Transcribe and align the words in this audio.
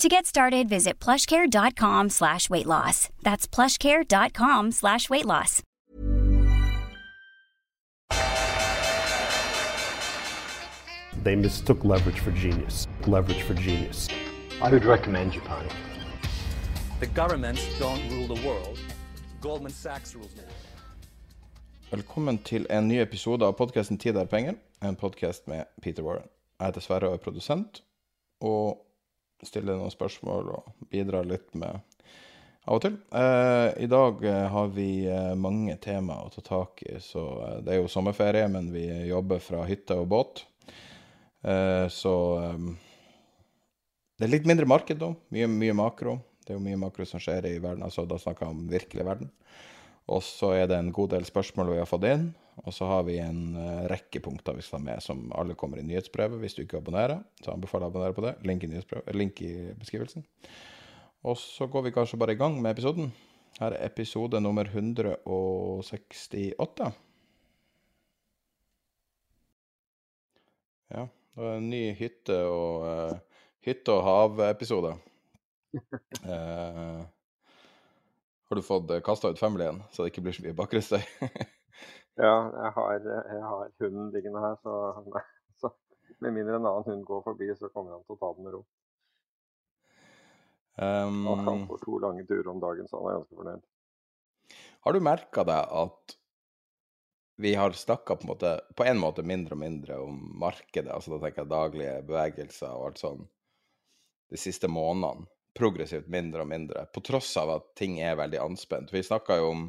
To 0.00 0.08
get 0.08 0.24
started, 0.24 0.66
visit 0.66 0.98
plushcare.com 0.98 2.08
slash 2.08 2.48
weight 2.48 2.64
loss. 2.64 3.10
That's 3.22 3.46
plushcare.com 3.46 4.72
slash 4.72 5.10
weight 5.10 5.26
loss. 5.26 5.62
They 11.22 11.36
mistook 11.36 11.84
leverage 11.84 12.18
for 12.20 12.30
genius. 12.30 12.88
Leverage 13.06 13.42
for 13.42 13.52
genius. 13.52 14.08
I 14.62 14.70
would 14.70 14.86
recommend 14.86 15.32
Japan. 15.32 15.68
The 17.00 17.06
governments 17.08 17.66
don't 17.78 18.00
rule 18.10 18.34
the 18.34 18.40
world. 18.48 18.78
Goldman 19.42 19.72
Sachs 19.72 20.14
rules 20.14 20.32
the 20.32 20.42
world. 20.42 20.54
Velkommen 21.90 22.38
til 22.38 22.66
en 22.70 22.88
ny 22.88 23.00
episode 23.00 23.44
av 23.44 23.52
podkasten 23.52 23.98
'Tid 23.98 24.16
er 24.16 24.24
penger', 24.24 24.54
en 24.82 24.96
podkast 24.96 25.48
med 25.48 25.64
Peter 25.82 26.02
Warren. 26.02 26.28
Jeg 26.60 26.66
heter 26.66 26.80
Sverre 26.80 27.08
og 27.08 27.12
er 27.12 27.18
produsent, 27.18 27.82
og 28.40 28.89
stiller 29.46 29.78
noen 29.78 29.92
spørsmål 29.92 30.52
og 30.56 30.86
bidra 30.92 31.22
litt 31.26 31.54
med 31.58 31.80
av 32.68 32.76
og 32.76 32.82
til. 32.84 32.98
Eh, 33.16 33.68
I 33.84 33.88
dag 33.90 34.24
eh, 34.26 34.46
har 34.52 34.70
vi 34.74 34.90
eh, 35.08 35.32
mange 35.38 35.76
temaer 35.82 36.28
å 36.28 36.34
ta 36.34 36.44
tak 36.44 36.82
i, 36.86 36.98
så 37.02 37.24
eh, 37.46 37.58
det 37.64 37.74
er 37.74 37.80
jo 37.80 37.90
sommerferie, 37.90 38.46
men 38.52 38.68
vi 38.74 38.84
jobber 39.08 39.42
fra 39.42 39.64
hytte 39.68 39.96
og 39.98 40.10
båt. 40.12 40.44
Eh, 41.42 41.86
så 41.90 42.14
det 44.20 44.26
er 44.26 44.34
litt 44.34 44.48
mindre 44.48 44.68
marked 44.68 45.00
nå, 45.00 45.14
mye, 45.32 45.48
mye 45.48 45.76
makro. 45.76 46.18
Det 46.44 46.52
er 46.52 46.58
jo 46.58 46.64
mye 46.64 46.80
makro 46.80 47.06
som 47.08 47.22
skjer 47.22 47.46
i 47.48 47.56
verden, 47.62 47.84
altså 47.86 48.04
da 48.08 48.18
snakker 48.20 48.46
jeg 48.46 48.56
om 48.56 48.68
virkelig 48.68 49.06
verden. 49.06 49.32
Og 50.10 50.22
så 50.26 50.52
er 50.58 50.68
det 50.68 50.76
en 50.80 50.92
god 50.92 51.14
del 51.14 51.24
spørsmål 51.28 51.72
vi 51.72 51.80
har 51.80 51.88
fått 51.88 52.06
inn. 52.10 52.30
Og 52.68 52.74
så 52.76 52.84
har 52.84 53.06
vi 53.06 53.14
en 53.22 53.56
uh, 53.56 53.86
rekke 53.88 54.20
punkter 54.20 54.52
vi 54.56 54.62
skal 54.64 54.78
ha 54.80 54.84
med, 54.90 55.02
som 55.04 55.32
alle 55.38 55.54
kommer 55.58 55.78
i 55.80 55.86
nyhetsbrevet. 55.86 56.40
Hvis 56.42 56.54
du 56.56 56.62
ikke 56.64 56.80
abonnerer, 56.82 57.18
så 57.40 57.52
anbefaler 57.54 57.84
jeg 57.86 57.88
å 57.88 57.90
abonnere 57.94 58.16
på 58.16 58.24
det. 58.26 58.34
Link 58.48 58.60
i, 58.66 58.68
link 59.16 59.34
i 59.46 59.52
beskrivelsen. 59.80 60.22
Og 61.24 61.36
så 61.40 61.64
går 61.72 61.82
vi 61.86 61.94
kanskje 61.96 62.20
bare 62.20 62.34
i 62.36 62.40
gang 62.40 62.54
med 62.60 62.72
episoden. 62.74 63.06
Her 63.60 63.70
er 63.76 63.86
episode 63.86 64.36
nummer 64.40 64.64
168. 64.68 66.92
Ja, 70.90 71.04
det 71.36 71.44
er 71.46 71.56
en 71.56 71.70
ny 71.70 71.94
hytte- 71.96 72.48
og, 72.50 72.84
uh, 72.84 73.12
hytte 73.64 73.92
og 73.94 74.04
hav-episode. 74.04 74.92
uh, 76.26 76.28
har 78.50 78.56
du 78.58 78.62
fått 78.66 78.90
kasta 79.06 79.30
ut 79.30 79.40
familyen, 79.40 79.78
så 79.92 80.02
det 80.02 80.08
ikke 80.12 80.24
blir 80.26 80.36
så 80.36 80.44
mye 80.44 80.60
bakgrunnsstøy? 80.60 81.02
ja, 82.16 82.34
jeg 82.64 82.72
har, 82.76 83.06
jeg 83.06 83.42
har, 83.44 83.72
hunden 83.82 84.10
liggende 84.14 84.42
her, 84.42 84.56
så, 84.62 84.76
nei, 85.06 85.22
så 85.60 85.72
med 86.18 86.36
mindre 86.36 86.58
en 86.58 86.68
annen 86.68 86.86
hund 86.88 87.04
går 87.08 87.24
forbi, 87.26 87.50
så 87.58 87.70
kommer 87.70 87.96
han 87.96 88.04
til 88.06 88.16
å 88.16 88.20
ta 88.20 88.30
den 88.36 88.46
med 88.46 88.56
ro. 88.56 88.62
Um, 90.80 91.26
og 91.28 91.42
han 91.44 91.66
får 91.68 91.82
to 91.84 91.98
lange 92.00 92.24
turer 92.28 92.48
om 92.52 92.62
dagen, 92.62 92.88
så 92.88 93.00
han 93.00 93.10
er 93.10 93.18
ganske 93.18 93.40
fornøyd. 93.40 93.66
Har 94.86 94.96
du 94.96 95.04
merka 95.04 95.44
deg 95.44 95.74
at 95.82 96.16
vi 97.40 97.54
har 97.56 97.72
snakka 97.76 98.16
på, 98.20 98.36
på 98.76 98.84
en 98.84 99.00
måte 99.00 99.24
mindre 99.24 99.56
og 99.56 99.60
mindre 99.60 99.98
om 100.04 100.16
markedet, 100.40 100.92
altså 100.92 101.14
da 101.14 101.22
tenker 101.22 101.44
jeg 101.44 101.52
daglige 101.52 101.98
bevegelser 102.08 102.72
og 102.72 102.90
alt 102.90 103.04
sånn, 103.04 103.28
de 104.30 104.40
siste 104.40 104.68
månedene? 104.68 105.28
progressivt 105.56 106.08
mindre 106.10 106.44
og 106.44 106.50
mindre, 106.50 106.84
på 106.94 107.02
tross 107.04 107.32
av 107.40 107.50
at 107.56 107.72
ting 107.78 107.98
er 108.02 108.18
veldig 108.20 108.40
anspent. 108.42 108.92
Vi 108.94 109.02
snakka 109.02 109.40
jo 109.40 109.50
om 109.50 109.64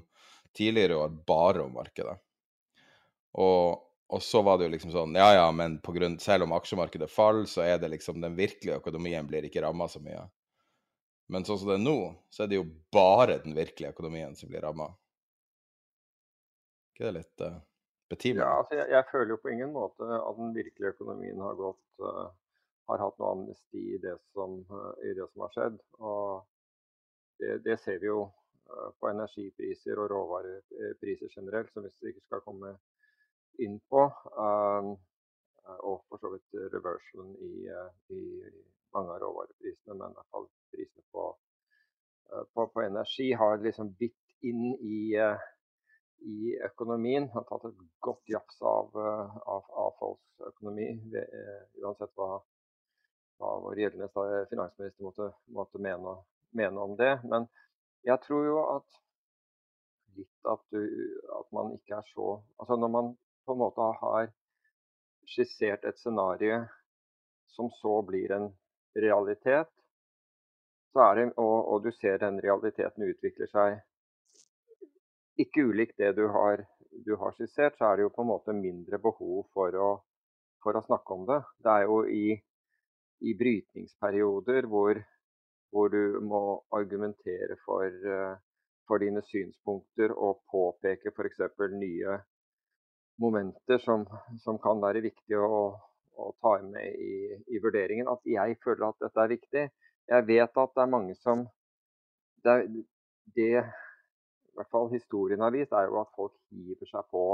tidligere 0.58 1.00
år 1.04 1.16
bare 1.28 1.66
om 1.66 1.74
markedet. 1.76 2.18
Og, 3.40 3.82
og, 4.12 4.22
så 4.24 4.42
var 4.44 4.58
det 4.60 4.68
jo 4.68 4.74
liksom 4.74 4.92
sånn 4.92 5.16
Ja 5.16 5.30
ja, 5.38 5.46
men 5.56 5.78
grunn, 5.86 6.18
selv 6.20 6.44
om 6.48 6.56
aksjemarkedet 6.58 7.12
faller, 7.12 7.48
så 7.48 7.64
er 7.64 7.80
det 7.80 7.94
liksom 7.94 8.20
den 8.22 8.36
virkelige 8.36 8.82
økonomien 8.82 9.28
blir 9.28 9.48
ikke 9.48 9.64
ramma 9.64 9.88
så 9.92 10.04
mye. 10.04 10.26
Men 11.32 11.48
sånn 11.48 11.62
som 11.62 11.72
det 11.72 11.80
er 11.80 11.86
nå, 11.86 11.98
så 12.30 12.44
er 12.44 12.52
det 12.52 12.60
jo 12.60 12.68
bare 12.92 13.40
den 13.46 13.56
virkelige 13.56 13.94
økonomien 13.94 14.36
som 14.36 14.52
blir 14.52 14.66
ramma. 14.66 14.90
ikke 16.92 17.08
det 17.08 17.14
litt 17.22 17.44
uh, 17.48 17.62
betimelig? 18.12 18.44
Ja, 18.44 18.58
altså 18.60 18.76
jeg, 18.82 18.90
jeg, 18.92 19.08
føler 19.14 19.32
jo 19.32 19.40
på 19.40 19.54
ingen 19.54 19.72
måte 19.72 20.10
at 20.18 20.42
den 20.42 20.52
virkelige 20.58 20.92
økonomien 20.98 21.40
har 21.40 21.56
gått 21.60 22.04
uh 22.04 22.28
har 22.92 23.06
hatt 23.06 23.20
noe 23.20 23.32
amnesti 23.36 23.82
i 23.96 23.98
det 24.04 24.18
som, 24.34 24.60
eh, 24.60 25.10
i 25.10 25.14
det 25.18 25.28
som 25.32 25.46
har 25.46 25.56
skjedd. 25.56 25.80
Og 26.00 26.46
det, 27.40 27.58
det, 27.66 27.78
ser 27.80 28.00
vi 28.04 28.10
jo 28.10 28.24
eh, 28.28 28.90
på 29.00 29.12
energipriser 29.12 30.02
og 30.02 30.12
råvarepriser 30.12 31.32
generelt, 31.36 31.72
som 31.74 31.86
vi 31.86 32.14
ikke 32.14 32.26
skal 32.28 32.44
komme 32.48 32.76
inn 33.60 33.80
på. 33.92 34.06
Um, 34.36 34.94
og 35.82 36.02
for 36.10 36.20
så 36.22 36.32
vidt 36.34 36.58
reversalen 36.74 37.36
i, 37.46 37.70
i 38.16 38.22
mange 38.96 39.14
av 39.16 39.22
råvareprisene, 39.24 39.96
men 39.96 40.12
i 40.12 40.18
hvert 40.18 40.36
fall 40.36 40.48
prisene 40.74 41.06
på, 41.16 41.28
på, 42.54 42.66
på 42.74 42.84
energi 42.84 43.30
har 43.40 43.62
liksom 43.62 43.94
bitt 44.00 44.18
inn 44.48 44.74
i, 44.76 45.16
i 46.28 46.56
økonomien. 46.68 47.30
Har 47.36 47.46
tatt 47.48 47.70
et 47.70 47.84
godt 48.04 48.34
jafs 48.34 48.60
av, 48.68 48.98
av, 48.98 49.70
av 49.86 49.94
folks 50.02 50.48
økonomi, 50.52 50.90
uansett 51.84 52.12
hva 52.20 52.42
hva 53.42 53.58
vår 53.64 53.80
gjeldende 53.82 54.10
finansminister 54.52 55.06
måtte, 55.06 55.32
måtte 55.56 55.82
mene, 55.82 56.16
mene, 56.58 56.84
om 56.86 56.94
det. 57.00 57.14
Men 57.26 57.48
jeg 58.06 58.22
tror 58.26 58.46
jo 58.46 58.60
at 58.76 59.00
litt 60.20 60.50
at, 60.52 60.64
du, 60.74 60.82
at 61.40 61.52
man 61.56 61.72
ikke 61.78 62.02
er 62.02 62.08
så 62.12 62.34
Altså 62.60 62.76
når 62.76 62.90
man 62.92 63.14
på 63.52 63.56
en 63.58 63.64
måte 63.66 63.88
har 64.00 64.30
skissert 65.28 65.84
et 65.84 65.98
scenario 66.00 66.62
som 67.52 67.68
så 67.82 67.98
blir 68.08 68.32
en 68.32 68.46
realitet, 68.96 69.68
det, 70.96 71.26
og, 71.36 71.58
og, 71.72 71.84
du 71.84 71.92
ser 71.96 72.18
den 72.20 72.40
realiteten 72.44 73.04
utvikler 73.08 73.48
seg 73.52 73.80
ikke 75.40 75.66
ulikt 75.68 76.00
det 76.00 76.14
du 76.16 76.26
har, 76.32 76.64
du 77.06 77.14
har, 77.20 77.36
skissert, 77.36 77.76
så 77.76 77.90
er 77.90 78.00
det 78.00 78.08
jo 78.08 78.14
på 78.16 78.24
en 78.24 78.32
måte 78.32 78.56
mindre 78.56 79.00
behov 79.04 79.46
for 79.56 79.76
å, 79.76 79.92
for 80.64 80.80
å 80.80 80.84
snakke 80.88 81.16
om 81.16 81.28
det. 81.28 81.40
Det 81.64 81.76
er 81.76 81.86
jo 81.88 82.02
i 82.08 82.26
i 83.22 83.36
brytningsperioder 83.38 84.66
hvor, 84.72 84.98
hvor 85.70 85.92
du 85.94 86.20
må 86.26 86.44
argumentere 86.74 87.60
for, 87.66 87.86
eh, 87.88 88.36
for 88.88 89.04
dine 89.04 89.22
synspunkter 89.28 90.16
og 90.16 90.42
påpeke 90.52 91.14
f.eks. 91.14 91.44
nye 91.76 92.18
momenter 93.20 93.82
som, 93.84 94.06
som, 94.44 94.60
kan 94.62 94.82
være 94.82 95.04
viktige 95.04 95.40
å, 95.40 95.62
å 96.18 96.32
ta 96.42 96.56
med 96.64 96.96
i, 96.96 97.14
i, 97.52 97.62
vurderingen. 97.64 98.10
At 98.12 98.26
jeg 98.28 98.58
føler 98.64 98.88
at 98.90 99.04
dette 99.04 99.24
er 99.24 99.34
viktig. 99.36 99.66
Jeg 100.12 100.28
vet 100.28 100.62
at 100.64 100.76
det 100.76 100.84
er 100.84 100.96
mange 100.98 101.16
som 101.20 101.48
Det, 102.42 102.56
det 103.36 103.52
i 103.62 104.56
hvert 104.58 104.72
fall 104.74 104.90
historien 104.90 105.44
har 105.46 105.54
vist, 105.54 105.74
er 105.78 105.86
jo 105.88 106.00
at 106.02 106.10
folk 106.16 106.34
hiver 106.50 106.90
seg 106.90 107.06
på 107.14 107.26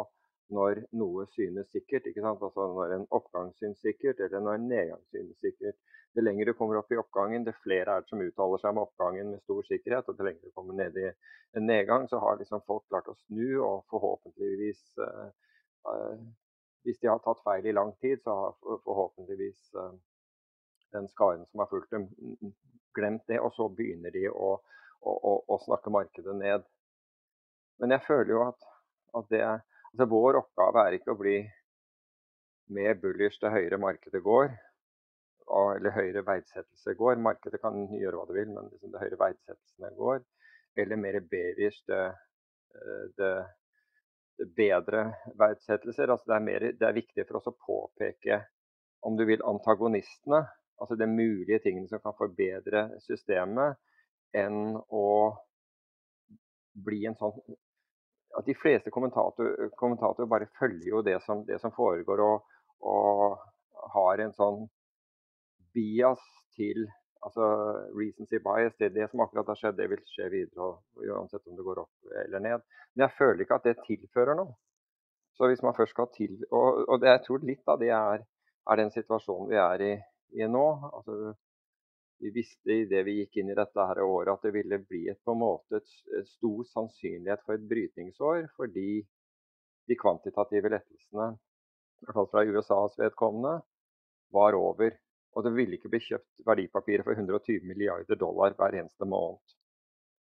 når 0.53 0.81
noe 0.99 1.25
synes 1.33 1.69
sikkert. 1.71 2.07
ikke 2.07 2.23
sant? 2.23 2.43
Altså 2.43 2.67
Når 2.75 2.93
en 2.95 3.07
oppgang 3.11 3.53
synes 3.59 3.79
sikkert, 3.83 4.19
eller 4.19 4.43
når 4.43 4.59
en 4.59 4.67
nedgang 4.71 5.01
synes 5.11 5.39
sikkert. 5.43 5.75
Det 6.15 6.23
lenger 6.23 6.45
du 6.45 6.53
kommer 6.57 6.79
opp 6.79 6.91
i 6.91 6.99
oppgangen, 6.99 7.43
det 7.45 7.55
flere 7.63 7.93
er 7.95 8.03
det 8.03 8.09
som 8.09 8.21
uttaler 8.23 8.61
seg 8.61 8.71
om 8.73 8.83
oppgangen 8.83 9.31
med 9.31 9.43
stor 9.43 9.65
sikkerhet. 9.67 10.07
Og 10.07 10.17
det 10.17 10.27
lenger 10.27 10.47
du 10.47 10.55
kommer 10.55 10.77
ned 10.77 10.97
i 10.97 11.09
en 11.57 11.67
nedgang, 11.67 12.07
så 12.09 12.21
har 12.23 12.39
liksom 12.39 12.63
folk 12.67 12.87
klart 12.89 13.11
å 13.11 13.17
snu, 13.25 13.59
og 13.63 13.83
forhåpentligvis 13.91 14.81
uh, 15.03 15.27
Hvis 16.85 16.99
de 17.01 17.09
har 17.11 17.19
tatt 17.23 17.43
feil 17.43 17.65
i 17.67 17.75
lang 17.75 17.93
tid, 18.01 18.21
så 18.23 18.35
har 18.35 18.55
forhåpentligvis 18.85 19.73
uh, 19.75 19.91
den 20.95 21.07
skaren 21.11 21.45
som 21.49 21.59
har 21.63 21.69
fulgt 21.71 21.91
dem, 21.91 22.07
glemt 22.95 23.27
det. 23.27 23.39
Og 23.43 23.51
så 23.55 23.67
begynner 23.69 24.13
de 24.15 24.27
å, 24.31 24.53
å, 25.01 25.13
å, 25.13 25.33
å 25.47 25.59
snakke 25.65 25.93
markedet 25.93 26.35
ned. 26.39 26.67
Men 27.81 27.93
jeg 27.95 28.05
føler 28.07 28.33
jo 28.37 28.47
at 28.47 28.73
At 29.17 29.29
det, 29.31 29.39
altså 29.41 30.05
vår 30.11 30.35
oppgave 30.37 30.81
er 30.83 30.95
ikke 30.97 31.13
å 31.13 31.17
bli 31.17 31.37
mer 32.75 32.97
bullish 33.01 33.39
til 33.39 33.49
høyere 33.49 33.79
markedet 33.79 34.19
går, 34.21 34.51
eller 35.47 35.95
høyere 35.95 36.25
verdsettelse 36.27 36.93
går. 36.99 37.21
Markedet 37.23 37.61
kan 37.63 37.87
gjøre 37.95 38.19
hva 38.19 38.25
det 38.27 38.35
vil, 38.35 38.51
men 38.51 38.67
liksom 38.71 38.91
det 38.93 39.01
høyere 39.01 39.19
verdsettelsene 39.21 39.93
går. 39.97 40.19
Eller 40.77 40.99
mer 41.01 41.19
bearish 41.31 41.79
eh, 41.89 42.11
det, 42.75 42.97
det 43.17 43.31
bedre 44.57 45.03
verdsettelser. 45.39 46.11
Altså 46.13 46.31
det, 46.31 46.35
er 46.35 46.45
mer, 46.45 46.67
det 46.79 46.87
er 46.87 46.95
viktig 46.97 47.25
for 47.27 47.39
oss 47.39 47.49
å 47.51 47.57
påpeke, 47.57 48.41
om 49.07 49.17
du 49.17 49.25
vil, 49.29 49.43
antagonistene. 49.45 50.43
Altså 50.77 50.97
de 50.99 51.07
mulige 51.09 51.59
tingene 51.63 51.89
som 51.89 52.01
kan 52.03 52.15
forbedre 52.17 52.87
systemet, 53.05 53.79
enn 54.35 54.75
å 54.77 55.07
bli 56.77 57.05
en 57.09 57.17
sånn 57.17 57.39
at 58.37 58.45
De 58.45 58.53
fleste 58.53 58.91
kommentatorer 58.93 59.71
kommentator 59.79 60.27
bare 60.29 60.49
følger 60.59 60.89
jo 60.91 60.99
det 61.01 61.15
som, 61.23 61.39
det 61.47 61.57
som 61.61 61.71
foregår, 61.73 62.21
og, 62.21 62.57
og, 62.85 63.39
har 63.93 64.19
en 64.19 64.33
sånn 64.35 64.65
bias 65.73 66.21
til 66.57 66.83
altså 67.27 67.47
recency 67.97 68.39
bias. 68.43 68.75
Det, 68.79 68.93
det 68.95 69.09
som 69.11 69.23
akkurat 69.23 69.51
har 69.51 69.59
skjedd, 69.59 69.77
det 69.79 69.89
vil 69.91 70.03
skje 70.09 70.29
videre, 70.33 70.71
uansett 71.03 71.43
om 71.47 71.57
det 71.57 71.65
går 71.67 71.83
opp 71.83 72.15
eller 72.25 72.43
ned. 72.43 72.65
Men 72.95 73.07
jeg 73.07 73.17
føler 73.17 73.43
ikke 73.45 73.59
at 73.59 73.67
det 73.69 73.77
tilfører 73.85 74.39
noe. 74.39 74.55
Så 75.37 75.49
hvis 75.51 75.61
man 75.61 75.75
først 75.77 75.93
skal 75.93 76.09
til, 76.15 76.39
og, 76.49 76.83
og 76.87 77.01
det, 77.01 77.11
jeg 77.11 77.25
tror 77.27 77.43
litt 77.45 77.69
av 77.69 77.81
det 77.81 77.91
er, 77.93 78.23
er 78.67 78.79
den 78.79 78.89
situasjonen 78.93 79.51
vi 79.51 79.59
er 79.61 79.83
i, 79.85 79.91
i 80.41 80.47
nå. 80.49 80.65
altså 80.87 81.35
vi 82.19 82.31
visste 82.33 82.73
i 82.73 82.85
det 82.89 83.03
vi 83.05 83.19
gikk 83.19 83.37
inn 83.41 83.51
i 83.53 83.57
dette 83.57 83.83
her 83.89 84.01
året 84.01 84.31
at 84.33 84.45
det 84.47 84.53
ville 84.55 84.79
bli 84.81 85.03
et, 85.11 85.19
på 85.23 85.35
en 85.35 85.41
måte 85.43 85.77
et, 85.79 85.91
stor 86.31 86.63
sannsynlighet 86.71 87.43
for 87.45 87.57
et 87.57 87.67
brytningsår, 87.69 88.47
fordi 88.57 89.03
de 89.87 89.97
kvantitative 89.99 90.71
lettelsene, 90.73 91.27
i 92.01 92.07
hvert 92.07 92.17
fall 92.17 92.29
fra 92.31 92.43
USAs 92.45 92.97
vedkommende, 92.99 93.59
var 94.33 94.57
over. 94.57 94.97
Og 95.37 95.45
det 95.45 95.53
ville 95.53 95.77
ikke 95.77 95.91
bli 95.93 96.01
kjøpt 96.01 96.41
verdipapirer 96.47 97.05
for 97.05 97.13
120 97.13 97.65
milliarder 97.69 98.17
dollar 98.17 98.55
hver 98.57 98.79
eneste 98.79 99.05
måned. 99.05 99.37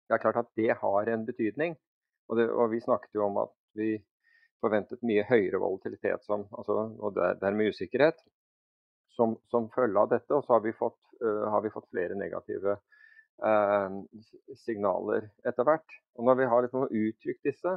Det 0.06 0.16
er 0.16 0.22
klart 0.22 0.40
at 0.40 0.50
det 0.58 0.74
har 0.80 1.10
en 1.12 1.26
betydning. 1.26 1.76
Og, 2.26 2.38
det, 2.38 2.48
og 2.50 2.72
vi 2.72 2.82
snakket 2.82 3.14
jo 3.14 3.26
om 3.28 3.38
at 3.44 3.54
vi 3.78 3.94
forventet 4.62 5.04
mye 5.06 5.22
høyere 5.28 5.60
volatilitet 5.62 6.24
som, 6.26 6.46
altså, 6.58 6.88
og 6.98 7.18
dermed 7.42 7.70
usikkerhet 7.70 8.18
som, 9.14 9.36
som 9.50 9.68
følge 9.74 10.00
av 10.00 10.10
dette. 10.10 10.32
Og 10.34 10.42
så 10.44 10.56
har 10.56 10.64
vi 10.64 10.74
fått, 10.74 10.98
uh, 11.22 11.46
har 11.54 11.62
vi 11.62 11.72
fått 11.74 11.86
flere 11.92 12.18
negative 12.18 12.78
uh, 13.46 14.00
signaler 14.64 15.30
etter 15.46 15.68
hvert. 15.68 16.00
Og 16.18 16.26
når 16.26 16.40
vi 16.40 16.50
har 16.50 16.66
liksom 16.66 16.88
uttrykt 16.88 17.46
disse, 17.46 17.76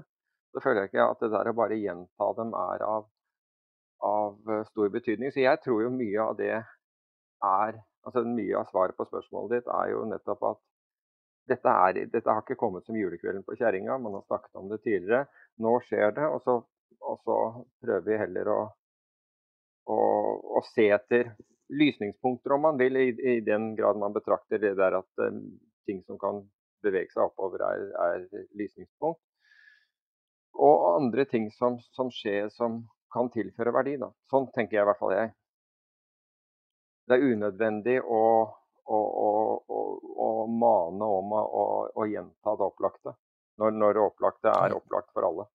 så 0.49 0.65
føler 0.65 0.83
jeg 0.83 0.93
ikke 0.93 1.07
at 1.11 1.21
det 1.21 1.31
der 1.35 1.51
å 1.51 1.57
bare 1.57 1.77
gjenta 1.77 2.33
dem 2.39 2.57
er 2.57 2.85
av, 2.87 3.07
av 4.01 4.53
stor 4.71 4.89
betydning. 4.93 5.33
Så 5.35 5.43
jeg 5.45 5.61
tror 5.61 5.85
jo 5.85 5.93
mye 5.93 6.25
av 6.25 6.37
det 6.39 6.55
er 7.45 7.79
altså 8.07 8.23
Mye 8.25 8.57
av 8.57 8.69
svaret 8.71 8.95
på 8.97 9.05
spørsmålet 9.05 9.59
ditt 9.59 9.71
er 9.75 9.91
jo 9.91 10.05
nettopp 10.07 10.43
at 10.53 10.59
dette, 11.49 11.71
er, 11.89 11.97
dette 12.13 12.29
har 12.29 12.43
ikke 12.43 12.57
kommet 12.59 12.85
som 12.85 12.97
julekvelden 12.97 13.43
på 13.45 13.57
kjerringa, 13.57 13.97
man 13.97 14.15
har 14.19 14.25
snakket 14.27 14.59
om 14.61 14.69
det 14.69 14.79
tidligere. 14.85 15.25
Nå 15.65 15.73
skjer 15.87 16.13
det, 16.15 16.27
og 16.29 16.43
så, 16.45 16.55
og 17.01 17.23
så 17.25 17.37
prøver 17.81 18.05
vi 18.05 18.19
heller 18.21 18.51
å 18.53 18.59
å, 19.89 19.97
å, 20.59 20.61
se 20.73 20.87
etter 20.93 21.33
lysningspunkter, 21.73 22.53
om 22.55 22.67
man 22.67 22.79
vil, 22.81 22.97
i, 22.97 23.09
i, 23.13 23.39
den 23.45 23.73
grad 23.77 23.99
man 24.01 24.15
betrakter 24.15 24.61
det 24.61 24.75
der 24.79 24.99
at 24.99 25.25
um, 25.25 25.41
ting 25.89 26.03
som 26.05 26.19
kan 26.21 26.43
bevege 26.85 27.11
seg 27.13 27.25
oppover, 27.25 27.65
er, 27.65 27.89
er 28.05 28.45
lysningspunkt. 28.57 29.21
Og 30.59 30.85
andre 30.95 31.25
ting 31.29 31.47
som, 31.55 31.77
som, 31.95 32.09
skjer 32.11 32.49
som 32.51 32.81
kan 33.13 33.29
tilføre 33.31 33.73
verdi. 33.73 33.95
Da. 34.01 34.09
Sånn 34.31 34.49
tenker 34.55 34.79
jeg 34.79 34.85
i 34.85 34.89
hvert 34.89 35.01
fall 35.01 35.15
jeg. 35.15 35.31
Det 37.09 37.17
er 37.17 37.31
unødvendig 37.33 37.95
å, 38.05 38.23
å, 38.85 38.97
å, 38.97 39.79
å 40.21 40.27
mane 40.45 41.07
om 41.09 41.31
å, 41.33 42.05
gjenta 42.05 42.53
det 42.59 42.67
opplagte, 42.67 43.15
når, 43.57 43.73
når 43.81 43.97
det 43.97 44.03
opplagte 44.03 44.53
er 44.53 44.75
opplagt 44.77 45.09
for 45.15 45.25
alle. 45.25 45.45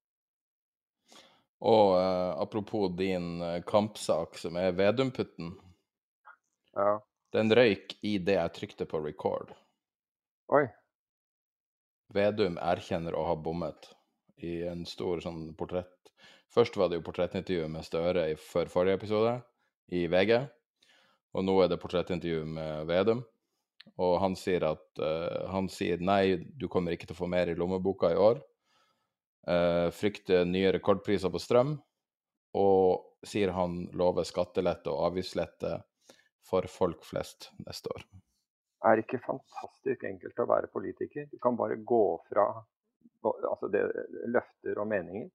Og 1.64 1.94
uh, 1.94 2.34
apropos 2.42 2.90
din 2.98 3.38
uh, 3.38 3.60
kampsak, 3.64 4.34
som 4.42 4.58
er 4.58 4.74
Vedumputten. 4.74 5.54
Ja. 6.74 6.98
Den 7.32 7.54
røyk 7.54 7.94
i 8.02 8.16
det 8.18 8.34
jeg 8.34 8.54
trykte 8.58 8.88
på 8.90 8.98
record. 9.04 9.54
Oi. 10.52 10.66
Vedum 12.14 12.58
erkjenner 12.58 13.14
å 13.14 13.24
ha 13.30 13.38
bommet 13.38 13.88
i 14.42 14.58
en 14.66 14.82
stor 14.90 15.22
sånn 15.22 15.54
portrett. 15.54 15.94
Først 16.54 16.76
var 16.78 16.90
det 16.90 16.98
jo 16.98 17.06
portrettintervju 17.06 17.70
med 17.70 17.86
Støre 17.86 18.28
i, 18.34 18.36
før 18.38 18.70
forrige 18.70 18.98
episode, 19.00 19.38
i 19.94 20.04
VG. 20.10 20.42
Og 21.34 21.46
nå 21.46 21.54
er 21.62 21.70
det 21.70 21.80
portrettintervju 21.82 22.44
med 22.46 22.86
Vedum. 22.90 23.24
Og 24.00 24.16
han 24.22 24.34
sier 24.38 24.64
at 24.66 25.02
uh, 25.02 25.46
han 25.52 25.68
sier 25.70 26.02
nei, 26.02 26.36
du 26.58 26.68
kommer 26.72 26.94
ikke 26.94 27.08
til 27.10 27.16
å 27.16 27.22
få 27.24 27.30
mer 27.30 27.50
i 27.50 27.56
lommeboka 27.58 28.10
i 28.14 28.18
år. 28.18 28.40
Uh, 29.44 29.90
frykter 29.92 30.46
nye 30.48 30.72
rekordpriser 30.72 31.30
på 31.30 31.42
strøm, 31.42 31.74
og 32.56 33.26
sier 33.26 33.52
han 33.52 33.82
lover 33.98 34.24
skattelette 34.26 34.92
og 34.92 35.10
avgiftslette 35.10 35.76
for 36.44 36.66
folk 36.70 37.04
flest 37.04 37.50
neste 37.66 37.92
år. 37.92 38.06
Er 38.84 38.96
det 38.96 39.06
ikke 39.06 39.22
fantastisk 39.24 40.04
enkelt 40.04 40.40
å 40.40 40.48
være 40.48 40.72
politiker? 40.72 41.28
Du 41.32 41.38
kan 41.42 41.56
bare 41.56 41.76
gå 41.76 42.04
fra 42.28 42.48
altså 43.24 43.70
det, 43.72 43.84
løfter 44.28 44.80
og 44.80 44.88
meninger. 44.90 45.30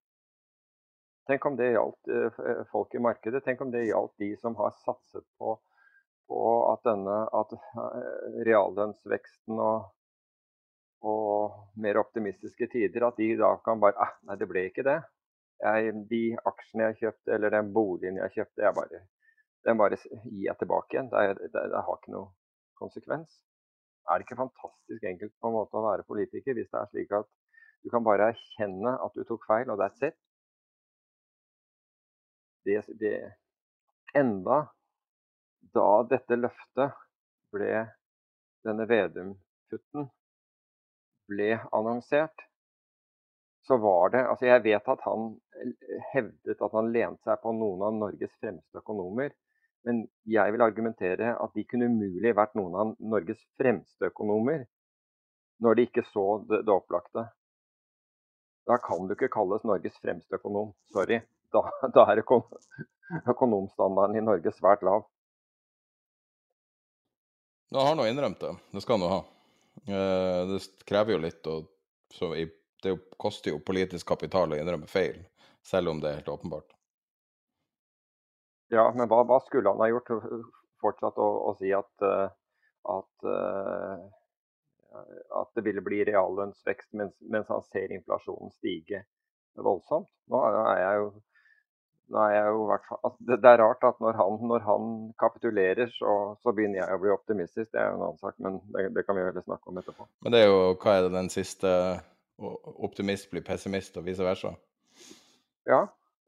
Tenk 1.29 1.45
om 1.45 1.57
det 1.57 1.71
gjaldt 1.75 2.09
uh, 2.09 2.61
folk 2.73 2.93
i 2.97 3.01
markedet. 3.01 3.43
Tenk 3.45 3.61
om 3.61 3.73
det 3.73 3.87
gjaldt 3.87 4.15
de 4.21 4.33
som 4.41 4.57
har 4.57 4.73
satset 4.81 5.25
på, 5.37 5.53
på 6.29 6.41
at, 6.71 6.83
denne, 6.85 7.21
at 7.41 7.55
uh, 7.57 8.43
reallønnsveksten 8.45 9.59
og 9.59 9.89
og 11.07 11.53
mer 11.79 11.99
optimistiske 12.01 12.67
tider, 12.73 13.05
at 13.07 13.19
de 13.19 13.31
da 13.39 13.53
kan 13.63 13.79
bare 13.79 13.95
eh, 14.03 14.15
Nei, 14.27 14.35
det 14.39 14.47
ble 14.49 14.65
ikke 14.67 14.83
det. 14.87 14.97
Jeg, 15.63 15.93
de 16.11 16.23
aksjene 16.47 16.89
jeg 16.89 16.97
kjøpte, 17.03 17.31
eller 17.35 17.53
den 17.55 17.71
boligen 17.75 18.19
jeg 18.19 18.35
kjøpte, 18.37 18.63
jeg 18.63 18.75
bare, 18.75 19.01
den 19.67 19.79
bare 19.79 19.99
gir 19.99 20.45
jeg 20.45 20.57
tilbake 20.59 20.95
igjen. 20.95 21.11
Det, 21.11 21.35
det, 21.39 21.51
det, 21.55 21.83
har 21.87 21.99
ikke 21.99 22.15
noe 22.15 22.31
konsekvens. 22.79 23.41
Er 24.07 24.19
det 24.19 24.27
ikke 24.27 24.39
fantastisk 24.39 25.03
enkelt 25.05 25.35
på 25.39 25.51
en 25.51 25.57
måte 25.57 25.77
å 25.77 25.85
være 25.85 26.07
politiker 26.07 26.55
hvis 26.57 26.71
det 26.71 26.79
er 26.79 26.91
slik 26.93 27.11
at 27.15 27.27
du 27.83 27.91
kan 27.91 28.03
bare 28.03 28.31
erkjenne 28.33 28.95
at 29.03 29.15
du 29.15 29.23
tok 29.27 29.45
feil, 29.47 29.69
og 29.71 29.79
that's 29.79 30.03
it? 30.03 30.17
Det, 32.67 32.81
det, 32.99 33.13
enda 34.19 34.65
da 35.75 36.03
dette 36.09 36.37
løftet 36.39 36.95
ble 37.53 37.73
denne 38.67 38.85
Vedum-kutten 38.89 40.07
ble 41.29 41.51
annonsert, 41.75 42.45
så 43.67 43.77
var 43.77 44.09
det 44.09 44.23
Altså, 44.25 44.45
jeg 44.49 44.63
vet 44.65 44.87
at 44.89 45.01
han 45.05 45.29
hevdet 46.13 46.61
at 46.65 46.73
han 46.73 46.91
lente 46.93 47.27
seg 47.27 47.41
på 47.43 47.53
noen 47.53 47.85
av 47.85 47.97
Norges 47.99 48.33
fremste 48.41 48.81
økonomer. 48.81 49.35
Men 49.87 50.01
jeg 50.27 50.51
vil 50.53 50.63
argumentere 50.65 51.35
at 51.39 51.53
de 51.55 51.63
kunne 51.69 51.87
umulig 51.91 52.33
vært 52.35 52.55
noen 52.57 52.75
av 52.75 52.95
Norges 52.99 53.41
fremste 53.59 54.09
økonomer 54.09 54.65
når 55.63 55.75
de 55.75 55.85
ikke 55.87 56.05
så 56.09 56.25
det, 56.49 56.63
det 56.65 56.73
opplagte. 56.73 57.27
Da 58.69 58.77
kan 58.81 59.07
du 59.07 59.15
ikke 59.15 59.31
kalles 59.33 59.63
Norges 59.67 59.95
fremste 60.01 60.39
økonom. 60.39 60.73
Sorry. 60.95 61.21
Da, 61.53 61.63
da 61.95 62.05
er 62.11 62.21
økonom, 62.23 62.59
økonomstandarden 63.33 64.19
i 64.19 64.25
Norge 64.25 64.53
svært 64.57 64.83
lav. 64.85 65.07
Da 67.69 67.83
har 67.85 67.95
nå 67.95 68.05
innrømt 68.07 68.39
det. 68.39 68.55
Det 68.71 68.81
skal 68.81 68.97
han 68.97 69.05
jo 69.05 69.11
ha. 69.13 69.19
Eh, 69.85 70.41
det 70.49 70.59
krever 70.89 71.15
jo 71.15 71.21
litt, 71.21 71.47
og 71.47 71.69
så 72.13 72.33
det 72.83 72.95
koster 73.21 73.53
jo 73.53 73.63
politisk 73.65 74.07
kapital 74.09 74.53
å 74.53 74.57
innrømme 74.57 74.89
feil, 74.89 75.21
selv 75.65 75.93
om 75.93 76.01
det 76.01 76.09
er 76.09 76.21
helt 76.21 76.31
åpenbart. 76.33 76.73
Ja, 78.73 78.87
men 78.95 79.09
hva, 79.09 79.23
hva 79.25 79.39
skulle 79.45 79.69
han 79.69 79.81
ha 79.81 79.89
gjort? 79.89 80.09
Fortsatt 80.79 81.17
å, 81.19 81.27
å 81.49 81.55
si 81.59 81.71
at, 81.75 81.91
uh, 82.05 82.29
at, 82.93 83.25
uh, 83.27 84.99
at, 85.41 85.49
det 85.57 85.65
ville 85.65 85.83
bli 85.83 86.03
reallønnsvekst 86.07 86.93
mens, 86.95 87.15
mens, 87.19 87.49
han 87.51 87.65
ser 87.67 87.91
inflasjonen 87.91 88.53
stige 88.53 89.03
voldsomt. 89.59 90.09
Nå 90.31 90.43
er 90.45 90.83
jeg 90.85 91.01
jo 91.01 91.09
jo 92.09 92.63
altså, 92.73 93.17
det, 93.19 93.37
det, 93.43 93.49
er 93.49 93.61
rart 93.61 93.83
at 93.85 93.99
når 94.01 94.17
han, 94.17 94.37
når 94.51 94.63
han 94.65 94.87
kapitulerer, 95.19 95.91
så, 95.93 96.35
så, 96.41 96.53
begynner 96.55 96.81
jeg 96.81 96.95
å 96.95 97.01
bli 97.01 97.11
optimistisk. 97.13 97.71
Det 97.71 97.81
er 97.81 97.91
jo 97.91 97.97
en 97.97 98.05
annen 98.07 98.21
sak, 98.21 98.37
men 98.41 98.57
det, 98.73 98.87
det 98.95 99.05
kan 99.05 99.17
vi 99.17 99.25
heller 99.27 99.45
snakke 99.45 99.69
om 99.69 99.81
etterpå. 99.81 100.07
Men 100.25 100.35
det 100.35 100.41
er 100.43 100.49
jo 100.49 100.61
hva 100.73 100.95
er 100.95 101.05
det 101.07 101.13
den 101.17 101.33
siste 101.33 101.73
Optimist 102.39 103.27
blir 103.33 103.43
pessimist, 103.43 103.97
og 103.99 104.05
vice 104.05 104.23
versa? 104.23 104.53
Ja, 105.67 105.81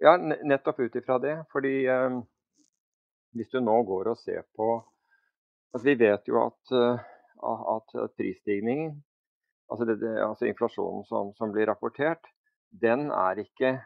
ja 0.03 0.17
nettopp 0.19 0.81
ut 0.83 0.95
ifra 0.99 1.15
det. 1.23 1.37
Fordi 1.53 1.71
eh, 1.87 2.17
hvis 3.37 3.51
du 3.53 3.61
nå 3.63 3.77
går 3.87 4.11
og 4.11 4.19
ser 4.19 4.43
på 4.57 4.73
altså 5.71 5.87
Vi 5.87 5.93
vet 5.95 6.27
jo 6.27 6.35
at, 6.43 6.71
uh, 6.75 6.99
at 7.47 7.93
prisstigningen, 8.19 8.97
altså, 9.71 9.85
det, 9.87 10.09
altså 10.19 10.49
inflasjonen 10.49 11.05
som, 11.07 11.29
som 11.37 11.53
blir 11.55 11.69
rapportert, 11.69 12.27
den 12.71 13.09
er 13.11 13.39
ikke, 13.43 13.81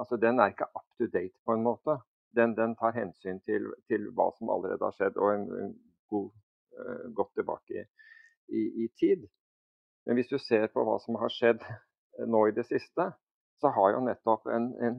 altså 0.00 0.16
den 0.16 0.40
er 0.40 0.52
ikke 0.52 0.68
up 0.74 0.86
to 0.98 1.06
date 1.12 1.36
på 1.44 1.52
en 1.52 1.62
måte. 1.62 1.98
Den, 2.36 2.56
den 2.56 2.74
tar 2.76 2.96
hensyn 2.96 3.40
til, 3.44 3.68
til, 3.86 4.08
hva 4.16 4.30
som 4.38 4.50
allerede 4.50 4.82
har 4.82 4.96
skjedd, 4.96 5.18
og 5.20 5.34
en, 5.34 5.44
en 5.60 5.74
god, 6.10 6.30
uh, 6.78 7.04
godt 7.14 7.34
tilbake 7.38 7.84
i, 8.48 8.62
i, 8.84 8.88
tid. 8.98 9.28
Men 10.06 10.18
hvis 10.18 10.32
du 10.32 10.38
ser 10.38 10.66
på 10.72 10.82
hva 10.84 10.96
som 11.04 11.20
har 11.20 11.30
skjedd 11.30 11.62
nå 12.26 12.46
i 12.48 12.56
det 12.56 12.66
siste, 12.66 13.10
så 13.62 13.70
har 13.76 13.94
jo 13.94 14.02
nettopp 14.08 14.48
en, 14.50 14.72
en, 14.82 14.98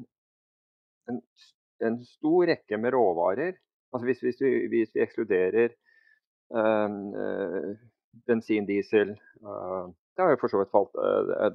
en, 1.84 2.00
stor 2.08 2.48
rekke 2.50 2.80
med 2.80 2.96
råvarer 2.96 3.58
altså 3.94 4.06
hvis, 4.08 4.22
hvis, 4.24 4.40
vi, 4.42 4.54
hvis 4.72 4.96
vi 4.96 5.04
ekskluderer 5.04 5.76
uh, 6.56 6.90
uh, 7.22 7.76
bensin, 8.28 8.68
diesel 8.68 9.14
uh, 9.44 9.92
Det 10.16 10.24
har 10.24 10.32
jo 10.32 10.40
for 10.40 10.52
så 10.52 10.62
vidt 10.62 10.72
falt 10.72 10.94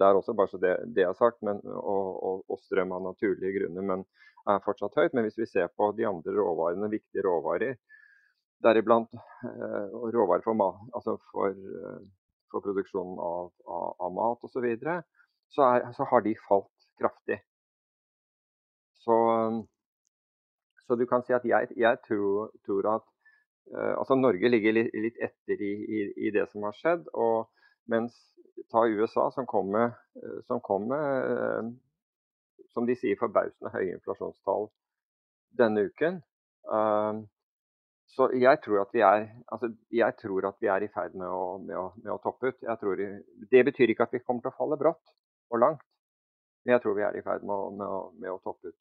der 0.01 0.19
også, 0.19 0.35
bare 0.37 0.51
så 0.53 0.61
det, 0.61 0.75
det 0.97 1.07
er 1.07 1.17
sagt. 1.17 1.39
Men, 1.47 1.63
og, 1.65 2.09
og, 2.29 2.43
og, 2.49 2.61
strøm 2.67 2.93
av 2.93 3.07
naturlige 3.07 3.55
grunner, 3.57 3.87
men 3.93 4.05
er 4.49 4.65
fortsatt 4.65 4.99
høyt. 5.01 5.17
Men 5.17 5.25
hvis 5.29 5.41
vi 5.41 5.49
ser 5.49 5.73
på 5.73 5.91
de 5.97 6.09
andre 6.09 6.35
råvarene, 6.37 6.91
viktige 6.93 7.25
råvarer, 7.25 7.79
deriblant 8.61 9.17
råvarer 10.13 10.45
for, 10.45 10.59
mat, 10.61 10.83
altså 10.93 11.17
for, 11.33 11.57
for 12.53 12.67
produksjonen 12.67 13.17
av, 13.17 13.49
av, 13.65 13.95
av 13.97 14.15
mat 14.19 14.45
osv., 14.45 14.59
så, 14.59 14.65
videre, 14.67 15.01
så, 15.49 15.73
så 15.97 16.09
har 16.13 16.27
de 16.27 16.37
falt 16.45 16.91
kraftig. 17.01 17.41
Så 19.01 19.17
så 20.91 20.97
du 20.99 21.05
kan 21.07 21.23
si 21.23 21.31
at 21.37 21.45
jeg, 21.47 21.69
jeg 21.79 21.99
tror, 22.03 22.49
tror, 22.67 22.87
at 22.97 23.05
uh, 23.77 23.93
altså 24.01 24.17
Norge 24.19 24.49
ligger 24.51 24.75
litt, 24.75 24.89
litt 24.99 25.21
etter 25.23 25.61
i, 25.63 25.75
i, 25.87 26.01
i, 26.27 26.33
det 26.35 26.49
som 26.51 26.67
har 26.67 26.75
skjedd. 26.75 27.05
og 27.15 27.47
Mens 27.87 28.17
ta 28.71 28.85
USA, 28.87 29.31
som 29.35 29.47
kom 29.49 29.71
med, 29.73 29.97
uh, 30.21 30.39
som, 30.47 30.61
kom 30.61 30.89
med 30.91 31.31
uh, 31.31 31.71
som 32.75 32.87
de 32.87 32.97
sier, 32.99 33.19
forbausende 33.21 33.73
høye 33.75 33.97
inflasjonstall 33.97 34.69
denne 35.59 35.89
uken. 35.89 36.21
så 38.07 38.27
jeg 38.39 38.61
tror 38.63 38.83
at 38.85 38.93
vi 38.95 39.01
er, 39.03 39.25
altså, 39.51 39.67
at 39.67 40.61
vi 40.61 40.69
er 40.71 40.85
i 40.85 40.91
ferd 40.95 41.17
med 41.19 41.27
å, 41.27 41.59
med 41.59 41.77
å, 41.77 41.87
med 41.97 42.13
å 42.13 42.21
toppe 42.23 42.53
ut. 42.53 42.61
Tror, 42.81 43.03
det 43.51 43.65
betyr 43.67 43.91
ikke 43.91 44.07
at 44.07 44.15
vi 44.15 44.23
kommer 44.23 44.45
til 44.45 44.53
å 44.53 44.59
falle 44.59 44.79
brått 44.79 45.11
og 45.51 45.59
langt, 45.59 45.83
men 46.63 46.77
jeg 46.77 46.85
tror 46.85 46.95
vi 46.99 47.07
er 47.09 47.19
i 47.19 47.25
ferd 47.27 47.43
med 47.43 47.57
å, 47.57 47.71
med 47.75 47.87
å, 47.87 48.01
med 48.15 48.31
å 48.31 48.39
toppe 48.45 48.71
ut. 48.71 48.79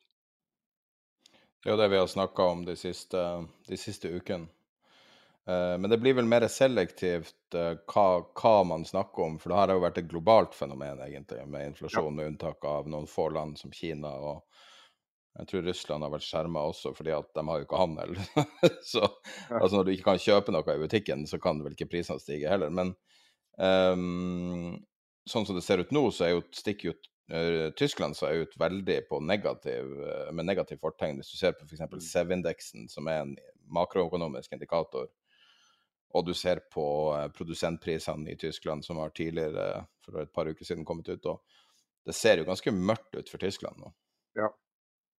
Det 1.59 1.71
er 1.71 1.73
jo 1.73 1.81
det 1.81 1.89
vi 1.91 1.99
har 1.99 2.07
snakka 2.07 2.45
om 2.53 2.61
de 2.67 2.75
siste, 2.79 3.23
de 3.67 3.77
siste 3.77 4.11
ukene. 4.13 4.47
Uh, 5.47 5.77
men 5.81 5.89
det 5.89 5.97
blir 5.97 6.13
vel 6.17 6.27
mer 6.29 6.45
selektivt 6.51 7.55
uh, 7.55 7.75
hva, 7.89 8.07
hva, 8.37 8.55
man 8.67 8.85
snakker 8.85 9.23
om, 9.23 9.37
for 9.41 9.51
det 9.51 9.59
har 9.59 9.73
jo 9.73 9.83
vært 9.83 10.01
et 10.01 10.09
globalt 10.09 10.57
fenomen, 10.57 11.01
egentlig, 11.05 11.45
med 11.49 11.71
inflasjon, 11.71 12.15
med 12.15 12.33
unntak 12.33 12.65
av 12.67 12.89
noen 12.91 13.07
få 13.09 13.29
land 13.33 13.57
som 13.59 13.73
Kina. 13.73 14.11
og 14.13 14.45
jeg 15.39 15.47
tror 15.49 15.67
Russland 15.69 16.03
har 16.03 16.11
vært 16.11 16.27
skjerma 16.27 16.65
også, 16.67 16.91
fordi 16.97 17.13
at 17.15 17.29
de 17.37 17.45
har 17.47 17.61
jo 17.61 17.65
ikke 17.67 17.79
handel. 17.79 18.17
så 18.91 19.05
altså 19.05 19.77
når 19.77 19.85
du 19.87 19.91
ikke 19.93 20.09
kan 20.09 20.21
kjøpe 20.21 20.51
noe 20.51 20.75
i 20.75 20.81
butikken, 20.81 21.23
så 21.29 21.39
kan 21.41 21.61
vel 21.63 21.77
ikke 21.77 21.87
prisene 21.93 22.19
stige 22.19 22.49
heller. 22.51 22.73
Men 22.73 22.91
um, 23.55 24.73
sånn 25.29 25.47
som 25.47 25.55
det 25.55 25.63
ser 25.63 25.79
ut 25.79 25.93
nå, 25.95 26.09
så 26.11 26.27
er 26.27 26.33
jo, 26.33 26.43
stikker 26.59 26.91
jo 26.91 26.97
Eh, 27.29 27.69
Tyskland 27.77 28.17
seg 28.17 28.41
ut 28.41 28.55
veldig 28.57 29.03
på 29.09 29.19
negativ, 29.21 29.91
eh, 30.01 30.31
med 30.33 30.47
negativ 30.49 30.79
fortegn. 30.81 31.19
Hvis 31.21 31.31
du 31.31 31.37
ser 31.37 31.53
på 31.53 31.67
f.eks. 31.67 31.83
Mm. 31.85 31.99
SEV-indeksen, 32.01 32.87
som 32.89 33.07
er 33.07 33.21
en 33.21 33.35
makroøkonomisk 33.69 34.55
indikator, 34.57 35.11
og 36.09 36.25
du 36.25 36.33
ser 36.33 36.61
på 36.73 36.85
eh, 37.15 37.27
produsentprisene 37.35 38.33
i 38.33 38.37
Tyskland, 38.39 38.85
som 38.85 38.97
har 39.01 39.13
tidligere, 39.15 39.85
for 40.05 40.23
et 40.23 40.33
par 40.33 40.49
uker 40.49 40.65
siden, 40.65 40.85
kommet 40.85 41.09
ut, 41.09 41.25
og 41.25 41.41
det 42.05 42.15
ser 42.17 42.41
jo 42.41 42.47
ganske 42.47 42.73
mørkt 42.73 43.15
ut 43.15 43.29
for 43.29 43.41
Tyskland 43.41 43.81
nå. 43.81 43.91
Ja, 44.39 44.49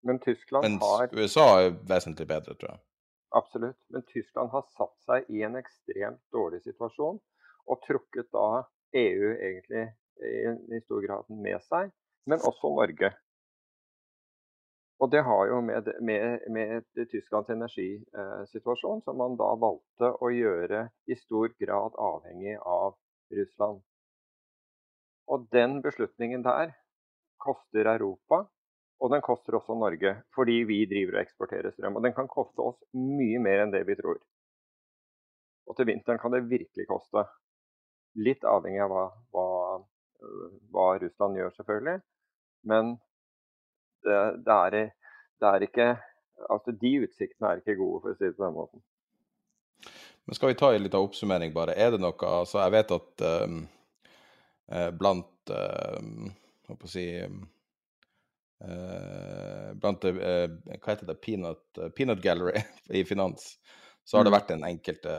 men 0.08 0.22
Tyskland 0.24 0.65
Mens 0.65 0.86
har 0.86 1.13
USA 1.13 1.48
er 1.62 1.74
vesentlig 1.89 2.27
bedre, 2.29 2.55
tror 2.55 2.74
jeg. 2.74 2.84
Absolutt. 3.38 3.77
Men 3.93 4.05
Tyskland 4.10 4.50
har 4.50 4.65
satt 4.74 4.96
seg 5.05 5.27
i 5.29 5.43
en 5.46 5.58
ekstremt 5.60 6.22
dårlig 6.34 6.63
situasjon, 6.65 7.19
og 7.69 7.81
trukket 7.86 8.31
da 8.34 8.63
EU 8.98 9.27
egentlig 9.36 9.86
i, 10.25 10.31
i 10.74 10.81
stor 10.86 11.03
grad 11.05 11.29
med 11.29 11.62
seg, 11.67 11.91
men 12.29 12.41
også 12.41 12.72
Norge. 12.74 13.12
Og 14.99 15.11
Det 15.11 15.21
har 15.23 15.47
jo 15.47 15.61
med, 15.63 15.87
med, 16.01 16.47
med 16.51 16.87
Tysklands 17.11 17.49
energisituasjon, 17.49 19.01
som 19.05 19.17
man 19.17 19.37
da 19.39 19.53
valgte 19.55 20.11
å 20.19 20.31
gjøre 20.33 20.89
i 21.07 21.15
stor 21.15 21.53
grad 21.61 21.95
avhengig 21.95 22.57
av 22.59 22.97
Russland. 23.37 23.79
Og 25.31 25.45
Den 25.55 25.79
beslutningen 25.85 26.43
der 26.43 26.73
koster 27.39 27.87
Europa, 27.93 28.41
og 28.99 29.13
den 29.13 29.23
koster 29.23 29.55
også 29.55 29.77
Norge. 29.79 30.17
Fordi 30.35 30.57
vi 30.67 30.81
driver 30.91 31.15
og 31.15 31.21
eksporterer 31.21 31.71
strøm. 31.71 31.95
Og 31.95 32.03
den 32.03 32.15
kan 32.17 32.27
koste 32.27 32.65
oss 32.65 32.81
mye 32.91 33.39
mer 33.39 33.63
enn 33.63 33.71
det 33.71 33.85
vi 33.87 33.95
tror. 33.95 34.19
Og 35.69 35.77
til 35.77 35.87
vinteren 35.87 36.19
kan 36.19 36.35
det 36.35 36.49
virkelig 36.49 36.89
koste. 36.89 37.23
Litt 38.19 38.43
avhengig 38.43 38.83
av 38.83 38.91
hva, 38.91 39.05
hva 39.31 39.47
hva 40.73 40.87
Russland 41.01 41.37
gjør, 41.39 41.53
selvfølgelig. 41.57 42.01
Men 42.69 42.97
det, 44.05 44.19
det, 44.45 44.55
er, 44.55 44.77
det, 45.41 45.49
er, 45.49 45.65
ikke 45.67 45.89
Altså, 46.49 46.71
de 46.71 46.93
utsiktene 47.03 47.51
er 47.51 47.61
ikke 47.61 47.75
gode, 47.79 48.01
for 48.03 48.13
å 48.13 48.17
si 48.17 48.27
det 48.29 48.37
på 48.37 48.45
den 48.45 48.55
måten. 48.55 48.83
Men 50.25 50.37
skal 50.37 50.51
vi 50.51 50.59
ta 50.59 50.71
en 50.71 50.83
liten 50.85 51.03
oppsummering, 51.03 51.53
bare. 51.55 51.75
Er 51.75 51.95
det 51.95 52.01
noe 52.03 52.31
Altså, 52.31 52.61
jeg 52.63 52.75
vet 52.77 52.93
at 52.95 53.23
um, 53.27 53.61
blant 54.99 55.53
um, 55.55 56.29
Hva 56.67 56.77
skal 56.77 56.85
jeg 56.85 56.93
si 56.93 57.07
um, 57.25 57.39
Blant 59.81 60.05
uh, 60.05 60.45
Hva 60.69 60.93
heter 60.93 61.09
det? 61.09 61.17
Peanut, 61.23 61.65
Peanut 61.97 62.21
Gallery 62.23 62.61
i 62.99 63.03
finans, 63.07 63.55
så 64.07 64.19
har 64.19 64.27
det 64.27 64.31
mm. 64.31 64.37
vært 64.37 64.55
en 64.55 64.67
enkelte 64.69 65.17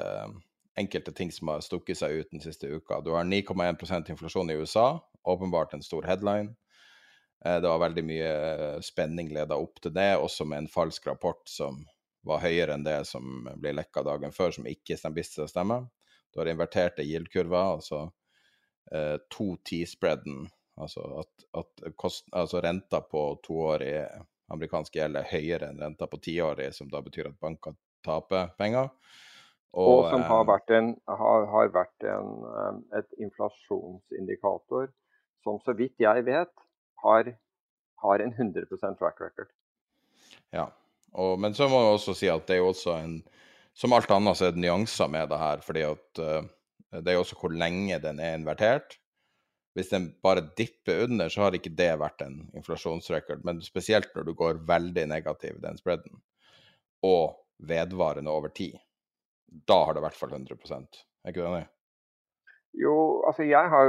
enkelte 0.80 1.12
ting 1.12 1.32
som 1.32 1.50
har 1.52 1.60
stukket 1.64 1.98
seg 1.98 2.20
ut 2.20 2.30
den 2.32 2.42
siste 2.42 2.68
uka. 2.70 3.00
Du 3.04 3.12
har 3.14 3.26
9,1% 3.26 4.10
inflasjon 4.12 4.50
i 4.50 4.56
USA, 4.60 5.00
åpenbart 5.28 5.74
en 5.74 5.82
stor 5.84 6.06
headline. 6.08 6.54
Eh, 7.44 7.60
det 7.60 7.68
var 7.68 7.78
veldig 7.78 8.04
mye 8.04 8.28
eh, 8.28 8.80
spenning 8.84 9.32
leda 9.34 9.56
opp 9.56 9.80
til 9.80 9.94
det, 9.96 10.12
også 10.16 10.44
med 10.48 10.64
en 10.64 10.70
falsk 10.70 11.06
rapport 11.08 11.42
som 11.48 11.82
var 12.26 12.42
høyere 12.44 12.76
enn 12.76 12.84
det 12.84 12.98
som 13.08 13.46
ble 13.56 13.72
lekka 13.78 14.04
dagen 14.04 14.34
før, 14.36 14.52
som 14.52 14.68
ikke 14.68 14.98
viste 15.16 15.40
seg 15.40 15.46
å 15.46 15.52
stemme. 15.54 15.78
Du 16.30 16.42
har 16.42 16.50
inverterte 16.52 17.06
yield-kurver, 17.06 17.78
altså 17.78 18.02
eh, 18.92 19.16
to 19.32 19.54
T-spreaden, 19.64 20.44
altså 20.80 21.06
at, 21.24 21.48
at 21.56 21.88
kost, 21.96 22.28
altså 22.36 22.60
renta 22.60 23.00
på 23.00 23.24
toårig 23.46 24.04
amerikansk 24.50 24.98
gjeld 24.98 25.16
er 25.16 25.30
høyere 25.30 25.70
enn 25.70 25.80
renta 25.80 26.10
på 26.10 26.20
tiårig, 26.20 26.70
som 26.76 26.90
da 26.92 27.00
betyr 27.02 27.30
at 27.30 27.40
banker 27.40 27.76
taper 28.04 28.52
penger. 28.60 28.90
Og, 29.70 29.88
og 29.88 30.08
som 30.10 30.24
har 30.26 30.42
eh, 30.42 30.48
vært, 30.50 30.72
en, 30.76 30.94
har, 31.08 31.44
har 31.54 31.72
vært 31.72 32.10
en, 32.10 32.32
et 32.98 33.20
inflasjonsindikator 33.22 34.90
som 35.40 35.60
så 35.64 35.72
vidt 35.78 36.02
jeg 36.02 36.26
vet 36.26 36.52
har, 37.02 37.32
har 38.04 38.24
en 38.24 38.32
100% 38.34 38.98
track 38.98 39.20
record. 39.22 39.50
Ja, 40.54 40.68
og, 41.12 41.38
men 41.42 41.54
så 41.56 41.68
må 41.70 41.82
jeg 41.82 41.96
også 41.96 42.16
si 42.18 42.30
at 42.30 42.46
det 42.48 42.56
er 42.56 42.64
jo 42.64 42.72
også 42.72 42.96
en 43.00 43.20
Som 43.74 43.94
alt 43.94 44.10
annet 44.10 44.36
så 44.36 44.48
er 44.48 44.54
det 44.54 44.60
nyanser 44.60 45.08
med 45.08 45.28
det 45.30 45.38
her. 45.38 45.60
fordi 45.62 45.82
at 45.86 46.18
uh, 46.18 46.42
det 46.90 47.08
er 47.08 47.14
jo 47.14 47.22
også 47.22 47.36
hvor 47.38 47.52
lenge 47.54 48.00
den 48.02 48.18
er 48.20 48.34
invertert. 48.34 48.98
Hvis 49.78 49.92
den 49.92 50.08
bare 50.22 50.42
dipper 50.58 51.04
under, 51.04 51.28
så 51.28 51.42
har 51.44 51.54
ikke 51.54 51.70
det 51.78 51.92
vært 52.00 52.20
en 52.26 52.50
inflasjonsrekord. 52.58 53.44
Men 53.46 53.62
spesielt 53.62 54.10
når 54.14 54.26
du 54.26 54.34
går 54.34 54.58
veldig 54.66 55.06
negativ 55.06 55.56
i 55.56 55.62
den 55.62 55.78
spreaden, 55.78 56.18
og 57.06 57.38
vedvarende 57.62 58.30
over 58.30 58.50
tid 58.50 58.74
da 59.50 59.84
har 59.84 59.94
det 59.94 60.02
i 60.02 60.06
hvert 60.06 60.18
fall 60.18 60.32
100 60.32 60.56
Er 61.24 61.32
ikke 61.32 61.40
du 61.40 61.46
enig? 61.46 61.66
Jo, 62.78 63.22
altså 63.26 63.42
jeg, 63.42 63.70
har, 63.72 63.88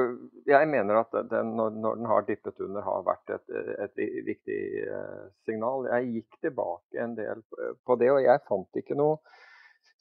jeg 0.49 0.67
mener 0.67 1.03
at 1.03 1.13
den, 1.29 1.53
når, 1.57 1.75
når, 1.83 1.99
den 1.99 2.07
har 2.09 2.23
dippet 2.25 2.63
under, 2.65 2.81
har 2.81 3.03
vært 3.05 3.33
et, 3.35 3.53
et 3.85 4.01
viktig 4.25 4.57
uh, 4.89 5.27
signal. 5.45 5.85
Jeg 5.91 6.09
gikk 6.15 6.39
tilbake 6.47 7.03
en 7.03 7.13
del 7.19 7.43
på 7.85 7.97
det, 8.01 8.09
og 8.09 8.23
jeg 8.25 8.41
fant 8.49 8.81
ikke 8.81 8.97
noe, 8.97 9.19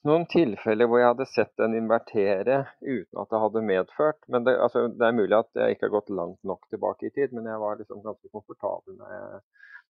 noen 0.09 0.25
tilfeller 0.33 0.89
hvor 0.89 1.03
jeg 1.03 1.11
hadde 1.11 1.29
sett 1.29 1.53
den 1.61 1.77
invertere 1.77 2.63
uten 2.81 3.21
at 3.21 3.33
det 3.35 3.43
hadde 3.45 3.67
medført. 3.69 4.21
Men 4.33 4.49
det, 4.49 4.57
altså, 4.57 4.87
det, 4.89 5.07
er 5.07 5.19
mulig 5.19 5.37
at 5.37 5.61
jeg 5.61 5.77
ikke 5.77 5.91
har 5.91 5.97
gått 5.99 6.15
langt 6.17 6.41
nok 6.49 6.65
tilbake 6.73 7.11
i 7.11 7.15
tid, 7.19 7.37
men 7.37 7.53
jeg 7.53 7.61
var 7.61 7.77
liksom 7.81 8.01
ganske 8.07 8.33
komfortabel 8.33 8.97
når 8.97 9.17
jeg, 9.19 9.43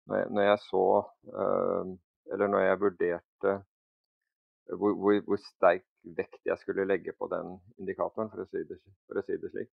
når 0.05 0.21
jeg, 0.21 0.33
når 0.37 0.51
jeg 0.51 0.65
så 0.69 0.87
uh, 1.33 1.95
Eller 2.33 2.49
når 2.49 2.63
jeg 2.63 2.81
vurderte 2.81 3.51
hvor, 4.73 4.95
hvor, 4.97 5.17
hvor, 5.27 5.41
sterk 5.41 5.85
vekt 6.17 6.41
jeg 6.45 6.57
skulle 6.61 6.87
legge 6.87 7.13
på 7.17 7.29
den 7.31 7.57
indikatoren, 7.81 8.31
for 8.31 8.43
å 8.43 8.47
si 8.49 8.63
det, 8.67 8.79
å 9.11 9.25
si 9.25 9.37
det 9.41 9.51
slik. 9.53 9.71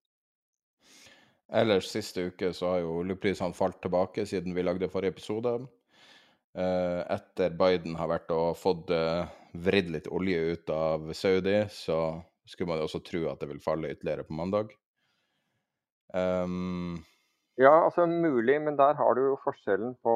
Ellers 1.59 1.89
siste 1.89 2.27
uke 2.29 2.53
så 2.53 2.75
har 2.75 2.83
jo 2.83 2.99
oljeprisene 3.01 3.57
falt 3.57 3.81
tilbake 3.85 4.27
siden 4.29 4.57
vi 4.57 4.65
lagde 4.65 4.91
forrige 4.93 5.17
episode. 5.17 5.55
Eh, 6.59 7.03
etter 7.15 7.55
Biden 7.57 7.97
har 7.97 8.11
vært 8.11 8.33
og 8.37 8.57
fått 8.61 8.93
eh, 8.93 9.29
vridd 9.57 9.93
litt 9.95 10.11
olje 10.13 10.41
ut 10.53 10.73
av 10.75 11.13
Saudi, 11.17 11.63
så 11.73 12.19
skulle 12.49 12.75
man 12.75 12.85
også 12.85 13.01
tro 13.05 13.27
at 13.31 13.41
det 13.41 13.49
vil 13.53 13.65
falle 13.65 13.93
ytterligere 13.95 14.27
på 14.29 14.37
mandag. 14.37 14.75
Um, 16.13 17.01
Ja, 17.59 17.73
altså 17.85 18.07
mulig, 18.07 18.61
men 18.63 18.77
der 18.79 18.95
har 18.95 19.15
du 19.15 19.25
jo 19.25 19.39
forskjellen 19.43 19.97
på 20.07 20.13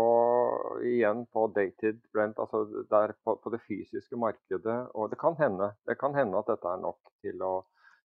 igjen 0.88 1.25
på 1.32 1.47
dated 1.56 2.00
Brent, 2.12 2.38
altså 2.38 2.64
der 2.90 3.14
på, 3.25 3.37
på, 3.42 3.52
det 3.54 3.61
fysiske 3.66 4.16
markedet. 4.16 4.78
Og 4.94 5.11
det 5.11 5.18
kan 5.21 5.37
hende 5.38 5.73
det 5.88 5.99
kan 6.00 6.14
hende 6.14 6.38
at 6.38 6.50
dette 6.50 6.68
er 6.68 6.82
nok 6.82 7.12
til 7.25 7.42
å, 7.47 7.54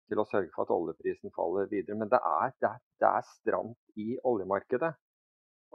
til 0.10 0.22
å 0.22 0.28
sørge 0.32 0.54
for 0.56 0.68
at 0.68 0.76
oljeprisen 0.76 1.34
faller 1.36 1.70
videre. 1.72 1.98
Men 2.00 2.12
det 2.14 2.22
er, 2.22 2.56
det 2.62 2.72
er, 2.72 2.82
det 3.02 3.12
er 3.12 3.30
stramt 3.34 4.00
i 4.06 4.18
oljemarkedet. 4.24 4.94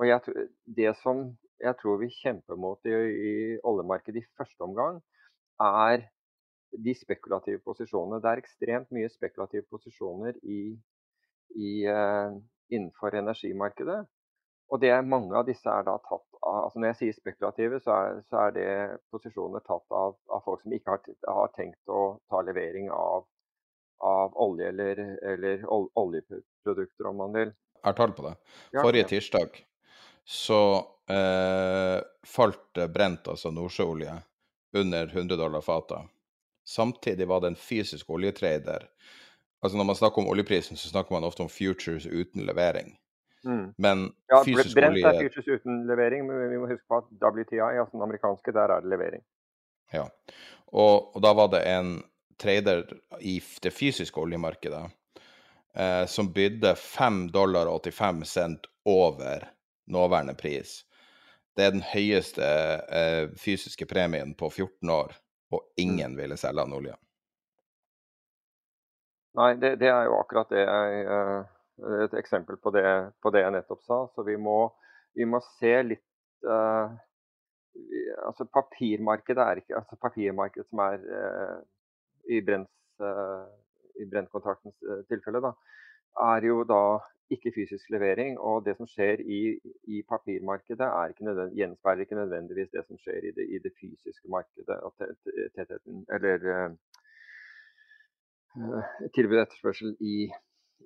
Og 0.00 0.08
jeg, 0.08 0.48
det 0.76 0.94
som 1.02 1.26
jeg 1.62 1.78
tror 1.78 2.00
vi 2.00 2.10
kjemper 2.16 2.58
mot 2.58 2.88
i, 2.88 2.94
i 2.96 3.34
oljemarkedet 3.68 4.22
i 4.22 4.30
første 4.38 4.66
omgang, 4.66 4.98
er 5.62 6.08
de 6.72 6.94
spekulative 6.96 7.60
posisjonene. 7.66 8.20
Det 8.22 8.30
er 8.30 8.42
ekstremt 8.42 8.90
mye 8.94 9.10
spekulative 9.12 9.66
posisjoner 9.70 10.38
i, 10.42 10.62
i 11.54 11.72
uh, 11.86 12.32
innenfor 12.72 13.18
energimarkedet. 13.20 14.00
Og 14.72 14.80
det 14.80 14.92
Mange 15.04 15.36
av 15.36 15.44
disse 15.48 15.68
er 15.68 15.84
da 15.86 15.98
tatt 16.00 16.38
av 16.40 16.64
altså 16.64 16.80
Når 16.80 16.92
jeg 16.92 16.98
sier 17.00 17.18
spekulative, 17.18 17.80
så 17.84 17.94
er, 17.94 18.22
så 18.30 18.38
er 18.46 18.54
det 18.56 18.68
posisjoner 19.12 19.62
tatt 19.66 19.84
av, 19.94 20.16
av, 20.32 20.40
folk 20.46 20.62
som 20.64 20.72
ikke 20.74 20.96
har, 20.96 21.02
har, 21.28 21.52
tenkt 21.56 21.92
å 21.92 22.00
ta 22.32 22.40
levering 22.42 22.88
av, 22.90 23.26
av 24.02 24.34
olje 24.42 24.70
eller, 24.72 25.02
eller 25.22 25.62
ol, 25.70 25.86
oljeprodukter, 26.02 27.10
om 27.10 27.20
man 27.22 27.36
vil. 27.36 27.52
Jeg 27.78 27.86
har 27.86 27.98
tall 27.98 28.16
på 28.16 28.24
det. 28.26 28.34
Forrige 28.74 29.06
tirsdag 29.12 29.60
så 30.26 30.62
eh, 31.10 31.98
falt 32.26 32.82
brent, 32.94 33.30
altså 33.30 33.50
nordsjøolje, 33.54 34.16
under 34.82 35.14
100 35.14 35.38
dollar 35.38 35.62
fatet. 35.62 36.10
Samtidig 36.66 37.26
var 37.30 37.42
det 37.42 37.52
en 37.52 37.58
fysisk 37.58 38.10
oljetrader 38.10 38.88
Altså 39.62 39.78
Når 39.78 39.84
man 39.86 39.94
snakker 39.94 40.22
om 40.22 40.28
oljeprisen, 40.28 40.76
så 40.76 40.88
snakker 40.90 41.14
man 41.14 41.24
ofte 41.24 41.44
om 41.44 41.48
futures 41.48 42.06
uten 42.06 42.42
levering. 42.42 42.96
Mm. 43.44 43.75
Men 43.82 44.04
ja, 44.30 44.42
fysisk 44.46 44.76
brent 44.78 44.96
olje 44.96 45.11
er 45.11 45.18
fysisk 45.26 45.49
uten 45.49 45.82
levering, 45.88 46.26
men 46.28 46.50
vi 46.50 46.61
må 46.62 46.70
huske 46.70 46.87
på 46.88 47.00
at 47.02 47.11
WTI, 47.18 47.61
altså 47.64 47.96
den 47.96 48.06
amerikanske, 48.06 48.54
der 48.54 48.75
er 48.75 48.84
det 48.84 48.92
levering. 48.92 49.25
Ja, 49.92 50.06
og, 50.72 51.12
og 51.16 51.22
da 51.25 51.32
var 51.37 51.50
det 51.52 51.62
en 51.68 51.96
trader 52.40 52.87
i 53.20 53.37
det 53.62 53.70
fysiske 53.75 54.20
oljemarkedet 54.20 54.84
eh, 55.75 56.06
som 56.06 56.32
bydde 56.32 56.75
5 56.78 57.26
dollar 57.34 57.70
og 57.70 57.84
85 57.87 58.25
cent 58.28 58.70
over 58.88 59.49
nåværende 59.87 60.34
pris. 60.34 60.82
Det 61.56 61.66
er 61.66 61.75
den 61.75 61.84
høyeste 61.84 62.46
eh, 62.88 63.25
fysiske 63.38 63.87
premien 63.87 64.34
på 64.34 64.50
14 64.50 64.90
år, 64.90 65.12
og 65.52 65.66
ingen 65.76 66.14
mm. 66.14 66.20
ville 66.20 66.38
selge 66.40 66.64
han 66.64 66.76
olje. 66.76 66.96
Nei, 69.37 69.54
det, 69.56 69.76
det, 69.80 69.88
er 69.88 70.08
jo 70.08 70.18
akkurat 70.20 70.50
det 70.52 70.64
jeg 70.64 71.04
eh, 71.08 71.51
Et 71.80 72.14
eksempel 72.18 72.58
på 72.62 72.70
det, 72.74 72.84
på 73.22 73.32
det 73.34 73.42
jeg 73.44 73.54
nettopp 73.54 73.82
sa. 73.86 73.98
Så 74.14 74.24
vi 74.26 74.36
må, 74.36 74.58
vi 75.16 75.26
må 75.28 75.40
se 75.58 75.72
litt 75.86 76.04
uh, 76.46 76.92
altså 78.26 78.46
Papirmarkedet 78.52 79.44
er 79.44 79.62
ikke 79.62 79.78
altså 79.80 79.96
papirmarkedet 80.00 80.68
som 80.68 80.82
er 80.84 81.06
uh, 81.06 81.62
i, 82.28 82.42
Brents, 82.44 82.74
uh, 83.00 83.48
i 83.98 84.08
Brent-kontraktens 84.10 84.76
tilfelle, 85.08 85.40
da, 85.42 85.54
er 86.34 86.46
jo 86.50 86.60
da 86.68 86.82
ikke 87.32 87.54
fysisk 87.56 87.88
levering. 87.94 88.36
Og 88.38 88.66
det 88.66 88.76
som 88.76 88.86
skjer 88.86 89.24
i, 89.24 89.56
i 89.88 90.02
papirmarkedet, 90.08 90.90
ikke 91.14 91.48
gjenspeiler 91.56 92.04
ikke 92.04 92.20
nødvendigvis 92.20 92.72
det 92.76 92.84
som 92.84 93.00
skjer 93.00 93.30
i 93.30 93.34
det, 93.38 93.48
i 93.48 93.62
det 93.64 93.72
fysiske 93.80 94.28
markedet. 94.28 94.76
Eller 96.12 96.76
Eh, 98.52 98.88
tilbud 99.16 99.38
og 99.38 99.46
etterspørsel 99.46 99.94
i, 100.04 100.16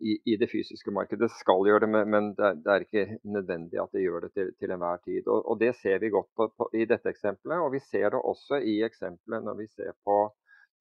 i, 0.01 0.17
i, 0.25 0.37
det 0.37 0.49
fysiske 0.51 0.91
markedet. 0.91 1.27
Det 1.27 1.39
skal 1.41 1.67
gjøre 1.69 1.85
det, 1.85 1.91
men 2.15 2.33
det 2.37 2.45
er, 2.49 2.57
det 2.63 2.73
er 2.73 2.85
ikke 2.85 3.19
nødvendig 3.25 3.81
at 3.83 3.93
det 3.95 4.03
gjør 4.05 4.27
det 4.27 4.33
til, 4.33 4.51
til 4.61 4.73
enhver 4.75 4.97
tid. 5.05 5.29
Og, 5.29 5.43
og, 5.51 5.61
Det 5.61 5.75
ser 5.83 5.99
vi 6.03 6.11
godt 6.15 6.29
på, 6.37 6.49
på, 6.59 6.69
i 6.75 6.85
dette 6.85 7.11
eksempelet, 7.11 7.59
og 7.59 7.73
vi 7.73 7.81
ser 7.91 8.11
det 8.15 8.23
også 8.33 8.61
i 8.63 8.81
eksempelet 8.87 9.45
når 9.45 9.61
vi 9.63 9.69
ser 9.77 9.93
på 10.05 10.19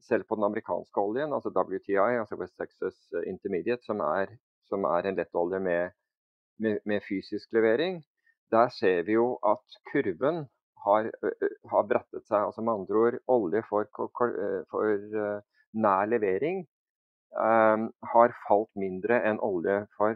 selv 0.06 0.26
på 0.30 0.36
den 0.36 0.44
amerikanske 0.44 1.02
oljen, 1.02 1.34
altså 1.34 1.50
WTI, 1.50 1.96
altså 2.20 2.36
West 2.40 2.58
Texas 2.60 2.98
Intermediate, 3.26 3.84
som 3.86 4.00
er, 4.06 4.36
som 4.70 4.84
er 4.84 5.08
en 5.08 5.18
lettolje 5.18 5.60
med, 5.60 5.96
med, 6.60 6.78
med, 6.86 7.02
fysisk 7.08 7.54
levering. 7.54 8.04
Der 8.52 8.70
ser 8.70 9.02
vi 9.08 9.16
jo 9.16 9.40
at 9.42 9.80
kurven 9.92 10.46
har, 10.86 11.10
har 11.72 11.88
brettet 11.90 12.28
seg. 12.28 12.46
altså 12.46 12.62
Med 12.62 12.74
andre 12.74 13.02
ord, 13.06 13.20
olje 13.28 13.64
for, 13.70 13.90
for 14.70 15.42
nær 15.74 16.06
levering 16.06 16.66
har 17.36 18.34
falt 18.48 18.70
mindre 18.80 19.20
enn 19.28 19.42
olje 19.44 19.82
for 19.98 20.16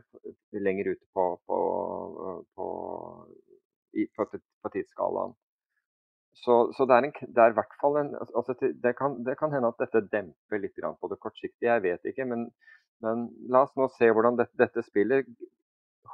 lenger 0.55 0.93
ute 0.93 1.05
på, 1.13 1.25
på, 1.47 1.59
på, 2.55 2.67
på, 4.15 4.27
på 4.63 4.71
tidsskalaen. 4.73 5.35
Så, 6.39 6.71
så, 6.77 6.85
det, 6.85 6.95
er 6.95 7.07
en, 7.07 7.33
det 7.35 7.43
er 7.43 7.55
hvert 7.57 7.73
fall 7.81 7.97
en 7.99 8.13
altså 8.15 8.55
det, 8.59 8.93
kan, 8.95 9.17
det, 9.25 9.35
kan, 9.39 9.51
hende 9.51 9.73
at 9.73 9.81
dette 9.81 10.05
demper 10.07 10.61
litt 10.61 10.77
på 10.79 11.09
det 11.11 11.19
kortsiktige, 11.19 11.73
jeg 11.73 11.83
vet 11.83 12.11
ikke. 12.11 12.27
Men, 12.29 12.47
men 13.03 13.27
la 13.51 13.65
oss 13.65 13.75
nå 13.75 13.89
se 13.97 14.07
hvordan 14.07 14.39
dette, 14.39 14.55
dette 14.61 14.85
spiller. 14.87 15.25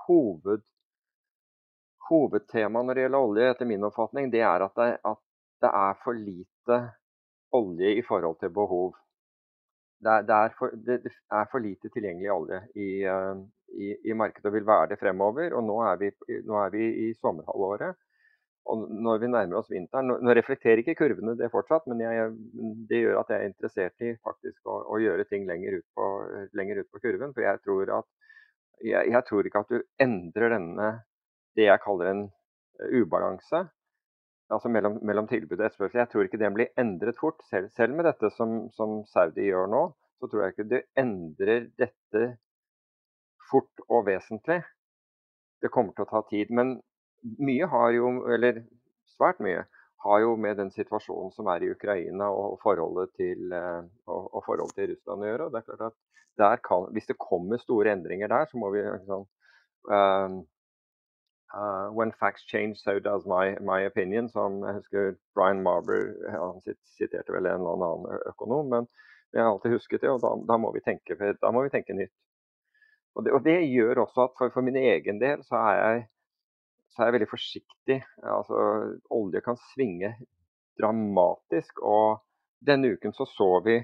Hoved, 0.07 0.65
hovedtemaet 2.09 2.87
når 2.87 2.97
det 2.97 3.05
gjelder 3.05 3.29
olje, 3.29 3.51
etter 3.53 3.69
min 3.69 3.85
oppfatning, 3.85 4.31
det 4.33 4.41
er 4.45 4.65
at 4.65 4.81
det, 4.81 4.91
at 5.05 5.21
det 5.61 5.71
er 5.85 5.97
for 6.01 6.17
lite 6.17 6.81
olje 7.55 7.93
i 7.99 8.03
forhold 8.05 8.39
til 8.41 8.53
behov 8.53 8.95
det 10.03 10.15
det, 10.27 10.35
er 10.35 10.55
for, 10.57 10.73
det 10.87 10.97
er, 11.07 11.45
for, 11.51 11.63
lite 11.63 11.89
tilgjengelig 11.93 12.31
olje 12.31 12.61
i, 12.75 12.89
uh, 13.07 13.37
i, 13.73 13.93
i, 14.09 14.13
markedet 14.13 14.49
og 14.49 14.57
vil 14.57 14.67
være 14.67 14.91
det 14.93 14.99
fremover. 14.99 15.53
Og 15.55 15.63
nå 15.63 15.77
er 15.87 16.01
vi, 16.01 16.11
nå 16.45 16.59
er 16.63 16.73
vi 16.73 16.89
i 17.07 17.13
sommerhalvåret. 17.19 17.95
Og 18.65 18.87
når 18.89 19.19
vi 19.21 19.27
nærmer 19.29 19.59
oss 19.59 19.69
vinteren 19.69 20.07
Nå, 20.09 20.33
reflekterer 20.33 20.81
ikke 20.81 20.95
kurvene 20.97 21.35
det 21.37 21.51
fortsatt, 21.53 21.85
men 21.85 21.99
jeg, 22.01 22.31
det 22.89 23.03
gjør 23.03 23.19
at 23.19 23.29
jeg 23.29 23.43
er 23.43 23.51
interessert 23.51 24.05
i 24.05 24.15
faktisk 24.25 24.65
å, 24.65 24.79
å 24.89 24.97
gjøre 25.01 25.27
ting 25.29 25.45
lenger 25.45 25.77
ut, 25.79 25.85
på, 25.93 26.07
lenger 26.57 26.81
ut, 26.81 26.89
på, 26.89 27.03
kurven. 27.03 27.35
For 27.35 27.45
jeg 27.45 27.61
tror, 27.61 27.91
at, 27.99 28.09
jeg, 28.81 29.11
jeg 29.13 29.27
tror 29.29 29.45
ikke 29.45 29.61
at 29.67 29.75
du 29.75 29.85
endrer 30.01 30.57
denne 30.57 30.89
det 31.55 31.69
jeg 31.69 31.83
kaller 31.85 32.11
en 32.11 32.25
ubalanse 32.91 33.61
altså 34.53 34.69
mellom, 34.69 34.97
mellom 35.05 35.27
tilbud 35.29 35.57
og 35.57 35.67
etterspørsel. 35.67 36.01
Jeg 36.01 36.11
tror 36.11 36.27
ikke 36.27 36.41
den 36.41 36.55
blir 36.57 36.73
endret 36.81 37.19
fort. 37.19 37.41
Selv, 37.49 37.69
selv 37.77 37.95
med 37.97 38.07
dette 38.09 38.31
som, 38.37 38.65
som, 38.77 38.99
Saudi 39.09 39.47
gjør 39.49 39.69
nå, 39.71 39.83
så 40.19 40.29
tror 40.29 40.43
jeg 40.43 40.55
ikke 40.55 40.69
det 40.71 40.81
endrer 40.99 41.69
dette 41.81 42.25
fort 43.49 43.85
og 43.89 44.05
vesentlig. 44.09 44.61
Det 45.61 45.71
kommer 45.73 45.95
til 45.95 46.05
å 46.05 46.11
ta 46.11 46.21
tid. 46.29 46.53
Men 46.53 46.77
mye 47.41 47.69
har 47.71 47.91
jo, 47.95 48.11
eller 48.35 48.63
svært 49.15 49.41
mye, 49.43 49.65
har 50.05 50.21
jo 50.21 50.35
med 50.37 50.59
den 50.61 50.69
situasjonen 50.73 51.31
som 51.33 51.47
er 51.49 51.65
i 51.65 51.71
Ukraina 51.73 52.27
og 52.29 52.59
forholdet 52.61 53.15
til, 53.17 53.47
eh, 53.57 53.85
og, 54.05 54.27
og 54.37 54.43
forholdet 54.45 54.77
til 54.77 54.91
Russland 54.91 55.25
å 55.25 55.31
gjøre. 55.31 55.47
Det 55.53 55.61
er 55.61 55.69
klart 55.71 55.87
at 55.87 56.61
kan, 56.67 56.91
Hvis 56.93 57.07
det 57.09 57.17
kommer 57.17 57.57
store 57.57 57.95
endringer 57.95 58.29
der, 58.29 58.45
så 58.51 58.59
må 58.59 58.69
vi 58.73 58.83
liksom, 58.83 59.23
uh, 59.89 60.35
Uh, 61.55 61.87
when 61.87 62.11
facts 62.19 62.43
change, 62.43 62.77
so 62.83 62.99
does 62.99 63.25
my, 63.25 63.55
my 63.63 63.85
opinion, 63.85 64.27
som 64.29 64.59
jeg 64.59 64.75
husker 64.75 65.13
Brian 65.35 65.61
Marber 65.63 66.09
han 66.27 66.57
siterte 66.97 67.31
vel 67.31 67.47
en 67.47 67.61
eller 67.63 67.85
annen 67.85 68.25
økonom. 68.27 68.67
Men 68.73 68.89
jeg 69.31 69.39
har 69.39 69.53
alltid 69.53 69.71
husket 69.77 70.03
det, 70.03 70.11
og 70.11 70.19
da, 70.19 70.33
da, 70.49 70.57
må, 70.59 70.73
vi 70.75 70.83
tenke, 70.83 71.15
da 71.15 71.51
må 71.55 71.63
vi 71.63 71.71
tenke, 71.71 71.95
nytt. 71.95 72.11
Og 73.15 73.23
det, 73.23 73.31
og 73.37 73.47
det 73.47 73.55
gjør 73.71 74.03
også 74.03 74.27
at 74.27 74.35
for, 74.35 74.51
for, 74.51 74.67
min 74.67 74.81
egen 74.81 75.21
del 75.21 75.45
så 75.47 75.61
er, 75.61 75.79
jeg, 75.79 76.03
så 76.91 77.01
er 77.01 77.09
jeg 77.09 77.17
veldig 77.19 77.31
forsiktig. 77.31 77.99
Altså, 78.35 78.67
olje 79.15 79.43
kan 79.45 79.59
svinge 79.71 80.11
dramatisk. 80.75 81.79
og 81.79 82.19
denne 82.65 82.95
uken 82.95 83.13
så 83.13 83.25
så 83.29 83.61
vi, 83.65 83.75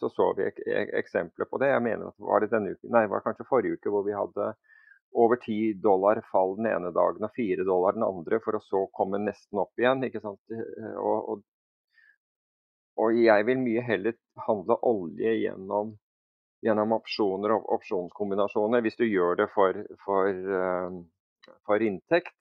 så, 0.00 0.08
så 0.10 0.24
vi 0.36 0.48
ek, 0.48 0.60
ek, 0.66 0.92
eksempler 1.00 1.48
på 1.48 1.60
det. 1.62 1.68
Jeg 1.72 1.82
mener 1.84 2.10
at 2.10 2.28
var 2.28 2.42
det 2.42 2.50
denne 2.52 2.74
uken, 2.74 2.90
nei, 2.92 3.04
det 3.06 3.12
var 3.12 3.22
kanskje 3.24 3.46
forrige 3.48 3.78
uke 3.78 3.92
hvor 3.92 4.04
vi 4.06 4.16
hadde 4.16 4.48
over 5.14 5.36
10 5.36 5.74
dollar 5.82 6.20
fall 6.30 6.56
den 6.56 6.66
ene 6.66 6.90
dagen 6.94 7.26
og 7.26 7.34
4 7.36 7.64
dollar 7.66 7.94
den 7.94 8.06
andre, 8.06 8.40
for 8.42 8.58
å 8.58 8.62
så 8.64 8.84
komme 8.92 9.20
nesten 9.22 9.60
opp 9.62 9.78
igjen. 9.78 10.02
ikke 10.06 10.22
sant? 10.24 10.40
Og, 10.98 11.28
og, 11.34 11.44
og 13.04 13.18
jeg 13.18 13.46
vil 13.46 13.62
mye 13.62 13.84
heller 13.86 14.16
handle 14.48 14.78
olje 14.90 15.36
gjennom, 15.38 15.94
gjennom 16.66 16.96
opsjoner 16.98 17.54
og 17.54 17.70
opsjonskombinasjoner, 17.78 18.82
hvis 18.82 18.98
du 18.98 19.06
gjør 19.06 19.38
det 19.42 19.48
for, 19.54 19.78
for, 20.02 20.42
uh, 20.50 21.50
for 21.68 21.86
inntekt, 21.86 22.36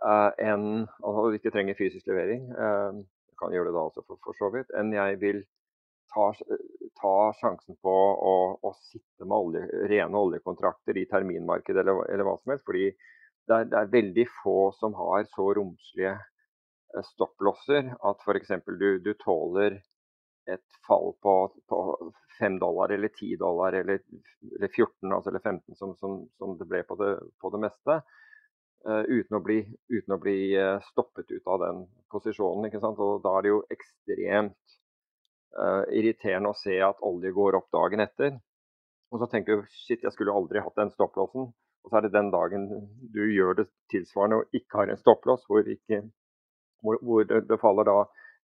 uh, 0.00 0.32
enn 0.40 0.86
og 1.04 1.36
ikke 1.36 1.52
trenger 1.52 1.78
fysisk 1.78 2.08
levering. 2.08 2.48
du 2.48 3.36
kan 3.40 3.52
gjøre 3.52 3.68
det 3.68 3.76
da 3.76 3.88
også, 3.90 4.06
for, 4.06 4.20
for 4.24 4.40
så 4.40 4.52
vidt. 4.56 4.72
Enn 4.76 4.92
jeg 4.96 5.20
vil 5.20 5.44
ta, 6.14 6.32
ta 7.00 7.14
sjansen 7.40 7.76
på 7.82 7.94
å, 8.30 8.34
å 8.62 8.72
sitte 8.90 9.26
med 9.26 9.36
olje, 9.36 9.62
rene 9.90 10.24
oljekontrakter 10.24 10.98
i 10.98 11.06
terminmarkedet 11.10 11.82
eller, 11.84 12.02
eller, 12.08 12.26
hva 12.26 12.36
som 12.40 12.54
helst. 12.54 12.66
Fordi 12.68 12.88
det 12.90 13.56
er, 13.56 13.68
det 13.70 13.78
er, 13.78 13.92
veldig 13.94 14.26
få 14.40 14.58
som 14.78 14.96
har 14.98 15.26
så 15.34 15.50
romslige 15.58 16.16
eh, 16.16 17.04
stopplosser 17.12 17.92
at 18.10 18.26
f.eks. 18.26 18.56
Du, 18.70 18.90
du 19.04 19.12
tåler 19.22 19.80
et 20.50 20.80
fall 20.86 21.12
på, 21.22 21.34
på 21.70 21.78
5 22.40 22.58
dollar 22.58 22.94
eller 22.94 23.12
10 23.12 23.36
dollar 23.38 23.76
eller, 23.76 24.00
eller 24.56 24.72
14 24.72 25.12
altså 25.12 25.30
eller 25.30 25.44
15 25.44 25.76
som, 25.76 25.94
som, 26.00 26.24
som, 26.40 26.56
det 26.58 26.66
ble 26.66 26.82
på 26.88 26.96
det, 26.98 27.12
på 27.38 27.52
det 27.54 27.62
meste. 27.68 28.00
Uh, 28.80 29.04
uten, 29.04 29.36
å 29.36 29.42
bli, 29.44 29.58
uten, 29.92 30.14
å 30.16 30.16
bli, 30.22 30.56
stoppet 30.86 31.28
ut 31.28 31.48
av 31.52 31.60
den 31.60 31.82
posisjonen. 32.10 32.70
ikke 32.70 32.80
sant? 32.80 32.98
Og 32.98 33.20
Da 33.22 33.34
er 33.36 33.44
det 33.44 33.52
jo 33.52 33.58
ekstremt 33.76 34.79
uh, 35.58 35.82
irriterende 35.90 36.52
å 36.52 36.58
se 36.58 36.76
at 36.84 37.02
olje 37.06 37.32
går 37.36 37.58
opp 37.58 37.70
dagen 37.74 38.02
etter. 38.04 38.38
Og 39.10 39.22
så 39.22 39.26
tenker 39.30 39.58
du 39.58 39.74
shit, 39.84 40.02
jeg 40.04 40.14
skulle 40.14 40.34
aldri 40.34 40.62
hatt 40.62 40.78
den 40.78 40.92
stopplåsen. 40.94 41.50
Og 41.84 41.90
så 41.90 41.98
er 41.98 42.06
det 42.06 42.14
den 42.14 42.30
dagen 42.32 42.68
du 43.14 43.22
gjør 43.32 43.56
det 43.62 43.66
tilsvarende 43.92 44.40
og 44.40 44.56
ikke 44.56 44.82
har 44.82 44.92
en 44.92 45.00
stopplås, 45.00 45.46
hvor, 45.48 45.64
ikke, 45.64 46.02
hvor, 46.84 46.98
hvor 47.02 47.24
det, 47.24 47.46
det, 47.48 47.58
faller 47.62 47.88
da 47.88 47.98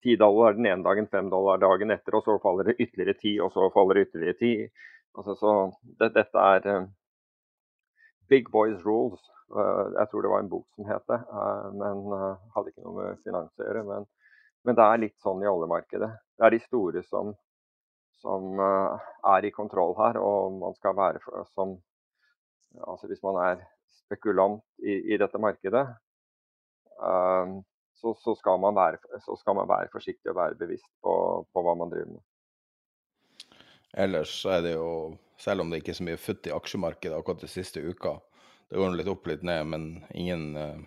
10 0.06 0.16
dollar 0.22 0.56
den 0.56 0.70
ene 0.70 0.86
dagen, 0.86 1.10
5 1.12 1.30
dollar 1.34 1.60
dagen 1.60 1.92
etter, 1.92 2.16
og 2.16 2.24
så 2.24 2.38
faller 2.44 2.70
det 2.70 2.78
ytterligere 2.80 3.18
10, 3.20 3.34
og 3.44 3.52
så 3.52 3.68
faller 3.76 4.00
det 4.00 4.08
ytterligere 4.08 4.40
10. 4.40 4.70
Altså, 5.20 5.36
så 5.42 5.52
det, 6.00 6.12
dette 6.16 6.46
er 6.56 6.70
uh, 6.72 6.88
Big 8.32 8.52
Boys 8.52 8.80
Rules. 8.86 9.22
Uh, 9.52 9.92
jeg 10.00 10.08
tror 10.12 10.26
det 10.26 10.32
var 10.32 10.44
en 10.44 10.52
bok 10.52 10.68
som 10.76 10.88
het 10.90 11.06
det, 11.12 11.20
uh, 11.32 11.68
men 11.76 12.06
hadde 12.56 12.72
ikke 12.72 12.86
noe 12.88 12.96
med 13.02 13.24
finans 13.28 13.52
å 13.60 13.68
gjøre. 13.68 13.84
Men, 13.92 14.08
men, 14.64 14.80
det 14.80 14.88
er 14.88 15.04
litt 15.04 15.18
sånn 15.24 15.44
i 15.44 15.52
oljemarkedet. 15.52 16.12
Det 16.36 16.46
er 16.46 16.54
de 16.56 16.60
store 16.66 17.04
som, 17.08 17.34
som 18.20 18.60
er 18.60 19.46
i 19.48 19.54
kontroll 19.56 19.96
her, 20.00 20.20
og 20.20 20.58
man 20.60 20.76
skal 20.76 20.98
være 20.98 21.46
som 21.56 21.78
altså 22.84 23.08
hvis 23.08 23.24
man 23.24 23.40
er 23.40 23.64
spekulant 24.06 24.64
i, 24.84 25.14
i 25.14 25.18
dette 25.18 25.40
markedet, 25.42 25.86
um, 27.00 27.60
så, 27.96 28.14
så, 28.22 28.36
skal 28.36 28.62
være, 28.62 28.98
så, 29.26 29.36
skal 29.40 29.56
man 29.56 29.70
være, 29.70 29.92
forsiktig 29.92 30.32
og 30.32 30.40
være 30.40 30.60
bevisst 30.60 30.90
på, 31.04 31.14
på, 31.54 31.64
hva 31.64 31.76
man 31.80 31.94
driver 31.94 32.18
med. 32.18 32.24
Ellers 34.06 34.34
er 34.46 34.62
det 34.62 34.74
jo, 34.76 34.90
selv 35.40 35.64
om 35.64 35.72
det 35.72 35.82
ikke 35.82 35.94
er 35.94 36.02
så 36.02 36.08
mye 36.08 36.20
futt 36.20 36.50
i 36.50 36.54
aksjemarkedet 36.54 37.16
akkurat 37.18 37.46
de 37.46 37.50
siste 37.52 37.82
uka, 37.82 38.18
det 38.70 38.82
går 38.82 38.98
litt 38.98 39.10
opp 39.10 39.30
litt 39.30 39.46
ned, 39.46 39.64
men 39.72 39.88
ingen 40.12 40.46
uh, 40.60 40.84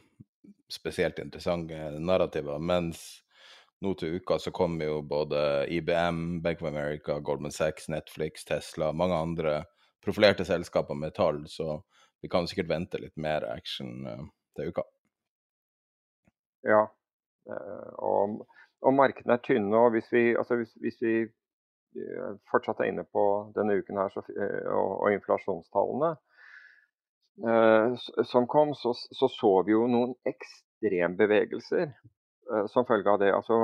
spesielt 0.70 1.18
interessante 1.22 1.78
narrativer. 1.98 2.60
Mens 2.60 3.22
nå 3.80 3.94
til 3.94 4.18
uka 4.18 4.38
så 4.42 4.50
kommer 4.54 4.88
jo 4.88 5.02
både 5.06 5.66
IBM, 5.70 6.40
Bank 6.42 6.62
of 6.62 6.68
America, 6.68 7.18
Goldman 7.20 7.54
Sachs, 7.54 7.88
Netflix, 7.88 8.44
Tesla, 8.44 8.92
mange 8.92 9.14
andre 9.14 9.64
profilerte 10.04 10.44
selskaper 10.44 10.94
med 10.94 11.14
tall, 11.14 11.44
så 11.48 11.82
vi 12.20 12.28
kan 12.28 12.46
sikkert 12.50 12.70
vente 12.70 12.98
litt 12.98 13.16
mer 13.16 13.46
action 13.52 14.06
uh, 14.06 14.24
til 14.56 14.72
uka. 14.72 14.82
Ja, 16.66 16.84
og, 18.02 18.40
og, 18.82 18.94
markedene 18.94 19.36
er 19.38 19.44
tynne. 19.46 19.76
og 19.78 19.94
Hvis 19.94 20.10
vi, 20.12 20.24
altså 20.36 20.58
hvis, 20.58 20.74
hvis 20.82 20.98
vi 21.04 21.12
uh, 21.22 22.34
fortsatt 22.50 22.82
er 22.82 22.90
inne 22.90 23.06
på 23.06 23.24
denne 23.54 23.78
uken 23.78 24.00
her 24.02 24.10
så, 24.14 24.24
og, 24.26 24.90
og, 24.98 25.12
inflasjonstallene 25.14 26.16
som 28.26 28.48
kom, 28.50 28.72
så, 28.74 28.90
så, 29.14 29.28
så 29.30 29.50
vi 29.62 29.70
jo 29.70 29.84
noen 29.86 30.16
ekstrembevegelser 30.26 31.92
som 32.72 32.86
følge 32.88 33.10
av 33.12 33.18
det. 33.20 33.32
Altså 33.34 33.56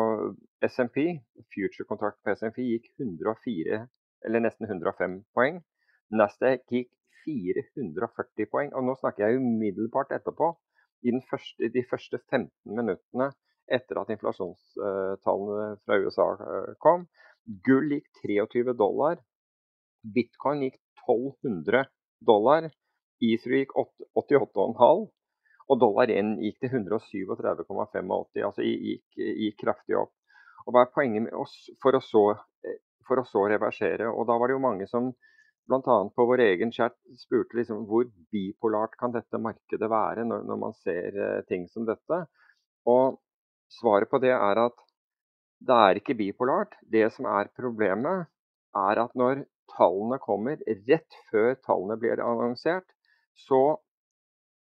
SMP, 0.66 1.20
future 1.55 1.87
kontrakt 1.88 2.18
på 2.25 2.35
SMP, 2.37 2.62
gikk 2.68 2.90
104, 3.01 3.81
eller 4.29 4.44
nesten 4.44 4.68
105 4.68 5.20
poeng. 5.37 5.62
Nasdaq 6.12 6.64
gikk 6.70 6.90
440 7.25 8.51
poeng. 8.53 8.73
Og 8.77 8.85
nå 8.87 8.97
snakker 9.01 9.27
jeg 9.27 9.40
umiddelbart 9.40 10.12
etterpå. 10.16 10.53
I 11.05 11.12
første, 11.31 11.68
de 11.68 11.83
første 11.90 12.20
15 12.31 12.51
minuttene 12.64 13.31
etter 13.73 14.01
at 14.01 14.12
inflasjonstallene 14.12 15.68
fra 15.85 15.99
USA 16.01 16.29
eh, 16.37 16.70
kom. 16.85 17.07
Gull 17.66 17.92
gikk 17.97 18.23
23 18.25 18.77
dollar. 18.79 19.20
Bitcoin 20.14 20.64
gikk 20.66 20.81
1200 21.05 21.85
dollar. 22.25 22.70
Ether 23.25 23.59
gikk 23.59 23.77
88,5. 23.77 25.05
Og 25.72 25.81
dollar 25.81 26.11
1 26.12 26.35
gikk 26.44 26.59
til 26.61 26.74
137,85. 26.77 28.42
Altså 28.44 28.64
gikk, 28.66 29.05
gikk, 29.16 29.57
kraftig 29.62 29.96
opp. 29.96 30.12
Og 30.64 30.74
Hva 30.74 30.85
er 30.85 30.92
poenget 30.92 31.27
med 31.27 31.37
oss 31.37 31.55
for 31.83 31.96
å 31.96 32.03
så, 32.05 32.24
eh, 32.64 32.81
for 33.09 33.20
å 33.20 33.29
så 33.29 33.46
reversere? 33.53 34.11
Og 34.11 34.27
Da 34.29 34.37
var 34.40 34.48
det 34.48 34.59
jo 34.59 34.64
mange 34.64 34.88
som 34.90 35.12
bl.a. 35.68 35.96
på 36.16 36.27
vår 36.29 36.42
egen 36.44 36.72
chat 36.72 36.96
spurte 37.16 37.57
liksom 37.57 37.87
hvor 37.88 38.05
bipolart 38.33 38.96
kan 39.00 39.14
dette 39.14 39.40
markedet 39.40 39.88
være 39.88 40.27
når, 40.29 40.44
når 40.44 40.61
man 40.61 40.74
ser 40.83 41.16
uh, 41.16 41.40
ting 41.48 41.64
som 41.72 41.87
dette. 41.88 42.24
Og 42.85 43.16
svaret 43.72 44.11
på 44.11 44.20
det 44.20 44.35
er 44.37 44.61
at 44.61 44.85
det 45.64 45.81
er 45.88 46.00
ikke 46.00 46.18
bipolart. 46.18 46.77
Det 46.85 47.07
som 47.14 47.29
er 47.31 47.53
problemet, 47.57 48.29
er 48.77 49.00
at 49.00 49.14
når 49.16 49.46
tallene 49.72 50.18
kommer 50.20 50.61
rett 50.66 51.16
før 51.31 51.55
tallene 51.64 51.96
blir 52.00 52.20
annonsert, 52.20 52.87
så 53.46 53.79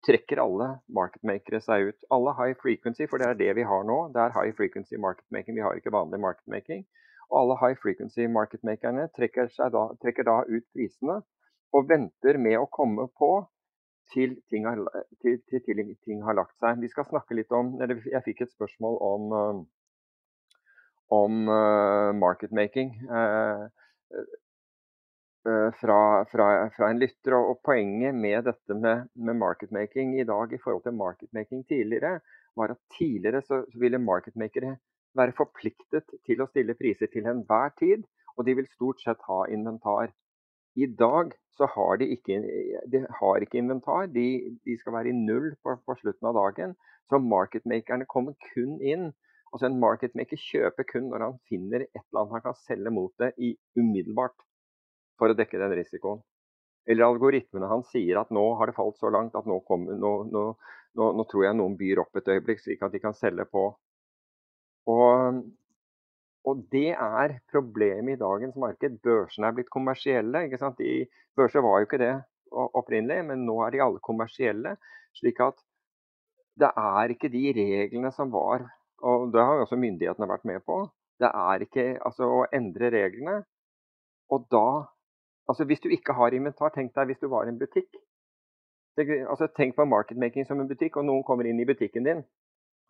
trekker 0.05 0.41
alle 0.43 0.69
marketmakere 0.93 1.61
seg 1.65 1.91
ut. 1.91 2.07
Alle 2.15 2.35
high 2.39 2.59
frequency, 2.61 3.07
for 3.11 3.21
det 3.21 3.31
er 3.31 3.39
det 3.41 3.55
vi 3.59 3.67
har 3.69 3.87
nå. 3.89 3.99
Det 4.15 4.21
er 4.21 4.37
high 4.37 4.53
frequency 4.57 5.01
marketmaking. 5.01 5.57
Vi 5.57 5.65
har 5.65 5.79
ikke 5.79 5.95
vanlig 5.95 6.21
marketmaking. 6.21 6.85
Og 7.31 7.41
alle 7.41 7.57
high 7.63 7.79
frequency 7.81 8.29
marketmakerne 8.31 9.09
trekker, 9.17 9.49
da, 9.73 9.87
trekker 10.03 10.29
da 10.29 10.43
ut 10.49 10.67
prisene 10.77 11.23
og 11.75 11.89
venter 11.91 12.39
med 12.39 12.61
å 12.61 12.71
komme 12.71 13.09
på 13.19 13.33
til 14.13 14.37
ting, 14.53 14.67
har, 14.69 14.79
til, 15.23 15.39
til, 15.49 15.63
til 15.65 15.81
ting 16.05 16.21
har 16.27 16.37
lagt 16.37 16.55
seg. 16.61 16.79
Vi 16.83 16.91
skal 16.93 17.09
snakke 17.09 17.37
litt 17.39 17.53
om 17.57 17.73
Jeg 17.81 18.23
fikk 18.27 18.45
et 18.45 18.53
spørsmål 18.53 18.99
om, 19.09 19.33
eh, 19.39 19.63
om 21.15 21.49
uh, 21.49 22.11
marketmaking 22.17 22.93
uh, 23.09 23.65
fra, 25.45 26.25
fra, 26.31 26.47
fra, 26.73 26.89
en 26.89 27.01
lytter. 27.03 27.37
Og, 27.37 27.61
poenget 27.67 28.17
med 28.17 28.47
dette 28.49 28.77
med, 28.79 29.11
med, 29.15 29.37
marketmaking 29.41 30.15
i 30.21 30.27
dag 30.29 30.53
i 30.53 30.61
forhold 30.65 30.83
til 30.87 30.97
marketmaking 30.97 31.67
tidligere, 31.69 32.19
var 32.57 32.73
at 32.73 32.81
tidligere 32.99 33.43
så, 33.43 33.63
så 33.73 33.81
ville 33.83 34.01
marketmakere 34.01 34.77
være 35.19 35.37
forpliktet 35.39 36.11
til 36.27 36.43
å 36.43 36.49
stille 36.51 36.77
priser 36.79 37.11
til 37.13 37.29
enhver 37.31 37.75
tid, 37.79 38.05
og 38.37 38.47
de 38.47 38.57
vil 38.59 38.71
stort 38.73 39.03
sett 39.03 39.21
ha 39.29 39.45
inventar. 39.53 40.13
I 40.75 40.89
dag 40.91 41.35
så 41.55 41.69
har 41.71 42.01
de 42.01 42.09
ikke, 42.17 42.41
de 42.91 43.05
har 43.21 43.45
ikke 43.45 43.61
inventar, 43.61 44.09
de, 44.11 44.57
de, 44.67 44.79
skal 44.81 44.97
være 44.97 45.13
i 45.13 45.19
null 45.19 45.53
på, 45.63 45.77
på, 45.87 45.95
slutten 46.01 46.31
av 46.31 46.39
dagen. 46.41 46.75
Så 47.11 47.21
marketmakerne 47.23 48.09
kommer 48.11 48.35
kun 48.55 48.81
inn. 48.83 49.13
Altså 49.53 49.69
En 49.69 49.79
marketmaker 49.79 50.41
kjøper 50.41 50.89
kun 50.89 51.13
når 51.13 51.29
han 51.29 51.39
finner 51.47 51.85
et 51.85 52.03
eller 52.09 52.25
annet 52.25 52.35
han 52.35 52.47
kan 52.49 52.59
selge 52.65 52.91
mot 52.91 53.13
det 53.23 53.31
i 53.39 53.53
umiddelbart 53.79 54.35
for 55.21 55.31
å 55.31 55.37
dekke 55.39 55.61
den 55.61 55.77
risikoen. 55.79 56.23
Eller 56.89 57.07
algoritmene 57.07 57.71
hans 57.71 57.89
sier 57.95 58.21
at 58.21 58.33
nå 58.35 58.45
har 58.59 58.69
det 58.69 58.77
falt 58.77 58.99
så 59.01 59.09
langt 59.13 59.37
at 59.39 59.47
nå, 59.49 59.61
kommer, 59.69 59.97
nå, 59.97 60.13
nå, 60.29 60.45
nå 60.95 61.27
tror 61.31 61.47
jeg 61.47 61.57
noen 61.57 61.79
byr 61.81 62.03
opp 62.05 62.21
et 62.21 62.29
øyeblikk, 62.35 62.61
slik 62.61 62.85
at 62.85 62.93
de 62.93 63.01
kan 63.01 63.17
selge 63.17 63.47
på 63.49 63.71
og, 64.91 65.41
og 66.45 66.65
det 66.73 66.91
er 66.93 67.39
problemet 67.53 68.17
i 68.17 68.21
dagens 68.21 68.57
marked. 68.61 68.99
Børsene 69.05 69.49
er 69.49 69.57
blitt 69.57 69.73
kommersielle. 69.73 70.45
ikke 70.45 70.61
sant? 70.61 70.81
De, 70.81 71.07
børser 71.37 71.65
var 71.65 71.81
jo 71.81 71.89
ikke 71.89 72.03
det 72.03 72.15
opprinnelig, 72.53 73.25
men 73.31 73.47
nå 73.49 73.59
er 73.65 73.75
de 73.75 73.83
alle 73.83 74.03
kommersielle. 74.05 74.77
slik 75.15 75.41
at 75.41 75.57
det 76.61 76.71
er 76.79 77.11
ikke 77.11 77.33
de 77.33 77.51
reglene 77.57 78.13
som 78.15 78.31
var, 78.31 78.63
og 79.03 79.33
det 79.35 79.43
har 79.43 79.63
også 79.63 79.79
myndighetene 79.79 80.29
vært 80.31 80.45
med 80.47 80.63
på. 80.67 80.85
Det 81.19 81.31
er 81.31 81.65
ikke 81.65 81.87
altså, 82.05 82.29
å 82.31 82.45
endre 82.55 82.91
reglene. 82.95 83.41
Og 84.31 84.47
da 84.51 84.87
Altså 85.49 85.67
hvis 85.69 85.83
du 85.85 85.91
ikke 85.93 86.17
har 86.17 86.35
inventar, 86.35 86.73
tenk 86.75 86.95
deg 86.97 87.11
hvis 87.11 87.21
du 87.21 87.29
var 87.33 87.47
i 87.47 87.53
en 87.53 87.61
butikk. 87.61 87.91
Altså, 88.97 89.49
tenk 89.57 89.75
på 89.75 89.85
marketmaking 89.91 90.47
som 90.47 90.61
en 90.63 90.69
butikk, 90.71 90.97
og 90.97 91.07
noen 91.09 91.25
kommer 91.27 91.49
inn 91.51 91.59
i 91.59 91.67
butikken 91.67 92.07
din 92.07 92.21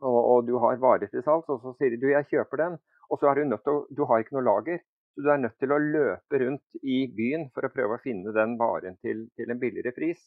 og, 0.05 0.21
og 0.33 0.47
du 0.49 0.57
har 0.63 0.81
varer 0.83 1.11
til 1.11 1.23
salgs, 1.25 1.49
og 1.49 1.63
så 1.63 1.75
sier 1.79 1.97
du 2.01 2.11
jeg 2.11 2.29
kjøper 2.33 2.63
den, 2.63 2.77
og 3.11 3.21
så 3.21 3.31
er 3.31 3.39
du 3.39 3.49
nødt 3.49 3.65
til 3.65 3.79
å, 3.79 3.85
du 3.97 4.05
har 4.11 4.23
ikke 4.23 4.37
noe 4.39 4.47
lager. 4.47 4.83
Så 5.15 5.23
du 5.23 5.29
er 5.31 5.43
nødt 5.45 5.59
til 5.63 5.71
å 5.71 5.79
løpe 5.79 6.41
rundt 6.43 6.81
i 6.83 7.05
byen 7.15 7.47
for 7.55 7.67
å 7.67 7.71
prøve 7.71 7.97
å 7.97 8.03
finne 8.03 8.33
den 8.35 8.57
varen 8.59 8.97
til, 9.05 9.29
til 9.39 9.53
en 9.53 9.61
billigere 9.61 9.95
pris. 9.95 10.19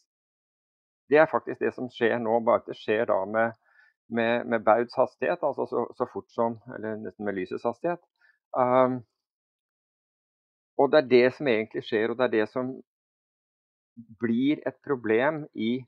Det 1.12 1.20
er 1.20 1.28
faktisk 1.28 1.60
det 1.60 1.74
som 1.76 1.90
skjer 1.92 2.16
nå, 2.22 2.38
bare 2.44 2.62
at 2.62 2.70
det 2.70 2.78
skjer 2.78 3.04
da 3.10 3.18
med, 3.28 3.58
med, 4.08 4.48
med 4.48 4.64
bauds 4.64 4.96
hastighet, 4.96 5.44
altså 5.44 5.68
så, 5.68 5.84
så, 5.96 6.08
fort 6.12 6.32
som 6.32 6.56
Eller 6.76 6.96
nesten 7.02 7.28
med 7.28 7.36
lysets 7.36 7.68
hastighet. 7.68 8.00
Um, 8.56 9.02
og 10.78 10.92
det 10.92 11.02
er 11.02 11.10
det 11.10 11.26
som 11.36 11.50
egentlig 11.50 11.84
skjer, 11.86 12.12
og 12.12 12.18
det 12.18 12.28
er 12.28 12.34
det 12.36 12.48
som 12.52 12.72
blir 14.20 14.60
et 14.66 14.76
problem 14.86 15.44
i 15.54 15.78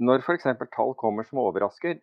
når 0.00 0.24
f.eks. 0.24 0.48
tall 0.72 0.94
kommer 0.98 1.26
som 1.28 1.42
overrasker 1.42 2.00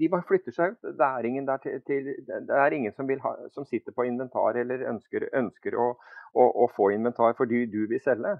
de 0.00 0.08
bare 0.10 0.26
flytter 0.28 0.54
seg 0.54 0.74
ut. 0.74 0.92
Det 0.98 1.06
er 1.06 1.26
ingen, 1.28 1.48
til, 1.62 1.80
til, 1.86 2.12
det 2.28 2.58
er 2.62 2.76
ingen 2.76 2.94
som, 2.96 3.10
ha, 3.24 3.32
som, 3.54 3.66
sitter 3.68 3.94
på 3.96 4.06
inventar 4.08 4.58
eller 4.60 4.86
ønsker, 4.90 5.28
ønsker 5.36 5.76
å, 5.76 5.90
å, 6.32 6.46
å, 6.64 6.68
få 6.76 6.90
inventar 6.94 7.36
fordi 7.38 7.66
du 7.72 7.82
vil 7.90 8.02
selge. 8.04 8.36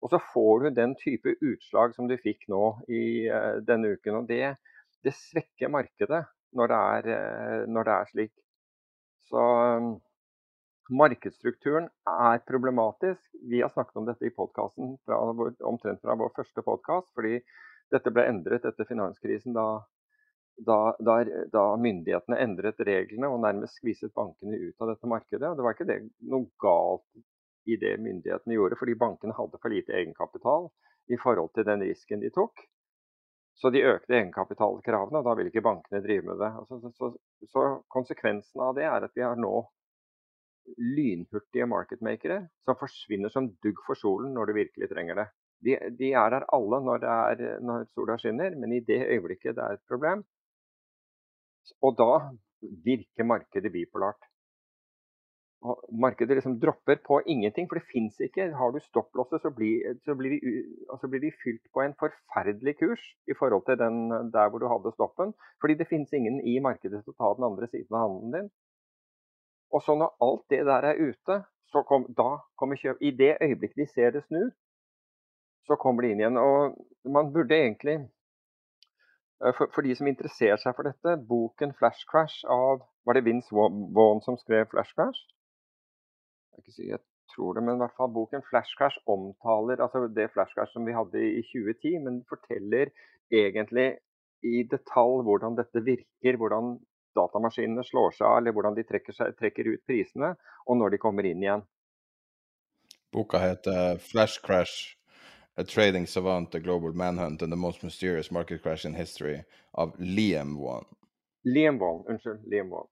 Og 0.00 0.12
så 0.12 0.20
får 0.32 0.64
du 0.64 0.76
den 0.76 0.94
type 1.00 1.34
utslag 1.44 1.96
som 1.96 2.08
du 2.08 2.16
fikk 2.20 2.46
nå 2.52 2.64
i 2.88 3.02
uh, 3.28 3.58
denne 3.64 3.94
uken. 3.96 4.22
og 4.22 4.30
det, 4.30 4.54
det, 5.04 5.16
svekker 5.16 5.72
markedet 5.72 6.22
når 6.56 6.72
det 6.72 6.78
er, 6.94 7.10
uh, 7.10 7.66
når 7.68 7.88
det 7.88 7.96
er 7.96 8.12
slik. 8.14 8.32
Så 9.30 9.42
um, 9.76 9.92
markedsstrukturen 10.90 11.88
er 12.10 12.38
problematisk. 12.38 13.22
Vi 13.50 13.62
har 13.62 13.68
snakket 13.68 13.96
om 13.96 14.06
dette 14.08 14.26
i 14.26 14.34
podkasten 14.34 14.96
omtrent 15.64 16.02
fra 16.02 16.16
vår 16.18 16.32
første 16.36 16.62
podkast, 16.66 17.12
fordi 17.14 17.38
dette 17.90 18.12
ble 18.14 18.26
endret 18.30 18.66
etter 18.66 18.86
finanskrisen 18.88 19.54
da, 19.54 19.66
da, 20.66 20.78
da, 20.98 21.16
da, 21.52 21.64
myndighetene 21.80 22.38
endret 22.42 22.82
reglene 22.86 23.30
og 23.30 23.42
nærmest 23.44 23.80
skviset 23.80 24.14
bankene 24.14 24.58
ut 24.58 24.82
av 24.82 24.92
dette 24.92 25.10
markedet. 25.10 25.54
Det 25.56 25.66
var 25.66 25.76
ikke 25.76 25.88
det, 25.90 26.00
noe 26.30 26.50
galt 26.62 27.06
i 27.70 27.76
det 27.80 27.96
myndighetene 28.02 28.56
gjorde, 28.56 28.78
fordi 28.80 28.98
bankene 28.98 29.36
hadde 29.36 29.60
for 29.62 29.72
lite 29.72 29.94
egenkapital 29.96 30.70
i 31.10 31.18
forhold 31.20 31.52
til 31.54 31.66
den 31.66 31.82
risken 31.86 32.22
de 32.22 32.30
tok. 32.34 32.62
Så 33.60 33.68
de 33.74 33.82
økte 33.84 34.14
egenkapitalkravene, 34.16 35.20
og 35.20 35.26
da 35.26 35.34
vil 35.36 35.50
ikke 35.50 35.64
bankene 35.64 36.00
drive 36.04 36.24
med 36.30 36.38
det. 36.40 36.48
Altså, 36.62 36.78
så, 36.80 36.92
så, 36.96 37.10
så 37.50 37.64
konsekvensen 37.92 38.62
av 38.64 38.72
det 38.78 38.86
er 38.88 39.04
at 39.04 39.12
vi 39.16 39.26
har 39.26 39.36
nå 39.36 39.52
lynhurtige 40.78 41.66
marketmakere 41.68 42.40
som 42.64 42.78
forsvinner 42.80 43.32
som 43.32 43.48
dugg 43.64 43.80
for 43.86 43.98
solen 43.98 44.34
når 44.36 44.50
du 44.50 44.58
virkelig 44.60 44.90
trenger 44.92 45.22
det. 45.22 45.28
De, 45.64 45.76
de 45.98 46.12
er 46.16 46.32
der 46.32 46.46
alle 46.56 46.80
når, 46.84 47.04
er, 47.04 47.46
når, 47.60 47.84
sola 47.94 48.16
skinner, 48.20 48.54
men 48.56 48.72
i 48.72 48.84
det 48.84 49.02
øyeblikket 49.06 49.56
det 49.58 49.64
er 49.64 49.76
et 49.76 49.88
problem, 49.90 50.24
og 51.84 51.96
da 51.98 52.12
virker 52.86 53.28
markedet 53.28 53.72
bipolart. 53.72 54.30
Og 55.60 55.82
markedet 55.92 56.38
liksom 56.38 56.56
dropper 56.60 57.02
på 57.04 57.18
ingenting, 57.26 57.66
for 57.68 57.76
det 57.76 57.88
fins 57.92 58.16
ikke. 58.24 58.46
Har 58.56 58.72
du 58.72 58.78
stopplåset, 58.80 59.42
så, 59.42 59.50
blir, 59.52 59.92
så 60.04 60.14
de, 60.16 60.38
altså 60.88 61.08
blir 61.12 61.20
de 61.20 61.32
fylt 61.42 61.66
på 61.74 61.84
en 61.84 61.96
forferdelig 62.00 62.78
kurs 62.78 63.02
i 63.28 63.36
forhold 63.38 63.66
til 63.66 63.76
den 63.82 64.08
der 64.32 64.48
hvor 64.48 64.62
du 64.62 64.68
hadde 64.72 64.94
stoppen. 64.96 65.34
Fordi 65.60 65.76
det 65.76 65.88
finnes 65.90 66.12
ingen 66.16 66.40
i 66.40 66.56
markedet 66.64 67.02
til 67.04 67.12
å 67.12 67.18
ta 67.20 67.34
den 67.36 67.48
andre 67.50 67.68
siden 67.68 67.92
av 67.92 68.06
handelen 68.06 68.36
din. 68.38 68.50
Og 69.70 69.82
så 69.82 69.94
når 69.94 70.16
alt 70.26 70.44
det 70.50 70.64
der 70.66 70.86
er 70.90 71.00
ute, 71.08 71.42
så 71.70 71.82
kom, 71.88 72.06
da 72.18 72.30
kommer 72.58 72.76
kjøp. 72.76 72.98
I 73.00 73.10
det 73.10 73.36
øyeblikket 73.42 73.82
de 73.82 73.86
ser 73.86 74.10
det 74.10 74.24
snu, 74.24 74.50
så 75.66 75.76
kommer 75.82 76.02
de 76.02 76.10
inn 76.12 76.22
igjen. 76.22 76.38
Og 76.38 76.74
man 77.16 77.32
burde 77.34 77.54
egentlig, 77.56 77.96
eh, 79.44 79.54
for, 79.56 79.70
for 79.74 79.86
de 79.86 79.94
som 79.96 80.10
interesserer 80.10 80.58
seg 80.58 80.74
for 80.76 80.88
dette, 80.88 81.16
boken 81.28 81.74
'Flash 81.76 82.08
Crash' 82.10 82.42
av 82.48 82.86
Var 83.06 83.16
det 83.16 83.24
Vince 83.24 83.54
Vaughn 83.96 84.20
som 84.26 84.36
skrev 84.36 84.66
'Flash 84.66 84.92
Crash'? 84.96 85.22
Jeg, 86.56 86.74
si, 86.74 86.88
jeg 86.88 87.00
tror 87.34 87.54
det, 87.54 87.62
men 87.62 87.78
i 87.78 87.82
hvert 87.84 87.96
fall 87.96 88.12
boken 88.18 88.42
'Flash 88.48 88.74
Crash' 88.78 89.00
omtaler 89.06 89.80
altså 89.82 90.08
det 90.18 90.30
Flash 90.34 90.54
Crash 90.54 90.72
som 90.72 90.86
vi 90.86 90.98
hadde 90.98 91.22
i 91.38 91.42
2010, 91.52 91.98
men 92.04 92.24
forteller 92.28 92.92
egentlig 93.30 93.88
i 94.42 94.62
detalj 94.74 95.22
hvordan 95.26 95.56
dette 95.60 95.84
virker, 95.84 96.36
hvordan 96.36 96.78
datamaskinene 97.16 97.84
slår 97.84 98.16
seg 98.16 98.26
av, 98.26 98.38
eller 98.38 98.54
hvordan 98.56 98.76
de 98.76 98.84
trekker, 98.86 99.16
seg, 99.16 99.34
trekker, 99.38 99.72
ut 99.74 99.84
prisene, 99.86 100.34
og 100.66 100.80
når 100.80 100.94
de 100.94 101.02
kommer 101.02 101.26
inn 101.28 101.42
igjen. 101.44 101.66
Boka 103.12 103.38
heter 103.42 103.98
'Flash 103.98 104.40
Crash'. 104.44 104.96
A 105.56 105.64
trading 105.64 106.06
savant, 106.06 106.54
a 106.54 106.58
global 106.60 106.92
manhunt 106.92 107.42
and 107.42 107.52
the 107.52 107.56
most 107.56 107.82
mysterious 107.82 108.30
market 108.30 108.62
crash 108.62 108.86
in 108.86 108.94
history 108.94 109.44
av 109.72 109.96
Liam 109.98 110.56
Wan. 110.56 110.84
Liam 111.44 111.78
Wan, 111.78 112.04
unnskyld. 112.08 112.46
Liam 112.46 112.70
Wan. 112.70 112.86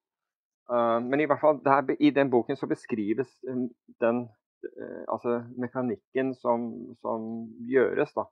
Uh, 0.72 1.00
men 1.00 1.20
i 1.20 1.26
hvert 1.26 1.40
fall, 1.40 1.62
der, 1.64 1.96
i 2.00 2.10
den 2.10 2.30
boken 2.30 2.56
så 2.56 2.66
beskrives 2.66 3.30
um, 3.48 3.70
den 4.00 4.28
uh, 4.80 5.04
altså 5.08 5.38
mekanikken 5.56 6.34
som, 6.34 6.68
som 7.00 7.48
gjøres 7.70 8.12
da, 8.12 8.26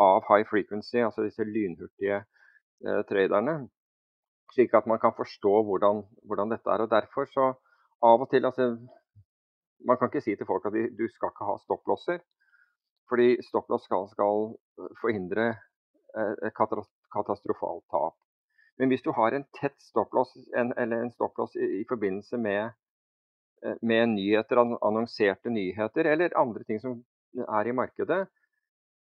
av 0.00 0.26
high 0.26 0.48
frequency, 0.50 0.98
altså 1.04 1.22
disse 1.28 1.46
lynhurtige 1.46 2.24
uh, 2.86 3.02
traderne 3.10 3.68
slik 4.54 4.74
at 4.74 4.86
man 4.86 5.00
kan 5.02 5.14
forstå 5.16 5.54
hvordan, 5.68 6.02
hvordan, 6.24 6.50
dette 6.54 6.70
er. 6.70 6.84
og 6.84 6.90
Derfor 6.90 7.28
så 7.32 7.46
av 8.02 8.22
og 8.22 8.30
til 8.30 8.44
altså, 8.44 8.76
Man 9.86 9.96
kan 9.96 10.08
ikke 10.10 10.24
si 10.24 10.34
til 10.34 10.46
folk 10.46 10.64
at 10.66 10.74
de, 10.74 10.88
du 10.98 11.06
skal 11.06 11.30
ikke 11.30 11.46
ha 11.46 11.54
stopplosser. 11.62 12.18
Fordi 13.08 13.28
stopplås 13.46 13.84
skal, 13.86 14.08
skal, 14.10 14.56
forhindre 15.00 15.44
eh, 16.18 16.50
katastrofalt 17.14 17.84
tap. 17.92 18.16
Men 18.78 18.90
hvis 18.90 19.04
du 19.06 19.12
har 19.14 19.34
en 19.34 19.46
tett 19.60 19.78
stopplås, 19.82 20.34
eller 20.54 20.96
en 20.98 21.14
stopplås 21.14 21.54
i, 21.56 21.68
i, 21.80 21.84
forbindelse 21.88 22.36
med, 22.42 22.74
eh, 23.62 23.78
med 23.82 24.12
nyheter, 24.16 24.60
annonserte 24.82 25.50
nyheter, 25.50 26.10
eller 26.10 26.36
andre 26.36 26.66
ting 26.66 26.82
som 26.82 26.98
er 27.38 27.70
i 27.70 27.76
markedet, 27.80 28.26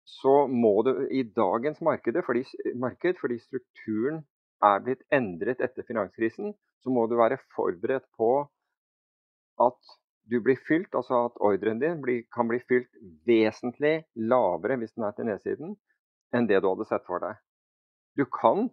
så 0.06 0.48
må 0.48 0.82
du 0.86 0.92
i 1.10 1.24
dagens 1.24 1.82
marked, 1.82 2.22
fordi, 2.26 2.44
marked, 2.76 3.18
fordi 3.22 3.40
strukturen 3.40 4.26
er 4.64 4.84
blitt 4.86 5.04
endret 5.14 5.62
etter 5.64 5.86
finanskrisen, 5.88 6.54
så 6.84 6.94
må 6.94 7.08
du 7.10 7.18
være 7.20 7.42
forberedt 7.56 8.06
på 8.18 8.32
at 9.62 9.96
du 10.30 10.40
blir 10.42 10.58
fylt, 10.68 10.94
altså 10.98 11.26
at 11.28 11.42
ordren 11.44 11.80
din 11.82 12.02
blir, 12.02 12.24
kan 12.34 12.48
bli 12.50 12.60
fylt 12.70 12.90
vesentlig 13.30 13.98
lavere 14.16 14.78
hvis 14.82 14.96
den 14.96 15.06
er 15.06 15.14
til 15.18 15.30
nedsiden, 15.30 15.76
enn 16.34 16.50
det 16.50 16.62
du 16.64 16.70
hadde 16.72 16.88
sett 16.90 17.06
for 17.08 17.22
deg. 17.22 17.38
Du 18.18 18.26
kan 18.32 18.66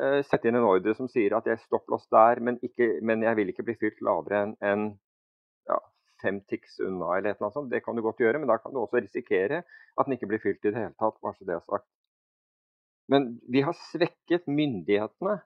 eh, 0.00 0.20
sette 0.24 0.48
inn 0.48 0.58
en 0.58 0.68
ordre 0.68 0.94
som 0.96 1.10
sier 1.10 1.36
at 1.36 1.48
jeg 1.50 1.60
stopper 1.66 1.98
oss 1.98 2.06
der, 2.12 2.40
men, 2.40 2.60
ikke, 2.64 2.94
men, 3.02 3.24
jeg 3.26 3.40
vil 3.40 3.52
ikke 3.52 3.66
bli 3.68 3.76
fylt 3.80 4.00
lavere 4.06 4.44
enn 4.46 4.54
en, 4.70 4.86
ja, 5.68 5.80
fem 6.22 6.40
tics 6.48 6.78
unna 6.80 7.18
eller 7.18 7.34
et 7.34 7.36
eller 7.36 7.50
annet 7.50 7.58
sånt. 7.60 7.72
Det 7.72 7.82
kan 7.84 7.96
du 7.96 8.04
godt 8.06 8.22
gjøre, 8.22 8.40
men 8.40 8.48
da 8.50 8.58
kan 8.62 8.72
du 8.72 8.80
også 8.80 9.02
risikere 9.02 9.64
at 9.64 10.06
den 10.06 10.16
ikke 10.16 10.30
blir 10.30 10.42
fylt 10.42 10.64
i 10.64 10.70
det 10.70 10.80
hele 10.80 10.96
tatt. 10.96 11.20
bare 11.20 11.36
så 11.36 11.48
det 11.48 11.58
er 11.58 11.66
sagt. 11.68 11.88
Men 13.10 13.34
vi 13.52 13.62
har 13.64 13.76
svekket 13.92 14.46
myndighetene, 14.46 15.38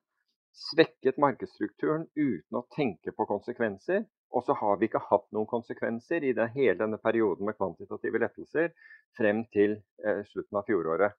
svekket 0.71 1.19
markedsstrukturen 1.19 2.07
uten 2.15 2.59
å 2.59 2.67
tenke 2.75 3.15
på 3.15 3.27
konsekvenser. 3.27 4.05
Og 4.37 4.45
så 4.45 4.55
har 4.61 4.77
vi 4.77 4.89
ikke 4.89 5.01
hatt 5.09 5.25
noen 5.33 5.49
konsekvenser 5.49 6.25
i 6.25 6.35
den, 6.37 6.51
hele 6.53 6.77
denne 6.83 6.99
perioden 7.01 7.49
med 7.49 7.57
kvantitative 7.57 8.21
lettelser 8.21 8.75
frem 9.17 9.47
til 9.55 9.79
eh, 10.05 10.21
slutten 10.29 10.61
av 10.61 10.69
fjoråret. 10.69 11.17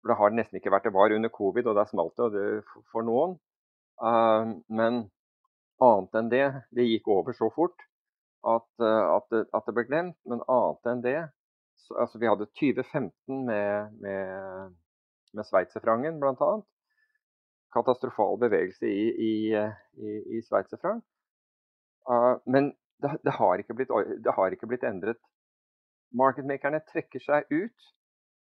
For 0.00 0.10
det 0.10 0.18
har 0.18 0.34
nesten 0.34 0.58
ikke 0.58 0.72
vært 0.74 0.88
det 0.88 0.96
var 0.96 1.14
under 1.14 1.32
covid, 1.32 1.68
og 1.70 1.76
der 1.78 1.88
smalt 1.90 2.16
det, 2.16 2.26
og 2.26 2.34
det 2.34 2.84
for 2.92 3.06
noen. 3.06 3.36
Uh, 4.00 4.56
men 4.72 5.02
annet 5.84 6.14
enn 6.16 6.30
det 6.32 6.46
Det 6.72 6.86
gikk 6.86 7.10
over 7.12 7.34
så 7.36 7.50
fort 7.52 7.82
at, 8.48 8.64
uh, 8.80 9.18
at, 9.18 9.26
det, 9.28 9.42
at 9.52 9.66
det, 9.68 9.74
ble 9.76 9.84
glemt. 9.90 10.16
Men 10.24 10.40
annet 10.48 10.90
enn 10.92 11.04
det 11.04 11.18
så, 11.84 11.98
altså 12.00 12.20
Vi 12.20 12.30
hadde 12.30 12.48
2015 12.56 13.44
med, 13.44 13.92
med 14.00 14.72
med 15.36 15.46
sveitserfrangen 15.46 16.20
bl.a. 16.22 16.50
Katastrofal 17.74 18.38
bevegelse 18.42 18.88
i, 18.90 19.06
i, 19.30 19.32
i, 19.54 20.14
i 20.36 20.42
sveitserfrang. 20.42 21.02
Uh, 22.10 22.36
men 22.46 22.72
det, 23.02 23.16
det, 23.24 23.34
har 23.36 23.62
blitt, 23.76 23.92
det, 24.24 24.34
har 24.36 24.54
ikke 24.54 24.68
blitt, 24.70 24.86
endret. 24.86 25.20
Marketmakerne 26.16 26.82
trekker 26.88 27.22
seg 27.22 27.46
ut, 27.54 27.90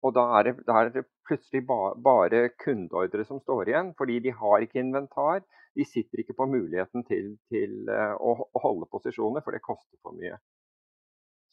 og 0.01 0.15
da 0.17 0.25
er 0.39 0.49
det, 0.49 0.55
da 0.65 0.79
er 0.81 0.93
det 0.95 1.05
plutselig 1.29 1.67
ba, 1.69 1.93
bare 2.01 2.47
kundeordre 2.63 3.27
som 3.29 3.43
står 3.43 3.69
igjen. 3.69 3.93
Fordi 3.99 4.17
de 4.25 4.33
har 4.33 4.65
ikke 4.65 4.81
inventar. 4.81 5.45
De 5.77 5.85
sitter 5.87 6.23
ikke 6.23 6.39
på 6.39 6.49
muligheten 6.51 7.05
til, 7.07 7.35
til 7.53 7.93
uh, 7.93 8.17
å, 8.17 8.39
å 8.49 8.65
holde 8.65 8.89
posisjoner, 8.91 9.45
for 9.45 9.55
det 9.55 9.63
koster 9.67 10.01
for 10.01 10.17
mye. 10.17 10.41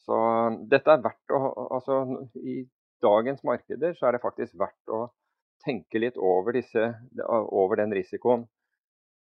Så 0.08 0.18
dette 0.72 0.94
er 0.94 1.04
verdt 1.04 1.36
å 1.36 1.40
altså, 1.76 2.00
I 2.40 2.62
dagens 3.04 3.44
markeder 3.44 3.96
så 3.98 4.08
er 4.08 4.16
det 4.16 4.24
faktisk 4.24 4.58
verdt 4.60 4.94
å 4.94 5.08
tenke 5.66 6.00
litt 6.00 6.18
over, 6.18 6.56
disse, 6.56 6.94
over 7.28 7.80
den 7.82 7.94
risikoen. 7.96 8.46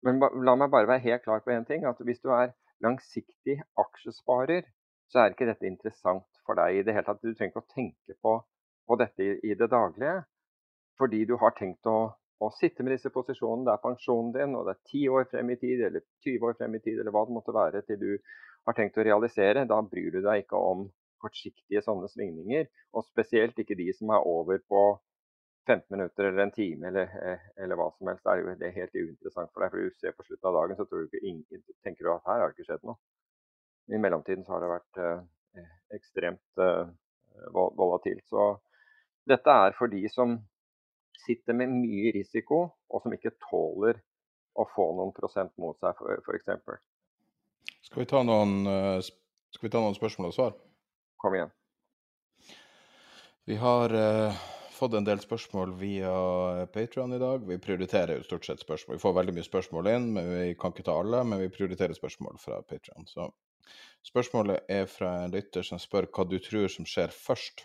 Men 0.03 0.19
la 0.19 0.55
meg 0.59 0.71
bare 0.73 0.89
være 0.89 1.05
helt 1.05 1.23
klar 1.23 1.43
på 1.43 1.53
én 1.55 1.65
ting. 1.67 1.86
at 1.88 1.99
Hvis 2.03 2.21
du 2.21 2.31
er 2.36 2.53
langsiktig 2.83 3.62
aksjesparer, 3.79 4.65
så 5.12 5.21
er 5.21 5.33
ikke 5.33 5.47
dette 5.47 5.69
interessant 5.69 6.41
for 6.45 6.59
deg 6.59 6.79
i 6.79 6.83
det 6.83 6.95
hele 6.95 7.05
tatt. 7.07 7.21
Du 7.21 7.31
trenger 7.31 7.53
ikke 7.53 7.63
å 7.63 7.73
tenke 7.75 8.17
på, 8.21 8.33
på 8.88 8.97
dette 8.99 9.23
i, 9.23 9.38
i, 9.51 9.55
det 9.59 9.69
daglige. 9.71 10.23
Fordi 10.99 11.23
du 11.29 11.38
har 11.41 11.55
tenkt 11.57 11.88
å, 11.89 12.13
å, 12.43 12.49
sitte 12.57 12.83
med 12.83 12.97
disse 12.97 13.13
posisjonene. 13.13 13.67
Det 13.69 13.75
er 13.75 13.86
pensjonen 13.86 14.33
din, 14.36 14.57
og 14.57 14.67
det 14.67 14.75
er 14.75 14.81
10 14.91 15.15
år 15.19 15.29
frem 15.31 15.53
i 15.53 15.59
tid, 15.62 15.86
eller 15.88 16.03
20 16.25 16.49
år 16.49 16.57
frem 16.59 16.75
i 16.75 16.83
tid, 16.83 16.99
eller 16.99 17.15
hva 17.15 17.23
det 17.27 17.38
måtte 17.38 17.55
være, 17.55 17.86
til 17.88 18.01
du 18.01 18.12
har 18.67 18.77
tenkt 18.77 18.99
å 18.99 19.07
realisere. 19.07 19.67
Da 19.69 19.79
bryr 19.88 20.12
du 20.17 20.19
deg 20.25 20.43
ikke 20.43 20.59
om 20.59 20.89
kortsiktige 21.23 21.81
sånne 21.86 22.09
svingninger. 22.12 22.69
Og 22.93 23.07
spesielt 23.07 23.57
ikke 23.59 23.79
de 23.79 23.89
som 23.95 24.13
er 24.13 24.27
over 24.29 24.62
på 24.69 24.83
15 25.67 25.88
minutter 25.95 26.27
eller 26.27 26.43
en 26.43 26.51
time 26.51 26.88
eller, 26.89 27.12
eh, 27.23 27.43
eller 27.63 27.79
hva 27.79 27.89
som 27.97 28.12
helst. 28.12 28.23
Det 28.23 28.31
er 28.33 28.41
jo 28.41 28.55
det 28.59 28.67
er 28.67 28.77
helt 28.79 28.97
uinteressant 28.99 29.53
for 29.53 29.63
deg. 29.63 29.71
For 29.71 29.79
du 29.79 29.99
ser 29.99 30.15
på 30.17 30.27
slutten 30.27 30.49
av 30.49 30.57
dagen, 30.59 30.77
så 30.77 30.88
du 30.89 31.07
ikke 31.07 31.62
tenker 31.86 32.03
du 32.03 32.13
at 32.13 32.27
her 32.27 32.41
har 32.41 32.51
det 32.51 32.57
ikke 32.57 32.71
skjedd 32.71 32.88
noe. 32.89 32.99
I 33.91 33.99
mellomtiden 33.99 34.45
så 34.45 34.55
har 34.55 34.63
det 34.63 34.71
vært 34.71 35.01
eh, 35.03 35.67
ekstremt 35.95 36.63
eh, 36.63 36.88
volatilt. 37.51 38.25
Så 38.27 38.53
dette 39.27 39.55
er 39.65 39.75
for 39.77 39.91
de 39.91 40.03
som 40.12 40.38
sitter 41.23 41.55
med 41.55 41.71
mye 41.71 42.12
risiko, 42.15 42.65
og 42.89 43.03
som 43.03 43.13
ikke 43.15 43.36
tåler 43.49 44.01
å 44.59 44.65
få 44.75 44.89
noen 44.97 45.13
prosent 45.15 45.53
mot 45.62 45.77
seg, 45.81 45.97
f.eks. 46.25 46.49
Skal, 47.88 48.03
vi 48.03 48.07
eh, 48.07 48.99
skal 49.53 49.67
vi 49.67 49.71
ta 49.73 49.81
noen 49.81 49.97
spørsmål 49.97 50.31
og 50.31 50.36
svar? 50.36 50.55
Kom 51.23 51.38
igjen. 51.38 51.53
Vi 53.47 53.55
har 53.59 53.95
uh, 53.95 54.43
fått 54.75 54.97
en 54.99 55.07
del 55.07 55.23
spørsmål 55.23 55.73
via 55.79 56.12
Patrion 56.75 57.15
i 57.15 57.21
dag. 57.21 57.47
Vi 57.47 57.57
prioriterer 57.63 58.19
jo 58.19 58.27
stort 58.27 58.47
sett 58.47 58.63
spørsmål. 58.63 58.99
Vi 58.99 59.03
får 59.03 59.15
veldig 59.19 59.36
mye 59.39 59.47
spørsmål 59.47 59.89
inn, 59.95 60.12
men 60.15 60.29
vi 60.31 60.53
kan 60.59 60.75
ikke 60.75 60.86
ta 60.88 60.99
alle. 60.99 61.23
Men 61.27 61.41
vi 61.43 61.51
prioriterer 61.51 61.95
spørsmål 61.95 62.39
fra 62.43 62.62
Patrion. 62.67 63.07
Så 63.07 63.31
Spørsmålet 64.03 64.65
er 64.67 64.88
fra 64.91 65.13
en 65.23 65.31
lytter 65.31 65.63
som 65.63 65.79
spør 65.79 66.09
hva 66.12 66.25
du 66.27 66.36
tror 66.43 66.67
som 66.71 66.88
skjer 66.88 67.13
først. 67.15 67.63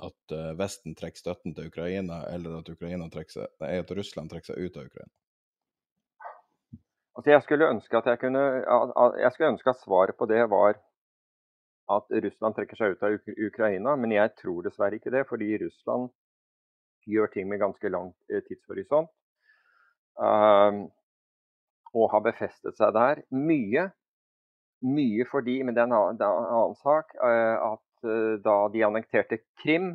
At 0.00 0.34
eh, 0.34 0.52
Vesten 0.58 0.94
trekker 0.96 1.18
støtten 1.18 1.56
til 1.56 1.66
Ukraina, 1.68 2.22
eller 2.30 2.60
at, 2.60 2.70
Ukraina 2.70 3.08
seg, 3.10 3.50
nei, 3.60 3.72
at 3.82 3.90
Russland 3.96 4.30
trekker 4.30 4.52
seg 4.52 4.62
ut 4.62 4.78
av 4.78 4.86
Ukraina? 4.86 5.12
Altså 7.18 7.32
jeg 7.34 7.42
skulle 7.44 7.68
ønske 7.68 7.98
at 7.98 8.06
jeg 8.06 8.20
kunne 8.22 8.42
Jeg 9.18 9.32
skulle 9.34 9.50
ønske 9.50 9.72
at 9.74 9.80
svaret 9.82 10.16
på 10.16 10.28
det 10.30 10.44
var 10.48 10.78
at 11.90 12.10
Russland 12.24 12.56
trekker 12.56 12.78
seg 12.78 12.94
ut 12.94 13.06
av 13.06 13.16
Ukraina, 13.48 13.94
men 13.98 14.14
jeg 14.14 14.34
tror 14.38 14.62
dessverre 14.66 15.00
ikke 15.00 15.12
det. 15.14 15.24
Fordi 15.28 15.50
Russland 15.64 16.10
gjør 17.10 17.32
ting 17.32 17.48
med 17.50 17.62
ganske 17.62 17.92
lang 17.92 18.12
eh, 18.30 18.42
tidshorisont. 18.46 19.10
Uh, 20.20 20.86
og 21.96 22.10
har 22.12 22.22
befestet 22.22 22.76
seg 22.78 22.92
der. 22.94 23.22
Mye. 23.32 23.88
Mye 24.84 25.26
fordi, 25.28 25.60
men 25.64 25.76
det 25.76 25.82
er 25.82 25.88
en 25.88 25.96
annen, 25.96 26.20
er 26.20 26.36
en 26.42 26.52
annen 26.58 26.78
sak, 26.82 27.14
uh, 27.20 27.72
at 27.72 28.06
uh, 28.06 28.36
da 28.44 28.60
de 28.72 28.84
annekterte 28.86 29.40
Krim, 29.62 29.94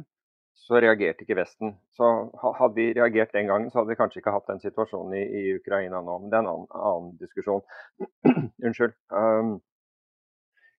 så 0.56 0.80
reagerte 0.80 1.26
ikke 1.26 1.38
Vesten. 1.38 1.76
Så 1.94 2.10
Hadde 2.42 2.74
vi 2.78 2.88
reagert 2.96 3.34
den 3.36 3.50
gangen, 3.52 3.70
så 3.70 3.82
hadde 3.82 3.92
vi 3.92 4.00
kanskje 4.00 4.22
ikke 4.22 4.34
hatt 4.34 4.48
den 4.50 4.62
situasjonen 4.64 5.14
i, 5.20 5.24
i 5.40 5.56
Ukraina 5.60 6.02
nå. 6.02 6.18
Men 6.24 6.32
det 6.32 6.38
er 6.38 6.46
en 6.46 6.52
annen, 6.54 6.70
annen 6.90 7.16
diskusjon. 7.22 7.66
Unnskyld. 8.66 8.96
Um, 9.12 9.58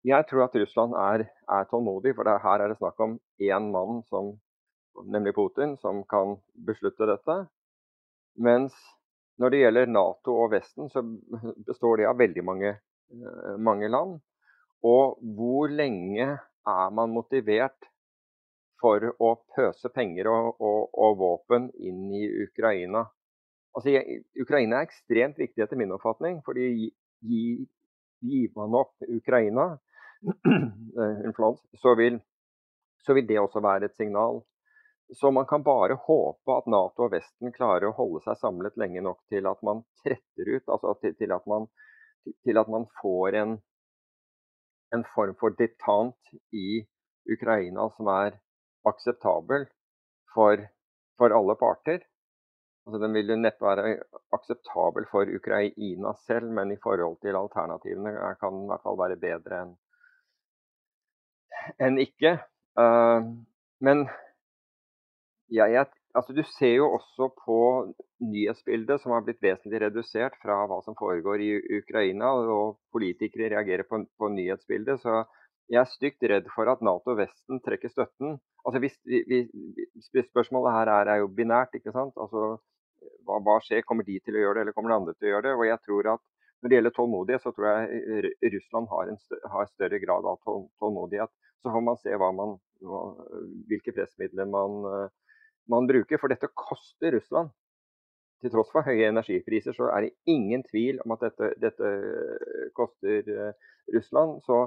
jeg 0.07 0.27
tror 0.29 0.47
at 0.47 0.57
Russland 0.61 0.95
er, 1.01 1.27
er 1.51 1.69
tålmodig, 1.71 2.14
for 2.16 2.29
det, 2.29 2.37
her 2.45 2.62
er 2.62 2.71
det 2.71 2.79
snakk 2.79 3.01
om 3.03 3.16
én 3.42 3.71
mann, 3.73 4.03
som, 4.11 4.35
nemlig 5.05 5.35
Putin, 5.35 5.75
som 5.83 6.05
kan 6.09 6.37
beslutte 6.69 7.09
dette. 7.11 7.38
Mens 8.38 8.77
når 9.40 9.53
det 9.53 9.62
gjelder 9.62 9.90
Nato 9.90 10.37
og 10.45 10.53
Vesten, 10.55 10.88
så 10.92 11.03
består 11.66 12.01
det 12.01 12.09
av 12.09 12.21
veldig 12.21 12.45
mange, 12.45 12.77
eh, 13.12 13.57
mange 13.59 13.90
land. 13.90 14.19
Og 14.87 15.19
hvor 15.37 15.73
lenge 15.73 16.29
er 16.66 16.95
man 16.95 17.12
motivert 17.12 17.90
for 18.81 19.03
å 19.23 19.31
pøse 19.57 19.88
penger 19.95 20.29
og, 20.31 20.61
og, 20.61 20.90
og 20.92 21.19
våpen 21.21 21.71
inn 21.81 22.11
i 22.14 22.27
Ukraina. 22.45 23.07
Altså, 23.77 23.97
Ukraina 24.40 24.81
er 24.81 24.88
ekstremt 24.88 25.40
viktig 25.40 25.64
etter 25.64 25.81
min 25.81 25.95
oppfatning. 25.97 26.42
fordi 26.45 26.92
gir, 27.25 27.66
gi 28.25 28.47
man 28.57 28.77
opp 28.77 28.95
Ukraina, 29.09 29.77
så 31.83 31.95
vil, 31.95 32.21
så 33.07 33.15
vil 33.15 33.27
det 33.27 33.39
også 33.41 33.62
være 33.62 33.91
et 33.91 33.97
signal. 33.97 34.43
Så 35.15 35.31
man 35.31 35.47
kan 35.47 35.62
bare 35.62 35.99
håpe 36.03 36.57
at 36.57 36.67
Nato 36.67 37.07
og 37.07 37.12
Vesten 37.12 37.53
klarer 37.55 37.89
å 37.91 37.95
holde 37.95 38.25
seg 38.25 38.41
samlet 38.41 38.79
lenge 38.81 39.05
nok 39.07 39.21
til 39.31 39.47
at 39.47 39.62
man 39.67 39.85
tretter 40.03 40.51
ut, 40.51 40.67
altså 40.67 40.97
til, 41.03 41.15
til, 41.21 41.35
at, 41.37 41.47
man, 41.47 41.69
til 42.43 42.59
at, 42.59 42.73
man, 42.73 42.89
får 43.03 43.39
en, 43.43 43.55
en 44.97 45.07
form 45.15 45.37
for 45.39 45.55
detant 45.55 46.35
i 46.51 46.83
Ukraina 47.31 47.87
som 47.95 48.11
er 48.11 48.41
akseptabel 48.87 49.69
for, 50.35 50.67
for 51.19 51.39
alle 51.39 51.55
parter. 51.61 52.03
Altså, 52.87 52.99
den 53.03 53.15
vil 53.15 53.31
jo 53.31 53.39
neppe 53.39 53.67
være 53.67 53.97
akseptabel 54.35 55.07
for 55.11 55.31
Ukraina 55.39 56.12
selv, 56.27 56.51
men 56.51 56.75
i 56.75 56.83
forhold 56.83 57.19
til 57.23 57.39
alternativene 57.39 58.15
kan 58.43 58.55
den 58.55 58.67
i 58.67 58.71
hvert 58.75 58.87
fall 58.87 58.99
være 58.99 59.23
bedre 59.23 59.62
enn 59.62 59.75
enn 61.83 62.01
ikke. 62.03 62.39
Uh, 62.79 63.33
men 63.85 64.07
ja, 65.53 65.69
jeg, 65.71 65.87
altså, 66.17 66.35
du 66.35 66.43
ser 66.57 66.75
jo 66.81 66.91
også 66.97 67.31
på 67.45 67.59
nyhetsbildet, 68.25 69.03
som 69.03 69.15
har 69.15 69.25
blitt 69.27 69.43
vesentlig 69.45 69.83
redusert 69.85 70.37
fra 70.43 70.63
hva 70.67 70.81
som 70.85 70.97
foregår 70.99 71.43
i 71.45 71.51
Ukraina. 71.81 72.33
Og 72.57 72.79
politikere 72.95 73.53
reagerer 73.55 73.87
på, 73.89 74.03
på 74.19 74.31
nyhetsbildet. 74.35 75.03
Så 75.03 75.23
jeg 75.73 75.81
er 75.83 75.91
stygt 75.91 76.23
redd 76.31 76.49
for 76.55 76.71
at 76.71 76.83
Nato 76.85 77.15
og 77.15 77.21
Vesten 77.21 77.63
trekker 77.65 77.93
støtten. 77.93 78.39
Altså 78.67 78.83
hvis 78.83 78.97
vi, 79.07 79.23
vi, 79.31 80.23
spørsmålet 80.31 80.75
her 80.75 80.93
er, 80.95 81.13
er, 81.15 81.23
jo 81.23 81.31
binært. 81.31 81.75
ikke 81.79 81.95
sant? 81.95 82.15
Altså, 82.19 82.57
hva, 83.27 83.39
hva, 83.43 83.59
skjer? 83.63 83.87
Kommer 83.87 84.07
de 84.07 84.19
til 84.23 84.39
å 84.39 84.45
gjøre 84.45 84.59
det, 84.59 84.67
eller 84.67 84.77
kommer 84.77 84.95
de 84.95 85.01
andre 85.01 85.15
til 85.17 85.29
å 85.29 85.35
gjøre 85.35 85.49
det? 85.49 85.55
Og 85.59 85.67
jeg 85.69 85.83
tror 85.87 86.13
at 86.17 86.25
Når 86.62 86.71
det 86.71 86.79
gjelder 86.79 86.95
tålmodighet, 86.97 87.42
så 87.45 87.53
tror 87.53 87.66
jeg 87.69 88.33
Russland 88.55 88.88
har, 88.92 89.12
større, 89.21 89.51
har 89.53 89.69
større 89.71 90.01
grad 90.03 90.29
av 90.31 90.40
tålmodighet. 90.81 91.33
Så 91.62 91.73
får 91.73 91.85
man 91.85 92.01
se 92.01 92.16
man, 92.23 92.57
hvilke 93.69 93.95
pressmidler 93.97 94.49
man, 94.51 94.81
man 95.71 95.88
bruker. 95.90 96.21
For 96.23 96.33
dette 96.33 96.53
koster 96.57 97.16
Russland 97.16 97.53
til 98.45 98.53
tross 98.53 98.73
for 98.73 98.85
høye 98.85 99.09
energipriser, 99.09 99.77
så 99.77 99.90
er 99.92 100.07
det 100.07 100.33
ingen 100.33 100.64
tvil 100.66 101.01
om 101.05 101.14
at 101.16 101.29
dette, 101.29 101.53
dette 101.61 101.92
koster 102.77 103.31
Russland. 103.95 104.40
Så 104.49 104.66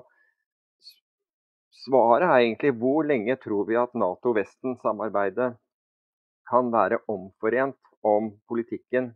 Svaret 1.80 2.26
er 2.28 2.42
egentlig 2.44 2.74
hvor 2.76 3.06
lenge 3.08 3.38
tror 3.40 3.68
vi 3.70 3.78
at 3.80 3.94
Nato-Vesten-samarbeidet 3.96 5.54
kan 6.50 6.72
være 6.74 7.00
omforent 7.08 7.80
om 8.04 8.34
politikken 8.50 9.14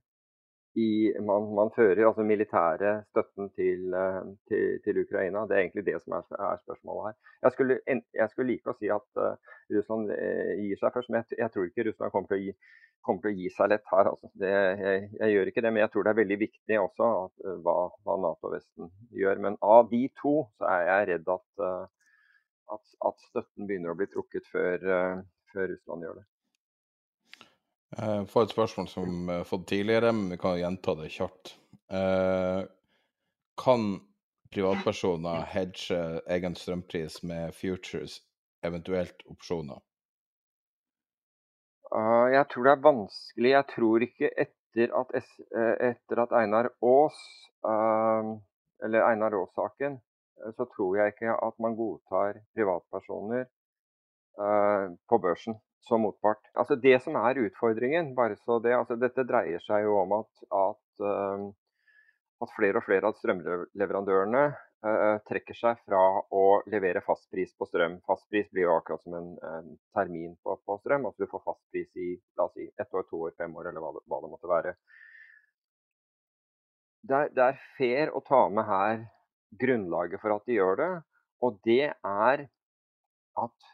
i, 0.75 1.13
man, 1.21 1.45
man, 1.55 1.69
fører, 1.75 2.05
altså 2.07 2.23
militære 2.25 2.93
støtten 3.11 3.49
til, 3.57 3.93
eh, 3.93 4.21
til, 4.49 4.79
til, 4.85 5.01
Ukraina. 5.03 5.43
Det 5.49 5.57
er 5.57 5.61
egentlig 5.65 5.85
det 5.85 5.99
som 6.01 6.15
er, 6.17 6.23
er 6.33 6.61
spørsmålet 6.63 7.05
her. 7.07 7.17
Jeg 7.43 7.51
skulle, 7.51 7.77
jeg 8.21 8.29
skulle, 8.31 8.47
like 8.51 8.73
å 8.73 8.77
si 8.79 8.89
at 8.93 9.21
uh, 9.21 9.53
Russland 9.75 10.13
uh, 10.15 10.53
gir 10.57 10.81
seg 10.81 10.95
først, 10.95 11.11
men 11.11 11.21
jeg, 11.21 11.37
jeg, 11.43 11.51
tror 11.53 11.69
ikke 11.69 11.87
Russland 11.89 12.15
kommer 12.15 12.31
til 12.31 12.39
å 12.39 12.43
gi, 12.43 12.55
til 13.09 13.29
å 13.29 13.35
gi 13.37 13.51
seg 13.53 13.73
lett 13.73 13.91
her. 13.93 14.11
Altså. 14.13 14.31
Det, 14.41 14.53
jeg, 14.53 15.09
jeg, 15.19 15.35
gjør 15.35 15.51
ikke 15.51 15.65
det, 15.65 15.73
men 15.73 15.85
jeg 15.85 15.93
tror 15.93 16.07
det 16.07 16.13
er 16.13 16.21
veldig 16.23 16.39
viktig 16.47 16.79
også 16.81 17.11
at, 17.25 17.35
uh, 17.45 17.57
hva, 17.67 17.77
hva 18.07 18.19
Nato-Vesten 18.25 18.93
gjør. 19.21 19.43
Men 19.45 19.59
av 19.75 19.91
de 19.93 20.07
to 20.21 20.39
så 20.57 20.71
er 20.73 20.87
jeg 20.89 21.11
redd 21.13 21.35
at 21.37 21.67
at, 22.73 22.93
at, 23.05 23.25
støtten 23.29 23.67
begynner 23.67 23.93
å 23.93 23.97
bli 23.99 24.07
trukket 24.09 24.47
før, 24.49 24.85
uh, 24.87 25.19
før 25.53 25.69
Russland 25.75 26.07
gjør 26.07 26.21
det. 26.21 26.29
Jeg 27.97 28.27
får 28.31 28.47
et 28.47 28.53
spørsmål 28.53 28.87
som 28.89 29.15
vi 29.27 29.35
har 29.37 29.47
fått 29.47 29.67
tidligere, 29.69 30.11
men 30.15 30.31
vi 30.33 30.39
kan 30.41 30.57
gjenta 30.59 30.95
det 30.99 31.11
kjapt. 31.13 31.53
Uh, 31.93 32.65
kan 33.59 33.99
privatpersoner 34.53 35.43
hedge 35.51 35.97
egen 36.35 36.55
strømpris 36.57 37.19
med 37.23 37.53
futures, 37.57 38.19
eventuelt 38.65 39.25
opsjoner? 39.29 39.81
Uh, 41.93 42.31
jeg 42.33 42.47
tror 42.49 42.69
det 42.69 42.73
er 42.73 42.87
vanskelig. 42.87 43.51
Jeg 43.53 43.69
tror 43.75 44.07
ikke 44.07 44.31
etter 44.47 44.95
at, 44.97 45.13
etter 45.91 46.23
at 46.23 46.33
Einar 46.39 46.71
Aas, 46.81 47.19
eller 48.83 49.05
Einar 49.05 49.37
Aas-saken, 49.37 49.99
Eh, 50.41 50.53
så 50.57 50.65
tror 50.75 50.97
jeg 50.97 51.13
ikke 51.13 51.35
at 51.47 51.59
man 51.59 51.75
godtar 51.75 52.39
privatpersoner 52.55 53.45
på 55.09 55.17
børsen 55.21 55.53
som 55.87 56.03
motpart. 56.05 56.43
Altså 56.53 56.75
Det 56.79 56.95
som 57.03 57.17
er 57.19 57.41
utfordringen, 57.43 58.13
bare 58.15 58.37
så 58.39 58.59
det, 58.63 58.75
altså 58.77 58.95
dette 58.99 59.25
dreier 59.27 59.63
seg 59.63 59.83
jo 59.87 59.97
om 60.01 60.15
at, 60.19 60.43
at, 60.59 61.03
at 62.43 62.53
flere 62.55 62.79
og 62.79 62.85
flere 62.87 63.09
av 63.09 63.17
strømleverandørene 63.19 64.43
uh, 64.83 65.17
trekker 65.27 65.57
seg 65.57 65.79
fra 65.85 66.01
å 66.31 66.45
levere 66.71 67.03
fastpris 67.05 67.53
på 67.59 67.67
strøm. 67.69 67.99
Fastpris 68.07 68.49
blir 68.51 68.67
jo 68.67 68.77
akkurat 68.77 69.03
som 69.03 69.17
en, 69.19 69.31
en 69.49 69.71
termin 69.95 70.35
på, 70.43 70.57
på, 70.65 70.77
strøm. 70.83 71.07
altså 71.09 71.25
Du 71.25 71.31
får 71.31 71.45
fastpris 71.47 71.89
i 71.99 72.09
la 72.39 72.47
oss 72.47 72.55
si, 72.57 72.69
ett 72.69 72.93
år, 72.93 73.07
to 73.09 73.23
år, 73.27 73.35
fem 73.39 73.55
år, 73.55 73.71
eller 73.71 73.83
hva 73.83 73.93
det, 73.97 74.05
hva 74.11 74.21
det 74.23 74.31
måtte 74.33 74.51
være. 74.51 74.75
Det 77.03 77.19
er, 77.19 77.31
det 77.35 77.45
er 77.49 77.63
fair 77.77 78.13
å 78.15 78.23
ta 78.23 78.45
med 78.47 78.67
her 78.69 79.05
grunnlaget 79.59 80.21
for 80.21 80.35
at 80.37 80.45
de 80.47 80.55
gjør 80.55 80.79
det. 80.79 80.91
Og 81.43 81.57
det 81.67 81.91
er 81.91 82.45
at 83.43 83.72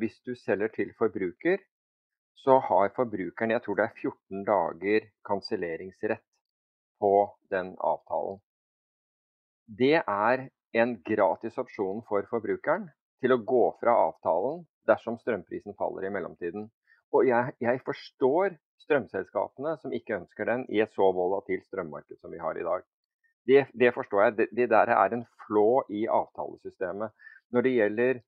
hvis 0.00 0.20
du 0.26 0.34
selger 0.38 0.70
til 0.74 0.92
forbruker, 0.98 1.58
så 2.44 2.58
har 2.68 2.92
forbrukeren 2.96 3.54
jeg 3.54 3.62
tror 3.64 3.78
det 3.78 3.86
er 3.86 4.00
14 4.02 4.44
dager 4.46 5.06
kanselleringsrett 5.26 6.24
på 7.00 7.14
den 7.50 7.72
avtalen. 7.80 8.40
Det 9.66 9.96
er 10.00 10.48
en 10.74 10.96
gratis 11.06 11.58
opsjon 11.58 12.02
for 12.08 12.26
forbrukeren 12.30 12.88
til 13.22 13.34
å 13.34 13.40
gå 13.40 13.64
fra 13.80 13.94
avtalen 14.08 14.64
dersom 14.88 15.16
strømprisen 15.20 15.76
faller 15.78 16.08
i 16.08 16.12
mellomtiden. 16.12 16.66
Og 17.14 17.28
jeg, 17.28 17.54
jeg 17.62 17.80
forstår 17.86 18.58
strømselskapene 18.84 19.76
som 19.80 19.94
ikke 19.96 20.18
ønsker 20.18 20.50
den 20.50 20.66
i 20.68 20.82
et 20.84 20.92
så 20.92 21.08
volatilt 21.16 21.64
strømmarked 21.68 22.18
som 22.20 22.34
vi 22.34 22.42
har 22.42 22.58
i 22.58 22.66
dag. 22.66 22.84
Det, 23.48 23.64
det 23.72 23.92
forstår 23.96 24.24
jeg. 24.24 24.36
Det, 24.38 24.48
det, 24.56 24.68
der 24.72 24.92
er 24.92 25.14
en 25.14 25.24
flå 25.46 25.84
i 25.88 26.04
avtalesystemet. 26.10 27.14
Når 27.52 27.66
det 27.66 27.74
gjelder 27.78 28.20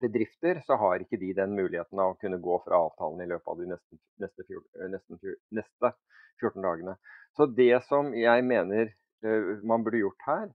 bedrifter, 0.00 0.60
så 0.66 0.76
har 0.80 1.02
ikke 1.02 1.18
de 1.20 1.32
den 1.36 1.54
muligheten 1.56 2.00
av 2.00 2.14
å 2.14 2.18
kunne 2.20 2.40
gå 2.42 2.58
fra 2.64 2.80
avtalen 2.86 3.24
i 3.24 3.28
løpet 3.30 3.52
av 3.52 3.60
de 3.60 3.68
neste, 3.72 3.98
neste, 4.22 4.46
neste, 4.94 5.34
neste 5.54 5.92
14 6.40 6.62
dagene. 6.64 6.94
Så 7.36 7.46
det 7.46 7.82
som 7.88 8.12
jeg 8.16 8.46
mener 8.46 8.92
uh, 9.26 9.58
man 9.66 9.84
burde 9.86 10.02
gjort 10.02 10.28
her, 10.28 10.46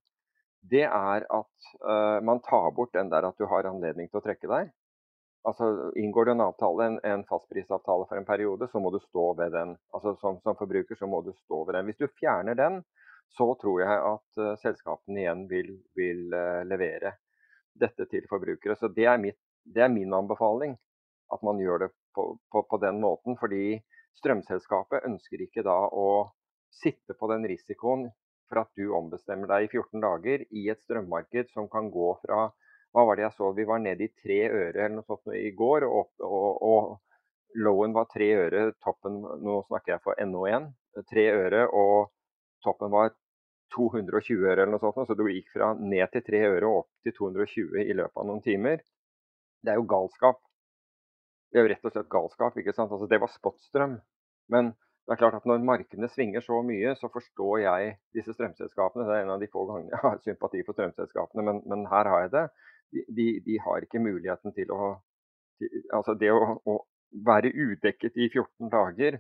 det 0.72 0.86
er 0.88 1.28
at 1.28 1.68
uh, 1.84 2.20
man 2.24 2.40
tar 2.46 2.72
bort 2.76 2.94
den 2.96 3.12
der 3.12 3.28
at 3.28 3.40
du 3.40 3.46
har 3.52 3.68
anledning 3.68 4.10
til 4.10 4.22
å 4.22 4.26
trekke 4.26 4.50
deg. 4.52 4.72
Altså 5.44 5.92
Inngår 6.00 6.26
du 6.26 6.32
en 6.38 6.46
avtale, 6.46 6.86
en, 6.88 7.00
en 7.04 7.26
fastprisavtale 7.28 8.08
for 8.08 8.20
en 8.20 8.28
periode, 8.28 8.70
så 8.72 8.80
må 8.80 8.94
du 8.94 9.02
stå 9.04 9.34
ved 9.40 9.52
den. 9.52 9.76
Altså 9.92 10.16
Som, 10.22 10.40
som 10.46 10.56
forbruker 10.56 10.96
så 10.96 11.10
må 11.10 11.20
du 11.26 11.34
stå 11.36 11.66
ved 11.66 11.76
den. 11.76 11.90
Hvis 11.92 12.00
du 12.00 12.08
fjerner 12.22 12.56
den, 12.56 12.80
så 13.36 13.50
tror 13.60 13.84
jeg 13.84 14.00
at 14.14 14.40
uh, 14.40 14.56
selskapene 14.62 15.26
igjen 15.26 15.46
vil, 15.52 15.76
vil 16.00 16.26
uh, 16.32 16.64
levere 16.70 17.18
dette 17.80 18.08
til 18.12 18.26
forbrukere. 18.30 18.76
Så 18.80 18.90
det 18.94 19.08
er, 19.10 19.20
mitt, 19.22 19.40
det 19.64 19.86
er, 19.86 19.92
min 19.94 20.14
anbefaling, 20.14 20.76
at 21.34 21.44
man 21.46 21.62
gjør 21.62 21.86
det 21.86 21.92
på, 22.16 22.34
på, 22.52 22.66
på, 22.70 22.80
den 22.84 23.02
måten. 23.04 23.38
Fordi 23.40 23.80
strømselskapet 24.20 25.08
ønsker 25.10 25.46
ikke 25.46 25.66
da 25.66 25.78
å 25.90 26.10
sitte 26.74 27.16
på 27.18 27.30
den 27.32 27.48
risikoen 27.50 28.08
for 28.50 28.64
at 28.64 28.72
du 28.78 28.94
ombestemmer 28.94 29.50
deg 29.50 29.68
i 29.68 29.72
14 29.72 30.04
dager 30.04 30.44
i 30.52 30.68
et 30.70 30.82
strømmarked 30.84 31.50
som 31.54 31.70
kan 31.72 31.90
gå 31.94 32.12
fra 32.26 32.50
hva 32.94 33.08
var 33.08 33.18
det 33.18 33.24
jeg 33.26 33.34
så, 33.40 33.50
vi 33.58 33.66
var 33.66 33.80
nede 33.82 34.06
i 34.06 34.12
tre 34.22 34.36
øre 34.54 34.84
eller 34.84 35.00
noe 35.00 35.08
sånt 35.08 35.34
i 35.34 35.50
går, 35.58 35.86
og, 35.88 36.12
og, 36.22 36.50
og 36.62 37.64
lowen 37.66 37.94
var 37.96 38.06
tre 38.12 38.28
øre, 38.38 38.68
toppen 38.86 39.18
Nå 39.42 39.64
snakker 39.66 39.96
jeg 39.96 40.04
for 40.06 40.20
NO1. 40.22 40.70
Tre 41.10 41.24
øre, 41.34 41.64
og 41.74 42.12
toppen 42.66 42.94
var 42.94 43.16
220 43.76 44.48
øre 44.48 44.64
eller 44.64 44.74
noe 44.76 44.84
sånt. 44.84 45.04
Så 45.10 45.18
du 45.18 45.26
gikk 45.28 45.52
fra 45.56 45.74
ned 45.80 46.14
til 46.14 46.26
3 46.30 46.42
øre 46.52 46.70
og 46.70 46.80
opp 46.84 46.90
til 47.06 47.16
220 47.18 47.84
i 47.84 47.98
løpet 47.98 48.22
av 48.22 48.30
noen 48.30 48.44
timer. 48.46 48.84
Det 49.64 49.74
er 49.74 49.80
jo 49.80 49.90
galskap. 49.90 50.42
Det 51.52 51.60
er 51.60 51.68
jo 51.68 51.74
rett 51.74 51.86
og 51.88 51.94
slett 51.96 52.12
galskap. 52.12 52.58
ikke 52.58 52.76
sant? 52.76 52.92
Altså, 52.92 53.10
det 53.10 53.22
var 53.22 53.32
spotstrøm. 53.32 54.00
Men 54.54 54.74
det 55.04 55.16
er 55.16 55.20
klart 55.20 55.36
at 55.36 55.48
når 55.48 55.64
markedene 55.68 56.08
svinger 56.08 56.44
så 56.44 56.62
mye, 56.64 56.94
så 56.96 57.10
forstår 57.12 57.58
jeg 57.66 57.96
disse 58.16 58.36
strømselskapene. 58.38 59.04
Det 59.08 59.18
er 59.18 59.26
en 59.26 59.34
av 59.36 59.42
de 59.42 59.50
få 59.52 59.66
gangene 59.68 59.92
jeg 59.92 60.04
har 60.04 60.22
sympati 60.24 60.64
for 60.64 60.78
strømselskapene, 60.78 61.44
men, 61.44 61.60
men 61.68 61.84
her 61.92 62.08
har 62.12 62.24
jeg 62.24 62.32
det. 62.36 62.44
De, 62.94 63.04
de, 63.18 63.28
de, 63.48 63.58
har 63.66 63.84
ikke 63.84 64.00
muligheten 64.04 64.56
til 64.56 64.72
å 64.72 64.94
til, 65.60 65.84
Altså 65.98 66.16
det 66.20 66.32
å, 66.32 66.56
å, 66.70 66.78
være 67.26 67.52
udekket 67.54 68.16
i 68.18 68.30
14 68.32 68.72
dager, 68.74 69.20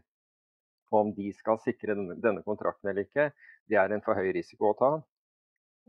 om 0.99 1.11
de 1.15 1.31
skal 1.35 1.59
sikre 1.63 1.95
denne, 1.95 2.43
kontrakten 2.45 2.91
eller 2.91 3.07
ikke, 3.07 3.29
det 3.69 3.79
er 3.79 3.93
en 3.93 4.03
for 4.05 4.19
høy 4.19 4.31
risiko 4.35 4.71
å 4.71 4.77
ta. 4.79 4.91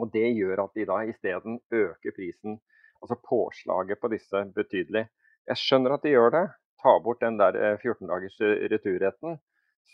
Og 0.00 0.10
Det 0.10 0.26
gjør 0.34 0.64
at 0.64 0.74
de 0.74 0.86
da 0.90 1.02
isteden 1.06 1.60
øker 1.70 2.14
prisen, 2.16 2.58
altså 3.02 3.18
påslaget 3.28 4.00
på 4.00 4.10
disse 4.10 4.44
betydelig. 4.56 5.06
Jeg 5.46 5.60
skjønner 5.60 5.94
at 5.94 6.06
de 6.06 6.14
gjør 6.14 6.32
det. 6.34 6.44
Ta 6.82 6.96
bort 7.04 7.22
den 7.22 7.38
der 7.38 7.76
14 7.76 8.04
eh, 8.04 8.10
dagers 8.10 8.40
eh, 8.40 8.66
returretten. 8.72 9.38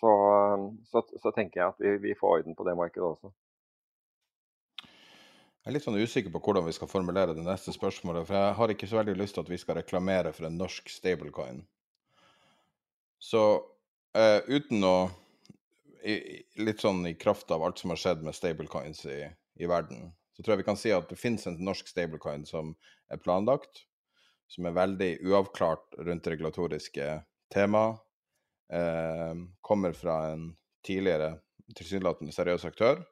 Så, 0.01 0.11
så, 0.89 1.03
så, 1.19 1.33
tenker 1.35 1.61
jeg 1.61 1.69
at 1.75 1.81
vi, 1.83 1.97
vi, 2.09 2.17
får 2.17 2.39
orden 2.39 2.57
på 2.57 2.65
det 2.65 2.77
markedet 2.79 3.05
også. 3.05 3.33
Jeg 5.61 5.69
er 5.69 5.75
litt 5.77 5.85
sånn 5.85 5.99
usikker 6.01 6.33
på 6.33 6.41
hvordan 6.41 6.65
vi 6.65 6.73
skal 6.73 6.89
formulere 6.89 7.35
det 7.37 7.45
neste 7.45 7.75
spørsmålet. 7.75 8.25
For 8.29 8.39
jeg 8.39 8.55
har 8.57 8.73
ikke 8.73 8.89
så 8.89 9.01
veldig 9.03 9.19
lyst 9.19 9.37
til 9.37 9.45
at 9.45 9.51
vi 9.53 9.59
skal 9.61 9.77
reklamere 9.77 10.33
for 10.33 10.49
en 10.49 10.57
norsk 10.57 10.89
stablecoin. 10.89 11.61
Så 13.21 13.43
uh, 14.19 14.41
uten 14.51 14.85
å 14.87 14.95
i, 16.05 16.15
litt 16.61 16.81
sånn 16.81 17.05
i 17.07 17.15
kraft 17.19 17.51
av 17.51 17.65
alt 17.65 17.81
som 17.81 17.93
har 17.93 18.01
skjedd 18.01 18.25
med 18.25 18.37
stablecoins 18.37 19.05
i, 19.07 19.21
i, 19.61 19.69
verden, 19.69 20.11
så 20.33 20.43
tror 20.43 20.55
jeg 20.55 20.63
vi 20.63 20.69
kan 20.71 20.81
si 20.81 20.93
at 20.95 21.11
det 21.11 21.19
finnes 21.21 21.47
en 21.49 21.59
norsk 21.65 21.91
stablecoin 21.91 22.47
som 22.49 22.75
er 23.13 23.21
planlagt, 23.21 23.85
som 24.51 24.67
er 24.67 24.77
veldig 24.77 25.11
uavklart 25.29 26.01
rundt 26.07 26.31
regulatoriske 26.31 27.13
tema. 27.53 27.85
Eh, 28.73 29.35
kommer 29.61 29.93
fra 29.93 30.17
en 30.33 30.51
tidligere 30.87 31.37
tilsynelatende 31.77 32.35
seriøs 32.35 32.65
aktør, 32.67 33.03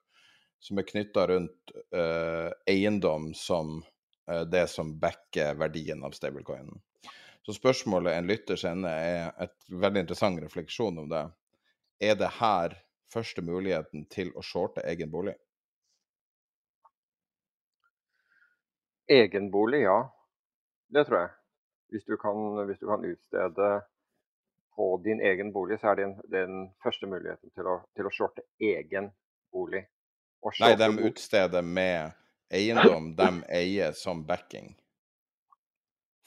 som 0.63 0.81
er 0.81 0.89
knytta 0.89 1.27
rundt 1.31 1.73
eh, 1.95 2.51
eiendom 2.71 3.31
som 3.39 3.79
eh, 4.31 4.45
det 4.51 4.67
som 4.73 4.97
backer 4.99 5.59
verdien 5.61 6.03
av 6.07 6.17
stablecoinen. 6.17 6.81
Så 7.49 7.55
spørsmålet 7.57 8.13
en 8.13 8.27
lytter 8.27 8.57
sender, 8.61 8.93
er 8.93 9.31
et 9.41 9.71
veldig 9.73 10.03
interessant 10.05 10.43
refleksjon 10.43 10.99
om 11.01 11.07
det 11.09 11.23
er 12.05 12.19
det 12.21 12.29
her 12.37 12.75
første 13.09 13.41
muligheten 13.41 14.03
til 14.13 14.35
å 14.37 14.43
shorte 14.45 14.83
egen 14.85 15.09
bolig? 15.09 15.33
Egen 19.09 19.49
bolig, 19.49 19.81
ja. 19.87 19.97
Det 20.93 21.07
tror 21.09 21.23
jeg. 21.23 21.31
Hvis 21.95 22.05
du 22.05 22.19
kan, 22.21 22.37
hvis 22.69 22.83
du 22.83 22.85
kan 22.91 23.07
utstede 23.09 23.71
på 24.77 24.91
din 25.09 25.25
egen 25.25 25.49
bolig, 25.53 25.81
så 25.81 25.95
er 25.95 26.03
det 26.03 26.11
den, 26.29 26.69
første 26.85 27.09
muligheten 27.09 27.57
til 27.57 27.73
å, 27.73 27.79
til 27.97 28.11
å 28.11 28.13
shorte 28.13 28.45
egen 28.61 29.09
bolig. 29.57 29.87
Nei, 30.61 30.75
de 30.77 30.91
utsteder 31.09 31.65
med 31.65 32.13
eiendom 32.53 33.15
de 33.17 33.33
eier 33.49 33.97
som 33.97 34.21
backing. 34.29 34.75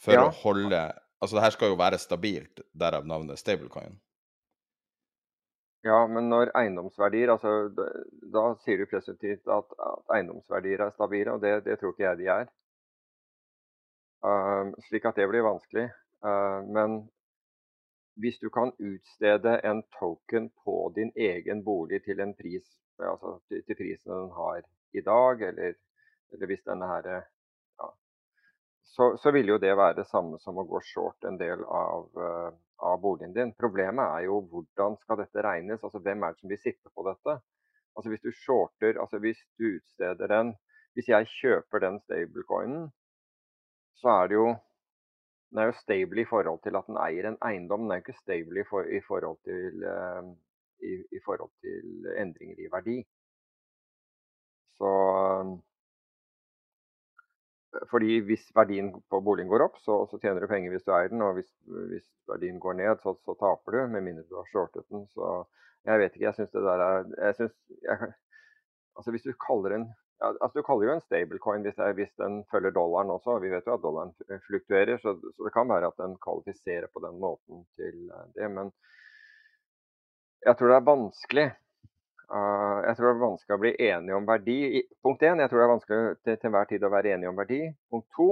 For 0.01 0.17
ja. 0.17 0.25
å 0.25 0.33
holde 0.41 0.81
Altså, 1.21 1.35
det 1.35 1.43
her 1.43 1.53
skal 1.53 1.69
jo 1.69 1.77
være 1.77 1.97
stabilt, 2.01 2.63
derav 2.73 3.05
navnet 3.05 3.39
stablecoin. 3.39 3.99
Ja, 5.83 6.07
men 6.07 6.29
når 6.29 6.51
eiendomsverdier 6.57 7.31
altså, 7.33 7.51
da, 7.77 7.85
da 8.33 8.43
sier 8.61 8.81
du 8.81 8.89
presumptivt 8.89 9.47
at, 9.49 9.71
at, 9.85 10.03
eiendomsverdier 10.17 10.83
er 10.85 10.93
stabile, 10.93 11.33
og 11.33 11.41
det, 11.41 11.55
det, 11.65 11.79
tror 11.79 11.95
ikke 11.95 12.05
jeg 12.05 12.19
de 12.19 12.27
er. 12.33 12.51
Uh, 14.21 14.69
slik 14.89 15.07
at 15.09 15.17
det 15.17 15.25
blir 15.29 15.45
vanskelig. 15.45 15.87
Uh, 16.21 16.61
men 16.69 16.99
hvis 18.21 18.37
du 18.43 18.49
kan 18.53 18.73
utstede 18.77 19.55
en 19.65 19.81
token 19.97 20.51
på 20.65 20.75
din 20.97 21.09
egen 21.17 21.63
bolig 21.65 22.03
til 22.05 22.21
en 22.21 22.35
pris, 22.37 22.65
altså 22.99 23.39
til, 23.49 23.63
til 23.65 23.79
prisen 23.79 24.13
den 24.13 24.29
har 24.37 24.61
i 24.93 25.01
dag, 25.01 25.47
eller, 25.49 25.73
eller 26.33 26.51
hvis 26.51 26.65
denne 26.69 26.89
her 26.93 27.09
så, 28.83 29.17
så, 29.17 29.31
vil 29.31 29.47
jo 29.47 29.57
det 29.57 29.71
være 29.77 30.01
det 30.01 30.07
samme 30.09 30.39
som 30.41 30.57
å 30.59 30.65
gå 30.67 30.81
short 30.83 31.27
en 31.27 31.37
del 31.39 31.63
av, 31.63 32.07
uh, 32.17 32.49
av 32.83 32.99
boligen 33.01 33.33
din. 33.35 33.53
Problemet 33.59 34.03
er 34.03 34.25
jo 34.27 34.41
hvordan 34.51 34.97
skal 35.03 35.21
dette 35.21 35.45
regnes? 35.45 35.83
Altså 35.83 36.01
Hvem 36.03 36.23
er 36.23 36.33
det 36.33 36.41
som 36.41 36.51
vil 36.51 36.61
sitte 36.61 36.91
på 36.91 37.05
dette? 37.07 37.37
Altså 37.95 38.11
Hvis 38.11 38.25
du 38.25 38.31
shorter, 38.31 38.99
altså 38.99 39.19
hvis 39.19 39.39
du 39.59 39.67
utsteder 39.75 40.27
den 40.31 40.53
Hvis 40.95 41.07
jeg 41.07 41.27
kjøper 41.31 41.79
den 41.79 42.01
stablecoinen, 42.03 42.89
så 44.01 44.09
er 44.11 44.27
det 44.27 44.35
jo 44.35 44.49
den 45.51 45.59
er 45.59 45.65
jo 45.69 45.79
stable 45.79 46.21
i 46.21 46.27
forhold 46.27 46.59
til 46.63 46.75
at 46.79 46.87
den 46.87 46.97
eier 46.99 47.27
en 47.27 47.37
eiendom. 47.43 47.81
Den 47.83 47.91
er 47.91 47.99
jo 47.99 48.03
ikke 48.05 48.19
stable 48.21 48.59
i, 48.59 48.63
for, 48.69 48.87
i, 48.87 49.01
forhold 49.07 49.39
til, 49.47 49.83
uh, 49.87 50.27
i, 50.79 50.91
i, 51.15 51.19
forhold 51.25 51.51
til, 51.63 52.07
endringer 52.19 52.59
i 52.59 52.69
verdi. 52.71 52.97
Så 54.79 54.91
fordi 57.91 58.19
hvis 58.27 58.49
verdien 58.55 58.91
på 59.09 59.21
boligen 59.23 59.49
går 59.51 59.63
opp, 59.67 59.77
så, 59.79 60.01
så, 60.11 60.19
tjener 60.19 60.43
du 60.43 60.49
penger 60.51 60.73
hvis 60.73 60.83
du 60.87 60.91
eier 60.95 61.11
den. 61.11 61.23
Og 61.23 61.37
hvis, 61.37 61.49
hvis 61.91 62.07
verdien 62.29 62.59
går 62.59 62.77
ned, 62.79 62.99
så, 63.03 63.15
så, 63.25 63.35
taper 63.39 63.77
du, 63.77 63.81
med 63.93 64.05
mindre 64.07 64.27
du 64.27 64.37
har 64.39 64.49
shortet 64.51 64.87
den. 64.91 65.05
Så 65.15 65.31
jeg 65.87 66.01
vet 66.01 66.15
ikke, 66.15 66.27
jeg 66.27 66.37
syns 66.39 66.53
det 66.53 66.65
der 66.67 66.83
er 66.85 67.07
jeg 67.17 67.37
synes, 67.39 67.55
jeg, 67.87 68.13
Altså 68.99 69.11
hvis 69.15 69.23
du 69.23 69.31
kaller 69.39 69.75
en 69.75 69.85
ja, 70.21 70.27
altså 70.43 70.59
Du 70.59 70.65
kaller 70.67 70.85
jo 70.85 70.93
en 70.93 71.01
stablecoin 71.01 71.63
hvis, 71.65 71.79
hvis 71.97 72.11
den 72.21 72.43
følger 72.51 72.73
dollaren 72.75 73.09
også. 73.09 73.39
Vi 73.41 73.49
vet 73.49 73.65
jo 73.65 73.73
at 73.73 73.81
dollaren 73.81 74.11
fluktuerer, 74.45 74.99
så, 75.01 75.15
så, 75.17 75.45
det 75.47 75.53
kan 75.55 75.69
være 75.69 75.89
at 75.89 75.97
den 75.97 76.17
kvalifiserer 76.21 76.91
på 76.93 77.01
den 77.05 77.17
måten 77.23 77.63
til 77.79 78.11
eh, 78.11 78.27
det. 78.35 78.51
Men 78.51 78.69
jeg 80.45 80.57
tror 80.57 80.67
det 80.67 80.77
er 80.77 80.91
vanskelig 80.91 81.47
Uh, 82.31 82.79
jeg 82.87 82.95
tror 82.95 83.09
det 83.09 83.11
er 83.11 83.25
vanskelig 83.25 83.55
å 83.57 83.59
bli 83.59 83.71
enige 83.89 84.15
om 84.15 84.27
verdi. 84.29 84.85
Punkt 85.03 85.23
én, 85.27 85.41
jeg 85.43 85.51
tror 85.51 85.59
det 85.59 85.65
er 85.65 85.73
vanskelig 85.73 85.99
til, 86.23 86.37
til 86.39 86.47
enhver 86.47 86.69
tid 86.69 86.85
å 86.87 86.91
være 86.93 87.11
enige 87.11 87.31
om 87.33 87.39
verdi. 87.41 87.59
Punkt 87.91 88.07
to, 88.15 88.27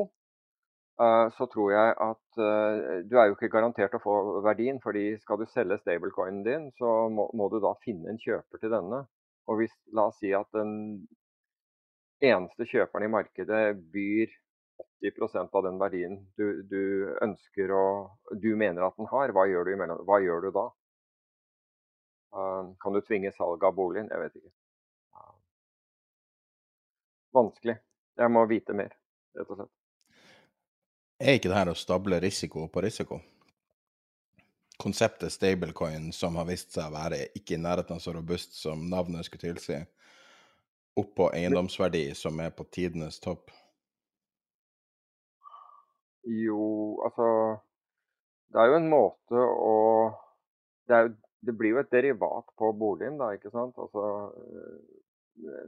uh, 1.04 1.28
så 1.36 1.48
tror 1.52 1.74
jeg 1.74 1.96
at 2.06 2.40
uh, 2.40 3.00
du 3.04 3.18
er 3.20 3.28
jo 3.28 3.36
ikke 3.36 3.52
garantert 3.52 3.98
å 3.98 4.04
få 4.04 4.16
verdien. 4.46 4.80
fordi 4.84 5.18
skal 5.20 5.42
du 5.42 5.48
selge 5.52 5.82
stablecoinen 5.82 6.46
din, 6.48 6.70
så 6.80 7.10
må, 7.12 7.28
må, 7.36 7.50
du 7.52 7.60
da 7.60 7.74
finne 7.84 8.14
en 8.14 8.22
kjøper 8.24 8.64
til 8.64 8.72
denne. 8.78 9.04
Og 9.52 9.60
hvis, 9.60 9.76
la 9.92 10.08
oss 10.08 10.22
si 10.24 10.32
at 10.38 10.48
den 10.56 11.04
eneste 12.24 12.68
kjøperen 12.72 13.08
i 13.10 13.12
markedet 13.12 13.64
byr 13.92 14.32
80% 15.04 15.56
av 15.56 15.64
den 15.64 15.80
verdien 15.80 16.16
du, 16.40 16.64
du, 16.68 16.84
ønsker 17.24 17.72
og 17.76 18.36
du 18.44 18.54
mener 18.56 18.86
at 18.88 18.96
den 19.00 19.08
har, 19.12 19.32
hva 19.36 19.48
gjør 19.48 19.68
du, 19.68 19.76
imellom, 19.76 20.04
hva 20.08 20.20
gjør 20.24 20.48
du 20.48 20.52
da? 20.56 20.70
Uh, 22.36 22.76
kan 22.80 22.94
du 22.94 23.02
tvinge 23.02 23.32
salg 23.34 23.64
av 23.66 23.76
boligen? 23.78 24.10
Jeg 24.12 24.22
vet 24.22 24.40
ikke. 24.40 24.54
Uh, 25.16 25.36
vanskelig. 27.40 27.80
Jeg 28.20 28.34
må 28.36 28.46
vite 28.50 28.76
mer, 28.76 28.94
rett 29.38 29.52
og 29.52 29.62
slett. 29.62 29.76
Er 31.20 31.36
ikke 31.36 31.52
det 31.52 31.58
her 31.58 31.72
å 31.72 31.76
stable 31.76 32.20
risiko 32.24 32.68
på 32.72 32.84
risiko? 32.84 33.20
Konseptet 34.80 35.34
stablecoin, 35.34 36.14
som 36.16 36.38
har 36.40 36.48
vist 36.48 36.72
seg 36.72 36.88
å 36.88 36.96
være 36.96 37.26
ikke 37.36 37.58
i 37.58 37.60
nærheten 37.60 37.98
av 37.98 38.04
så 38.04 38.14
robust 38.16 38.56
som 38.56 38.86
navnet 38.92 39.28
skulle 39.28 39.50
tilsi, 39.50 39.80
oppå 41.00 41.28
eiendomsverdi 41.36 42.06
som 42.16 42.40
er 42.40 42.54
på 42.56 42.64
tidenes 42.72 43.20
topp? 43.20 43.52
Jo, 46.30 47.00
altså 47.04 47.28
Det 48.52 48.62
er 48.62 48.72
jo 48.72 48.78
en 48.80 48.90
måte 48.92 49.40
å 49.40 49.76
Det 50.88 50.96
er 50.96 51.08
jo 51.08 51.14
det 51.46 51.56
blir 51.56 51.76
jo 51.76 51.82
et 51.82 51.92
derivat 51.92 52.50
på 52.60 52.72
boligen, 52.76 53.20
da, 53.20 53.32
ikke 53.36 53.52
sant. 53.54 53.78
Altså, 53.80 54.06
øh, 55.46 55.68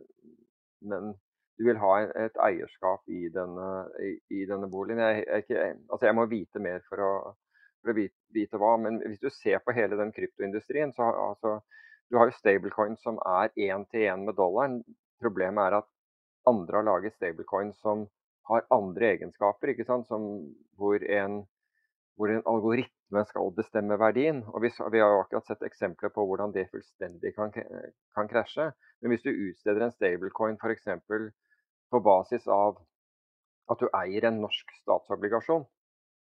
men 0.82 1.14
du 1.60 1.68
vil 1.68 1.80
ha 1.80 1.92
et 2.26 2.40
eierskap 2.42 3.08
i 3.08 3.30
denne, 3.34 3.70
i, 4.04 4.12
i 4.42 4.46
denne 4.50 4.70
boligen. 4.72 5.02
Jeg, 5.04 5.24
jeg, 5.28 5.46
ikke, 5.46 5.68
altså 5.92 6.10
jeg, 6.10 6.18
må 6.18 6.26
vite 6.32 6.64
mer 6.64 6.84
for 6.90 7.04
å, 7.06 7.12
for 7.82 7.94
å 7.94 7.98
vite, 7.98 8.18
vite, 8.36 8.60
hva. 8.62 8.76
Men 8.82 9.00
hvis 9.06 9.22
du 9.24 9.30
ser 9.36 9.62
på 9.64 9.76
hele 9.78 10.00
den 10.00 10.14
kryptoindustrien, 10.16 10.94
så 10.98 11.12
altså, 11.30 11.60
Du 12.12 12.18
har 12.20 12.28
jo 12.28 12.36
stablecoin 12.36 12.98
som 13.00 13.22
er 13.24 13.54
én 13.56 13.86
til 13.88 14.02
én 14.12 14.26
med 14.28 14.36
dollaren. 14.36 14.82
Problemet 15.24 15.64
er 15.64 15.78
at 15.78 15.86
andre 16.50 16.82
har 16.82 16.84
laget 16.84 17.14
stablecoin 17.16 17.72
som 17.78 18.04
har 18.50 18.66
andre 18.76 19.14
egenskaper, 19.14 19.72
ikke 19.72 19.86
sant? 19.88 20.10
Som, 20.10 20.26
hvor, 20.76 21.00
en, 21.00 21.38
hvor 22.20 22.34
en 22.34 22.44
algoritme 22.52 23.01
skal 23.28 23.52
bestemme 23.56 23.98
verdien. 24.00 24.44
Og 24.54 24.64
vi, 24.64 24.72
vi, 24.94 25.02
har 25.02 25.12
jo 25.12 25.24
akkurat 25.24 25.48
sett 25.48 25.66
eksempler 25.68 26.14
på 26.16 26.26
hvordan 26.28 26.54
det 26.56 26.70
fullstendig 26.72 27.34
kan, 27.36 27.52
kan 28.16 28.30
krasje. 28.32 28.72
Men 29.02 29.14
hvis 29.14 29.26
du 29.26 29.32
utsteder 29.32 29.86
en 29.86 29.96
stablecoin 29.96 30.60
f.eks. 30.62 30.88
på 31.92 32.00
basis 32.06 32.48
av 32.48 32.80
at 33.72 33.80
du 33.80 33.88
eier 33.96 34.28
en 34.28 34.42
norsk 34.44 34.72
statsobligasjon, 34.82 35.66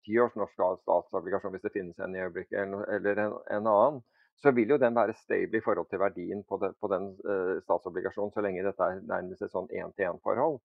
tiårs 0.05 0.35
norsk 0.39 0.59
statsobligasjon 0.83 1.55
hvis 1.55 1.65
det 1.65 1.73
finnes 1.73 1.99
en 1.99 2.15
i 2.15 2.21
øyeblikket, 2.23 2.75
eller 2.95 3.23
en, 3.23 3.39
en, 3.57 3.67
annen, 3.71 4.03
så 4.39 4.51
vil 4.55 4.75
jo 4.75 4.79
den 4.79 4.95
være 4.95 5.15
stable 5.17 5.59
i 5.59 5.63
forhold 5.63 5.89
til 5.89 5.99
verdien 5.99 6.43
på, 6.47 6.59
det, 6.61 6.73
på 6.79 6.91
den 6.91 7.11
uh, 7.25 7.57
statsobligasjonen, 7.63 8.33
så 8.35 8.43
lenge 8.43 8.63
dette 8.67 8.87
er 8.87 9.03
nærmest 9.07 9.47
et 9.47 9.53
sånn 9.55 9.71
én-til-én-forhold. 9.71 10.59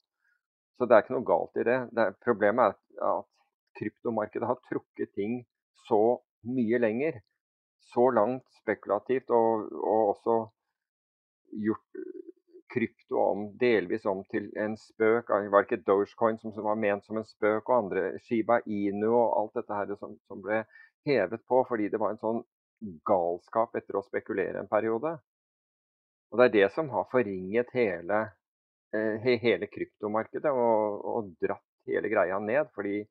Så 0.79 0.89
det 0.89 0.97
er 0.97 1.05
ikke 1.05 1.17
noe 1.17 1.29
galt 1.29 1.61
i 1.61 1.67
det. 1.67 1.79
det 1.97 2.07
problemet 2.25 2.77
er 2.99 3.07
at 3.11 3.29
kryptomarkedet 3.79 4.49
har 4.49 4.63
trukket 4.69 5.13
ting 5.15 5.41
så 5.89 6.21
mye 6.49 6.79
lenger. 6.79 7.21
Så 7.91 8.11
langt 8.15 8.47
spekulativt, 8.61 9.31
og, 9.35 9.67
og 9.75 10.13
også 10.13 10.37
gjort 11.65 12.03
krypto 12.71 13.19
om, 13.19 13.47
delvis 13.59 14.05
om 14.07 14.23
til 14.31 14.47
en 14.59 14.77
spøk. 14.79 15.33
Det 15.33 15.53
var 15.53 15.67
ikke 15.67 15.83
Dogecoin 15.87 16.39
som 16.39 16.55
var 16.63 16.79
ment 16.79 17.07
som 17.07 17.19
en 17.19 17.27
spøk, 17.27 17.69
og 17.69 17.77
andre 17.77 18.05
Shiba 18.27 18.61
Inu 18.67 19.11
og 19.11 19.41
alt 19.41 19.59
dette 19.59 19.79
her 19.79 19.97
som, 19.99 20.15
som 20.31 20.43
ble 20.45 20.63
hevet 21.09 21.43
på 21.49 21.63
fordi 21.69 21.89
det 21.91 22.01
var 22.01 22.15
en 22.15 22.23
sånn 22.23 22.43
galskap 23.09 23.75
etter 23.77 23.99
å 23.99 24.05
spekulere 24.07 24.61
en 24.61 24.71
periode. 24.71 25.17
Og 26.31 26.39
Det 26.39 26.47
er 26.47 26.55
det 26.55 26.69
som 26.75 26.91
har 26.95 27.09
forringet 27.11 27.73
hele, 27.75 28.21
eh, 28.95 29.27
hele 29.43 29.67
kryptomarkedet 29.67 30.53
og, 30.53 31.01
og, 31.05 31.33
dratt 31.43 31.67
hele 31.91 32.09
greia 32.13 32.39
ned. 32.39 32.71
Fordi 32.75 33.03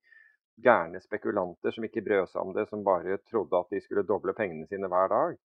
gærne 0.63 1.01
spekulanter 1.03 1.73
som 1.75 1.85
ikke 1.87 2.03
brød 2.05 2.29
seg 2.31 2.41
om 2.41 2.53
det, 2.55 2.67
som 2.69 2.85
bare 2.85 3.19
trodde 3.29 3.59
at 3.59 3.73
de 3.73 3.81
skulle 3.83 4.07
doble 4.07 4.35
pengene 4.37 4.67
sine 4.69 4.89
hver 4.91 5.11
dag, 5.11 5.37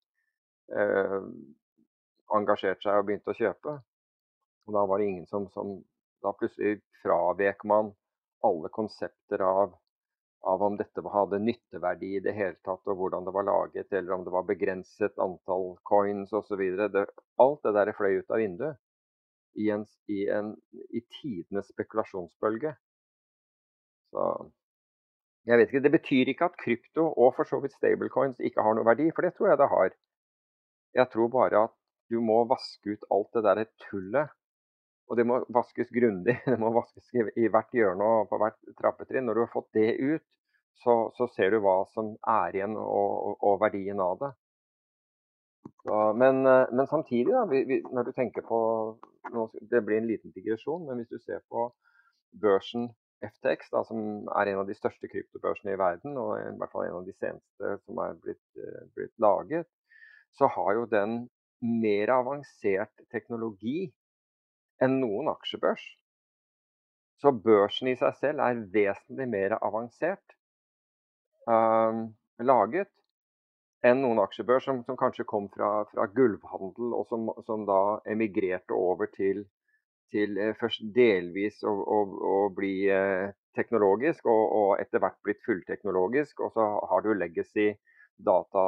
eh, 0.79 1.19
engasjerte 2.35 2.87
seg 2.87 3.01
og 3.01 3.09
begynte 3.09 3.35
å 3.35 3.39
kjøpe. 3.39 3.79
Og 4.65 4.77
da 4.77 4.85
var 4.89 5.01
det 5.01 5.11
ingen 5.11 5.27
som, 5.31 5.51
som 5.57 5.81
Da 6.25 6.31
plutselig 6.33 6.79
fravek 7.03 7.67
man 7.69 7.91
alle 8.49 8.71
konsepter 8.73 9.43
av, 9.45 9.75
av 10.41 10.63
om 10.65 10.79
dette 10.79 11.03
hadde 11.13 11.41
nytteverdi 11.43 12.15
i 12.17 12.23
det 12.25 12.33
hele 12.33 12.57
tatt, 12.65 12.81
og 12.89 12.97
hvordan 12.97 13.27
det 13.27 13.35
var 13.37 13.45
laget, 13.45 13.93
eller 13.93 14.15
om 14.17 14.25
det 14.25 14.33
var 14.33 14.47
begrenset 14.49 15.21
antall 15.21 15.75
coins 15.85 16.33
osv. 16.33 16.63
Alt 17.45 17.69
det 17.69 17.75
der 17.77 17.93
fløy 17.99 18.23
ut 18.23 18.33
av 18.33 18.41
vinduet 18.41 18.81
i, 19.61 19.69
en, 19.71 19.85
i, 20.09 20.25
en, 20.33 20.55
i 20.97 21.05
tidenes 21.21 21.69
spekulasjonsbølge. 21.75 22.73
Så 24.11 24.25
jeg 25.45 25.59
vet 25.59 25.73
ikke, 25.73 25.85
Det 25.85 25.93
betyr 25.93 26.31
ikke 26.33 26.49
at 26.49 26.61
krypto 26.61 27.07
og 27.13 27.35
for 27.37 27.49
så 27.49 27.61
vidt 27.61 27.77
stablecoins 27.77 28.41
ikke 28.41 28.63
har 28.65 28.77
noe 28.77 28.87
verdi, 28.87 29.11
for 29.15 29.27
det 29.27 29.35
tror 29.35 29.53
jeg 29.53 29.61
det 29.61 29.69
har. 29.73 29.97
Jeg 30.95 31.11
tror 31.13 31.29
bare 31.29 31.65
at 31.69 31.75
du 32.11 32.21
må 32.21 32.45
vaske 32.49 32.95
ut 32.95 33.05
alt 33.13 33.37
det 33.37 33.45
der 33.45 33.65
tullet 33.89 34.33
og 35.09 35.19
det 35.19 35.27
må 35.29 35.41
vaskes 35.53 35.91
grundig. 35.93 36.37
Det 36.49 36.61
må 36.61 36.73
vaskes 36.75 37.11
i 37.37 37.49
hvert 37.53 37.77
hjørne 37.77 38.07
og 38.21 38.31
på 38.31 38.39
hvert 38.41 38.57
trappetrinn. 38.81 39.29
Når 39.29 39.37
du 39.37 39.43
har 39.45 39.53
fått 39.53 39.71
det 39.77 39.91
ut, 40.01 40.25
så, 40.83 40.95
så 41.17 41.29
ser 41.37 41.55
du 41.55 41.61
hva 41.63 41.83
som 41.95 42.15
er 42.29 42.57
igjen 42.57 42.75
og, 42.81 43.37
og 43.45 43.61
verdien 43.63 44.01
av 44.03 44.17
det. 44.23 44.33
Så, 45.85 45.99
men, 46.19 46.43
eh, 46.49 46.73
men, 46.73 46.89
samtidig, 46.89 47.31
da, 47.31 47.45
vi, 47.49 47.63
vi, 47.69 47.79
når 47.93 48.09
du 48.09 48.13
tenker 48.17 48.45
på 48.45 48.59
Det 49.71 49.81
blir 49.85 50.01
en 50.01 50.09
liten 50.09 50.33
digresjon, 50.35 50.85
men 50.89 51.01
hvis 51.01 51.13
du 51.13 51.21
ser 51.21 51.41
på 51.49 51.69
børsen 52.41 52.91
FTX, 53.29 53.71
da, 53.73 53.83
som 53.89 54.29
er 54.35 54.51
en 54.51 54.61
av 54.63 54.69
de 54.69 54.77
største 54.77 55.09
kryptobørsene 55.11 55.75
i 55.75 55.81
verden, 55.81 56.17
og 56.21 56.37
i 56.39 56.53
hvert 56.61 56.73
fall 56.73 56.87
en 56.89 57.01
av 57.01 57.09
de 57.09 57.15
seneste 57.17 57.75
som 57.85 58.01
er 58.05 58.17
blitt, 58.25 58.45
eh, 58.61 58.87
blitt 58.97 59.15
laget, 59.23 59.69
så 60.35 60.51
har 60.51 60.75
jo 60.79 60.87
den 60.91 61.19
mer 61.65 62.13
avansert 62.13 63.05
teknologi 63.15 63.93
enn 64.83 64.99
noen 65.01 65.31
aksjebørs. 65.33 65.85
Så 67.23 67.33
børsen 67.33 67.89
i 67.89 67.97
seg 67.97 68.17
selv 68.19 68.43
er 68.45 68.65
vesentlig 68.75 69.29
mer 69.31 69.55
avansert 69.61 70.35
uh, 71.49 72.05
laget 72.43 72.91
enn 73.85 74.01
noen 74.03 74.21
aksjebørs 74.23 74.67
som, 74.67 74.81
som 74.87 74.99
kanskje 74.99 75.27
kom 75.29 75.47
fra, 75.53 75.85
fra 75.93 76.07
gulvhandel, 76.17 76.95
og 76.97 77.07
som, 77.11 77.29
som, 77.47 77.67
da 77.69 78.01
emigrerte 78.11 78.77
over 78.77 79.11
til, 79.13 79.45
til 80.13 80.39
eh, 80.39 80.55
først 80.59 80.85
delvis 80.95 81.63
å, 81.67 81.73
å, 81.73 81.99
å 82.31 82.37
bli 82.55 82.75
eh, 82.93 83.33
teknologisk, 83.57 84.27
og, 84.27 84.45
og, 84.59 84.71
etter 84.83 85.03
hvert 85.03 85.21
blitt 85.27 85.43
fullteknologisk. 85.47 86.43
Og 86.45 86.55
så 86.55 86.69
har 86.91 87.05
du 87.05 87.13
legacy 87.17 87.73
data, 88.17 88.65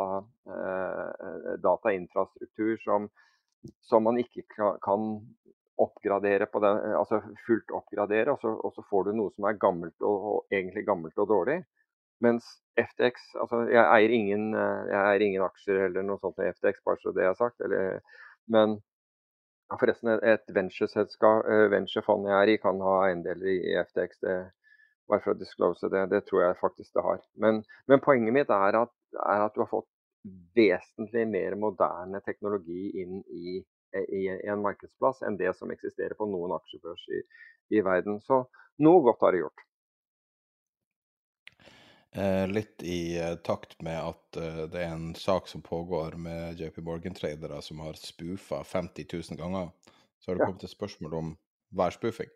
eh, 0.51 1.55
datainfrastruktur 1.63 2.77
som, 2.85 3.11
som 3.87 4.07
man 4.07 4.21
ikke 4.23 4.47
kan 4.85 5.09
oppgradere 5.77 6.49
på 6.49 6.61
den, 6.65 6.79
altså 6.97 7.21
fullt 7.45 7.73
oppgradere, 7.77 8.33
og 8.33 8.41
så, 8.41 8.55
og 8.65 8.73
så, 8.73 8.85
får 8.89 9.09
du 9.11 9.17
noe 9.19 9.35
som 9.35 9.45
er 9.45 9.59
gammelt 9.61 9.97
og, 10.01 10.29
og, 10.31 10.39
egentlig 10.55 10.87
gammelt 10.87 11.19
og 11.21 11.29
dårlig. 11.35 11.61
Mens 12.25 12.47
FTX 12.81 13.35
altså 13.43 13.59
Jeg 13.69 13.83
eier 13.83 14.13
ingen, 14.17 14.47
jeg 14.57 14.97
eier 14.97 15.25
ingen 15.27 15.43
aksjer 15.45 15.83
eller 15.85 16.07
noe 16.07 16.17
sånt 16.23 16.39
med 16.41 16.55
FTX, 16.57 16.81
bare 16.89 17.03
så 17.03 17.13
det 17.13 17.27
er 17.29 17.37
sagt. 17.37 17.61
Eller, 17.61 17.99
men 18.49 18.79
forresten, 19.75 20.13
et 20.23 20.47
eh, 20.51 21.67
venturefond 21.73 22.29
jeg 22.29 22.37
er 22.37 22.53
i, 22.53 22.61
kan 22.63 22.81
ha 22.85 22.97
eiendeler 23.09 23.51
i 23.51 23.75
FTX. 23.83 24.21
det 24.23 24.37
bare 25.07 25.23
for 25.23 25.35
å 25.35 25.39
disclose 25.39 25.91
det, 25.93 26.03
det 26.11 26.25
tror 26.27 26.43
jeg 26.43 26.61
faktisk 26.61 26.97
det 26.97 27.05
har. 27.07 27.21
Men, 27.43 27.61
men 27.87 28.03
poenget 28.03 28.35
mitt 28.35 28.51
er 28.51 28.79
at, 28.81 28.95
er 29.23 29.45
at, 29.45 29.55
du 29.55 29.63
har 29.63 29.71
fått 29.71 29.91
vesentlig 30.59 31.27
mer 31.31 31.55
moderne 31.55 32.21
teknologi 32.27 32.91
inn 33.03 33.23
i 33.31 33.63
i 33.97 34.27
en 34.29 34.61
markedsplass 34.61 35.23
enn 35.25 35.39
det 35.41 35.55
som 35.57 35.71
eksisterer 35.73 36.13
på 36.19 36.27
noen 36.29 36.53
aksjebørs 36.57 37.05
i, 37.17 37.21
i 37.79 37.81
verden. 37.87 38.19
Så 38.21 38.43
noe 38.85 39.05
godt 39.07 39.23
har 39.25 39.33
det 39.33 39.41
gjort. 39.41 39.63
Eh, 42.17 42.49
litt 42.49 42.83
i 42.83 43.19
eh, 43.21 43.35
takt 43.35 43.83
med 43.85 43.99
at 44.01 44.37
eh, 44.41 44.63
det 44.73 44.81
er 44.81 44.95
en 44.95 45.11
sak 45.15 45.49
som 45.51 45.61
pågår 45.63 46.15
med 46.17 46.61
JP 46.61 46.79
Morgan-tradere 46.87 47.59
som 47.63 47.83
har 47.85 47.99
spoofa 48.01 48.63
50 48.65 49.05
000 49.13 49.37
ganger, 49.37 49.69
så 50.19 50.31
har 50.31 50.39
det 50.39 50.47
kommet 50.47 50.65
et 50.65 50.73
spørsmål 50.73 51.17
om 51.19 51.35
hva 51.77 51.91
er 51.91 51.97
spoofing? 51.99 52.31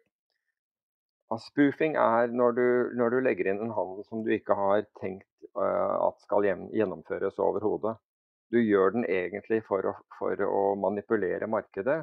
Ja, 1.30 1.38
spoofing 1.40 1.96
er 1.96 2.28
når 2.28 2.52
du, 2.58 2.66
når 2.98 3.14
du, 3.14 3.18
legger 3.24 3.48
inn 3.48 3.62
en 3.64 3.72
handel 3.72 4.04
som 4.04 4.20
du 4.26 4.28
ikke 4.34 4.58
har 4.58 4.84
tenkt 5.00 5.28
uh, 5.56 6.10
at 6.10 6.20
skal 6.26 6.44
gjennomføres 6.44 7.40
overhodet. 7.40 7.94
Du 8.52 8.58
gjør 8.58 8.98
den 8.98 9.06
egentlig 9.08 9.62
for 9.64 9.86
å, 9.86 9.94
for 10.18 10.42
å 10.44 10.74
manipulere 10.76 11.48
markedet, 11.48 12.00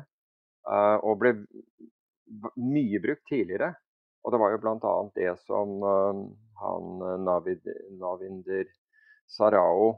uh, 0.65 0.97
og 1.03 1.19
ble 1.21 1.35
mye 2.55 3.03
brukt 3.03 3.27
tidligere. 3.29 3.75
Og 4.27 4.33
det 4.33 4.41
var 4.41 4.51
jo 4.51 4.59
bl.a. 4.59 4.95
det 5.15 5.33
som 5.45 5.77
han 6.59 7.05
eh, 7.07 7.19
Navid, 7.23 7.69
Navinder 7.95 8.67
Sarao 9.31 9.93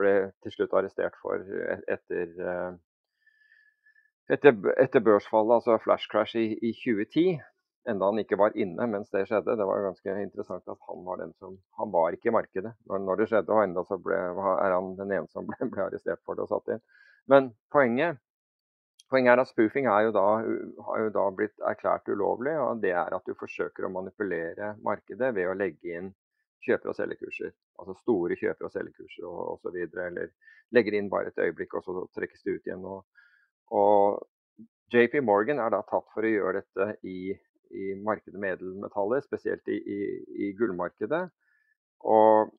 ble 0.00 0.14
til 0.44 0.52
slutt 0.54 0.74
arrestert 0.76 1.16
for 1.20 1.40
etter, 1.88 2.34
etter, 4.28 4.58
etter 4.80 5.04
børsfallet, 5.04 5.54
altså 5.56 5.76
flash 5.84 6.08
crash 6.12 6.36
i, 6.36 6.52
i 6.60 6.72
2010 6.76 7.38
enda 7.88 8.04
han 8.04 8.20
ikke 8.20 8.38
var 8.40 8.56
inne 8.58 8.86
mens 8.90 9.10
det 9.14 9.26
skjedde. 9.28 9.56
Det 9.56 9.66
var 9.66 9.80
jo 9.80 9.88
ganske 9.88 10.16
interessant 10.22 10.68
at 10.68 10.88
han 10.88 11.04
var 11.06 11.20
den 11.22 11.32
som 11.38 11.56
Han 11.80 11.92
var 11.92 12.16
ikke 12.16 12.30
i 12.30 12.34
markedet 12.34 12.72
når, 12.88 13.04
når 13.06 13.20
det 13.20 13.28
skjedde, 13.30 13.52
og 13.54 13.64
enda 13.64 13.84
så 13.88 13.98
ble, 14.00 14.16
er 14.16 14.74
han 14.76 14.92
den 14.98 15.14
ene 15.18 15.32
som 15.32 15.48
ble, 15.48 15.70
ble, 15.72 15.86
arrestert 15.86 16.20
for 16.26 16.36
det 16.36 16.46
og 16.46 16.52
satt 16.52 16.76
inn. 16.76 16.84
Men 17.30 17.52
poenget, 17.72 18.20
poenget 19.10 19.32
er 19.32 19.42
at 19.42 19.50
spoofing 19.50 19.88
er 19.90 20.06
jo 20.06 20.14
da, 20.14 20.26
har 20.86 21.04
jo 21.04 21.12
da 21.14 21.26
blitt 21.34 21.66
erklært 21.66 22.08
ulovlig, 22.12 22.56
og 22.62 22.82
det 22.82 22.94
er 22.94 23.14
at 23.16 23.26
du 23.26 23.36
forsøker 23.38 23.86
å 23.86 23.92
manipulere 23.92 24.74
markedet 24.86 25.32
ved 25.36 25.50
å 25.50 25.56
legge 25.58 25.96
inn 25.98 26.12
kjøper- 26.66 26.92
og 26.92 26.98
selgekurser. 26.98 27.52
Altså 27.80 27.96
store 28.00 28.38
kjøper- 28.38 28.68
og 28.68 28.74
selgekurser 28.74 29.26
osv. 29.26 29.78
Eller 30.06 30.32
legger 30.76 30.96
inn 30.98 31.10
bare 31.12 31.32
et 31.32 31.42
øyeblikk, 31.42 31.74
og 31.74 31.84
så 31.86 32.06
trekkes 32.16 32.44
det 32.44 32.56
ut 32.56 32.70
igjen. 32.70 32.84
Og, 32.84 33.04
og 33.70 34.66
JP 34.94 35.20
Morgan 35.24 35.62
er 35.62 35.72
da 35.72 35.82
tatt 35.86 36.10
for 36.14 36.26
å 36.26 36.34
gjøre 36.34 36.62
dette 36.62 36.92
i 37.06 37.34
i 37.70 37.94
markedet 38.02 38.40
med 38.40 38.56
edelmetaller, 38.56 39.22
spesielt 39.22 39.68
i, 39.70 39.78
i, 39.78 39.98
i, 40.46 40.52
gullmarkedet. 40.58 41.28
Og 42.00 42.50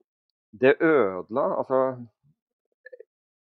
det 0.62 0.76
ødela 0.80 1.44
Altså 1.60 1.80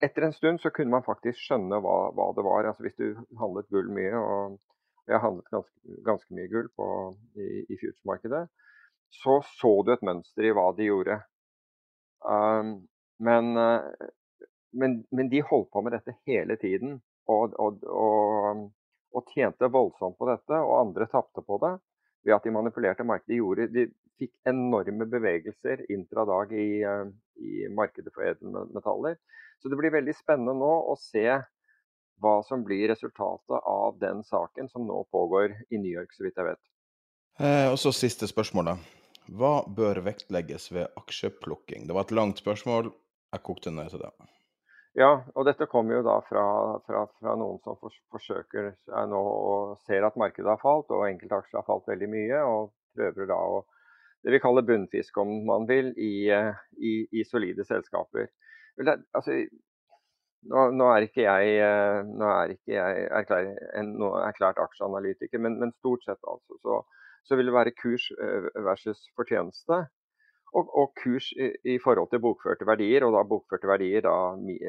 etter 0.05 0.27
en 0.27 0.37
stund 0.37 0.61
så 0.63 0.73
kunne 0.75 0.93
man 0.93 1.07
faktisk 1.07 1.41
skjønne 1.41 1.81
hva, 1.83 1.97
hva 2.17 2.31
det 2.37 2.45
var. 2.47 2.69
Altså 2.69 2.87
Hvis 2.87 2.99
du 3.01 3.21
handlet 3.41 3.71
gull 3.73 3.91
mye, 3.93 4.19
og 4.19 4.59
jeg 5.11 5.21
handlet 5.21 5.53
ganske, 5.53 6.01
ganske 6.07 6.37
mye 6.37 6.51
gull 6.53 6.69
på, 6.79 6.89
i, 7.37 7.49
i 7.69 7.79
future-markedet, 7.81 8.47
så 9.15 9.39
så 9.61 9.73
du 9.87 9.93
et 9.95 10.05
mønster 10.07 10.49
i 10.49 10.53
hva 10.57 10.71
de 10.77 10.91
gjorde. 10.91 11.21
Um, 12.25 12.77
men 13.23 13.53
uh, 13.59 13.91
men, 14.75 15.05
men, 15.11 15.29
de 15.29 15.43
holdt 15.43 15.71
på 15.71 15.83
med 15.83 15.95
dette 15.95 16.17
hele 16.27 16.57
tiden 16.59 16.97
og, 17.31 17.55
og, 17.61 17.85
og, 17.87 18.65
og, 19.15 19.29
tjente 19.35 19.71
voldsomt 19.71 20.19
på 20.19 20.29
dette. 20.29 20.59
Og 20.59 20.81
andre 20.81 21.07
tapte 21.13 21.45
på 21.47 21.59
det 21.63 21.77
ved 22.25 22.37
at 22.37 22.47
de 22.47 22.53
manipulerte 22.55 23.07
markedet. 23.07 23.33
De, 23.35 23.41
gjorde, 23.41 23.69
de 23.73 23.87
fikk 24.21 24.33
enorme 24.49 25.07
bevegelser 25.11 25.85
intradag 25.93 26.53
i, 26.57 26.83
eh, 26.83 27.07
i 27.41 27.69
markedet 27.73 28.15
for 28.15 28.27
edelmetaller. 28.27 29.19
Så 29.63 29.71
det 29.71 29.79
blir 29.81 29.95
veldig 29.95 30.15
spennende 30.17 30.57
nå 30.59 30.73
å 30.93 30.97
se 31.01 31.27
hva 32.23 32.35
som 32.47 32.63
blir 32.65 32.89
resultatet 32.89 33.57
av 33.69 33.99
den 33.99 34.23
saken 34.25 34.69
som 34.71 34.87
nå 34.87 35.03
pågår 35.13 35.57
i 35.71 35.81
New 35.81 35.91
York, 35.91 36.13
så 36.15 36.25
vidt 36.25 36.39
jeg 36.39 36.53
vet. 36.53 36.63
Eh, 37.43 37.69
og 37.73 37.79
så 37.81 37.93
siste 37.95 38.29
spørsmål, 38.31 38.71
da. 38.71 38.77
Hva 39.35 39.55
bør 39.67 40.03
vektlegges 40.05 40.69
ved 40.73 40.93
aksjeplukking? 41.01 41.89
Det 41.89 41.97
var 41.97 42.07
et 42.07 42.15
langt 42.15 42.43
spørsmål. 42.43 42.93
Jeg 43.35 43.43
kokte 43.43 43.73
ned 43.75 43.91
til 43.91 44.05
det. 44.05 44.13
Ja, 44.95 45.11
og 45.35 45.47
dette 45.49 45.67
kommer 45.67 45.97
jo 45.99 46.05
da 46.07 46.21
fra, 46.23 46.45
fra, 46.87 47.01
fra 47.19 47.35
noen 47.39 47.59
som 47.65 47.75
for, 47.81 47.95
forsøker 48.15 48.71
nå 49.11 49.21
og 49.21 49.79
ser 49.89 50.07
at 50.07 50.19
markedet 50.21 50.53
har 50.53 50.61
falt, 50.63 50.93
og 50.95 51.09
enkelte 51.09 51.41
aksjer 51.41 51.59
har 51.59 51.67
falt 51.67 51.89
veldig 51.91 52.09
mye, 52.13 52.43
og 52.47 52.71
prøver 52.95 53.31
da 53.31 53.39
å 53.57 53.65
det 54.25 54.33
vi 54.33 54.41
kaller 54.41 54.65
bunnfisk, 54.65 55.19
om 55.21 55.33
man 55.45 55.67
vil, 55.69 55.91
i, 56.01 56.31
i, 56.33 56.93
i 57.13 57.25
solide 57.29 57.67
selskaper. 57.69 58.31
Altså, 58.81 59.35
nå, 60.49 60.63
nå, 60.79 60.87
er 60.95 61.05
ikke 61.05 61.27
jeg, 61.27 61.59
nå 62.09 62.31
er 62.31 62.55
ikke 62.55 62.73
jeg 62.73 63.03
erklær, 63.19 63.51
en 63.77 63.91
erklært 64.23 64.63
aksjeanalytiker, 64.65 65.43
men, 65.45 65.59
men, 65.61 65.75
stort 65.83 66.07
sett 66.07 66.23
altså, 66.25 66.57
så, 66.63 66.79
så 67.29 67.37
vil 67.37 67.51
det 67.51 67.57
være 67.59 67.77
kurs 67.77 68.09
eh, 68.17 68.49
versus 68.65 69.05
fortjeneste 69.19 69.83
og, 70.55 70.69
og 70.81 70.93
kurs 71.03 71.31
i, 71.33 71.51
i, 71.75 71.79
forhold 71.83 72.11
til 72.11 72.23
bokførte 72.23 72.67
verdier, 72.67 73.05
og 73.07 73.15
da 73.17 73.25
bokførte 73.29 73.69
verdier 73.69 74.05
da 74.07 74.15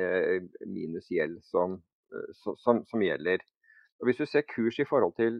eh, 0.01 0.47
minus 0.65 1.11
gjeld 1.13 1.37
som, 1.45 1.77
eh, 2.13 2.31
som, 2.41 2.81
som, 2.89 3.03
gjelder. 3.03 3.43
Og 3.99 4.09
Hvis 4.09 4.21
du 4.21 4.25
ser 4.25 4.47
kurs 4.49 4.79
i 4.81 4.87
forhold 4.89 5.13
til 5.15 5.37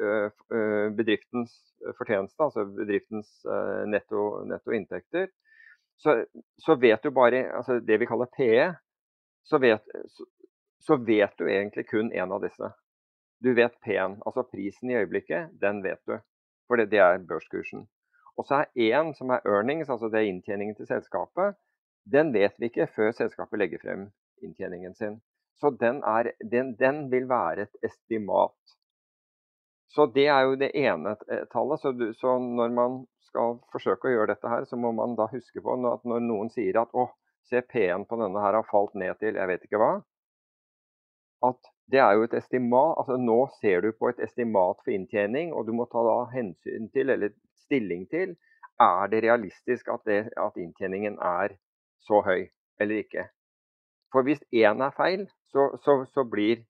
uh, 0.00 0.30
bedriftens 0.96 1.52
fortjeneste, 1.98 2.40
altså 2.40 2.64
bedriftens 2.64 3.28
netto, 3.92 4.22
netto, 4.48 4.72
inntekter, 4.72 5.28
så, 6.00 6.22
så, 6.62 6.78
vet 6.80 7.04
du 7.04 7.10
bare 7.10 7.42
altså 7.58 7.80
det 7.84 7.98
vi 8.00 8.08
kaller 8.08 8.30
PE, 8.38 8.70
så 9.44 9.60
vet, 9.60 9.84
så, 10.14 10.24
så 10.86 10.96
vet 10.96 11.36
du 11.38 11.44
egentlig 11.50 11.84
kun 11.90 12.12
én 12.14 12.32
av 12.32 12.40
disse. 12.46 12.70
Du 13.44 13.52
vet 13.54 13.76
P-en, 13.84 14.16
altså 14.26 14.46
prisen 14.48 14.90
i 14.90 14.96
øyeblikket, 14.98 15.52
den 15.60 15.82
vet 15.84 16.00
du. 16.08 16.16
For 16.66 16.80
det, 16.80 16.88
det 16.90 17.02
er 17.02 17.22
børskursen. 17.28 17.86
Og 18.38 18.46
så 18.46 18.62
er 18.62 18.98
én 18.98 19.14
som 19.18 19.32
er 19.34 19.46
earnings, 19.46 19.90
altså 19.90 20.10
det 20.12 20.20
er 20.20 20.30
inntjeningen 20.30 20.76
til 20.78 20.86
selskapet. 20.86 21.56
Den 22.06 22.32
vet 22.32 22.54
vi 22.58 22.70
ikke 22.70 22.86
før 22.94 23.10
selskapet 23.12 23.58
legger 23.58 23.82
frem 23.82 24.08
inntjeningen 24.42 24.94
sin. 24.94 25.18
Så 25.58 25.72
den, 25.80 26.02
er, 26.06 26.30
den, 26.52 26.76
den 26.78 27.08
vil 27.10 27.28
være 27.28 27.66
et 27.66 27.80
estimat. 27.82 28.76
Så 29.90 30.06
det 30.14 30.28
er 30.30 30.44
jo 30.46 30.58
det 30.60 30.70
ene 30.74 31.16
tallet. 31.52 31.80
Så, 31.82 31.92
du, 31.92 32.12
så, 32.14 32.36
når 32.38 32.74
man 32.76 33.00
skal 33.28 33.58
forsøke 33.72 34.08
å 34.08 34.12
gjøre 34.12 34.34
dette 34.34 34.52
her, 34.52 34.68
så 34.70 34.78
må 34.78 34.92
man 34.94 35.16
da 35.18 35.26
huske 35.32 35.62
på 35.64 35.74
at 35.90 36.06
når 36.06 36.22
noen 36.28 36.52
sier 36.54 36.78
at 36.82 36.94
å, 36.94 37.08
P1 37.48 38.04
på 38.04 38.16
denne 38.20 38.40
her 38.44 38.58
har 38.58 38.66
falt 38.68 38.92
ned 39.00 39.16
til 39.22 39.38
jeg 39.40 39.48
vet 39.48 39.62
ikke 39.64 39.78
hva, 39.80 39.92
at 41.48 41.70
det 41.92 42.00
er 42.04 42.18
jo 42.18 42.26
et 42.26 42.34
estimat. 42.36 42.98
altså 43.00 43.16
Nå 43.16 43.38
ser 43.60 43.80
du 43.84 43.92
på 43.92 44.10
et 44.10 44.20
estimat 44.24 44.80
for 44.84 44.92
inntjening, 44.92 45.52
og 45.52 45.66
du 45.66 45.72
må 45.76 45.88
ta 45.88 46.02
da 46.04 46.18
hensyn 46.34 46.90
til, 46.92 47.10
eller 47.14 47.32
stilling 47.64 48.06
til 48.12 48.36
er 48.80 49.10
det 49.10 49.24
realistisk 49.24 49.88
at, 49.90 50.04
det, 50.06 50.20
at 50.38 50.56
inntjeningen 50.56 51.18
er 51.18 51.56
så 52.06 52.20
høy 52.22 52.46
eller 52.80 53.02
ikke. 53.02 53.24
For 54.12 54.24
hvis 54.24 54.44
én 54.54 54.84
er 54.84 54.94
feil, 54.96 55.26
så, 55.52 55.72
så, 55.82 56.04
så, 56.14 56.24
blir, 56.24 56.62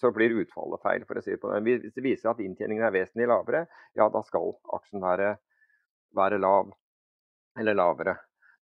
så, 0.00 0.12
blir, 0.14 0.36
utfallet 0.44 0.84
feil. 0.84 1.04
for 1.08 1.18
å 1.18 1.24
si 1.24 1.34
det 1.34 1.40
på 1.42 1.50
den. 1.52 1.66
Hvis 1.66 1.96
det 1.96 2.04
viser 2.04 2.30
at 2.30 2.40
inntjeningen 2.44 2.86
er 2.86 2.94
vesentlig 2.94 3.28
lavere, 3.28 3.66
ja 3.98 4.08
da 4.12 4.22
skal 4.24 4.54
aksjen 4.78 5.02
være, 5.02 5.34
være 6.16 6.40
lav 6.40 6.72
eller 7.58 7.74
lavere. 7.74 8.14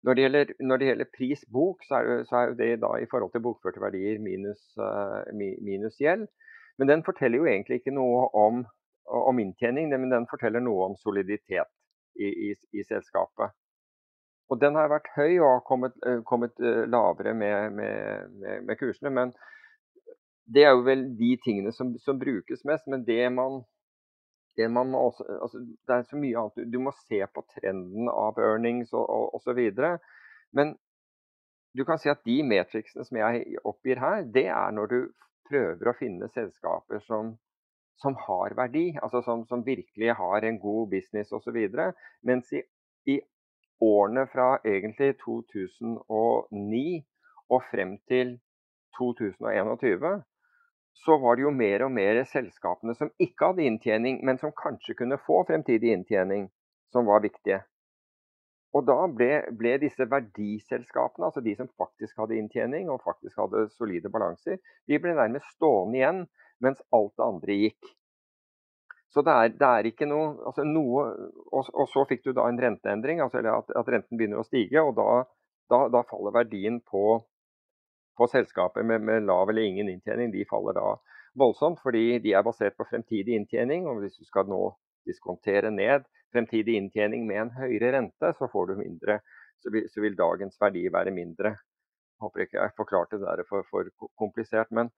Når 0.07 0.15
det 0.15 0.23
gjelder, 0.23 0.51
når 0.63 0.79
det 0.79 0.89
gjelder 0.91 1.15
pris 1.17 1.41
bok, 1.53 1.83
så 1.89 1.99
er, 1.99 2.09
det, 2.09 2.27
så 2.29 2.37
er 2.41 2.53
det 2.59 2.71
da 2.85 2.93
i 3.03 3.09
forhold 3.11 3.33
til 3.35 3.43
bokførte 3.43 3.83
verdier 3.83 4.21
minus, 4.23 4.63
uh, 4.79 5.27
minus 5.35 5.99
gjeld. 5.99 6.29
Men 6.79 6.93
den 6.93 7.03
forteller 7.03 7.43
jo 7.43 7.49
egentlig 7.51 7.81
ikke 7.81 7.95
noe 7.97 8.29
om 8.37 8.63
om 9.07 9.39
inntjening, 9.39 9.91
men 9.91 10.11
den 10.11 10.27
forteller 10.31 10.63
noe 10.63 10.91
om 10.91 10.97
soliditet 10.99 11.71
i, 12.19 12.27
i, 12.27 12.55
i 12.73 12.85
selskapet. 12.85 13.55
Og 14.51 14.61
Den 14.63 14.79
har 14.79 14.91
vært 14.91 15.11
høy 15.17 15.41
og 15.41 15.49
har 15.49 15.63
kommet, 15.67 15.95
eh, 16.07 16.21
kommet 16.27 16.55
eh, 16.63 16.85
lavere 16.87 17.35
med, 17.35 17.73
med, 17.75 18.37
med, 18.63 18.77
kursene. 18.79 19.11
Men 19.11 19.33
det 20.47 20.63
er 20.63 20.77
jo 20.77 20.85
vel 20.87 21.03
de 21.19 21.33
tingene 21.43 21.73
som, 21.75 21.91
som 21.99 22.21
brukes 22.21 22.63
mest. 22.69 22.87
Men 22.87 23.03
det 23.09 23.25
man, 23.35 23.65
det 24.57 24.67
også 24.73 25.25
altså, 25.43 25.59
Det 25.61 25.95
er 25.95 26.03
så 26.03 26.17
mye 26.17 26.39
annet. 26.41 26.73
Du 26.73 26.79
må 26.81 26.93
se 27.05 27.21
på 27.35 27.45
trenden 27.55 28.09
av 28.09 28.39
earnings 28.41 28.93
og, 28.93 29.41
videre. 29.57 29.99
Men 30.53 30.77
du 31.77 31.85
kan 31.85 31.99
si 32.01 32.09
at 32.09 32.25
de 32.25 32.43
metricsene 32.43 33.05
som 33.05 33.19
jeg 33.21 33.59
oppgir 33.65 34.01
her, 34.01 34.23
det 34.25 34.47
er 34.49 34.71
når 34.73 34.87
du 34.93 35.01
prøver 35.49 35.91
å 35.91 35.99
finne 35.99 36.29
selskaper 36.33 37.05
som 37.05 37.37
som 37.97 38.17
har 38.27 38.55
verdi, 38.57 38.91
altså 39.03 39.23
som, 39.25 39.47
som 39.49 39.65
virkelig 39.67 40.15
har 40.19 40.45
en 40.45 40.59
god 40.61 40.91
business 40.93 41.33
osv. 41.33 41.57
Mens 42.23 42.53
i, 42.53 42.63
i, 43.09 43.21
årene 43.81 44.25
fra 44.33 44.57
egentlig 44.65 45.19
2009 45.21 47.05
og 47.53 47.65
frem 47.71 47.97
til 48.09 48.39
2021, 48.99 50.13
så 51.05 51.17
var 51.23 51.37
det 51.37 51.45
jo 51.45 51.53
mer 51.55 51.85
og 51.87 51.93
mer 51.93 52.23
selskapene 52.31 52.97
som 52.97 53.13
ikke 53.23 53.53
hadde 53.53 53.67
inntjening, 53.69 54.21
men 54.25 54.41
som 54.41 54.55
kanskje 54.57 54.97
kunne 54.99 55.21
få 55.27 55.43
fremtidig 55.49 55.93
inntjening, 55.93 56.49
som 56.93 57.09
var 57.09 57.25
viktige. 57.25 57.61
Og 58.77 58.85
da 58.85 58.97
ble, 59.09 59.31
ble, 59.57 59.77
disse 59.81 60.05
verdiselskapene, 60.11 61.29
altså 61.29 61.43
de 61.45 61.55
som 61.57 61.69
faktisk 61.81 62.19
hadde 62.21 62.37
inntjening 62.37 62.91
og 62.93 63.05
faktisk 63.05 63.39
hadde 63.41 63.69
solide 63.77 64.11
balanser, 64.13 64.59
de 64.89 64.99
ble 65.01 65.15
nærmest 65.17 65.55
stående 65.57 66.01
igjen 66.01 66.27
mens 66.65 66.83
alt 66.97 67.15
det 67.17 67.25
andre 67.27 67.57
gikk. 67.61 67.95
Så 69.13 69.23
det 69.25 69.33
er, 69.33 69.55
det 69.57 69.69
er 69.69 69.89
ikke 69.89 70.09
noe, 70.11 70.35
altså 70.49 70.67
noe 70.69 71.07
og, 71.07 71.71
og, 71.73 71.87
så 71.89 72.05
fikk 72.09 72.27
du 72.27 72.35
da 72.37 72.49
en 72.51 72.61
renteendring, 72.61 73.23
altså 73.25 73.41
at, 73.41 73.71
at, 73.73 73.89
renten 73.93 74.19
begynner 74.19 74.43
å 74.43 74.49
stige. 74.49 74.83
og 74.83 74.97
Da, 74.99 75.23
da, 75.73 75.79
da 75.95 76.03
faller 76.11 76.35
verdien 76.35 76.83
på, 76.85 77.23
på 78.17 78.29
selskaper 78.33 78.87
med, 78.87 79.05
med, 79.05 79.27
lav 79.29 79.51
eller 79.51 79.69
ingen 79.69 79.91
inntjening 79.93 80.33
de 80.33 80.45
faller 80.51 80.77
da 80.77 80.97
voldsomt, 81.37 81.81
fordi 81.83 82.19
de 82.25 82.33
er 82.33 82.45
basert 82.47 82.77
på 82.77 82.87
fremtidig 82.89 83.37
inntjening. 83.37 83.87
og 83.87 84.01
Hvis 84.03 84.19
du 84.19 84.25
skal 84.25 84.49
nå 84.49 84.61
diskontere 85.07 85.71
ned 85.71 86.07
fremtidig 86.35 86.77
inntjening 86.81 87.27
med 87.29 87.43
en 87.43 87.55
høyere 87.59 87.93
rente, 87.95 88.33
så 88.39 88.49
får 88.53 88.73
du 88.73 88.79
mindre. 88.81 89.21
Så 89.63 89.73
vil, 89.73 89.89
så 89.93 90.03
vil 90.05 90.17
dagens 90.19 90.57
verdi 90.61 90.87
være 90.93 91.15
mindre. 91.15 91.57
Jeg 92.17 92.25
håper 92.25 92.47
ikke 92.47 92.63
jeg 92.63 92.77
forklarte 92.77 93.21
det 93.21 93.29
der 93.29 93.45
for, 93.49 93.67
for 93.71 93.91
komplisert. 94.19 94.71
men 94.71 94.91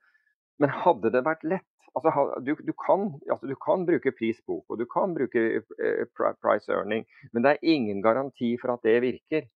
men 0.58 0.72
hadde 0.74 1.12
det 1.14 1.22
vært 1.26 1.44
lett 1.46 1.66
altså, 1.94 2.24
du, 2.44 2.54
du, 2.66 2.72
kan, 2.86 3.12
altså, 3.30 3.46
du, 3.46 3.54
kan, 3.62 3.84
bruke 3.88 4.12
prisbok 4.18 4.64
og 4.70 4.80
du 4.80 4.86
kan 4.90 5.14
bruke 5.16 5.44
eh, 5.58 6.02
price 6.42 6.72
earning, 6.72 7.06
men 7.32 7.44
det 7.44 7.54
er 7.54 7.74
ingen 7.74 8.02
garanti 8.02 8.56
for 8.60 8.74
at 8.74 8.84
det 8.86 8.98
virker. 9.04 9.48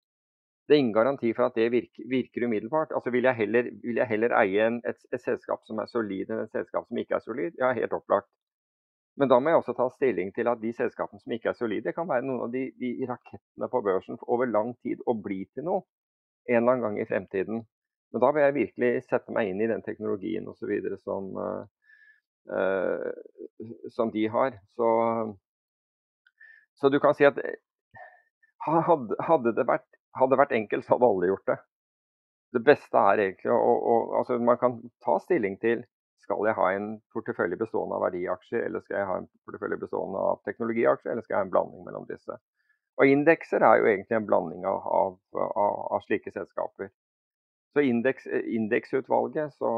Det 0.72 0.78
er 0.78 0.80
ingen 0.86 0.96
garanti 0.96 1.34
for 1.36 1.50
at 1.50 1.58
det 1.60 1.66
virker, 1.74 2.06
virker 2.08 2.46
umiddelbart. 2.48 2.94
Altså, 2.96 3.12
vil, 3.12 3.26
jeg 3.28 3.36
heller, 3.36 3.66
vil 3.84 3.98
jeg 4.00 4.08
heller 4.08 4.36
eie 4.40 4.68
en, 4.70 4.78
et, 4.88 5.02
et, 5.12 5.20
selskap 5.20 5.66
som 5.68 5.82
er 5.84 5.90
solid 5.92 6.32
enn 6.32 6.46
et 6.46 6.54
selskap 6.56 6.88
som 6.88 7.02
ikke 7.02 7.18
er 7.18 7.26
solid? 7.26 7.58
Ja, 7.60 7.74
helt 7.76 7.98
opplagt. 7.98 8.30
Men 9.20 9.28
da 9.28 9.40
må 9.40 9.52
jeg 9.52 9.60
også 9.60 9.76
ta 9.76 9.90
stilling 9.92 10.32
til 10.36 10.48
at 10.48 10.62
de 10.62 10.72
selskapene 10.74 11.20
som 11.20 11.36
ikke 11.36 11.52
er 11.52 11.58
solide, 11.60 11.92
kan 11.92 12.08
være 12.08 12.24
noen 12.24 12.46
av 12.46 12.54
de, 12.56 12.64
de 12.80 12.94
rakettene 13.10 13.68
på 13.74 13.82
børsen 13.84 14.22
over 14.24 14.48
lang 14.48 14.72
tid 14.80 15.04
og 15.04 15.20
bli 15.26 15.44
til 15.52 15.68
noe 15.68 15.84
en 16.48 16.62
eller 16.62 16.72
annen 16.72 16.86
gang 16.88 17.02
i 17.02 17.10
fremtiden. 17.10 17.66
Men 18.12 18.24
da 18.24 18.32
vil 18.32 18.46
jeg 18.46 18.58
virkelig 18.58 18.92
sette 19.08 19.36
meg 19.36 19.52
inn 19.52 19.62
i 19.62 19.70
den 19.72 19.84
teknologien 19.86 20.48
osv. 20.48 20.72
Som, 21.04 21.30
uh, 21.38 23.12
som 23.92 24.12
de 24.16 24.26
har. 24.32 24.58
Så, 24.76 24.90
så, 26.80 26.90
du 26.90 27.00
kan 27.04 27.16
si 27.16 27.28
at 27.28 27.40
hadde, 28.66 29.16
hadde, 29.28 29.56
det 29.58 29.68
vært, 29.68 29.88
hadde 30.18 30.36
det 30.36 30.42
vært 30.42 30.56
enkelt, 30.58 30.86
så 30.86 30.96
hadde 30.96 31.10
alle 31.10 31.32
gjort 31.32 31.52
det. 31.52 31.58
Det 32.52 32.62
beste 32.68 33.02
er 33.12 33.24
egentlig 33.26 33.52
å, 33.54 33.58
å 33.64 33.96
altså 34.20 34.38
Man 34.44 34.60
kan 34.60 34.80
ta 35.04 35.18
stilling 35.24 35.56
til 35.62 35.86
skal 36.22 36.46
jeg 36.46 36.56
ha 36.58 36.68
en 36.76 36.90
portefølje 37.14 37.58
bestående 37.60 37.98
av 37.98 38.04
verdiaksjer, 38.06 38.66
eller 38.68 38.84
skal 38.86 39.00
jeg 39.00 39.08
ha 39.10 39.20
en 39.20 39.30
portefølje 39.48 39.80
bestående 39.82 40.20
av 40.32 40.42
teknologiaksjer, 40.48 41.12
eller 41.12 41.26
skal 41.26 41.36
jeg 41.36 41.42
ha 41.42 41.48
en 41.48 41.54
blanding 41.54 41.86
mellom 41.88 42.06
disse. 42.10 42.38
Og 43.02 43.10
Indekser 43.10 43.64
er 43.66 43.80
jo 43.80 43.88
egentlig 43.90 44.18
en 44.18 44.28
blanding 44.28 44.68
av, 44.70 44.86
av, 44.86 45.16
av, 45.42 45.80
av 45.98 46.04
slike 46.06 46.32
selskaper. 46.36 46.92
Så 47.74 47.84
indeks, 47.88 48.28
indeksutvalget 48.28 49.56
så 49.56 49.72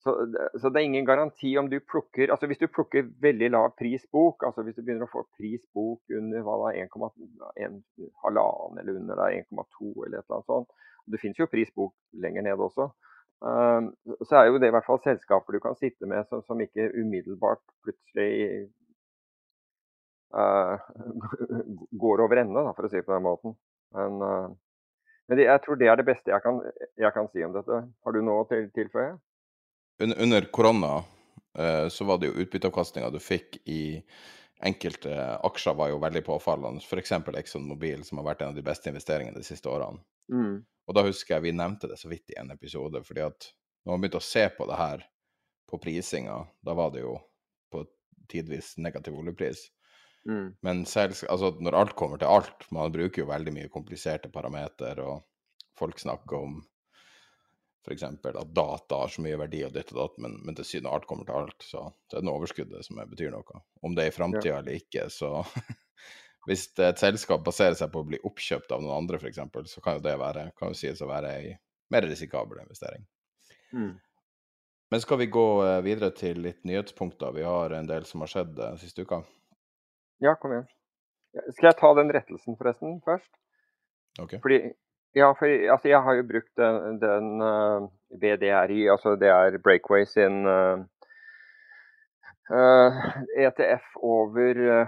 så, 0.00 0.14
så, 0.60 0.68
det 0.68 0.80
er 0.80 0.86
ingen 0.88 1.04
garanti 1.04 1.50
om 1.60 1.66
du 1.68 1.76
plukker 1.80 2.30
altså 2.32 2.48
Hvis 2.48 2.60
du 2.62 2.70
plukker 2.72 3.10
veldig 3.20 3.50
lav 3.52 3.74
pris 3.76 4.06
bok, 4.12 4.46
altså 4.46 4.64
hvis 4.64 4.78
du 4.78 4.82
begynner 4.82 5.04
å 5.04 5.12
få 5.12 5.26
pris 5.36 5.60
bok 5.76 6.14
under 6.16 6.44
hva 6.46 6.56
da, 6.62 6.70
1,1 6.86 7.82
eller 8.80 8.96
under 8.96 9.20
1,2 9.26 9.90
eller 10.06 10.18
et 10.18 10.24
eller 10.24 10.38
annet 10.38 10.48
sånt 10.48 10.72
Det 11.04 11.20
finnes 11.20 11.42
jo 11.42 11.50
pris 11.52 11.72
bok 11.76 11.92
lenger 12.22 12.46
ned 12.46 12.64
også. 12.64 12.88
Um, 13.40 13.94
så 14.28 14.36
er 14.36 14.48
jo 14.48 14.58
det 14.60 14.68
i 14.68 14.74
hvert 14.74 14.84
fall 14.86 15.00
selskaper 15.04 15.56
du 15.56 15.60
kan 15.64 15.76
sitte 15.76 16.08
med 16.08 16.28
som, 16.28 16.42
som 16.44 16.60
ikke 16.60 16.90
umiddelbart 16.92 17.62
plutselig 17.84 18.68
uh, 20.36 20.76
går 22.04 22.24
over 22.24 22.42
ende, 22.42 22.66
for 22.76 22.84
å 22.86 22.92
si 22.92 23.00
det 23.00 23.06
på 23.08 23.16
den 23.16 23.24
måten. 23.24 23.56
Men, 23.96 24.20
uh, 24.20 24.52
men 25.26 25.40
det, 25.40 25.48
jeg 25.48 25.64
tror 25.64 25.80
det 25.80 25.88
er 25.88 25.96
det 25.98 26.08
beste 26.10 26.32
jeg 26.34 26.44
kan, 26.44 26.60
jeg 27.00 27.16
kan 27.16 27.32
si 27.32 27.44
om 27.46 27.56
dette. 27.56 27.80
Har 28.04 28.16
du 28.16 28.20
noe 28.20 28.44
å 28.44 28.48
til, 28.52 28.68
tilføye? 28.76 29.16
Under 30.00 30.48
korona 30.52 31.04
eh, 31.58 31.88
så 31.88 32.06
var 32.08 32.18
det 32.18 32.30
jo 32.30 32.42
utbytteavkastninga 32.44 33.10
du 33.12 33.18
fikk 33.22 33.60
i 33.68 34.02
enkelte 34.60 35.14
aksjer 35.46 35.74
var 35.74 35.88
jo 35.92 36.00
veldig 36.02 36.22
påfallende. 36.24 36.82
F.eks. 36.84 37.12
Exxon 37.12 37.68
Mobil, 37.68 38.04
som 38.04 38.20
har 38.20 38.30
vært 38.32 38.42
en 38.44 38.52
av 38.52 38.58
de 38.58 38.64
beste 38.64 38.90
investeringene 38.92 39.40
de 39.40 39.46
siste 39.46 39.68
årene. 39.72 40.02
Mm. 40.32 40.60
Og 40.88 40.96
da 40.96 41.04
husker 41.06 41.36
jeg 41.36 41.46
vi 41.48 41.56
nevnte 41.56 41.88
det 41.90 41.96
så 42.00 42.10
vidt 42.10 42.32
i 42.32 42.38
en 42.40 42.52
episode, 42.52 43.02
fordi 43.06 43.24
at 43.24 43.50
når 43.84 43.92
man 43.94 44.02
begynte 44.02 44.20
å 44.20 44.26
se 44.26 44.44
på 44.52 44.66
det 44.68 44.78
her 44.78 45.04
på 45.70 45.80
prisinga, 45.80 46.42
da 46.66 46.74
var 46.76 46.92
det 46.94 47.04
jo 47.04 47.14
på 47.72 47.84
tidvis 48.30 48.74
negativ 48.82 49.16
oljepris. 49.16 49.68
Mm. 50.28 50.56
Men 50.66 50.84
selv, 50.86 51.16
altså, 51.32 51.54
når 51.62 51.78
alt 51.78 51.96
kommer 51.96 52.20
til 52.20 52.28
alt, 52.28 52.66
man 52.74 52.92
bruker 52.92 53.22
jo 53.22 53.30
veldig 53.30 53.54
mye 53.56 53.72
kompliserte 53.72 54.28
parameter, 54.32 55.00
og 55.00 55.22
folk 55.78 56.02
snakker 56.02 56.36
om 56.36 56.60
f.eks. 57.86 58.02
at 58.02 58.54
data 58.56 59.02
har 59.02 59.12
så 59.12 59.22
mye 59.24 59.38
verdi 59.40 59.62
og 59.66 59.72
ditt 59.74 59.92
og 59.94 60.00
datt, 60.02 60.18
men, 60.22 60.36
men 60.44 60.56
til 60.58 60.66
syvende 60.68 60.90
og 60.90 60.98
alt 60.98 61.06
kommer 61.10 61.28
til 61.28 61.38
alt. 61.40 61.64
Så 61.64 61.84
det 62.10 62.18
er 62.18 62.24
den 62.24 62.32
overskuddet 62.32 62.86
som 62.86 63.00
betyr 63.12 63.32
noe. 63.34 63.62
Om 63.86 63.96
det 63.96 64.04
er 64.04 64.12
i 64.12 64.16
framtida 64.16 64.52
ja. 64.54 64.58
eller 64.62 64.80
ikke, 64.80 65.08
så 65.12 65.40
Hvis 66.48 66.70
et 66.80 67.00
selskap 67.00 67.42
baserer 67.44 67.74
seg 67.76 67.90
på 67.92 68.00
å 68.00 68.06
bli 68.08 68.18
oppkjøpt 68.24 68.70
av 68.72 68.80
noen 68.80 69.02
andre, 69.02 69.18
f.eks., 69.20 69.42
så 69.74 69.82
kan 69.84 69.98
jo 69.98 70.04
det 70.06 70.14
være, 70.18 70.46
kan 70.56 70.72
jo 70.72 70.78
sies 70.78 71.02
å 71.04 71.08
være 71.10 71.34
ei 71.36 71.50
mer 71.92 72.06
risikabel 72.08 72.62
investering. 72.62 73.04
Mm. 73.76 73.98
Men 74.90 75.02
skal 75.04 75.20
vi 75.20 75.28
gå 75.30 75.44
eh, 75.66 75.80
videre 75.86 76.10
til 76.16 76.40
litt 76.42 76.64
nyhetspunkter? 76.66 77.34
Vi 77.36 77.44
har 77.46 77.74
en 77.76 77.90
del 77.90 78.06
som 78.08 78.24
har 78.24 78.32
skjedd 78.32 78.56
uh, 78.58 78.72
siste 78.80 79.04
uka. 79.04 79.20
Ja, 80.24 80.32
kom 80.40 80.56
igjen. 80.56 80.66
Skal 81.52 81.70
jeg 81.70 81.78
ta 81.78 81.92
den 81.98 82.10
rettelsen 82.16 82.56
forresten 82.58 82.98
først? 83.04 83.30
Okay. 84.18 84.40
Fordi 84.42 84.58
ja, 85.14 85.32
for 85.38 85.46
altså, 85.46 85.88
jeg 85.88 86.02
har 86.02 86.14
jo 86.14 86.22
brukt 86.28 86.52
den, 86.60 87.00
den 87.02 87.42
uh, 87.42 87.82
eh, 87.82 88.18
BDRI, 88.22 88.86
altså 88.92 89.16
det 89.18 89.28
er 89.28 89.58
Breakaway 89.58 90.04
sin 90.06 90.46
uh, 90.46 90.78
uh, 92.54 92.98
ETF 93.36 93.96
over, 93.96 94.86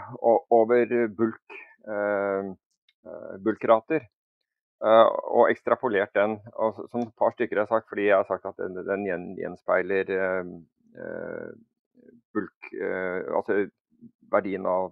over 0.50 1.08
bulk, 1.16 1.60
bulkrater. 3.44 4.08
og 4.82 5.50
ekstrapolert 5.50 6.10
den, 6.14 6.40
og, 6.54 6.88
som 6.90 7.00
et 7.00 7.14
par 7.18 7.30
stykker 7.30 7.58
har 7.58 7.66
sagt, 7.70 7.86
fordi 7.88 8.06
jeg 8.08 8.16
har 8.16 8.26
sagt 8.26 8.46
at 8.46 8.58
den, 8.58 8.80
den 8.86 9.04
gjenspeiler 9.38 10.08
bulk, 12.34 12.72
altså 13.36 13.68
verdien 14.32 14.66
av 14.66 14.90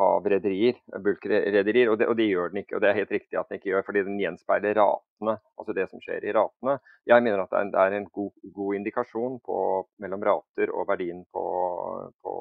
av 0.00 0.24
rederier, 0.26 0.78
og, 0.90 2.00
og, 2.02 2.14
det 2.18 2.26
gjør 2.26 2.50
den 2.50 2.62
ikke. 2.64 2.76
og 2.76 2.82
Det 2.82 2.88
er 2.88 2.96
helt 2.98 3.12
riktig 3.14 3.38
at 3.38 3.50
den 3.50 3.60
ikke 3.60 3.70
gjør, 3.70 3.84
fordi 3.86 4.02
den 4.08 4.18
gjenspeiler 4.18 4.74
ratene, 4.78 5.36
altså 5.60 5.76
det 5.76 5.86
som 5.90 6.02
skjer 6.02 6.26
i 6.26 6.32
ratene. 6.34 6.78
Jeg 7.06 7.22
mener 7.22 7.44
at 7.44 7.52
det 7.52 7.60
er 7.60 7.66
en, 7.66 7.70
det 7.74 7.84
er 7.84 7.98
en 7.98 8.08
god, 8.18 8.32
god, 8.56 8.72
indikasjon 8.80 9.38
på, 9.46 9.58
mellom 10.02 10.26
rater 10.26 10.72
og 10.74 10.88
verdien 10.88 11.22
på, 11.30 11.44
på, 12.26 12.34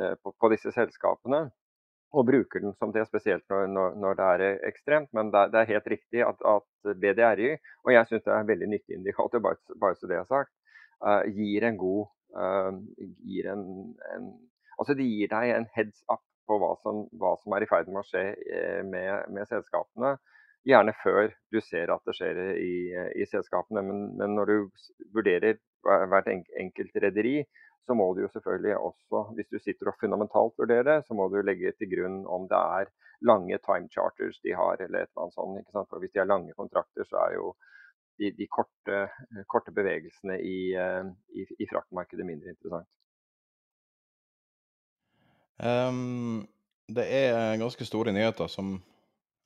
eh, 0.00 0.16
på, 0.26 0.50
disse 0.50 0.74
selskapene. 0.74 1.44
Og 2.16 2.26
bruker 2.26 2.62
den 2.62 2.74
som 2.80 2.90
det, 2.94 3.06
spesielt 3.06 3.44
når, 3.52 3.70
når, 3.70 3.96
når 4.02 4.18
det 4.18 4.26
er 4.32 4.66
ekstremt. 4.66 5.12
Men 5.14 5.30
det, 5.30 5.46
det 5.54 5.62
er 5.62 5.72
helt 5.74 5.88
riktig 5.94 6.26
at, 6.26 6.42
at 6.42 6.98
BDRY, 7.02 7.54
og 7.84 7.94
jeg 7.94 8.10
syns 8.10 8.26
det 8.26 8.34
er 8.34 8.42
en 8.42 8.50
veldig 8.50 8.72
nyttig 8.72 8.98
indikator, 8.98 9.42
bare, 9.46 9.78
bare 9.78 9.98
så 9.98 10.10
det 10.10 10.18
er 10.18 10.26
sagt, 10.26 10.50
uh, 11.06 11.22
gir 11.28 11.66
en 11.66 11.78
god 11.78 12.06
uh, 12.38 12.78
gir 13.26 13.50
en, 13.52 13.66
en 14.14 14.30
Altså 14.80 14.96
Det 14.96 15.06
gir 15.08 15.30
deg 15.32 15.52
en 15.54 15.68
heads 15.76 16.02
up 16.12 16.24
på 16.46 16.58
hva 16.62 16.72
som, 16.82 17.04
hva 17.18 17.34
som 17.42 17.54
er 17.56 17.64
i 17.64 17.68
ferd 17.70 17.88
med 17.90 18.02
å 18.02 18.06
skje 18.06 18.24
eh, 18.34 18.82
med, 18.86 19.30
med, 19.34 19.48
selskapene. 19.50 20.16
Gjerne 20.66 20.94
før 21.02 21.30
du 21.54 21.60
ser 21.62 21.92
at 21.94 22.02
det 22.06 22.14
skjer 22.18 22.40
i, 22.58 22.74
i 23.22 23.26
selskapene. 23.30 23.82
Men, 23.86 24.04
men, 24.18 24.34
når 24.38 24.50
du 24.50 24.84
vurderer 25.14 25.58
hvert 25.86 26.30
enkelt 26.30 26.98
rederi, 27.02 27.40
så 27.86 27.94
må 27.94 28.08
du 28.14 28.24
jo 28.24 28.30
selvfølgelig 28.34 28.74
også, 28.76 29.20
hvis 29.38 29.50
du 29.52 29.60
sitter 29.62 29.92
og 29.92 29.98
fundamentalt 30.00 30.56
vurderer 30.58 30.88
det, 30.88 30.96
så 31.06 31.14
må 31.14 31.28
du 31.30 31.38
legge 31.38 31.70
til 31.78 31.92
grunn 31.92 32.24
om 32.26 32.48
det 32.50 32.58
er 32.80 32.90
lange 33.30 33.58
time 33.62 33.86
charters 33.94 34.40
de 34.42 34.56
har, 34.58 34.82
eller 34.82 35.04
et 35.04 35.12
eller 35.12 35.26
annet 35.26 35.36
sånt. 35.38 35.60
ikke 35.60 35.76
sant? 35.76 35.90
For 35.92 36.02
hvis 36.02 36.12
de 36.14 36.22
har 36.22 36.30
lange 36.30 36.56
kontrakter, 36.58 37.06
så 37.06 37.22
er 37.28 37.36
jo 37.38 37.52
de, 38.18 38.32
de 38.34 38.48
korte, 38.50 39.06
korte, 39.52 39.74
bevegelsene 39.76 40.40
i, 40.42 40.58
eh, 40.74 41.08
i, 41.36 41.46
i 41.62 41.68
fraktmarkedet 41.70 42.26
mindre 42.26 42.54
interessant. 42.54 42.90
Um, 45.56 46.44
det 46.92 47.06
er 47.08 47.56
ganske 47.60 47.86
store 47.88 48.12
nyheter 48.12 48.50
som 48.52 48.76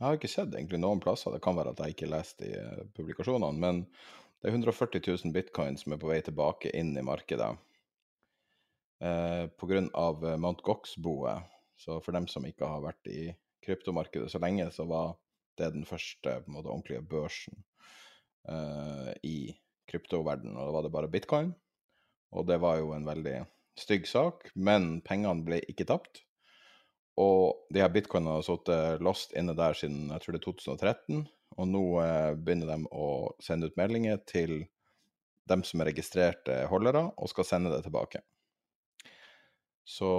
Jeg 0.01 0.07
har 0.07 0.17
ikke 0.17 0.33
sett 0.33 0.55
egentlig 0.57 0.81
noen 0.81 1.01
plasser. 1.03 1.35
Det 1.35 1.43
kan 1.45 1.59
være 1.59 1.75
at 1.75 1.81
jeg 1.85 1.95
ikke 1.95 2.09
leste 2.09 2.47
i 2.49 2.55
uh, 2.57 2.87
publikasjonene. 2.97 3.61
Men 3.61 3.83
det 4.41 4.49
er 4.49 4.55
140 4.57 5.03
000 5.05 5.35
bitcoin 5.35 5.77
som 5.77 5.93
er 5.93 6.01
på 6.01 6.09
vei 6.09 6.23
tilbake 6.25 6.73
inn 6.73 6.95
i 6.97 7.05
markedet. 7.05 7.51
Uh, 9.05 9.45
Pga. 9.61 9.83
Uh, 9.93 10.37
Mount 10.41 10.65
Gox-boet. 10.65 11.45
Så 11.81 11.99
for 12.05 12.17
dem 12.17 12.27
som 12.29 12.45
ikke 12.49 12.69
har 12.69 12.81
vært 12.85 13.13
i 13.13 13.31
kryptomarkedet 13.65 14.33
så 14.33 14.41
lenge, 14.41 14.71
så 14.73 14.85
var 14.89 15.15
det 15.61 15.73
den 15.77 15.85
første 15.89 16.39
på 16.41 16.49
en 16.49 16.57
måte, 16.57 16.73
ordentlige 16.73 17.05
børsen 17.05 17.61
uh, 18.49 19.13
i 19.25 19.53
kryptoverdenen. 19.91 20.57
Og 20.57 20.69
da 20.69 20.75
var 20.77 20.87
det 20.87 20.93
bare 20.97 21.13
bitcoin. 21.13 21.53
Og 22.33 22.47
det 22.49 22.61
var 22.63 22.79
jo 22.81 22.93
en 22.97 23.09
veldig 23.09 23.41
stygg 23.79 24.09
sak, 24.09 24.49
men 24.55 24.99
pengene 25.07 25.45
ble 25.47 25.61
ikke 25.71 25.87
tapt. 25.89 26.25
Og 27.21 27.67
de 27.75 27.83
her 27.83 27.93
bitcoinene 27.93 28.39
har 28.39 28.47
sittet 28.47 29.03
lost 29.05 29.35
inne 29.37 29.55
der 29.59 29.77
siden 29.77 30.09
jeg 30.15 30.23
tror 30.23 30.37
det 30.37 30.41
er 30.41 30.47
2013. 30.47 31.23
Og 31.59 31.69
nå 31.69 31.85
eh, 32.05 32.33
begynner 32.39 32.71
de 32.71 32.91
å 32.95 33.09
sende 33.43 33.69
ut 33.69 33.79
meldinger 33.81 34.21
til 34.29 34.63
dem 35.51 35.65
som 35.67 35.83
er 35.83 35.91
registrerte 35.91 36.63
holdere, 36.71 37.09
og 37.19 37.31
skal 37.33 37.49
sende 37.49 37.73
det 37.75 37.83
tilbake. 37.85 38.23
Så 39.85 40.11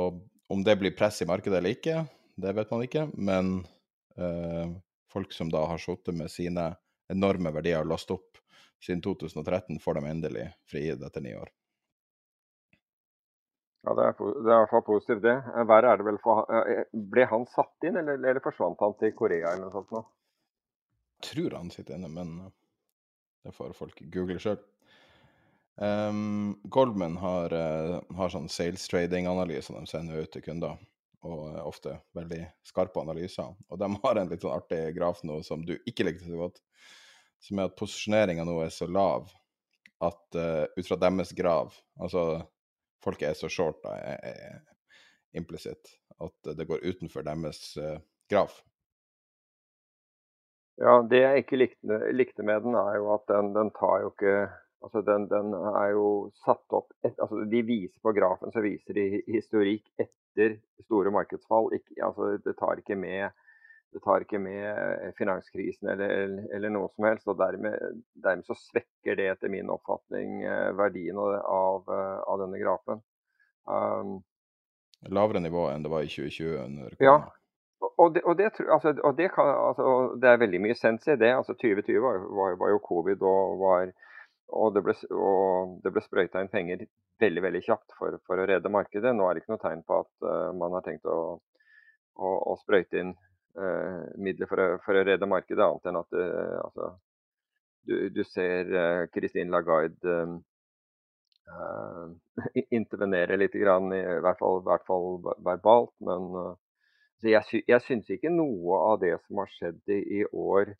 om 0.51 0.63
det 0.67 0.75
blir 0.81 0.95
press 0.97 1.21
i 1.23 1.29
markedet 1.29 1.61
eller 1.61 1.77
ikke, 1.77 2.01
det 2.35 2.51
vet 2.57 2.73
man 2.73 2.83
ikke. 2.83 3.05
Men 3.15 3.53
eh, 4.19 4.73
folk 5.11 5.33
som 5.33 5.51
da 5.53 5.63
har 5.71 5.81
sittet 5.81 6.17
med 6.17 6.31
sine 6.33 6.73
enorme 7.11 7.53
verdier 7.55 7.83
og 7.83 7.93
låst 7.93 8.11
opp 8.11 8.39
siden 8.83 9.01
2013, 9.05 9.79
får 9.79 9.99
dem 9.99 10.09
endelig 10.09 10.47
frigitt 10.69 11.03
etter 11.05 11.23
ni 11.23 11.35
år. 11.37 11.51
Ja, 13.81 13.93
det 13.97 14.03
er, 14.05 14.17
det 14.17 14.51
er, 14.51 14.55
i 14.55 14.61
hvert 14.61 14.73
fall 14.75 14.83
positivt, 14.85 15.21
det. 15.23 15.37
Eh, 15.55 15.63
verre 15.69 15.93
er 15.93 16.01
det 16.01 16.05
vel 16.05 16.19
for 16.21 16.49
eh, 16.53 16.83
Ble 17.13 17.25
han 17.31 17.47
satt 17.49 17.87
inn, 17.87 17.97
eller, 17.97 18.19
eller 18.19 18.43
forsvant 18.43 18.81
han 18.83 18.93
til 18.99 19.15
Korea 19.17 19.55
eller 19.55 19.71
noe 19.71 19.85
sånt? 19.89 20.11
Jeg 21.21 21.31
tror 21.31 21.57
han 21.57 21.73
sitter 21.73 21.97
inne, 21.97 22.11
men 22.13 22.35
eh, 22.45 22.51
det 23.47 23.55
får 23.57 23.73
folk 23.77 24.03
google 24.13 24.37
sjøl. 24.41 24.59
Um, 25.81 26.59
Goldman 26.69 27.15
har, 27.17 27.53
har 28.13 28.29
sånn 28.29 28.49
sales 28.51 28.83
trading-analyser 28.91 29.79
de 29.79 29.89
sender 29.89 30.27
ut 30.27 30.29
til 30.29 30.43
kunder, 30.45 30.75
og 31.25 31.55
ofte 31.63 31.95
veldig 32.13 32.41
skarpe 32.67 33.01
analyser. 33.01 33.55
Og 33.71 33.79
de 33.81 33.89
har 34.03 34.19
en 34.19 34.29
litt 34.29 34.45
sånn 34.45 34.53
artig 34.53 34.81
graf 34.93 35.23
nå 35.25 35.39
som 35.47 35.63
du 35.65 35.73
ikke 35.89 36.05
likte 36.05 36.27
så 36.27 36.37
godt, 36.43 36.61
som 37.41 37.57
er 37.57 37.71
at 37.71 37.79
posisjoneringa 37.79 38.45
nå 38.45 38.59
er 38.61 38.69
så 38.75 38.85
lav 38.85 39.31
at 40.05 40.37
uh, 40.37 40.67
ut 40.77 40.85
fra 40.85 40.99
deres 41.01 41.33
grav, 41.37 41.73
altså 41.97 42.43
folk 43.03 43.21
er 43.25 43.37
så 43.37 43.49
short, 43.49 43.81
da, 43.83 43.95
er, 43.97 44.59
implisitt. 45.37 45.93
At 46.21 46.55
det 46.57 46.67
går 46.69 46.83
utenfor 46.85 47.25
deres 47.25 47.61
uh, 47.79 47.97
graf. 48.29 48.59
Ja, 50.81 51.01
det 51.09 51.21
jeg 51.21 51.43
ikke 51.43 51.59
likte, 51.59 51.99
likte, 52.15 52.43
med 52.43 52.65
den, 52.65 52.75
er 52.77 52.97
jo 52.99 53.13
at 53.13 53.25
den, 53.29 53.53
den 53.55 53.71
tar 53.77 54.03
jo 54.05 54.11
ikke 54.15 54.35
Altså, 54.81 55.03
den, 55.05 55.27
den, 55.29 55.53
er 55.53 55.91
jo 55.93 56.05
satt 56.41 56.73
opp 56.73 56.87
et, 57.05 57.13
altså, 57.21 57.43
De 57.45 57.59
viser 57.61 58.01
på 58.01 58.15
grafen 58.17 58.49
så 58.49 58.63
viser 58.65 58.97
de 58.97 59.19
historikk 59.29 59.85
etter 60.01 60.55
store 60.87 61.11
markedsfall. 61.13 61.69
Ikke, 61.77 61.99
altså, 62.01 62.31
det 62.41 62.55
tar 62.57 62.81
ikke 62.81 62.97
med 62.97 63.29
det 63.91 63.99
tar 64.03 64.23
ikke 64.23 64.39
med 64.39 65.13
finanskrisen 65.17 65.89
eller, 65.91 66.11
eller, 66.55 66.71
noe 66.71 66.89
som 66.95 67.07
helst. 67.09 67.27
og 67.27 67.37
dermed, 67.39 68.01
dermed, 68.23 68.45
så 68.47 68.55
svekker 68.55 69.17
det 69.19 69.27
etter 69.33 69.51
min 69.51 69.71
oppfatning 69.73 70.41
eh, 70.47 70.69
verdien 70.79 71.19
av, 71.19 71.89
eh, 71.91 72.19
av 72.23 72.39
denne 72.43 72.61
grafen. 72.61 73.03
Um, 73.67 74.21
Lavere 75.11 75.41
nivå 75.41 75.67
enn 75.71 75.83
det 75.83 75.91
var 75.91 76.05
i 76.05 76.11
2020? 76.11 76.55
under 76.61 76.95
Ja, 77.03 77.17
og 77.97 78.13
det, 78.15 78.23
og 78.23 78.37
det, 78.37 78.51
altså, 78.69 78.93
og 79.03 79.17
det, 79.17 79.31
kan, 79.33 79.49
altså, 79.49 80.15
det, 80.21 80.29
er 80.29 80.41
veldig 80.41 80.61
mye 80.61 80.77
sens 80.77 81.07
i 81.09 81.17
det. 81.17 81.33
altså 81.35 81.57
2020 81.57 82.01
var, 82.05 82.21
var, 82.39 82.57
var 82.61 82.73
jo 82.75 82.85
covid 82.85 83.27
og 83.27 83.59
var 83.61 83.91
og 84.51 84.73
det 84.75 84.83
ble, 84.83 84.93
og 85.15 85.79
ble 85.85 86.03
sprøyta 86.03 86.41
inn 86.43 86.51
penger 86.51 86.83
veldig 87.21 87.43
veldig 87.45 87.61
kjapt 87.63 87.93
for, 87.97 88.17
for, 88.27 88.41
å 88.41 88.47
redde 88.49 88.71
markedet. 88.73 89.13
Nå 89.15 89.27
er 89.27 89.35
det 89.35 89.43
ikke 89.43 89.53
noe 89.53 89.63
tegn 89.63 89.83
på 89.87 89.99
at 90.03 90.11
uh, 90.25 90.49
man 90.57 90.75
har 90.75 90.83
tenkt 90.85 91.07
å, 91.07 91.37
å, 92.17 92.31
å 92.51 92.57
sprøyte 92.59 92.99
inn 92.99 93.13
midler 94.21 94.49
for 94.49 94.61
å, 94.61 94.67
for 94.85 94.97
å, 94.97 95.03
redde 95.07 95.29
markedet, 95.29 95.63
annet 95.65 95.89
enn 95.89 95.99
at 95.99 96.17
uh, 96.17 96.57
altså, 96.65 96.91
du, 97.87 97.95
du, 98.13 98.23
ser 98.27 98.69
Christine 99.11 99.51
Lagarde 99.51 100.17
intervenere 102.79 103.39
litt, 103.41 103.57
grann, 103.57 103.89
i, 103.95 104.01
hvert 104.23 104.39
fall, 104.39 104.61
hvert 104.63 104.85
fall 104.87 105.17
verbalt. 105.43 105.91
Men 106.05 106.29
jeg, 107.25 107.41
sy 107.49 107.63
jeg 107.67 107.83
syns 107.87 108.13
ikke 108.13 108.31
noe 108.31 108.77
av 108.91 109.01
det 109.01 109.15
som 109.25 109.41
har 109.41 109.51
skjedd 109.57 109.95
i, 109.97 110.21
år 110.29 110.71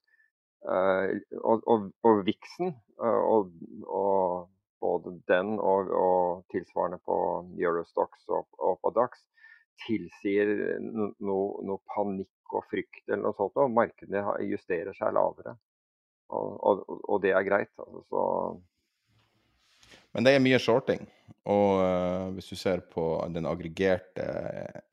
og, 1.42 1.66
og, 1.66 1.90
og 2.06 2.22
Vixen, 2.28 2.76
og, 3.02 3.52
og, 3.90 4.48
både 4.82 5.16
den 5.30 5.58
og, 5.60 5.92
og, 5.94 6.46
tilsvarende 6.54 7.02
på 7.06 7.18
Eurostox 7.60 8.30
og, 8.30 8.48
og 8.58 8.80
på 8.82 8.94
Dax, 8.98 9.26
tilsier 9.86 10.52
noe 10.82 11.12
no, 11.22 11.40
no 11.66 11.78
panikk 11.94 12.30
og 12.58 12.68
frykt 12.72 13.04
eller 13.08 13.24
noe 13.28 13.38
sånt. 13.38 13.58
Og 13.60 13.74
markedene 13.74 14.24
justerer 14.48 14.96
seg 14.98 15.16
lavere. 15.16 15.56
Og, 16.32 16.84
og 16.88 17.18
det 17.24 17.34
er 17.36 17.48
greit. 17.48 17.72
Altså, 17.82 18.04
så... 18.08 18.22
Men 20.16 20.28
det 20.28 20.36
er 20.36 20.44
mye 20.44 20.60
shorting. 20.60 21.04
Og 21.52 21.82
uh, 21.82 22.30
hvis 22.36 22.52
du 22.52 22.60
ser 22.60 22.84
på 22.92 23.06
den 23.34 23.48
aggregerte 23.50 24.28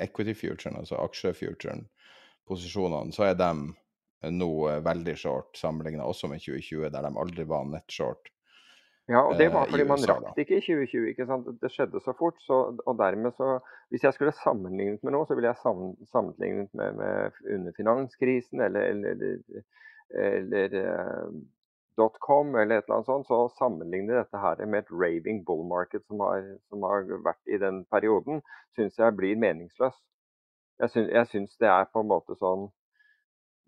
equity 0.01 0.35
futuren, 0.39 0.79
altså 0.81 0.99
aksjefuturen, 1.03 1.85
posisjonene, 2.49 3.13
så 3.13 3.29
er 3.29 3.37
de 3.39 3.53
nå 4.35 4.51
veldig 4.83 5.15
short 5.21 5.59
sammenligna 5.59 6.07
også 6.09 6.31
med 6.31 6.43
2020, 6.43 6.89
der 6.95 7.05
de 7.05 7.11
aldri 7.23 7.45
var 7.47 7.69
nett 7.69 7.93
short. 7.93 8.33
Ja, 9.09 9.23
og 9.25 9.39
det 9.41 9.49
var 9.49 9.71
fordi 9.71 9.85
man 9.89 10.03
rakk 10.05 10.35
det 10.37 10.45
ikke 10.45 10.59
i 10.59 10.65
2020. 10.67 11.05
ikke 11.13 11.27
sant? 11.29 11.47
Det 11.63 11.71
skjedde 11.73 12.01
så 12.05 12.13
fort. 12.17 12.37
Så, 12.45 12.57
og 12.77 12.99
dermed 12.99 13.33
så 13.39 13.59
Hvis 13.89 14.05
jeg 14.05 14.13
skulle 14.13 14.35
sammenlignet 14.37 15.03
med 15.03 15.15
noe, 15.15 15.25
så 15.27 15.37
ville 15.37 15.49
jeg 15.49 15.61
sammenlignet 16.13 16.69
med, 16.77 16.99
med 17.01 17.39
under 17.55 17.77
finanskrisen 17.77 18.61
eller, 18.61 18.91
eller, 18.93 19.23
eller, 19.23 19.65
eller 20.13 20.77
uh, 20.85 22.11
.com 22.21 22.53
eller 22.55 22.79
et 22.79 22.85
eller 22.85 22.99
annet 22.99 23.09
sånt. 23.09 23.31
Så 23.31 23.41
sammenligne 23.57 24.13
dette 24.13 24.43
her 24.45 24.61
med 24.67 24.85
et 24.85 24.93
raving 24.93 25.41
bull 25.47 25.65
market 25.69 26.05
som 26.05 26.21
har, 26.21 26.45
som 26.69 26.85
har 26.85 27.09
vært 27.25 27.41
i 27.49 27.61
den 27.65 27.87
perioden, 27.89 28.43
syns 28.77 29.01
jeg 29.01 29.17
blir 29.17 29.41
meningsløst. 29.41 30.05
Jeg 30.79 31.27
syns, 31.33 31.57
det 31.59 31.67
er 31.67 31.89
på 31.91 32.05
en 32.05 32.13
måte 32.13 32.37
sånn 32.39 32.69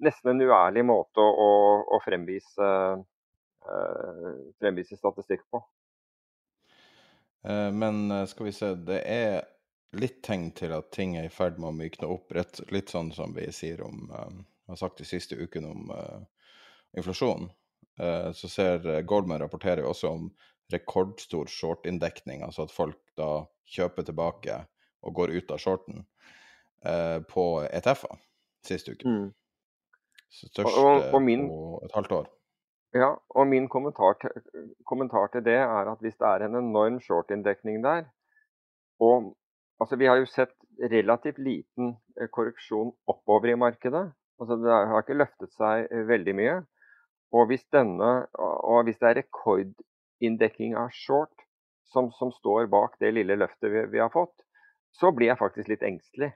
Nesten 0.01 0.31
en 0.31 0.41
uærlig 0.49 0.81
måte 0.89 1.21
å, 1.21 1.49
å 1.93 1.99
fremvise 2.01 2.69
Eh, 2.71 3.10
fremvise 4.61 4.97
statistikk 4.97 5.45
på. 5.51 5.61
Eh, 7.45 7.73
men 7.73 8.11
eh, 8.11 8.27
skal 8.27 8.47
vi 8.47 8.53
se, 8.53 8.75
det 8.75 9.01
er 9.07 9.41
litt 9.97 10.21
tegn 10.23 10.51
til 10.57 10.75
at 10.77 10.93
ting 10.95 11.17
er 11.19 11.27
i 11.27 11.33
ferd 11.33 11.59
med 11.59 11.73
å 11.73 11.77
mykne 11.77 12.11
opp. 12.13 12.33
Rett, 12.37 12.61
litt 12.71 12.93
sånn 12.93 13.11
som 13.15 13.35
vi 13.35 13.49
sier 13.55 13.83
om, 13.83 14.13
har 14.71 14.79
sagt 14.79 15.01
de 15.01 15.09
siste 15.09 15.35
ukene 15.35 15.73
om 15.73 15.89
inflasjon. 16.95 17.49
så 18.35 18.49
ser 18.49 18.87
Goldman 19.03 19.43
rapporterer 19.43 19.83
jo 19.83 19.91
også 19.91 20.13
om 20.15 20.29
rekordstor 20.71 21.51
short-inndekning, 21.51 22.45
altså 22.47 22.69
at 22.69 22.75
folk 22.75 23.01
da 23.19 23.43
kjøper 23.67 24.07
tilbake 24.07 24.61
og 25.03 25.19
går 25.19 25.35
ut 25.35 25.51
av 25.51 25.59
shorten 25.59 26.07
på 27.35 27.47
ETF-er 27.67 28.23
sist 28.67 28.93
uke. 28.95 29.09
Mm. 29.09 29.29
Største 30.31 30.79
og, 30.79 31.11
og 31.11 31.23
min... 31.23 31.49
på 31.51 31.81
et 31.85 31.99
halvt 31.99 32.15
år. 32.21 32.31
Ja, 32.95 33.15
og 33.31 33.47
min 33.47 33.69
kommentar 33.71 34.17
til, 34.19 34.31
kommentar 34.87 35.29
til 35.31 35.45
det 35.47 35.61
er 35.63 35.91
at 35.93 36.01
hvis 36.03 36.17
det 36.19 36.27
er 36.27 36.47
en 36.47 36.57
enorm 36.59 36.99
short-inndekning 37.01 37.85
der 37.85 38.09
og 39.01 39.37
altså 39.81 39.97
Vi 39.97 40.07
har 40.07 40.17
jo 40.21 40.27
sett 40.27 40.53
relativt 40.93 41.39
liten 41.39 41.95
eh, 42.21 42.29
korreksjon 42.29 42.93
oppover 43.07 43.49
i 43.53 43.57
markedet. 43.57 44.13
altså 44.41 44.57
Det 44.57 44.73
har 44.73 45.03
ikke 45.03 45.17
løftet 45.23 45.53
seg 45.57 45.87
eh, 45.91 46.05
veldig 46.09 46.35
mye. 46.37 46.57
Og 47.33 47.47
hvis, 47.47 47.65
denne, 47.73 48.27
og 48.37 48.85
hvis 48.85 48.99
det 48.99 49.09
er 49.09 49.19
rekordinndekning 49.21 50.75
av 50.77 50.91
short 50.93 51.45
som, 51.93 52.11
som, 52.19 52.33
står 52.33 52.67
bak 52.67 52.97
det 53.01 53.15
lille 53.15 53.37
løftet 53.39 53.71
vi, 53.71 53.85
vi 53.93 54.03
har 54.03 54.11
fått, 54.11 54.35
så 54.99 55.13
blir 55.15 55.31
jeg 55.31 55.39
faktisk 55.39 55.71
litt 55.71 55.85
engstelig. 55.87 56.33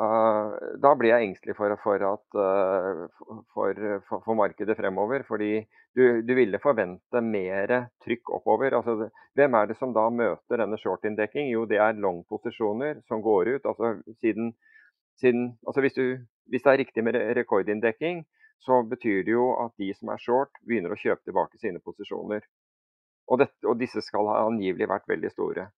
Uh, 0.00 0.56
da 0.80 0.94
blir 0.96 1.12
jeg 1.12 1.26
engstelig 1.26 1.54
for, 1.58 1.74
for, 1.82 2.02
at, 2.08 2.36
uh, 2.40 3.42
for, 3.52 3.76
for, 4.08 4.34
markedet 4.38 4.76
fremover. 4.78 5.24
Fordi 5.28 5.52
du, 5.94 6.22
du, 6.24 6.32
ville 6.34 6.60
forvente 6.62 7.20
mer 7.20 7.74
trykk 8.04 8.32
oppover. 8.38 8.78
Altså, 8.78 9.10
hvem 9.36 9.58
er 9.58 9.68
det 9.68 9.76
som 9.78 9.92
da 9.94 10.08
møter 10.10 10.62
denne 10.62 10.78
short-inndekking? 10.80 11.50
Jo, 11.52 11.66
det 11.68 11.80
er 11.82 12.00
long-posisjoner 12.00 13.02
som 13.08 13.22
går 13.24 13.56
ut. 13.56 13.68
Altså, 13.68 13.94
siden, 14.20 14.54
siden, 15.20 15.52
altså 15.66 15.84
hvis, 15.84 15.98
du, 15.98 16.06
hvis, 16.48 16.64
det 16.64 16.72
er 16.72 16.82
riktig 16.84 17.04
med 17.04 17.20
rekordinndekking, 17.36 18.24
så 18.62 18.80
betyr 18.88 19.26
det 19.26 19.34
jo 19.34 19.52
at 19.60 19.74
de 19.78 19.90
som 19.98 20.10
er 20.14 20.22
short, 20.22 20.56
begynner 20.66 20.94
å 20.94 20.98
kjøpe 20.98 21.26
tilbake 21.26 21.60
sine 21.60 21.82
posisjoner. 21.84 22.46
Og, 23.28 23.38
dette, 23.42 23.60
og 23.68 23.78
disse 23.78 24.02
skal 24.02 24.26
ha 24.30 24.42
angivelig 24.46 24.88
vært 24.90 25.10
veldig 25.10 25.30
store. 25.34 25.68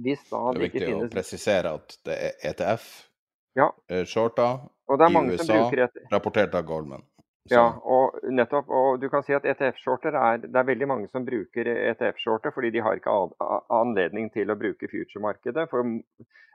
Det 0.00 0.16
er 0.16 0.60
viktig 0.60 0.82
finnes... 0.86 1.08
å 1.10 1.12
presisere 1.12 1.72
at 1.76 1.96
det 2.08 2.16
er 2.16 2.50
ETF 2.52 2.88
ja. 3.58 3.70
Eh, 3.88 4.04
shorta 4.04 4.52
i 4.90 5.32
USA, 5.32 5.70
rapportert 6.10 6.54
av 6.54 6.62
Goldman. 6.66 7.02
Så. 7.48 7.54
Ja, 7.56 7.64
og 7.82 8.18
nettopp. 8.30 8.68
Og 8.68 9.00
du 9.00 9.08
kan 9.10 9.24
si 9.26 9.32
at 9.34 9.46
ETF-shorter 9.48 10.14
er 10.14 10.42
Det 10.42 10.56
er 10.56 10.66
veldig 10.68 10.86
mange 10.86 11.08
som 11.08 11.24
bruker 11.24 11.66
ETF-shorter 11.72 12.52
fordi 12.54 12.70
de 12.70 12.82
har 12.84 13.00
ikke 13.00 13.14
anledning 13.74 14.28
til 14.30 14.52
å 14.52 14.58
bruke 14.60 14.90
future-markedet 14.90 15.64
for, 15.70 15.88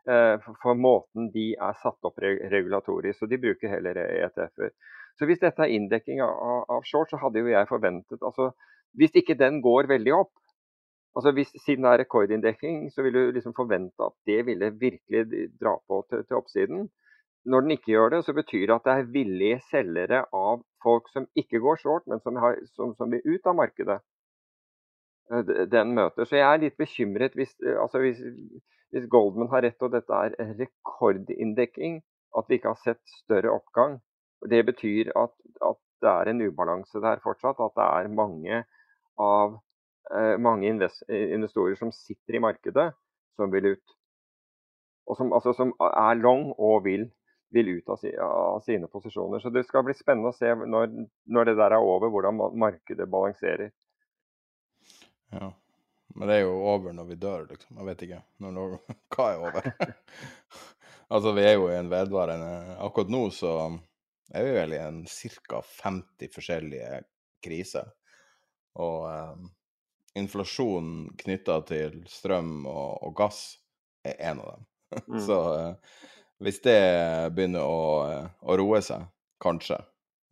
eh, 0.08 0.38
for, 0.62 0.74
måten 0.76 1.32
de 1.34 1.56
er 1.56 1.74
satt 1.82 2.00
opp 2.06 2.22
regulatorisk. 2.22 3.20
Så 3.20 3.28
de 3.28 3.42
bruker 3.42 3.74
heller 3.74 3.98
ETF-er. 3.98 4.72
Så 5.18 5.26
hvis 5.26 5.42
dette 5.42 5.64
er 5.64 5.74
inndekking 5.74 6.22
av, 6.22 6.64
av 6.70 6.86
short, 6.86 7.10
så 7.10 7.18
hadde 7.18 7.40
jo 7.40 7.52
jeg 7.52 7.72
forventet 7.72 8.22
altså 8.22 8.52
Hvis 8.96 9.12
ikke 9.20 9.36
den 9.36 9.60
går 9.60 9.90
veldig 9.92 10.14
opp, 10.16 10.32
Altså 11.16 11.32
hvis, 11.32 11.52
Siden 11.64 11.86
det 11.86 11.92
er 11.92 12.02
rekordinndekning, 12.04 12.90
så 12.92 13.04
vil 13.04 13.14
du 13.14 13.32
liksom 13.32 13.56
forvente 13.56 14.04
at 14.04 14.16
det 14.28 14.46
ville 14.46 14.74
virkelig 14.80 15.50
dra 15.62 15.78
på 15.88 16.02
til, 16.10 16.26
til, 16.26 16.36
oppsiden. 16.36 16.90
Når 17.46 17.62
den 17.62 17.72
ikke 17.72 17.92
gjør 17.94 18.10
det, 18.10 18.26
så 18.26 18.34
betyr 18.34 18.66
det 18.66 18.76
at 18.76 18.88
det 18.88 18.94
er 18.94 19.14
villige 19.14 19.62
selgere 19.70 20.26
av 20.34 20.64
folk 20.84 21.08
som 21.14 21.28
ikke 21.36 21.62
går 21.64 21.80
short, 21.84 22.08
men 22.08 22.20
som, 22.20 22.36
har, 22.36 22.58
som, 22.76 22.96
som 22.98 23.12
vil 23.12 23.24
ut 23.36 23.48
av 23.48 23.56
markedet. 23.56 24.00
Eh, 25.32 25.52
den 25.72 25.94
møter. 25.98 26.26
Så 26.26 26.38
jeg 26.38 26.48
er 26.48 26.62
litt 26.62 26.78
bekymret 26.78 27.38
hvis, 27.38 27.54
eh, 27.66 27.78
altså 27.82 28.02
hvis, 28.04 28.20
hvis 28.94 29.08
Goldman 29.10 29.50
har 29.54 29.64
rett 29.66 29.86
og 29.86 29.94
dette 29.96 30.20
er 30.28 30.36
rekordinndekning, 30.60 32.02
at 32.38 32.50
vi 32.50 32.60
ikke 32.60 32.74
har 32.74 32.82
sett 32.84 33.02
større 33.24 33.54
oppgang. 33.56 34.00
Det 34.50 34.62
betyr 34.68 35.14
at, 35.16 35.34
at 35.64 35.80
det 36.04 36.12
er 36.12 36.30
en 36.30 36.44
ubalanse 36.44 37.02
der 37.02 37.24
fortsatt. 37.24 37.62
At 37.64 37.78
det 37.80 37.88
er 37.88 38.12
mange 38.14 38.64
av 39.22 39.56
mange 40.40 40.70
investorer 40.70 41.76
som 41.80 41.92
sitter 41.96 42.38
i 42.38 42.42
markedet, 42.44 42.92
som 43.36 43.52
vil 43.54 43.72
ut. 43.74 43.96
Og 45.06 45.18
som, 45.18 45.34
altså, 45.34 45.54
som 45.54 45.74
er 45.82 46.18
long 46.18 46.52
og 46.58 46.86
vil, 46.86 47.08
vil 47.54 47.76
ut 47.78 47.90
av, 47.94 48.06
av, 48.26 48.62
sine 48.66 48.90
posisjoner. 48.92 49.42
Så 49.42 49.52
det 49.54 49.66
skal 49.68 49.86
bli 49.86 49.96
spennende 49.98 50.32
å 50.34 50.38
se 50.38 50.50
når, 50.62 50.88
når 51.30 51.50
det 51.50 51.58
der 51.60 51.78
er 51.78 51.86
over, 51.86 52.12
hvordan 52.14 52.42
markedet 52.60 53.08
balanserer. 53.12 53.72
Ja. 55.34 55.52
Men 56.16 56.30
det 56.30 56.38
er 56.38 56.46
jo 56.46 56.56
over 56.72 56.96
når 56.96 57.10
vi 57.10 57.20
dør, 57.20 57.44
liksom. 57.50 57.76
Jeg 57.80 57.90
vet 57.90 58.06
ikke. 58.08 58.22
Når, 58.44 58.56
når, 58.56 58.78
hva 59.16 59.28
er 59.32 59.44
over? 59.44 59.70
altså, 61.14 61.36
vi 61.36 61.46
er 61.46 61.58
jo 61.58 61.68
i 61.70 61.78
en 61.78 61.92
vedvarende 61.92 62.80
Akkurat 62.86 63.12
nå 63.14 63.28
så 63.36 63.56
er 64.34 64.48
vi 64.48 64.56
vel 64.56 64.74
i 64.74 64.82
en 64.82 65.04
ca. 65.06 65.62
50 65.84 66.34
forskjellige 66.34 67.04
kriser. 67.46 67.92
Og 68.82 69.06
um, 69.06 69.52
inflasjon 70.16 71.10
knytta 71.20 71.60
til 71.68 72.00
strøm 72.10 72.64
og, 72.70 73.04
og, 73.04 73.12
gass 73.18 73.42
er 74.06 74.18
en 74.32 74.44
av 74.44 74.56
dem. 74.56 74.66
Mm. 75.10 75.18
Så 75.20 75.36
eh, 75.58 75.96
hvis 76.46 76.62
det 76.64 76.80
begynner 77.36 77.66
å, 77.68 77.80
uh, 78.08 78.28
å, 78.48 78.56
roe 78.56 78.78
seg, 78.86 79.02
kanskje, 79.44 79.76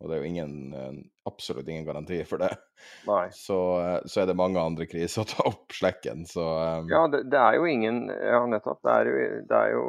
og 0.00 0.08
det 0.08 0.14
er 0.14 0.22
jo 0.22 0.30
ingen, 0.30 0.54
uh, 0.72 0.94
absolutt 1.28 1.68
ingen 1.68 1.84
garanti 1.84 2.22
for 2.24 2.40
det, 2.40 2.48
så, 3.44 3.58
så, 4.06 4.22
er 4.22 4.30
det 4.30 4.38
mange 4.38 4.62
andre 4.62 4.86
kriser 4.88 5.24
å 5.24 5.28
ta 5.28 5.44
opp 5.50 5.74
slekken. 5.74 6.24
Så 6.30 6.46
um... 6.46 6.88
Ja, 6.88 7.02
det, 7.12 7.26
det, 7.34 7.42
er 7.42 7.58
jo 7.58 7.68
ingen 7.68 8.06
Ja, 8.08 8.40
nettopp. 8.48 8.80
Det 8.86 8.94
er 8.94 9.10
jo, 9.10 9.28
det 9.50 9.60
er 9.60 9.74
jo 9.74 9.84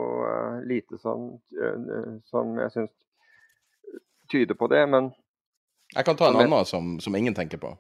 lite 0.74 1.00
som, 1.00 1.30
som 2.34 2.60
jeg 2.66 2.76
syns 2.76 2.92
tyder 4.34 4.60
på 4.60 4.68
det, 4.74 4.84
men 4.92 5.14
Jeg 5.94 6.10
kan 6.10 6.20
ta 6.20 6.34
en 6.34 6.42
annen 6.42 6.68
som, 6.68 6.98
som 7.00 7.16
ingen 7.16 7.38
tenker 7.38 7.62
på. 7.62 7.78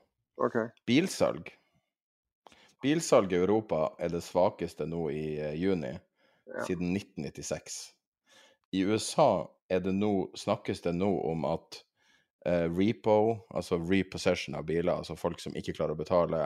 Okay. 0.47 0.69
Bilsalg. 0.87 1.49
Bilsalget 2.83 3.37
i 3.37 3.41
Europa 3.41 3.95
er 3.99 4.11
det 4.13 4.23
svakeste 4.25 4.87
nå 4.89 5.07
i 5.11 5.25
uh, 5.41 5.53
juni 5.55 5.93
ja. 5.93 6.63
siden 6.67 6.95
1996. 6.95 7.95
I 8.75 8.83
USA 8.83 9.47
det 9.67 9.91
nå, 9.91 10.31
snakkes 10.35 10.81
det 10.81 10.93
nå 10.93 11.21
om 11.31 11.45
at 11.45 11.81
eh, 12.45 12.69
repo, 12.77 13.47
altså 13.49 13.79
repossession 13.79 14.55
av 14.55 14.65
biler, 14.65 14.93
altså 14.93 15.15
folk 15.15 15.41
som 15.41 15.55
ikke 15.55 15.73
klarer 15.73 15.95
å 15.95 15.99
betale, 15.99 16.41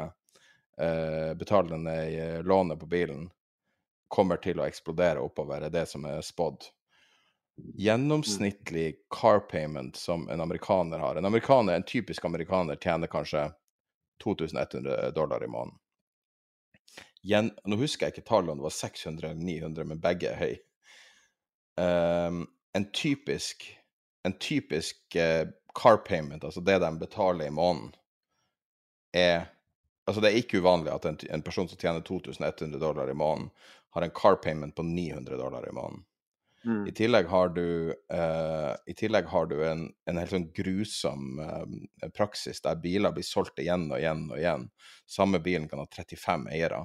eh, 0.80 1.34
betale 1.38 1.74
denne 1.74 1.96
eh, 2.08 2.40
lånet 2.44 2.80
på 2.80 2.90
bilen, 2.90 3.30
kommer 4.08 4.40
til 4.42 4.60
å 4.60 4.66
eksplodere 4.66 5.22
oppover, 5.22 5.62
er 5.62 5.74
det 5.74 5.86
som 5.90 6.06
er 6.10 6.22
spådd. 6.26 6.70
Gjennomsnittlig 7.76 8.94
car 9.12 9.42
payment 9.50 10.00
som 10.00 10.30
en 10.32 10.42
amerikaner 10.42 11.00
har 11.00 11.16
En 11.20 11.26
amerikaner, 11.26 11.76
en 11.76 11.84
typisk 11.84 12.26
amerikaner 12.26 12.76
tjener 12.76 13.08
kanskje 13.08 13.50
2100 14.24 15.12
dollar 15.12 15.44
i 15.44 15.48
måneden. 15.48 15.80
Gjen, 17.28 17.52
nå 17.68 17.76
husker 17.80 18.08
jeg 18.08 18.16
ikke 18.16 18.30
tallet 18.30 18.54
om 18.54 18.62
det 18.62 18.68
var 18.70 18.76
600 18.76 19.30
eller 19.30 19.44
900, 19.44 19.88
men 19.90 20.02
begge 20.04 20.32
er 20.32 20.40
høye. 20.40 20.60
Um, 21.80 22.44
en 22.76 22.86
typisk, 22.96 23.66
en 24.28 24.36
typisk 24.40 25.18
uh, 25.20 25.48
car 25.76 26.02
payment, 26.08 26.44
altså 26.44 26.64
det 26.64 26.80
de 26.84 26.92
betaler 27.00 27.48
i 27.48 27.56
måneden, 27.56 27.96
er 29.16 29.50
Altså 30.10 30.24
det 30.24 30.32
er 30.32 30.40
ikke 30.40 30.58
uvanlig 30.64 30.90
at 30.90 31.04
en, 31.06 31.18
en 31.30 31.42
person 31.46 31.68
som 31.70 31.78
tjener 31.78 32.02
2100 32.02 32.80
dollar 32.82 33.12
i 33.12 33.14
måneden, 33.14 33.52
har 33.94 34.02
en 34.02 34.14
car 34.18 34.40
payment 34.42 34.74
på 34.74 34.82
900 34.82 35.38
dollar 35.38 35.68
i 35.70 35.74
måneden. 35.74 36.00
Mm. 36.66 36.88
I 36.90 36.94
tillegg 36.98 37.28
har 37.30 37.52
du, 37.54 37.94
uh, 37.94 38.74
i 38.90 38.96
tillegg 38.98 39.30
har 39.32 39.46
du 39.48 39.60
en, 39.64 39.86
en 40.10 40.20
helt 40.20 40.34
sånn 40.34 40.50
grusom 40.56 41.40
uh, 41.40 42.10
praksis 42.18 42.60
der 42.66 42.82
biler 42.82 43.14
blir 43.14 43.28
solgt 43.28 43.62
igjen 43.62 43.86
og 43.92 44.00
igjen 44.02 44.26
og 44.32 44.42
igjen. 44.42 44.66
Samme 45.06 45.40
bilen 45.46 45.70
kan 45.70 45.84
ha 45.84 45.88
35 45.88 46.50
eiere. 46.58 46.82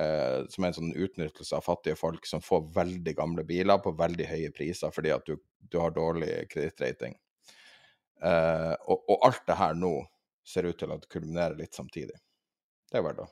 Uh, 0.00 0.48
som 0.48 0.64
er 0.64 0.70
en 0.70 0.76
sånn 0.78 0.94
utnyttelse 0.96 1.52
av 1.58 1.66
fattige 1.66 1.98
folk 2.00 2.24
som 2.24 2.40
får 2.40 2.62
veldig 2.72 3.12
gamle 3.18 3.42
biler 3.44 3.76
på 3.84 3.92
veldig 3.92 4.24
høye 4.24 4.52
priser 4.56 4.88
fordi 4.94 5.10
at 5.12 5.26
du, 5.28 5.34
du 5.68 5.76
har 5.82 5.92
dårlig 5.92 6.46
kredittrating. 6.48 7.18
Uh, 8.22 8.72
og, 8.86 9.02
og, 9.02 9.18
alt 9.28 9.42
det 9.50 9.58
her 9.58 9.76
nå 9.76 9.92
ser 10.48 10.70
ut 10.70 10.78
til 10.80 10.94
å 10.94 10.96
kulminere 11.12 11.58
litt 11.58 11.76
samtidig. 11.76 12.16
Det 12.88 13.02
er 13.02 13.04
verdt 13.04 13.26
å 13.26 13.28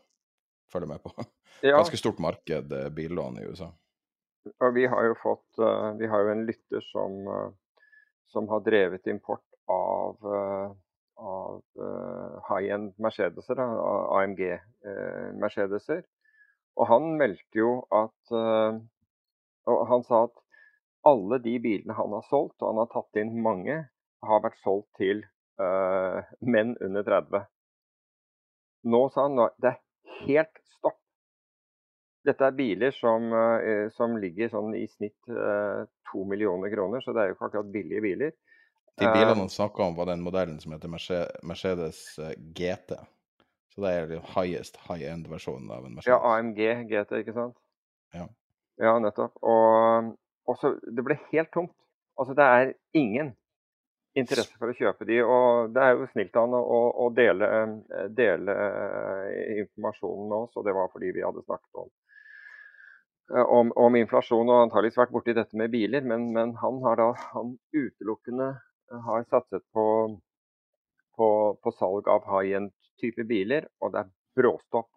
følge 0.72 0.94
med 0.94 1.04
på. 1.04 1.14
Ja. 1.60 1.74
Ganske 1.74 1.98
stort 1.98 2.20
marked 2.22 2.70
uh, 2.72 2.86
billån 2.94 3.40
i 3.40 3.42
USA. 3.50 3.66
Og 4.62 4.70
vi 4.72 4.86
har 4.88 5.02
jo 5.04 5.16
fått 5.20 5.58
Vi 5.98 6.08
har 6.08 6.22
jo 6.24 6.30
en 6.32 6.44
lytter 6.48 6.80
som, 6.86 7.18
som 8.32 8.46
har 8.48 8.62
drevet 8.64 9.10
import 9.12 9.44
av, 9.68 10.24
av 11.20 11.82
high-end 12.46 12.94
Mercedeser, 12.96 13.60
AMG 13.60 14.40
Mercedeser. 15.42 16.00
Og 16.78 16.88
han 16.88 17.14
meldte 17.20 17.60
jo 17.60 17.72
at 17.94 18.34
uh, 18.34 18.78
Og 19.70 19.82
han 19.90 20.06
sa 20.06 20.24
at 20.28 20.38
alle 21.08 21.38
de 21.40 21.54
bilene 21.62 21.96
han 21.96 22.12
har 22.12 22.24
solgt, 22.28 22.58
og 22.60 22.74
han 22.74 22.82
har 22.82 22.88
tatt 22.92 23.18
inn 23.22 23.38
mange, 23.40 23.76
har 24.20 24.42
vært 24.44 24.58
solgt 24.60 24.90
til 25.00 25.22
uh, 25.56 26.20
menn 26.44 26.74
under 26.84 27.06
30. 27.06 27.46
Nå 28.92 29.00
sa 29.14 29.24
han 29.24 29.40
at 29.46 29.56
det 29.64 29.70
er 29.70 30.18
helt 30.26 30.60
stopp. 30.74 30.98
Dette 32.28 32.44
er 32.44 32.58
biler 32.58 32.92
som, 32.92 33.32
uh, 33.32 33.88
som 33.96 34.18
ligger 34.20 34.52
sånn 34.52 34.76
i 34.76 34.84
snitt 34.92 35.16
to 36.10 36.26
millioner 36.28 36.68
kroner, 36.74 37.00
så 37.00 37.16
det 37.16 37.22
er 37.22 37.30
jo 37.30 37.38
ikke 37.38 37.48
akkurat 37.48 37.72
billige 37.72 38.04
biler. 38.04 38.36
De 39.00 39.08
bilene 39.08 39.38
han 39.40 39.48
snakka 39.48 39.86
om, 39.86 39.96
var 39.96 40.10
den 40.10 40.20
modellen 40.20 40.60
som 40.60 40.76
heter 40.76 40.92
Mercedes 40.92 42.02
GT. 42.52 42.98
Så 43.70 43.84
det 43.84 43.90
er 43.94 44.08
den 44.10 44.24
highest 44.34 44.78
high 44.88 45.06
end-versjonen 45.12 45.70
av 45.70 45.84
en 45.86 45.94
Mercedes. 45.98 46.10
Ja, 46.10 46.18
AMG 46.34 46.62
GT, 46.90 47.20
ikke 47.22 47.36
sant? 47.36 47.58
Ja, 48.16 48.26
ja 48.82 48.96
nettopp. 49.02 49.36
Og, 49.46 50.56
så, 50.58 50.74
det 50.82 51.04
ble 51.06 51.20
helt 51.30 51.52
tomt. 51.54 51.76
Altså, 52.18 52.34
det 52.36 52.46
er 52.46 52.72
ingen 52.98 53.34
interesse 54.18 54.58
for 54.58 54.72
å 54.72 54.76
kjøpe 54.76 55.06
de, 55.06 55.20
og 55.22 55.70
det 55.74 55.82
er 55.84 55.94
jo 55.94 56.08
snilt 56.10 56.36
av 56.36 56.48
han 56.48 56.56
å, 56.58 56.80
å 57.04 57.08
dele, 57.14 57.48
dele, 58.16 58.56
eh, 58.56 59.58
informasjonen 59.62 60.26
med 60.26 60.36
oss, 60.40 60.56
og 60.58 60.66
det 60.66 60.74
var 60.74 60.90
fordi 60.90 61.12
vi 61.14 61.22
hadde 61.22 61.44
snakket 61.44 61.82
om, 61.84 61.90
eh, 63.36 63.44
om, 63.58 63.70
om 63.86 63.98
inflasjon 64.00 64.50
og 64.50 64.64
antakeligvis 64.64 64.98
vært 64.98 65.14
borti 65.14 65.36
dette 65.38 65.60
med 65.60 65.70
biler, 65.70 66.02
men, 66.02 66.26
men 66.34 66.56
han 66.58 66.82
har 66.82 66.98
da 66.98 67.12
han 67.30 67.54
utelukkende 67.70 68.50
har 69.06 69.28
satset 69.30 69.62
på, 69.74 69.84
på, 71.62 71.72
salg 71.78 72.08
av 72.08 72.26
high 72.30 72.56
end 72.58 72.72
type 73.00 73.24
biler, 73.28 73.68
og 73.80 73.94
det 73.94 74.04
er 74.04 74.10
bråstopp. 74.38 74.90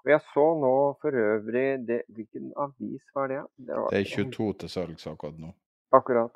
Og 0.00 0.10
Jeg 0.10 0.20
så 0.32 0.44
nå 0.56 0.74
for 1.02 1.16
øvrig 1.22 1.66
det, 1.88 2.02
Hvilken 2.08 2.52
avis 2.56 3.02
var 3.14 3.28
det? 3.28 3.42
Det, 3.56 3.74
var, 3.76 3.90
det 3.92 4.00
er 4.00 4.12
22 4.16 4.52
til 4.62 4.72
salgs 4.72 5.06
akkurat 5.06 5.36
nå. 5.38 5.52
Akkurat. 5.92 6.32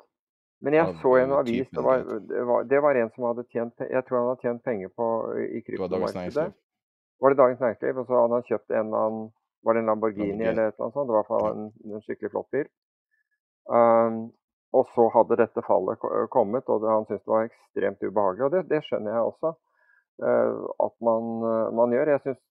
Men 0.61 0.73
jeg 0.73 0.93
så 1.01 1.15
en 1.19 1.33
avis, 1.35 1.67
det 1.69 1.83
var, 1.83 2.03
det, 2.29 2.43
var, 2.47 2.63
det 2.63 2.81
var, 2.81 2.95
en 2.95 3.09
som 3.15 3.25
hadde 3.27 3.43
tjent 3.51 3.81
Jeg 3.89 4.05
tror 4.05 4.17
han 4.19 4.29
hadde 4.31 4.45
tjent 4.45 4.63
penger 4.63 4.93
på 4.95 5.07
i 5.57 5.61
kryptomarkedet. 5.65 6.53
Var 7.21 7.29
det 7.29 7.37
Dagens 7.37 7.59
Næringsliv? 7.59 7.97
Og 7.97 8.07
så 8.07 8.21
hadde 8.21 8.39
han 8.39 8.47
kjøpt 8.49 8.71
en 8.71 8.95
annen 9.01 9.27
Var 9.65 9.73
det 9.73 9.81
en 9.81 9.89
Lamborghini, 9.89 10.29
Lamborghini. 10.29 10.49
eller 10.49 10.67
et 10.67 10.73
eller 10.73 10.85
annet 10.85 10.97
sånt? 10.97 11.09
Det 11.09 11.15
var 11.15 11.25
i 11.25 11.29
hvert 11.29 11.55
en, 11.57 11.93
en 11.97 12.05
skikkelig 12.05 12.31
flott 12.31 12.49
bil. 12.53 12.67
Um, 13.65 14.17
og 14.73 14.89
så 14.95 15.05
hadde 15.13 15.37
dette 15.39 15.63
fallet 15.67 16.01
kommet, 16.33 16.67
og 16.69 16.83
han 16.89 17.05
syntes 17.07 17.23
det 17.23 17.31
var 17.31 17.47
ekstremt 17.49 18.03
ubehagelig. 18.03 18.45
Og 18.47 18.55
det, 18.55 18.65
det 18.71 18.81
skjønner 18.87 19.13
jeg 19.13 19.29
også. 19.29 19.53
Eh, 20.23 20.53
at 20.87 20.95
man, 21.03 21.23
eh, 21.43 21.73
man, 21.75 21.91
gjør. 21.91 22.13
Jeg 22.13 22.23
syns 22.23 22.41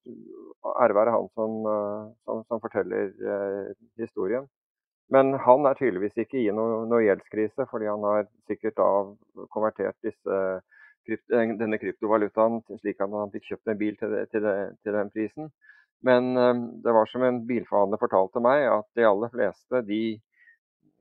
ære 0.84 0.96
være 0.98 1.14
han 1.16 1.30
som, 1.32 1.56
eh, 1.72 2.02
som, 2.28 2.44
som 2.48 2.60
forteller 2.60 3.12
historien. 4.00 4.48
Men 5.12 5.34
han 5.46 5.66
er 5.68 5.76
tydeligvis 5.78 6.16
ikke 6.24 6.40
i 6.40 6.52
noe, 6.52 6.84
noe 6.88 7.04
gjeldskrise, 7.04 7.66
fordi 7.70 7.88
han 7.88 8.04
har 8.08 8.28
sikkert 8.48 8.76
da 8.80 8.88
konvertert 9.52 9.96
disse, 10.04 10.38
denne 11.28 11.78
kryptovalutaen 11.78 12.62
slik 12.80 13.02
at 13.04 13.12
han 13.12 13.32
fikk 13.34 13.50
kjøpt 13.50 13.68
en 13.68 13.80
bil 13.80 13.98
til, 14.00 14.14
til, 14.32 14.48
til 14.80 14.96
den 14.96 15.12
prisen. 15.12 15.50
Men 16.04 16.32
det 16.84 16.92
var 16.96 17.08
som 17.08 17.22
en 17.24 17.42
bilforhandler 17.48 18.00
fortalte 18.00 18.40
meg, 18.44 18.64
at 18.68 18.88
de 18.96 19.04
aller 19.08 19.32
fleste 19.32 19.82
de, 19.84 20.00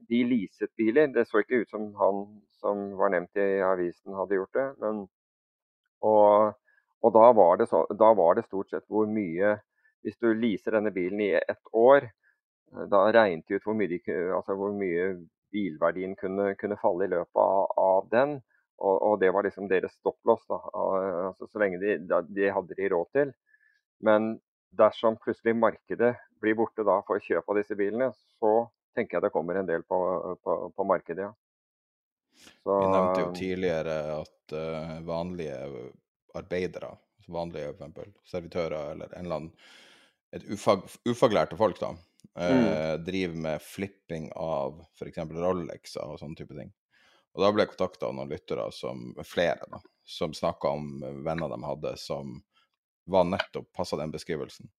de 0.09 0.23
leaset 0.27 0.71
biler. 0.77 1.11
Det 1.13 1.27
så 1.27 1.43
ikke 1.43 1.63
ut 1.63 1.71
som 1.71 1.91
han 1.99 2.23
som 2.63 2.89
var 2.99 3.13
nevnt 3.13 3.39
i 3.39 3.61
avisen 3.65 4.15
hadde 4.17 4.39
gjort 4.39 4.57
det. 4.57 4.67
men 4.83 5.05
og, 6.03 6.55
og 7.03 7.13
da, 7.15 7.29
var 7.35 7.63
så, 7.67 7.85
da, 7.95 8.11
var 8.17 8.35
det 8.35 8.47
stort 8.47 8.71
sett 8.73 8.83
hvor 8.91 9.07
mye 9.07 9.57
Hvis 10.03 10.19
du 10.19 10.33
leaser 10.35 10.75
denne 10.75 10.91
bilen 10.91 11.21
i 11.23 11.29
ett 11.37 11.69
år, 11.71 12.09
eh, 12.73 12.87
da 12.91 13.05
regnet 13.15 13.47
de 13.47 13.55
ut 13.55 13.63
hvor 13.63 13.77
mye, 13.79 13.87
de, 13.87 13.99
altså 14.35 14.57
hvor 14.59 14.73
mye 14.75 15.13
bilverdien 15.55 16.17
kunne, 16.19 16.49
kunne, 16.59 16.79
falle 16.81 17.07
i 17.07 17.13
løpet 17.13 17.39
av, 17.39 17.71
av 17.79 18.09
den. 18.11 18.33
Og, 18.83 18.97
og, 18.97 19.13
det 19.21 19.29
var 19.31 19.47
liksom 19.47 19.69
deres 19.71 19.93
stopplås, 19.95 20.43
altså, 20.49 21.47
så 21.47 21.61
lenge 21.61 21.79
de, 21.79 21.95
de 22.35 22.49
hadde 22.51 22.75
de 22.75 22.89
råd 22.91 23.13
til. 23.15 23.31
Men 24.03 24.33
dersom 24.75 25.15
plutselig 25.23 25.55
markedet 25.55 26.17
blir 26.43 26.57
borte 26.59 26.83
for 26.83 27.23
kjøp 27.23 27.47
av 27.47 27.61
disse 27.61 27.77
bilene, 27.79 28.09
så 28.41 28.65
tenker 28.95 29.17
jeg 29.17 29.25
det 29.25 29.33
kommer 29.33 29.59
en 29.59 29.69
del 29.69 29.83
på, 29.87 29.97
på, 30.43 30.57
på 30.75 30.85
markedet, 30.87 31.27
ja. 31.29 31.33
Så, 32.63 32.73
Vi 32.79 32.87
nevnte 32.89 33.21
jo 33.21 33.33
tidligere 33.37 33.97
at 34.15 34.53
uh, 34.57 34.93
vanlige 35.05 35.57
arbeidere, 36.33 36.89
vanlige 37.31 37.69
eksempel, 37.75 38.09
servitører 38.27 38.95
eller 38.95 39.13
en 39.13 39.27
eller 39.27 39.41
annen 39.41 39.51
et 40.33 40.47
ufag, 40.49 40.81
ufaglærte 41.05 41.59
folk, 41.59 41.77
da, 41.79 41.91
uh, 41.93 42.55
mm. 42.57 43.03
driver 43.05 43.43
med 43.45 43.61
flipping 43.61 44.31
av 44.33 44.81
f.eks. 44.97 45.21
Rolexer 45.29 46.09
og 46.09 46.17
sånne 46.19 46.39
type 46.41 46.57
ting. 46.57 46.73
Og 47.33 47.45
da 47.45 47.51
ble 47.53 47.65
jeg 47.65 47.73
kontakta 47.75 48.09
av 48.09 48.17
noen 48.17 48.33
lyttere, 48.33 48.65
som, 48.73 49.11
flere, 49.25 49.69
da, 49.69 49.79
som 50.05 50.33
snakka 50.37 50.73
om 50.73 50.89
venner 51.25 51.53
de 51.53 51.61
hadde 51.65 51.93
som 52.01 52.39
var 53.05 53.23
nettopp 53.23 53.71
passa 53.73 53.97
den 53.97 54.11
beskrivelsen. 54.11 54.69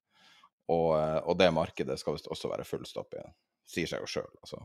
Og, 0.73 0.95
eh, 0.99 1.19
og, 1.25 1.37
det 1.39 1.51
markedet 1.53 1.99
skal 2.01 2.17
visst 2.17 2.31
også 2.33 2.51
være 2.53 2.67
full 2.69 2.87
stopp 2.89 3.15
igjen. 3.17 3.35
Sier 3.69 3.89
seg 3.91 4.05
jo 4.05 4.11
sjøl, 4.11 4.33
altså. 4.43 4.65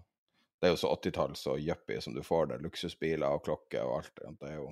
Det 0.59 0.67
er 0.67 0.73
jo 0.73 0.79
så 0.81 0.91
80-talls 0.91 1.45
og 1.53 1.61
yuppie 1.63 2.01
som 2.03 2.15
du 2.15 2.19
får 2.23 2.49
det. 2.51 2.57
Luksusbiler 2.65 3.31
og 3.31 3.45
klokke 3.45 3.79
og 3.85 4.01
alt. 4.01 4.23
Det 4.41 4.49
er 4.49 4.57
jo 4.57 4.71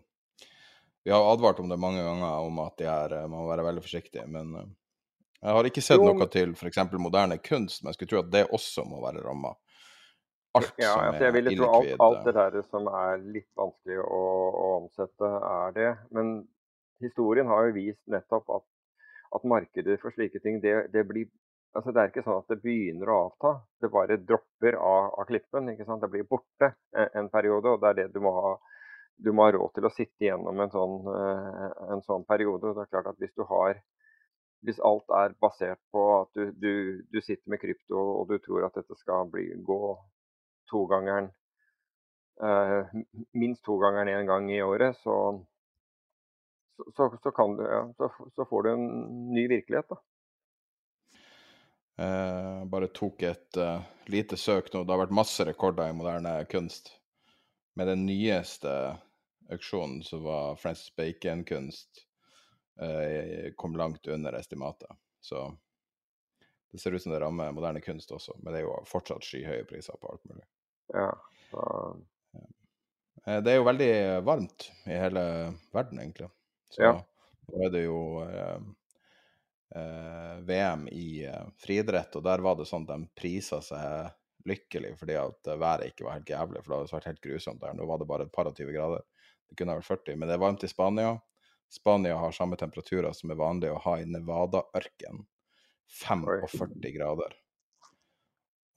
Vi 1.07 1.13
har 1.13 1.23
advart 1.23 1.61
om 1.63 1.69
det 1.71 1.78
mange 1.80 2.03
ganger, 2.03 2.41
om 2.43 2.59
at 2.59 2.75
de 2.82 2.89
her 2.89 3.13
eh, 3.15 3.30
må 3.32 3.45
være 3.47 3.63
veldig 3.63 3.84
forsiktige. 3.86 4.25
Men 4.28 4.49
uh, 4.59 4.65
jeg 5.39 5.55
har 5.55 5.69
ikke 5.69 5.84
sett 5.86 6.03
noe 6.03 6.28
til 6.34 6.51
f.eks. 6.57 6.82
moderne 6.99 7.38
kunst, 7.39 7.80
men 7.80 7.93
jeg 7.93 7.99
skulle 7.99 8.11
tro 8.11 8.19
at 8.25 8.34
det 8.34 8.43
også 8.57 8.84
må 8.89 8.99
være 9.05 9.23
ramma. 9.23 9.53
Alt 10.57 10.73
ja, 10.82 10.91
som 10.91 11.05
altså, 11.05 11.23
er 11.30 11.39
illikvid. 11.39 11.63
Alt, 11.69 11.93
alt, 12.03 12.19
det 12.25 12.36
der 12.36 12.59
som 12.67 12.91
er 12.91 13.23
litt 13.23 13.49
vanskelig 13.55 14.01
å, 14.03 14.21
å 14.49 14.67
omsette, 14.82 15.32
er 15.53 15.75
det. 15.78 15.91
Men 16.17 16.36
historien 17.03 17.47
har 17.47 17.69
jo 17.69 17.78
vist 17.78 18.03
nettopp 18.11 18.51
at, 18.57 18.67
at 19.39 19.47
markedet 19.47 19.99
for 20.01 20.11
slike 20.11 20.43
ting, 20.43 20.59
det, 20.63 20.89
det 20.91 21.07
blir 21.07 21.30
Altså, 21.76 21.91
det 21.93 22.01
er 22.01 22.09
ikke 22.09 22.24
sånn 22.26 22.39
at 22.41 22.51
det 22.51 22.61
begynner 22.63 23.09
å 23.11 23.18
avta, 23.28 23.51
det 23.84 23.89
bare 23.93 24.18
dropper 24.24 24.78
av, 24.80 25.11
av 25.20 25.28
klippen. 25.30 25.70
ikke 25.74 25.86
sant? 25.86 26.01
Det 26.01 26.09
blir 26.13 26.26
borte 26.30 26.72
en, 26.93 27.30
periode, 27.34 27.74
og 27.74 27.84
det 27.84 27.89
er 27.89 27.99
det 27.99 28.07
du 28.15 28.22
må 28.24 28.34
ha. 28.34 28.55
Du 29.18 29.32
må 29.34 29.47
ha 29.47 29.53
råd 29.53 29.74
til 29.74 29.86
å 29.89 29.93
sitte 29.93 30.28
gjennom 30.28 30.59
en 30.61 30.74
sånn, 30.74 30.97
uh, 31.09 31.70
en 31.93 32.03
sånn 32.05 32.26
periode. 32.30 32.74
det 32.78 32.84
er 32.84 32.91
klart 32.91 33.09
at 33.11 33.22
Hvis 33.22 33.34
du 33.38 33.43
har, 33.49 33.80
hvis 34.65 34.82
alt 34.86 35.09
er 35.20 35.34
basert 35.41 35.82
på 35.93 36.03
at 36.20 36.30
du, 36.38 36.51
du, 36.53 36.74
du 37.13 37.20
sitter 37.22 37.49
med 37.49 37.61
krypto 37.61 37.97
og 37.97 38.30
du 38.30 38.38
tror 38.41 38.68
at 38.68 38.78
dette 38.78 38.97
skal 39.01 39.30
bli, 39.34 39.49
gå 39.65 39.82
togangeren 40.70 41.32
eh, 42.43 42.86
minst 43.34 43.63
to 43.65 43.78
ganger 43.78 44.07
en 44.07 44.26
gang 44.26 44.51
i 44.51 44.61
året, 44.61 44.97
så, 45.03 45.45
så, 46.95 47.09
så, 47.24 47.32
du, 47.57 47.63
ja, 47.63 48.09
så 48.36 48.45
får 48.45 48.63
du 48.63 48.72
en 48.74 48.88
ny 49.34 49.47
virkelighet. 49.47 49.89
da. 49.89 50.01
Eh, 51.98 52.66
bare 52.66 52.88
tok 52.88 53.24
et 53.24 53.58
uh, 53.58 53.82
lite 54.06 54.38
søk 54.38 54.70
nå. 54.74 54.84
Det 54.84 54.93
har 54.93 55.02
vært 55.02 55.16
masse 55.18 55.45
rekorder 55.48 55.89
i 55.89 55.95
moderne 55.98 56.34
kunst. 56.52 56.91
Med 57.78 57.89
den 57.89 58.06
nyeste 58.06 58.72
auksjonen, 59.50 60.04
som 60.04 60.24
var 60.24 60.56
Francis 60.62 60.91
Bacon-kunst, 60.98 62.04
eh, 62.82 63.54
kom 63.56 63.76
langt 63.78 64.08
under 64.08 64.34
estimatet. 64.34 64.89
Så 65.22 65.58
det 66.72 66.82
ser 66.82 66.91
ut 66.91 67.02
som 67.02 67.14
det 67.14 67.20
rammer 67.22 67.54
moderne 67.56 67.82
kunst 67.82 68.12
også, 68.12 68.36
men 68.41 68.54
det 68.54 68.60
er 68.62 68.66
jo 68.66 68.80
fortsatt 68.89 69.24
skyhøye 69.24 69.66
priser 69.70 69.95
på 70.02 70.10
alt 70.12 70.26
mulig. 70.26 70.43
Ja, 70.93 71.12
så... 71.52 71.64
Eh, 73.26 73.39
det 73.45 73.54
er 73.54 73.60
jo 73.62 73.70
veldig 73.70 73.91
varmt 74.26 74.70
i 74.86 74.98
hele 74.98 75.24
verden, 75.74 76.02
egentlig. 76.02 76.30
Så 76.74 76.84
Ja. 76.84 76.98
nå 77.54 77.66
er 77.66 77.72
det 77.72 77.86
jo 77.86 78.02
eh, 79.76 79.82
eh, 79.82 80.38
VM 80.47 80.88
i 80.91 81.26
eh, 81.26 81.47
friidrett, 81.57 82.15
og 82.15 82.24
der 82.24 82.43
var 82.45 82.57
det 82.59 82.68
sånn 82.70 82.88
at 82.88 82.95
de 82.95 83.11
prisa 83.18 83.61
seg 83.65 84.13
lykkelig 84.47 84.95
fordi 84.99 85.18
at 85.20 85.47
eh, 85.47 85.59
været 85.59 85.91
ikke 85.91 86.07
var 86.07 86.20
helt 86.20 86.30
jævlig, 86.30 86.63
for 86.63 86.72
det 86.72 86.80
hadde 86.80 86.97
vært 86.97 87.09
helt 87.11 87.24
grusomt 87.24 87.63
der. 87.63 87.78
Nå 87.78 87.88
var 87.89 88.01
det 88.01 88.09
bare 88.09 88.28
et 88.28 88.36
par 88.36 88.49
og 88.49 88.57
20 88.57 88.76
grader. 88.76 89.07
Det 89.47 89.57
kunne 89.57 89.78
vært 89.80 89.89
40, 89.89 90.20
men 90.20 90.30
det 90.30 90.38
er 90.38 90.43
varmt 90.43 90.63
i 90.63 90.72
Spania. 90.72 91.15
Spania 91.72 92.20
har 92.20 92.36
samme 92.36 92.59
temperaturer 92.59 93.15
som 93.15 93.32
er 93.32 93.39
vanlig 93.39 93.74
å 93.74 93.82
ha 93.84 93.97
i 93.99 94.07
Nevada-ørken. 94.07 95.26
45 95.88 96.91
grader. 96.95 97.36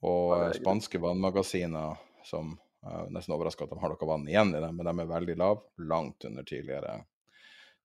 Og 0.07 0.35
eh, 0.37 0.51
spanske 0.57 0.99
vannmagasiner 1.01 1.99
som 2.27 2.55
er 2.81 3.11
nesten 3.13 3.35
overraska 3.35 3.67
at 3.67 3.73
de 3.73 3.81
har 3.81 3.93
noe 3.93 4.07
vann 4.09 4.25
igjen 4.29 4.55
i 4.55 4.61
dem, 4.63 4.77
men 4.77 4.87
de 4.87 5.03
er 5.03 5.09
veldig 5.11 5.35
lave, 5.37 5.85
langt 5.85 6.25
under 6.25 6.45
tidligere, 6.47 6.95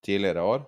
tidligere 0.07 0.45
år. 0.55 0.65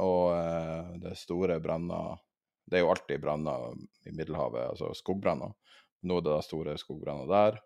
Og 0.00 0.32
eh, 0.34 0.96
det 1.02 1.12
er 1.12 1.18
store 1.18 1.60
branner 1.62 2.18
Det 2.64 2.78
er 2.78 2.84
jo 2.84 2.90
alltid 2.92 3.20
branner 3.22 3.72
i 4.06 4.12
Middelhavet, 4.14 4.70
altså 4.72 4.92
skogbranner. 4.94 5.52
Nå 6.06 6.18
er 6.18 6.24
det 6.24 6.32
da 6.32 6.42
store 6.44 6.76
skogbranner 6.78 7.28
der. 7.28 7.58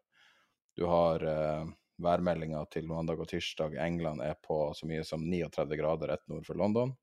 Du 0.75 0.87
har 0.91 1.23
eh, 1.29 1.67
værmeldinga 2.03 2.65
til 2.73 2.89
mandag 2.91 3.21
og 3.23 3.29
tirsdag 3.31 3.77
England 3.85 4.25
er 4.25 4.35
på 4.43 4.73
så 4.75 4.89
mye 4.89 5.05
som 5.07 5.23
39 5.23 5.77
grader 5.79 6.11
rett 6.11 6.25
nord 6.33 6.47
for 6.49 6.59
London. 6.59 6.95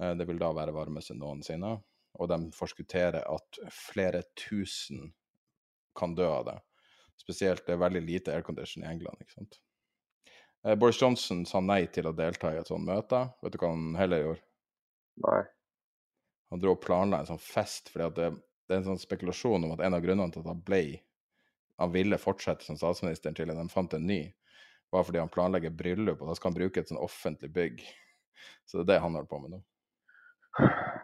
Eh, 0.00 0.14
det 0.16 0.28
vil 0.28 0.40
da 0.40 0.52
være 0.54 0.76
varmest 0.76 1.12
noensinne. 1.18 1.76
Og 2.14 2.30
de 2.30 2.38
forskutterer 2.54 3.24
at 3.26 3.58
flere 3.74 4.22
tusen 4.38 5.10
kan 5.98 6.14
dø 6.14 6.28
av 6.30 6.46
det. 6.46 6.58
Spesielt 7.18 7.66
det 7.66 7.74
er 7.74 7.82
veldig 7.82 8.02
lite 8.06 8.34
aircondition 8.34 8.84
i 8.84 8.90
England. 8.90 9.18
ikke 9.20 9.34
sant? 9.34 9.58
Eh, 10.64 10.74
Boris 10.74 11.02
Johnson 11.02 11.44
sa 11.46 11.60
nei 11.60 11.84
til 11.92 12.08
å 12.08 12.14
delta 12.16 12.54
i 12.54 12.58
et 12.60 12.68
sånt 12.70 12.86
møte. 12.86 13.20
Vet 13.44 13.54
du 13.54 13.60
hva 13.60 13.72
han 13.74 13.96
heller 13.98 14.22
gjorde? 14.22 14.44
Nei. 15.24 15.42
Han 16.52 16.62
dro 16.62 16.74
og 16.74 16.84
planla 16.84 17.20
en 17.20 17.28
sånn 17.28 17.42
fest, 17.42 17.90
fordi 17.92 18.08
det, 18.16 18.30
det 18.64 18.76
er 18.76 18.80
en 18.80 18.88
sånn 18.92 19.02
spekulasjon 19.02 19.66
om 19.66 19.74
at 19.74 19.82
en 19.84 19.96
av 19.98 20.04
grunnene 20.04 20.32
til 20.32 20.44
at 20.44 20.52
han 20.52 20.62
ble 20.64 20.84
Han 21.74 21.90
ville 21.90 22.14
fortsette 22.22 22.62
som 22.62 22.76
statsminister 22.78 23.32
til 23.34 23.50
de 23.50 23.62
fant 23.66 23.94
en 23.96 24.04
ny, 24.06 24.20
var 24.94 25.02
fordi 25.02 25.18
han 25.18 25.32
planlegger 25.34 25.72
bryllup, 25.74 26.20
og 26.22 26.28
da 26.30 26.36
skal 26.38 26.52
han 26.52 26.58
bruke 26.60 26.78
et 26.78 26.92
sånn 26.92 27.00
offentlig 27.02 27.48
bygg. 27.50 27.80
Så 28.62 28.78
det 28.78 28.84
er 28.84 28.90
det 28.92 28.98
han 29.02 29.16
holder 29.18 29.26
på 29.26 29.40
med 29.42 29.56
nå. 29.56 29.58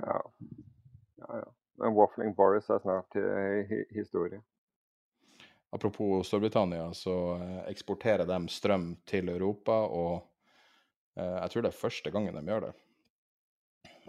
Ja. 0.07 0.21
ja, 1.25 1.41
ja. 1.41 1.49
Men 1.83 1.97
Waffling 1.99 2.37
Boris 2.39 2.71
er 2.71 2.79
snart 2.85 3.19
uh, 3.19 3.67
hi 3.67 3.81
historie. 3.97 4.39
Apropos 5.73 6.27
Storbritannia, 6.27 6.95
så 6.95 7.37
eh, 7.37 7.59
eksporterer 7.71 8.27
de 8.27 8.39
strøm 8.51 8.97
til 9.07 9.29
Europa, 9.31 9.77
og 9.87 10.15
eh, 11.15 11.37
jeg 11.37 11.53
tror 11.53 11.63
det 11.63 11.71
er 11.71 11.79
første 11.79 12.11
gangen 12.11 12.35
de 12.35 12.43
gjør 12.51 12.65
det. 12.67 12.73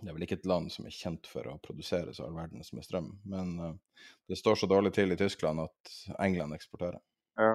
Det 0.01 0.09
er 0.09 0.15
vel 0.15 0.25
ikke 0.25 0.39
et 0.39 0.47
land 0.49 0.71
som 0.73 0.87
er 0.89 0.95
kjent 0.95 1.29
for 1.29 1.45
å 1.45 1.59
produsere 1.61 2.15
så 2.17 2.25
all 2.25 2.33
verdens 2.33 2.73
med 2.73 2.87
strøm, 2.87 3.11
men 3.29 3.53
eh, 3.61 4.07
det 4.31 4.39
står 4.41 4.57
så 4.57 4.69
dårlig 4.71 4.95
til 4.97 5.13
i 5.13 5.19
Tyskland 5.19 5.61
at 5.61 5.93
England 6.17 6.57
eksporterer. 6.57 6.97
Ja. 7.37 7.53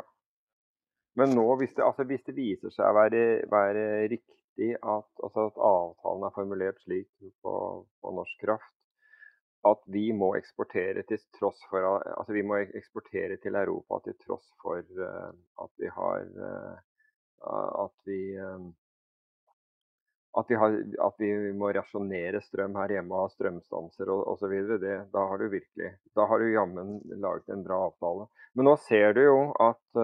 Men 1.19 1.33
nå, 1.35 1.49
hvis 1.59 1.75
det, 1.75 1.83
altså, 1.83 2.07
hvis 2.07 2.23
det 2.29 2.37
viser 2.37 2.71
seg 2.71 2.87
å 2.87 2.95
være, 2.95 3.21
være 3.51 3.85
riktig 4.13 4.75
at, 4.77 5.11
altså, 5.25 5.49
at 5.49 5.59
avtalen 5.59 6.29
er 6.29 6.35
formulert 6.37 6.79
slik 6.85 7.09
på, 7.43 7.55
på 7.83 8.13
norsk 8.21 8.43
kraft, 8.45 8.76
at 9.71 9.83
vi 9.93 10.07
må 10.17 10.33
eksportere 10.39 11.03
til 11.09 11.21
tross 11.39 11.61
for 11.71 11.85
altså 11.99 12.35
vi 12.37 12.45
må 12.47 12.61
eksportere 12.65 13.39
til 13.43 13.59
Europa 13.59 14.01
til 14.05 14.17
tross 14.25 14.47
for 14.63 14.83
uh, 15.01 15.31
at 15.65 15.73
vi 15.83 15.93
har 15.99 16.27
uh, 16.49 16.75
at 17.85 17.97
vi 18.09 18.21
um, 18.41 18.75
at 20.37 20.51
vi, 20.51 20.57
har, 20.61 20.75
at 21.07 21.15
vi 21.19 21.29
må 21.57 21.71
rasjonere 21.73 22.43
strøm 22.45 22.75
her 22.77 22.93
hjemme 22.93 23.15
og 23.17 23.23
ha 23.23 23.29
strømstanser 23.33 24.11
osv. 24.13 24.51
Da 25.09 25.23
har 25.31 25.41
du 25.41 25.47
virkelig 25.49 25.95
Da 26.13 26.27
har 26.29 26.43
du 26.43 26.51
jammen 26.53 26.99
laget 27.23 27.49
en 27.55 27.63
bra 27.65 27.79
avtale. 27.87 28.27
Men 28.53 28.69
nå 28.69 28.75
ser 28.85 29.17
du 29.17 29.23
jo 29.23 29.39
at, 29.65 30.03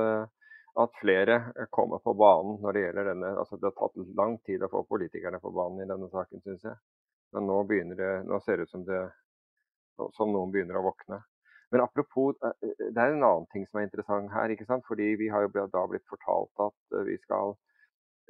at 0.80 0.96
flere 1.02 1.36
kommer 1.68 2.00
på 2.00 2.14
banen 2.16 2.56
når 2.64 2.72
det 2.72 2.84
gjelder 2.86 3.10
denne 3.10 3.34
altså 3.42 3.60
Det 3.60 3.68
har 3.68 3.76
tatt 3.76 4.16
lang 4.22 4.38
tid 4.48 4.64
å 4.64 4.72
få 4.72 4.86
politikerne 4.88 5.42
på 5.42 5.52
banen 5.52 5.84
i 5.84 5.90
denne 5.92 6.08
saken, 6.08 6.40
syns 6.46 6.64
jeg. 6.64 6.80
Men 7.36 7.48
nå, 7.52 7.58
det, 8.00 8.12
nå 8.24 8.40
ser 8.40 8.56
det 8.56 8.70
ut 8.70 8.72
som 8.72 8.88
det 8.88 9.02
som 10.16 10.32
noen 10.32 10.52
begynner 10.54 10.78
å 10.78 10.86
våkne. 10.86 11.20
Men 11.72 11.84
apropos, 11.84 12.36
det 12.60 12.92
er 12.92 13.14
en 13.14 13.24
annen 13.24 13.48
ting 13.52 13.64
som 13.68 13.80
er 13.80 13.86
interessant 13.88 14.32
her. 14.34 14.52
ikke 14.52 14.68
sant? 14.68 14.84
Fordi 14.88 15.14
vi 15.20 15.30
har 15.32 15.46
jo 15.46 15.66
da 15.72 15.86
blitt 15.88 16.04
fortalt 16.10 16.52
at 16.60 17.04
vi 17.08 17.16
skal 17.22 17.54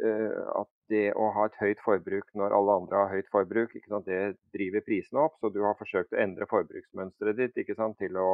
at 0.03 0.71
det 0.91 1.13
å 1.15 1.29
ha 1.37 1.45
et 1.47 1.59
høyt 1.61 1.83
forbruk 1.85 2.31
når 2.39 2.55
alle 2.57 2.75
andre 2.81 2.99
har 2.99 3.13
høyt 3.13 3.29
forbruk, 3.31 3.75
det 4.07 4.21
driver 4.55 4.85
prisene 4.87 5.27
opp. 5.27 5.37
Så 5.41 5.51
du 5.53 5.61
har 5.63 5.79
forsøkt 5.79 6.15
å 6.15 6.21
endre 6.23 6.49
forbruksmønsteret 6.51 7.39
ditt 7.39 7.59
til 7.99 8.19
å 8.19 8.29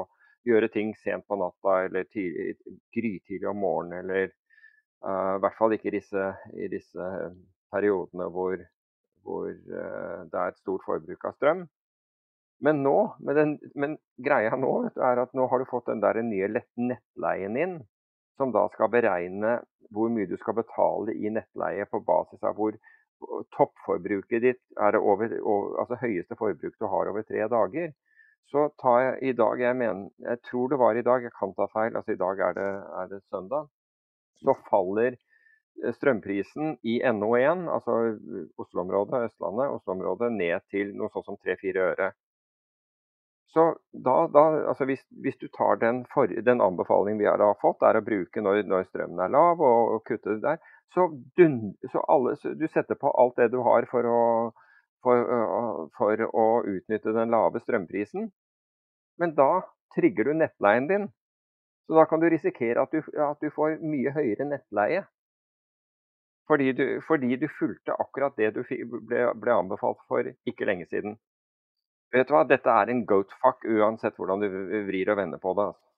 gjøre 0.49 0.71
ting 0.73 0.95
sent 1.03 1.27
på 1.29 1.39
natta 1.39 1.85
eller 1.87 2.09
tidlig, 2.13 2.57
grytidlig 2.95 3.49
om 3.51 3.61
morgenen. 3.63 4.05
Eller 4.05 4.33
uh, 5.05 5.37
i 5.37 5.43
hvert 5.45 5.59
fall 5.59 5.77
ikke 5.77 5.95
disse, 5.95 6.31
i 6.55 6.71
disse 6.73 7.11
periodene 7.73 8.31
hvor, 8.33 8.63
hvor 9.27 9.51
uh, 9.51 10.25
det 10.31 10.39
er 10.39 10.55
et 10.55 10.63
stort 10.63 10.87
forbruk 10.87 11.29
av 11.29 11.37
strøm. 11.39 11.67
Men 12.65 12.83
nå, 12.83 12.97
den, 13.37 13.57
men 13.79 13.97
greia 14.19 14.57
nå 14.59 14.73
du, 14.89 15.01
er 15.01 15.23
at 15.23 15.35
nå 15.37 15.47
har 15.51 15.63
du 15.63 15.69
fått 15.71 15.91
den 15.91 16.03
der 16.03 16.19
nye 16.27 16.49
nettleien 16.51 17.57
inn, 17.57 17.77
som 18.39 18.55
da 18.55 18.65
skal 18.75 18.91
beregne 18.91 19.59
hvor 19.95 20.11
mye 20.13 20.29
du 20.29 20.37
skal 20.41 20.59
betale 20.59 21.15
i 21.15 21.31
nettleie 21.33 21.87
på 21.89 22.01
basis 22.07 22.43
av 22.45 22.59
hvor 22.59 22.77
toppforbruket 23.55 24.43
ditt 24.43 24.61
er 24.79 24.99
over, 24.99 25.33
over, 25.43 25.79
altså 25.83 25.99
høyeste 26.03 26.37
forbruk 26.39 26.77
du 26.79 26.87
har 26.91 27.11
over 27.11 27.25
tre 27.27 27.47
dager. 27.51 27.95
Så 28.49 28.69
tar 28.81 29.01
jeg 29.05 29.31
i 29.31 29.33
dag, 29.37 29.61
jeg, 29.61 29.77
mener, 29.77 30.11
jeg 30.25 30.41
tror 30.49 30.71
det 30.73 30.79
var 30.81 30.97
i 30.97 31.05
dag, 31.05 31.25
jeg 31.27 31.35
kan 31.37 31.53
ta 31.57 31.67
feil, 31.73 31.97
altså 31.99 32.15
i 32.15 32.21
dag 32.21 32.45
er 32.47 32.55
det, 32.57 32.69
er 33.01 33.11
det 33.11 33.19
søndag, 33.29 33.67
så 34.41 34.55
faller 34.71 35.19
strømprisen 35.95 36.79
i 36.83 36.97
NO1, 37.05 37.67
altså 37.71 37.99
Oslo-området, 38.59 39.29
Østlandet, 39.29 39.75
Oslo-området, 39.77 40.33
ned 40.33 40.65
til 40.73 40.95
noe 40.97 41.13
sånt 41.13 41.29
som 41.29 41.39
3-4 41.45 41.85
øre. 41.91 42.09
Så 43.53 43.65
da, 43.93 44.15
da 44.29 44.43
altså 44.69 44.85
hvis, 44.85 45.01
hvis, 45.25 45.39
du 45.41 45.49
tar 45.49 45.79
den, 45.81 46.03
for, 46.13 46.29
den, 46.29 46.61
anbefalingen 46.61 47.21
vi 47.21 47.29
har 47.29 47.41
fått, 47.63 47.83
er 47.83 47.97
å 47.97 48.05
bruke 48.05 48.43
når, 48.45 48.63
når 48.69 48.89
strømmen 48.91 49.23
er 49.25 49.33
lav, 49.33 49.63
og, 49.65 49.95
og 49.95 50.03
kutte 50.09 50.35
det 50.35 50.43
der, 50.43 50.59
så, 50.95 51.07
dun, 51.37 51.57
så, 51.93 52.03
alle, 52.13 52.35
så, 52.37 52.53
du 52.53 52.67
setter 52.69 52.99
på 53.01 53.13
alt 53.23 53.41
det 53.41 53.49
du 53.55 53.63
har 53.65 53.89
for 53.89 54.09
å, 54.09 54.21
for, 55.05 55.25
for 55.97 56.25
å 56.29 56.47
utnytte 56.69 57.15
den 57.17 57.33
lave 57.33 57.63
strømprisen. 57.65 58.29
Men 59.19 59.33
da 59.39 59.51
trigger 59.97 60.29
du 60.29 60.37
nettleien 60.37 60.89
din. 60.91 61.09
Så 61.89 61.97
da 61.97 62.05
kan 62.05 62.21
du 62.21 62.29
risikere 62.29 62.85
at 62.85 62.93
du, 62.93 63.01
at 63.01 63.41
du 63.41 63.49
får 63.55 63.81
mye 63.81 64.13
høyere 64.13 64.45
nettleie. 64.45 65.07
Fordi 66.49 66.73
du, 66.77 66.85
fordi 67.09 67.37
du 67.37 67.49
fulgte 67.59 67.97
akkurat 67.97 68.37
det 68.37 68.53
du 68.57 68.63
ble, 68.65 69.25
ble 69.37 69.57
anbefalt 69.57 70.01
for 70.09 70.29
ikke 70.49 70.69
lenge 70.69 70.89
siden. 70.89 71.17
Vet 72.15 72.29
du 72.29 72.33
hva, 72.33 72.45
dette 72.49 72.73
er 72.73 72.91
en 72.93 73.05
goat-fuck 73.09 73.67
uansett 73.69 74.17
hvordan 74.17 74.41
du 74.41 74.49
vrir 74.89 75.11
og 75.13 75.19
vender 75.21 75.41
på 75.43 75.53
det. 75.59 75.67
Altså. 75.73 75.89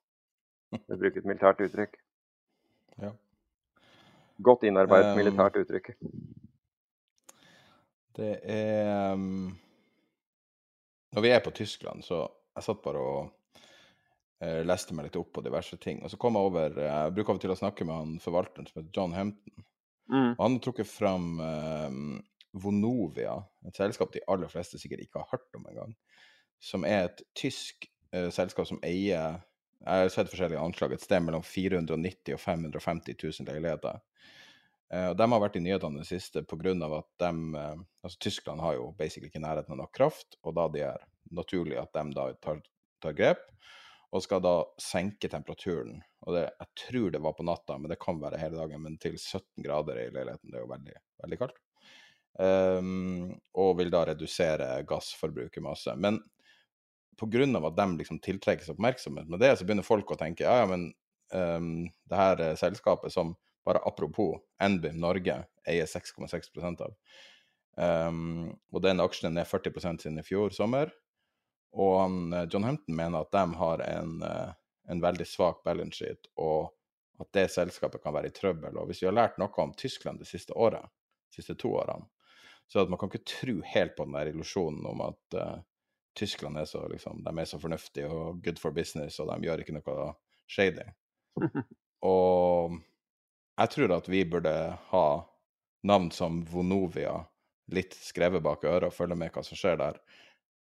Du 0.90 0.96
bruker 0.96 1.22
et 1.22 1.28
militært 1.28 1.62
uttrykk. 1.66 1.98
Ja. 3.02 3.10
Godt 4.42 4.64
innarbeidet 4.66 5.12
Um, 5.12 5.18
militært 5.20 5.58
uttrykk. 5.60 5.90
Det 8.16 8.30
er 8.42 9.12
um, 9.12 9.50
Når 11.12 11.22
vi 11.22 11.30
er 11.34 11.42
på 11.44 11.52
Tyskland, 11.54 12.02
så 12.06 12.24
jeg 12.56 12.66
satt 12.66 12.82
bare 12.82 13.02
og 13.02 13.20
uh, 14.42 14.62
leste 14.66 14.94
meg 14.94 15.08
litt 15.08 15.18
opp 15.20 15.32
på 15.34 15.44
diverse 15.46 15.78
ting. 15.82 16.02
Og 16.02 16.10
så 16.10 16.18
kom 16.18 16.38
jeg 16.38 16.50
over 16.50 16.78
eh, 16.78 16.90
Jeg 16.90 17.14
bruker 17.14 17.34
av 17.34 17.40
og 17.40 17.44
til 17.44 17.54
å 17.54 17.58
snakke 17.58 17.86
med 17.86 17.94
han 17.94 18.16
forvalteren 18.22 18.66
som 18.66 18.80
heter 18.80 18.94
John 18.96 19.14
Hampton. 19.14 19.66
Mm. 20.10 20.32
Og 20.32 20.42
han 20.42 20.56
har 20.56 20.62
trukket 20.64 20.90
fram 20.90 21.26
um, 21.38 22.14
Vonovia, 22.52 23.36
et 23.66 23.76
selskap 23.76 24.12
de 24.14 24.22
aller 24.30 24.50
fleste 24.50 24.78
sikkert 24.80 25.04
ikke 25.04 25.22
har 25.22 25.30
hørt 25.36 25.58
om 25.58 25.66
engang. 25.70 25.94
Som 26.60 26.84
er 26.84 27.06
et 27.08 27.22
tysk 27.38 27.86
uh, 28.14 28.28
selskap 28.34 28.68
som 28.68 28.80
eier 28.84 29.40
Jeg 29.80 30.02
har 30.02 30.10
sett 30.12 30.28
forskjellige 30.28 30.60
anslag. 30.60 30.92
Et 30.92 31.04
sted 31.04 31.22
mellom 31.24 31.44
490 31.46 32.34
og 32.36 32.40
550 32.42 33.16
000 33.16 33.48
leiligheter. 33.48 34.02
Uh, 34.92 35.12
De 35.16 35.28
har 35.32 35.40
vært 35.40 35.56
i 35.56 35.62
nyhetene 35.64 36.00
i 36.00 36.02
det 36.02 36.10
siste 36.10 36.42
pga. 36.44 36.74
at 36.98 37.08
de, 37.22 37.30
uh, 37.56 37.78
altså 38.04 38.18
Tyskland 38.18 38.60
har 38.60 38.74
jo 38.76 38.90
basically 38.98 39.30
ikke 39.30 39.40
nærheten 39.46 39.72
av 39.72 39.80
nok 39.84 39.94
kraft, 39.94 40.36
og 40.42 40.54
da 40.58 40.68
det 40.68 40.84
er 40.90 41.06
naturlig 41.30 41.78
at 41.78 41.94
de 41.94 42.12
da 42.12 42.32
tar, 42.42 42.60
tar 43.00 43.16
grep 43.16 43.46
og 44.10 44.24
skal 44.24 44.42
da 44.42 44.54
senke 44.82 45.30
temperaturen. 45.30 46.00
Og 46.26 46.34
det, 46.34 46.50
Jeg 46.58 46.68
tror 46.82 47.10
det 47.10 47.22
var 47.22 47.32
på 47.38 47.46
natta, 47.46 47.78
men 47.78 47.90
det 47.90 48.00
kan 48.02 48.20
være 48.20 48.40
hele 48.42 48.58
dagen, 48.58 48.82
men 48.82 48.98
til 48.98 49.16
17 49.16 49.62
grader 49.62 50.00
i 50.02 50.10
leiligheten. 50.10 50.50
Det 50.50 50.58
er 50.58 50.64
jo 50.64 50.72
veldig, 50.72 50.96
veldig 51.22 51.38
kaldt. 51.38 51.60
Um, 52.38 53.32
og 53.58 53.74
vil 53.80 53.90
da 53.92 54.04
redusere 54.08 54.68
gassforbruket 54.88 55.64
masse. 55.64 55.92
Men 55.96 56.20
pga. 57.20 57.44
at 57.66 57.76
de 57.76 57.86
liksom 57.98 58.20
tiltrekkes 58.22 58.70
oppmerksomhet 58.72 59.28
med 59.28 59.40
det, 59.42 59.56
så 59.56 59.66
begynner 59.66 59.84
folk 59.84 60.12
å 60.12 60.18
tenke 60.20 60.46
ja, 60.46 60.62
ja, 60.62 60.68
men 60.70 60.86
um, 61.34 61.90
det 62.08 62.16
her 62.16 62.44
selskapet 62.56 63.12
som 63.12 63.34
bare 63.66 63.82
apropos, 63.84 64.38
NBIM 64.62 64.96
Norge 65.00 65.36
eier 65.68 65.86
6,6% 65.86 66.80
av. 66.86 66.96
Um, 67.76 68.50
og 68.72 68.82
den 68.84 69.02
aksjen 69.02 69.30
er 69.30 69.36
ned 69.40 69.48
40 69.48 70.00
siden 70.00 70.18
i 70.20 70.24
fjor 70.26 70.54
sommer. 70.56 70.92
Og 71.72 72.00
han, 72.00 72.32
eh, 72.32 72.48
John 72.50 72.66
Hampton 72.66 72.96
mener 72.96 73.20
at 73.20 73.30
de 73.30 73.54
har 73.54 73.82
en, 73.84 74.22
eh, 74.22 74.52
en 74.88 75.00
veldig 75.00 75.26
svak 75.26 75.62
balance 75.64 75.96
sheet, 75.96 76.26
og 76.36 76.72
at 77.20 77.32
det 77.32 77.50
selskapet 77.50 78.02
kan 78.02 78.14
være 78.14 78.26
i 78.26 78.34
trøbbel. 78.34 78.76
Og 78.76 78.88
hvis 78.88 79.02
vi 79.02 79.06
har 79.06 79.14
lært 79.14 79.38
noe 79.38 79.52
om 79.62 79.74
Tyskland 79.74 80.18
de 80.18 80.24
siste 80.24 80.50
året, 80.56 80.82
de 80.82 81.42
siste 81.42 81.54
to 81.54 81.70
årene, 81.78 82.08
så 82.70 82.84
man 82.86 82.98
kan 82.98 83.10
ikke 83.10 83.26
tro 83.26 83.56
helt 83.66 83.96
på 83.96 84.06
den 84.06 84.14
der 84.14 84.30
illusjonen 84.30 84.86
om 84.86 85.02
at 85.08 85.36
uh, 85.36 85.56
Tyskland 86.14 86.58
er 86.58 86.68
så, 86.70 86.84
liksom, 86.88 87.24
de 87.24 87.32
er 87.40 87.48
så 87.48 87.58
fornuftige 87.58 88.10
og 88.10 88.42
good 88.44 88.60
for 88.62 88.70
business, 88.70 89.18
og 89.18 89.30
de 89.30 89.48
gjør 89.48 89.64
ikke 89.64 89.74
noe 89.74 90.12
shady. 90.50 90.86
og 92.14 92.78
jeg 93.60 93.74
tror 93.74 93.96
at 93.96 94.08
vi 94.10 94.22
burde 94.24 94.54
ha 94.92 95.06
navn 95.86 96.10
som 96.14 96.42
Vonovia 96.46 97.18
litt 97.70 97.94
skrevet 97.94 98.42
bak 98.42 98.64
øret 98.64 98.90
og 98.90 98.94
følge 98.94 99.18
med 99.18 99.32
hva 99.34 99.44
som 99.46 99.58
skjer 99.58 99.78
der. 99.80 99.98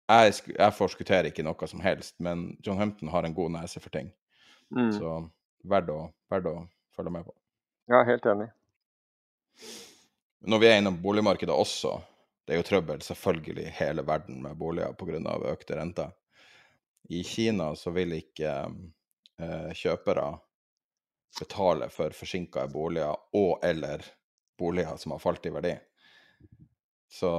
Jeg, 0.09 0.39
jeg, 0.55 0.75
forskutterer 0.75 1.29
ikke 1.29 1.45
noe 1.45 1.69
som 1.69 1.83
helst, 1.85 2.17
men 2.25 2.51
John 2.65 2.81
Humpton 2.81 3.11
har 3.13 3.27
en 3.27 3.37
god 3.37 3.53
nese 3.59 3.83
for 3.83 3.93
ting. 3.95 4.09
Mm. 4.75 4.91
Så 4.97 5.19
verdt 5.69 5.93
å, 5.93 6.01
verdt 6.33 6.49
å 6.49 6.57
følge 6.97 7.13
med 7.13 7.29
på. 7.29 7.37
Ja, 7.93 8.03
helt 8.09 8.27
enig. 8.29 8.51
Når 10.47 10.59
vi 10.63 10.69
er 10.69 10.79
innom 10.79 11.01
boligmarkedet 11.03 11.55
også, 11.55 11.97
det 12.47 12.55
er 12.55 12.61
jo 12.61 12.67
trøbbel 12.69 13.03
selvfølgelig 13.03 13.65
i 13.67 13.75
hele 13.81 14.05
verden 14.07 14.43
med 14.43 14.57
boliger 14.57 14.95
pga. 14.95 15.35
økte 15.51 15.77
renter. 15.77 16.13
I 17.11 17.23
Kina 17.25 17.75
så 17.75 17.91
vil 17.91 18.13
ikke 18.13 18.53
eh, 19.41 19.73
kjøpere 19.75 20.29
betale 21.39 21.89
for 21.91 22.15
forsinka 22.15 22.67
boliger 22.71 23.17
og 23.35 23.65
eller 23.65 24.05
boliger 24.59 24.97
som 24.97 25.13
har 25.13 25.23
falt 25.23 25.47
i 25.47 25.53
verdi. 25.53 25.75
Så 27.11 27.31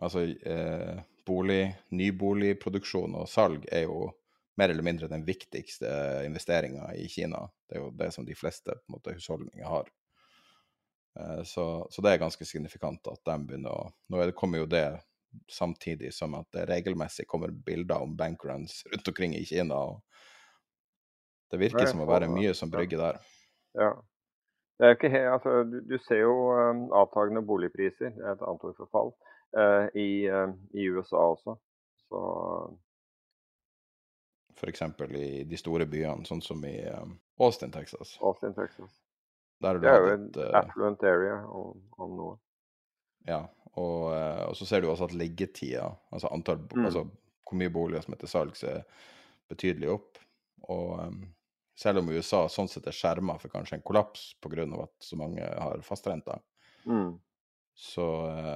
altså 0.00 0.24
eh, 0.24 1.00
bolig, 1.26 1.76
nyboligproduksjon 1.90 3.14
og 3.14 3.28
salg 3.28 3.66
er 3.70 3.86
jo 3.86 4.10
mer 4.58 4.72
eller 4.72 4.84
mindre 4.84 5.08
den 5.08 5.24
viktigste 5.24 5.88
investeringa 6.26 6.90
i 6.98 7.06
Kina. 7.08 7.46
Det 7.68 7.78
er 7.78 7.84
jo 7.84 7.90
det 7.96 8.10
som 8.12 8.26
de 8.26 8.36
fleste 8.36 8.74
måte, 8.90 9.14
husholdninger 9.14 9.68
har. 9.68 9.88
Eh, 11.18 11.42
så, 11.42 11.86
så, 11.90 12.02
det 12.02 12.12
er 12.12 12.22
ganske 12.22 12.44
signifikant 12.46 13.08
at 13.10 13.22
de 13.26 13.38
begynner 13.46 13.72
å 13.74 13.88
Nå 14.10 14.22
det, 14.22 14.36
kommer 14.38 14.62
jo 14.62 14.68
det 14.70 15.00
samtidig 15.50 16.12
som 16.14 16.34
at 16.38 16.48
det 16.54 16.66
regelmessig 16.70 17.26
kommer 17.30 17.52
bilder 17.54 18.02
om 18.02 18.16
bankruns 18.18 18.82
rundt 18.92 19.08
omkring 19.08 19.34
i 19.38 19.44
Kina. 19.46 19.78
og 19.78 21.50
Det 21.50 21.60
virker 21.60 21.86
som 21.86 22.02
å 22.02 22.08
være 22.10 22.30
mye 22.30 22.54
som 22.54 22.70
brygger 22.70 23.02
der. 23.02 23.20
Ja. 23.78 23.92
Det 24.80 24.88
er 24.88 24.94
ikke 24.96 25.10
helt, 25.12 25.28
altså, 25.28 25.50
du, 25.68 25.80
du 25.84 25.98
ser 26.06 26.22
jo 26.22 26.34
um, 26.56 26.86
avtagende 26.96 27.42
boligpriser, 27.44 28.14
det 28.16 28.24
er 28.24 28.32
et 28.32 28.44
annet 28.48 28.62
ord 28.64 28.78
for 28.78 28.88
fall, 28.88 29.10
uh, 29.52 29.90
i, 29.92 30.24
uh, 30.24 30.54
i, 30.72 30.86
USA 30.88 31.20
også. 31.34 31.52
Så 32.08 32.22
F.eks. 34.56 34.86
i 35.20 35.44
de 35.44 35.60
store 35.60 35.84
byene, 35.84 36.24
sånn 36.24 36.40
som 36.40 36.64
i 36.64 36.78
um, 36.96 37.12
Austin, 37.44 37.74
Texas. 37.76 38.14
Austin, 38.24 38.56
Texas. 38.56 38.96
Det 39.60 39.90
er 39.90 39.98
jo 40.00 40.12
en 40.14 40.28
uh, 40.36 40.50
affluent 40.60 41.02
area 41.04 41.40
om, 41.46 41.80
noe. 42.16 42.36
Ja, 43.28 43.42
og, 43.76 44.06
og, 44.10 44.54
så 44.56 44.66
ser 44.66 44.82
du 44.82 44.88
også 44.90 45.10
at 45.10 45.16
liggetida, 45.16 45.90
altså 46.10 46.30
antall, 46.32 46.62
mm. 46.72 46.86
altså 46.88 47.04
hvor 47.50 47.58
mye 47.58 47.72
boliger 47.74 48.04
som 48.04 48.14
er 48.14 48.22
til 48.22 48.30
salgs, 48.30 48.62
er 48.64 48.82
betydelig 49.50 49.90
opp. 49.92 50.20
Og 50.70 50.94
um, 51.02 51.20
selv 51.80 52.02
om 52.02 52.12
USA 52.12 52.44
sånn 52.52 52.70
sett 52.70 52.86
er 52.88 52.96
skjerma 52.96 53.36
for 53.40 53.52
kanskje 53.52 53.78
en 53.78 53.84
kollaps 53.86 54.30
pga. 54.42 54.66
at 54.84 54.94
så 55.04 55.18
mange 55.18 55.44
har 55.44 55.82
fastrenta, 55.86 56.38
mm. 56.86 57.12
så, 57.74 58.08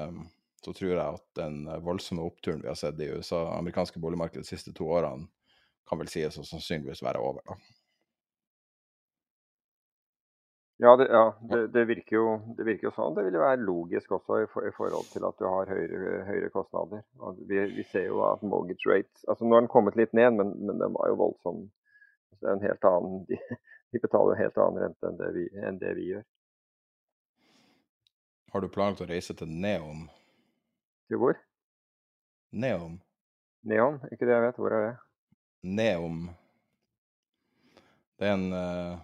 um, 0.09 0.25
så, 0.63 0.73
tror 0.73 0.91
jeg 0.93 1.05
at 1.05 1.27
den 1.41 1.65
voldsomme 1.85 2.25
oppturen 2.25 2.63
vi 2.63 2.71
har 2.71 2.79
sett 2.79 3.01
i 3.01 3.11
USA, 3.13 3.47
amerikanske 3.59 4.01
boligmarked 4.01 4.41
de 4.41 4.49
siste 4.49 4.73
to 4.73 4.89
årene, 4.89 5.29
kan 5.89 6.01
vel 6.01 6.09
sies 6.09 6.39
å 6.41 6.47
sannsynligvis 6.49 7.03
være 7.05 7.21
over. 7.21 7.43
da. 7.45 7.59
Ja, 10.85 10.93
det, 11.01 11.07
ja 11.09 11.23
det, 11.49 11.61
det, 11.73 11.85
virker 11.89 12.17
jo, 12.17 12.25
det, 12.59 12.67
virker 12.67 12.91
jo, 12.91 12.95
sånn. 12.97 13.15
Det 13.17 13.23
vil 13.25 13.39
jo 13.39 13.45
være 13.45 13.63
logisk 13.65 14.19
også 14.19 14.43
i, 14.43 14.49
for, 14.53 14.67
i 14.69 14.75
forhold 14.77 15.07
til 15.15 15.25
at 15.25 15.39
du 15.41 15.47
har 15.49 15.71
høyere, 15.71 16.19
høyere 16.29 16.51
kostnader. 16.53 17.01
Vi, 17.49 17.63
vi, 17.79 17.87
ser 17.89 18.11
jo 18.11 18.21
at 18.27 18.45
mortgage 18.45 18.85
rates 18.91 19.25
altså 19.25 19.47
Nå 19.47 19.57
har 19.57 19.65
den 19.65 19.73
kommet 19.73 19.97
litt 19.97 20.13
ned, 20.17 20.37
men, 20.37 20.53
men 20.61 20.83
den 20.83 20.93
var 20.99 21.09
jo 21.09 21.23
voldsom 21.23 21.65
det 22.45 22.51
er 22.51 22.57
en 22.59 22.67
helt 22.67 22.85
annen, 22.85 23.25
de, 23.25 23.39
de 23.93 24.01
betaler 24.03 24.35
en 24.35 24.43
helt 24.43 24.59
annen 24.61 24.83
rente 24.83 25.09
enn 25.09 25.17
det, 25.17 25.31
vi, 25.33 25.45
enn 25.65 25.81
det 25.81 25.95
vi 25.97 26.11
gjør. 26.11 26.25
Har 28.53 28.63
du 28.63 28.69
planlagt 28.71 29.01
å 29.01 29.09
reise 29.09 29.35
til 29.39 29.49
Neom? 29.51 30.05
Til 31.09 31.21
hvor? 31.23 31.39
Neom. 32.53 32.99
Neon? 33.67 33.97
Ikke 34.13 34.29
det 34.29 34.37
jeg 34.37 34.45
vet. 34.45 34.61
Hvor 34.61 34.77
er 34.77 34.85
det? 34.85 34.93
Neom. 35.65 36.21
Det 38.21 38.29
er 38.29 38.37
en 38.37 38.47
uh, 38.53 39.01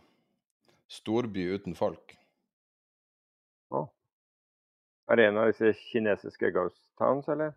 storby 0.91 1.47
uten 1.55 1.77
folk. 1.79 2.17
Oh. 3.71 3.87
Er 5.11 5.21
det 5.21 5.29
en 5.31 5.39
av 5.43 5.51
disse 5.53 5.73
kinesiske 5.91 6.51
ghost 6.55 6.83
towns, 6.99 7.29
eller? 7.31 7.55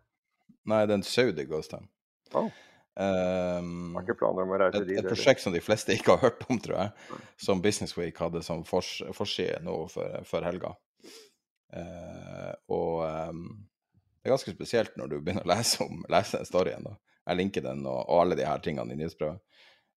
Nei, 0.68 0.84
det 0.86 0.94
er 0.94 1.00
en 1.00 1.06
saudi 1.06 1.46
ghost 1.48 1.74
town. 1.74 1.90
Oh. 2.34 2.52
Um, 2.94 3.96
har 3.96 4.04
ikke 4.04 4.20
planer 4.20 4.46
om 4.46 4.52
å 4.54 4.58
reise 4.60 4.78
et, 4.78 4.86
dit. 4.86 4.98
Et 5.00 5.08
prosjekt 5.10 5.42
som 5.42 5.54
de 5.54 5.62
fleste 5.64 5.96
ikke 5.96 6.14
har 6.14 6.28
hørt 6.28 6.44
om, 6.46 6.60
tror 6.62 6.76
jeg. 6.78 7.20
Som 7.42 7.62
Business 7.62 7.96
Week 7.98 8.18
hadde 8.22 8.42
som 8.46 8.62
forside 8.66 9.58
nå 9.66 9.80
for, 9.90 10.20
for 10.28 10.46
helga. 10.46 10.74
Uh, 11.74 12.52
og 12.70 13.02
um, 13.02 13.48
det 14.22 14.30
er 14.30 14.36
ganske 14.36 14.54
spesielt 14.54 14.94
når 14.96 15.10
du 15.10 15.16
begynner 15.18 15.42
å 15.42 15.50
lese 15.50 15.82
om 15.82 16.04
lese 16.12 16.44
storyen. 16.46 16.86
da. 16.86 16.94
Jeg 17.24 17.40
linker 17.40 17.66
den 17.66 17.82
og, 17.82 17.98
og 18.04 18.22
alle 18.22 18.38
de 18.38 18.46
her 18.46 18.62
tingene 18.62 18.94
i 18.94 19.00
nyhetsprøven. 19.00 19.42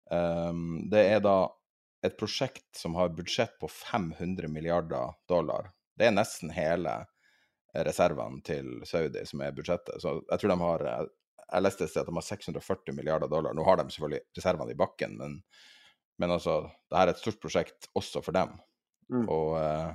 Um, 0.06 0.86
det 0.90 1.04
er 1.12 1.20
da 1.22 1.36
et 2.04 2.16
prosjekt 2.18 2.76
som 2.76 2.94
har 2.98 3.14
budsjett 3.16 3.54
på 3.60 3.68
500 3.68 4.48
milliarder 4.52 5.16
dollar. 5.28 5.70
Det 5.96 6.08
er 6.08 6.16
nesten 6.16 6.52
hele 6.52 6.98
reservene 7.86 8.42
til 8.44 8.82
Saudi 8.88 9.24
som 9.28 9.42
er 9.44 9.54
budsjettet. 9.56 10.00
Så 10.02 10.18
jeg 10.20 10.40
tror 10.40 10.52
de 10.52 10.58
har 10.60 10.84
jeg 11.46 11.62
leste 11.62 11.86
et 11.86 11.92
sted 11.92 12.02
at 12.02 12.10
de 12.10 12.16
har 12.16 12.26
640 12.26 12.96
milliarder 12.96 13.30
dollar. 13.30 13.54
Nå 13.54 13.64
har 13.66 13.78
de 13.78 13.86
selvfølgelig 13.90 14.22
reservene 14.38 14.74
i 14.74 14.78
bakken, 14.78 15.14
men, 15.20 15.36
men 16.18 16.34
altså, 16.34 16.64
det 16.90 16.98
her 16.98 17.10
er 17.10 17.14
et 17.14 17.22
stort 17.22 17.38
prosjekt 17.42 17.88
også 17.98 18.22
for 18.24 18.36
dem. 18.36 18.56
Mm. 19.12 19.28
Og 19.30 19.52
uh, 19.54 19.94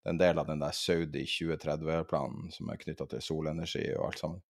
det 0.00 0.08
er 0.08 0.14
en 0.14 0.22
del 0.22 0.40
av 0.40 0.48
den 0.48 0.62
der 0.62 0.76
Saudi 0.76 1.26
2030-planen 1.28 2.48
som 2.54 2.72
er 2.72 2.80
knytta 2.80 3.06
til 3.10 3.24
solenergi 3.24 3.84
og 3.98 4.06
alt 4.08 4.22
sammen. 4.22 4.40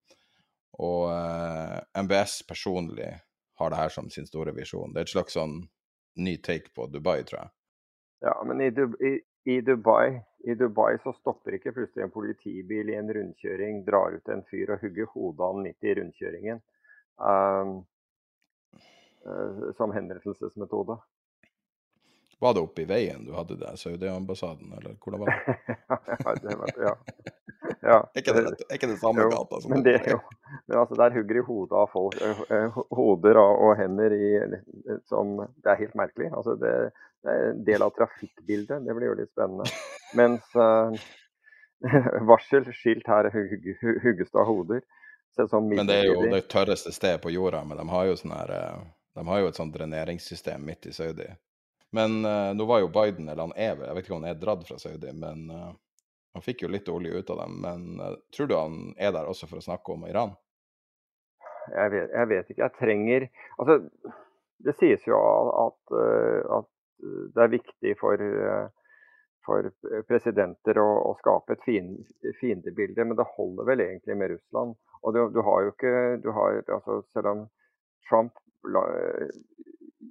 Og 0.81 1.09
uh, 1.11 1.81
eh, 1.83 2.05
MBS 2.07 2.45
personlig 2.49 3.11
har 3.59 3.73
det 3.73 3.81
her 3.81 3.91
som 3.93 4.07
sin 4.13 4.29
store 4.29 4.55
visjon. 4.57 4.95
Det 4.95 5.03
er 5.03 5.09
et 5.09 5.13
slags 5.13 5.35
sånn 5.37 5.59
ny 6.17 6.37
take 6.43 6.73
på 6.75 6.87
Dubai, 6.87 7.23
tror 7.25 7.43
jeg. 7.43 7.53
Ja, 8.27 8.35
men 8.45 8.61
i, 8.61 8.69
i, 9.07 9.13
i 9.55 9.61
Dubai, 9.65 10.21
I 10.45 10.55
Dubai 10.55 10.99
så 11.05 11.13
stopper 11.17 11.57
ikke 11.57 11.73
plutselig 11.77 12.05
en 12.05 12.13
politibil 12.13 12.91
i 12.93 12.97
en 12.99 13.13
rundkjøring, 13.15 13.85
drar 13.87 14.17
ut 14.17 14.29
en 14.33 14.45
fyr 14.51 14.75
og 14.75 14.85
hugger 14.85 15.09
hodet 15.15 15.47
av 15.47 15.63
midt 15.63 15.89
i 15.89 15.95
rundkjøringen. 16.01 16.61
Um, 17.21 17.81
som 19.77 19.93
henrettelsesmetode. 19.93 20.97
Var 22.41 22.55
det 22.55 22.61
oppe 22.61 22.83
i 22.83 22.89
veien 22.89 23.25
du 23.27 23.35
hadde 23.37 23.59
det, 23.61 23.75
Saudi-ambassaden, 23.77 24.73
eller 24.79 24.95
hvordan 25.05 25.21
var 25.23 25.29
det? 25.29 25.57
ja, 26.25 26.35
det 26.43 26.57
var, 26.57 26.71
ja. 26.87 26.95
ja. 27.83 27.99
Er 28.15 28.23
ikke 28.23 28.35
det, 28.37 28.45
er 28.69 28.79
ikke 28.79 28.89
det 28.89 28.97
samme 29.01 29.27
jo, 29.27 29.33
gata? 29.35 29.61
men 29.69 29.85
det, 29.85 29.99
jo, 30.09 30.17
men 30.67 30.79
altså, 30.81 30.97
der 30.97 31.13
hugger 31.17 31.37
de 31.37 31.43
hodet 31.45 31.77
av 31.83 31.91
folk, 31.93 32.17
hoder 32.97 33.41
og, 33.43 33.65
og 33.67 33.75
hender 33.81 34.15
i 34.17 34.31
som 35.09 35.37
Det 35.41 35.73
er 35.73 35.81
helt 35.83 35.99
merkelig. 36.01 36.31
Altså, 36.33 36.57
det, 36.61 36.73
det 37.25 37.35
er 37.35 37.51
en 37.51 37.61
del 37.67 37.85
av 37.85 37.93
trafikkbildet. 37.97 38.87
Det 38.87 38.97
blir 38.97 39.11
jo 39.11 39.19
litt 39.21 39.33
spennende. 39.33 39.69
Mens 40.17 40.57
uh, 40.61 40.97
varselskilt 42.29 43.09
her 43.09 43.29
hugges 43.35 44.33
det 44.33 44.41
av 44.41 44.49
hoder. 44.49 44.81
Men 45.61 45.87
det 45.87 46.01
er 46.01 46.09
jo 46.11 46.25
det 46.27 46.43
tørreste 46.51 46.93
stedet 46.93 47.21
på 47.23 47.33
jorda. 47.33 47.63
Men 47.69 47.79
de 47.81 47.87
har 47.93 48.09
jo 48.09 48.17
sånn 48.19 48.35
her 48.35 48.57
De 49.15 49.29
har 49.29 49.45
jo 49.45 49.53
et 49.53 49.61
sånt 49.61 49.77
dreneringssystem 49.77 50.65
midt 50.65 50.89
i 50.91 50.97
Saudi. 50.97 51.29
Men 51.91 52.25
uh, 52.25 52.55
nå 52.55 52.65
var 52.65 52.81
jo 52.81 52.89
Biden, 52.89 53.29
eller 53.29 53.49
han 53.49 53.57
er 53.57 53.75
jeg 53.75 53.95
vet 53.95 54.05
ikke 54.05 54.15
om 54.15 54.23
han 54.23 54.31
er 54.31 54.41
dratt 54.41 54.67
fra 54.69 54.79
Saudi, 54.79 55.13
men 55.17 55.49
uh, 55.51 55.71
han 56.37 56.45
fikk 56.45 56.63
jo 56.63 56.71
litt 56.71 56.89
olje 56.89 57.19
ut 57.19 57.31
av 57.35 57.43
dem. 57.43 57.57
Men 57.65 57.87
uh, 58.01 58.17
tror 58.35 58.51
du 58.51 58.57
han 58.57 58.81
er 58.99 59.15
der 59.17 59.31
også 59.31 59.51
for 59.51 59.59
å 59.59 59.67
snakke 59.67 59.97
om 59.97 60.07
Iran? 60.07 60.37
Jeg 61.71 61.93
vet, 61.93 62.13
jeg 62.15 62.29
vet 62.31 62.51
ikke. 62.51 62.63
Jeg 62.63 62.77
trenger 62.79 63.27
Altså, 63.61 63.81
det 64.65 64.77
sies 64.79 65.03
jo 65.07 65.17
at, 65.19 65.97
at 66.57 66.69
det 67.35 67.43
er 67.43 67.53
viktig 67.53 67.93
for, 68.01 68.23
for 69.47 69.69
presidenter 70.09 70.81
å, 70.81 70.89
å, 71.09 71.13
skape 71.21 71.57
et 71.57 71.65
fiendebilde, 72.41 73.07
men 73.07 73.17
det 73.17 73.29
holder 73.37 73.69
vel 73.71 73.85
egentlig 73.85 74.17
med 74.21 74.35
Russland. 74.35 74.75
Og 75.01 75.17
du, 75.17 75.21
du 75.33 75.41
har 75.47 75.65
jo 75.65 75.73
ikke 75.73 75.95
du 76.25 76.29
har, 76.37 76.61
altså, 76.77 76.99
Selv 77.15 77.31
om 77.33 77.47
Trump 78.09 78.37
la, 78.69 78.85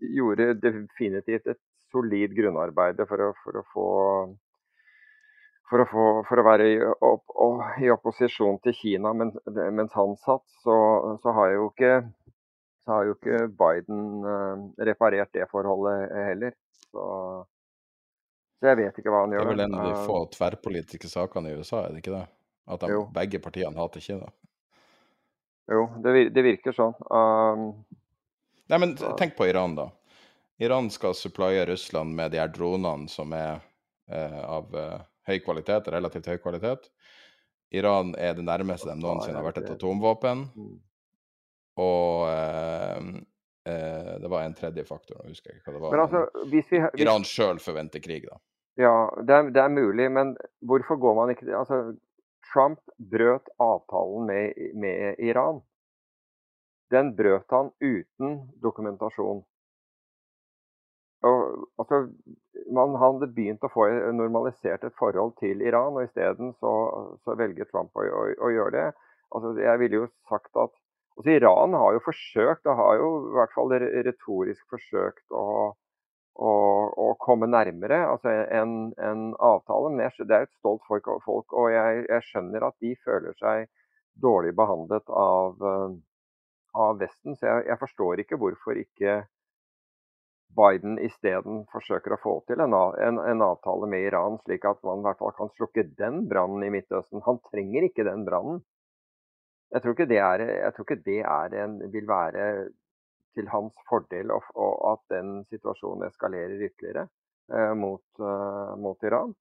gjorde 0.02 0.54
definitivt 0.62 1.48
et 1.48 1.62
solid 1.92 2.36
grunnarbeid 2.38 3.02
for 3.10 3.26
å, 3.26 3.34
for 3.44 3.60
å 3.60 3.66
få 3.74 3.90
for 5.70 5.84
å, 5.84 5.86
få, 5.86 6.06
for 6.26 6.42
å, 6.42 6.46
være 6.48 6.66
i, 6.66 6.78
opp, 6.82 7.36
i, 7.78 7.90
opposisjon 7.94 8.58
til 8.66 8.74
Kina 8.74 9.12
men, 9.14 9.36
mens 9.78 9.94
han 9.94 10.16
satt, 10.18 10.46
så, 10.64 10.78
så, 11.22 11.34
har 11.38 11.54
ikke, 11.54 11.92
så, 12.82 12.96
har 12.96 13.06
jo 13.06 13.14
ikke, 13.18 13.44
Biden 13.60 14.26
uh, 14.26 14.66
reparert 14.90 15.30
det 15.36 15.46
forholdet 15.52 16.10
heller. 16.32 16.58
Så, 16.90 17.06
så, 18.58 18.72
jeg 18.72 18.82
vet 18.82 18.98
ikke 18.98 19.14
hva 19.14 19.24
han 19.28 19.38
gjør. 19.38 19.46
Det 19.46 19.54
er 19.54 19.60
vel 19.60 19.66
en 19.68 19.78
av 19.78 19.92
de 19.92 20.10
få 20.10 20.24
tverrpolitiske 20.34 21.12
sakene 21.12 21.54
i 21.54 21.60
USA, 21.62 21.86
er 21.86 21.94
det 21.94 22.02
ikke 22.02 22.18
det? 22.18 22.26
At 22.70 22.86
de, 22.86 22.98
begge 23.14 23.42
partiene 23.42 23.78
hater 23.78 24.02
Kina? 24.02 24.34
Jo, 25.70 25.86
det, 26.02 26.32
det 26.34 26.46
virker 26.46 26.74
sånn. 26.74 26.98
Um, 27.14 27.70
Nei, 28.70 28.78
men 28.82 28.98
tenk 29.18 29.36
på 29.38 29.46
Iran, 29.50 29.78
da. 29.78 29.90
Iran 30.60 30.90
skal 30.92 31.16
supplye 31.16 31.66
Russland 31.66 32.16
med 32.16 32.32
de 32.32 32.42
her 32.42 32.52
dronene 32.52 33.08
som 33.08 33.32
er 33.34 33.62
eh, 34.12 34.42
av 34.44 34.76
eh, 34.76 35.00
høy 35.30 35.40
kvalitet, 35.46 35.88
relativt 35.94 36.28
høy 36.28 36.38
kvalitet. 36.44 36.90
Iran 37.72 38.12
er 38.18 38.36
det 38.36 38.44
nærmeste 38.44 38.90
de 38.90 38.98
noensinne 39.00 39.40
har 39.40 39.46
vært 39.46 39.62
et 39.62 39.72
atomvåpen. 39.72 40.44
Mm. 40.58 40.78
Og 41.80 42.28
eh, 42.28 43.10
eh, 43.72 44.14
det 44.20 44.32
var 44.32 44.44
en 44.44 44.58
tredje 44.58 44.84
faktor, 44.90 45.22
nå 45.22 45.32
husker 45.32 45.54
jeg 45.54 45.62
ikke 45.62 45.72
hva 45.72 45.78
det 45.78 45.84
var. 45.86 45.96
Men 45.96 46.04
altså, 46.06 46.46
hvis 46.52 46.72
vi, 46.74 46.82
hvis... 46.84 47.04
Iran 47.06 47.28
sjøl 47.28 47.62
forventer 47.64 48.04
krig, 48.04 48.28
da. 48.28 48.42
Ja, 48.80 48.94
det 49.24 49.36
er, 49.36 49.50
det 49.56 49.64
er, 49.64 49.72
mulig, 49.72 50.08
men 50.12 50.36
hvorfor 50.64 51.00
går 51.00 51.16
man 51.18 51.32
ikke 51.34 51.48
altså, 51.56 51.82
Trump 52.52 52.80
brøt 52.98 53.50
avtalen 53.60 54.28
med, 54.28 54.60
med 54.80 55.20
Iran. 55.20 55.62
Den 56.92 57.14
brøt 57.16 57.52
han 57.54 57.72
uten 57.84 58.40
dokumentasjon. 58.64 59.44
Og, 61.28 61.66
altså, 61.82 62.06
man 62.72 62.96
hadde 63.02 63.28
begynt 63.36 63.66
å 63.68 63.72
få 63.74 63.90
normalisert 64.16 64.86
et 64.88 64.96
forhold 65.00 65.34
til 65.42 65.64
Iran, 65.66 65.98
og 65.98 66.06
isteden 66.06 66.54
så, 66.62 66.74
så 67.26 67.36
velger 67.40 67.68
Trump 67.72 67.98
å, 68.00 68.06
å, 68.06 68.22
å 68.48 68.52
gjøre 68.54 68.76
det. 68.78 68.86
Altså, 69.36 69.52
jeg 69.60 69.82
ville 69.82 70.00
jo 70.04 70.08
sagt 70.30 70.54
at 70.56 70.72
altså, 70.72 71.34
Iran 71.34 71.76
har 71.76 71.98
jo 71.98 72.06
forsøkt, 72.06 72.66
og 72.66 72.80
har 72.80 73.02
jo 73.02 73.12
i 73.28 73.36
hvert 73.36 73.56
fall 73.58 73.76
retorisk 74.08 74.64
forsøkt 74.72 75.36
å, 75.36 75.46
å, 76.40 77.10
komme 77.20 77.50
nærmere 77.52 78.00
altså 78.08 78.32
en, 78.56 78.94
en 78.96 79.26
avtale. 79.44 79.92
Men 79.92 80.08
jeg, 80.08 80.28
det 80.30 80.38
er 80.38 80.48
et 80.48 80.56
stolt 80.62 80.86
folk, 80.88 81.10
folk 81.26 81.52
og 81.52 81.72
jeg, 81.74 82.06
jeg, 82.08 82.28
skjønner 82.30 82.70
at 82.70 82.78
de 82.80 82.94
føler 83.04 83.36
seg 83.42 83.68
dårlig 84.20 84.56
behandlet 84.56 85.12
av, 85.12 85.60
av 86.80 87.04
Vesten. 87.04 87.36
Så 87.36 87.48
jeg, 87.50 87.68
jeg 87.74 87.82
forstår 87.84 88.24
ikke 88.24 88.40
hvorfor 88.40 88.80
ikke 88.80 89.20
Biden 90.58 90.98
isteden 91.06 91.64
forsøker 91.70 92.16
å 92.16 92.22
få 92.24 92.34
til 92.50 92.62
en, 92.64 92.74
en, 92.74 93.20
en, 93.22 93.44
avtale 93.46 93.88
med 93.92 94.08
Iran, 94.08 94.40
slik 94.46 94.66
at 94.66 94.82
man 94.88 95.04
i 95.04 95.06
hvert 95.06 95.22
fall 95.22 95.36
kan 95.38 95.52
slukke 95.56 95.86
den 96.00 96.24
brannen 96.32 96.66
i 96.66 96.72
Midtøsten. 96.74 97.22
Han 97.28 97.42
trenger 97.52 97.86
ikke 97.86 98.08
den 98.08 98.26
brannen. 98.28 98.64
Jeg 99.70 99.84
tror 99.84 99.94
ikke 99.94 100.10
det, 100.10 100.22
er, 100.26 100.44
ikke 100.74 101.02
det 101.06 101.20
en, 101.62 101.78
vil 101.94 102.08
være 102.10 102.46
til 103.38 103.50
hans 103.54 103.76
fordel 103.90 104.34
og, 104.34 104.48
og 104.58 104.74
at 104.96 105.04
den 105.14 105.44
situasjonen 105.54 106.08
eskalerer 106.08 106.66
ytterligere 106.66 107.06
eh, 107.54 107.76
mot, 107.78 108.06
eh, 108.18 108.72
mot, 108.82 109.06
Iran. 109.06 109.36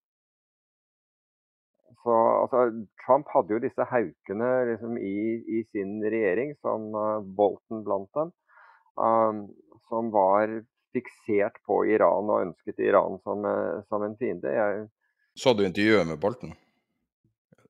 Så, 2.03 2.15
altså, 2.43 2.67
Trump 3.05 3.33
hadde 3.33 3.57
jo 3.57 3.63
disse 3.65 3.89
haukene 3.91 4.51
liksom, 4.69 4.99
i, 5.01 5.17
i, 5.57 5.63
sin 5.73 5.97
regjering, 6.05 6.53
som 6.63 6.93
uh, 6.95 7.25
Bolton 7.25 7.81
blant 7.85 8.13
dem, 8.15 8.31
um, 8.95 9.41
som 9.91 10.13
var 10.15 10.53
fiksert 10.97 11.59
på 11.67 11.83
Iran 11.87 12.31
og 12.31 12.45
ønsket 12.47 12.81
Iran 12.83 13.19
som, 13.25 13.45
eh, 13.45 13.83
som 13.89 14.05
en 14.05 14.17
fiende. 14.21 14.53
Jeg... 14.53 14.87
Så 15.39 15.55
du 15.55 15.65
intervjuet 15.67 16.09
med 16.09 16.21
Bolten? 16.23 16.55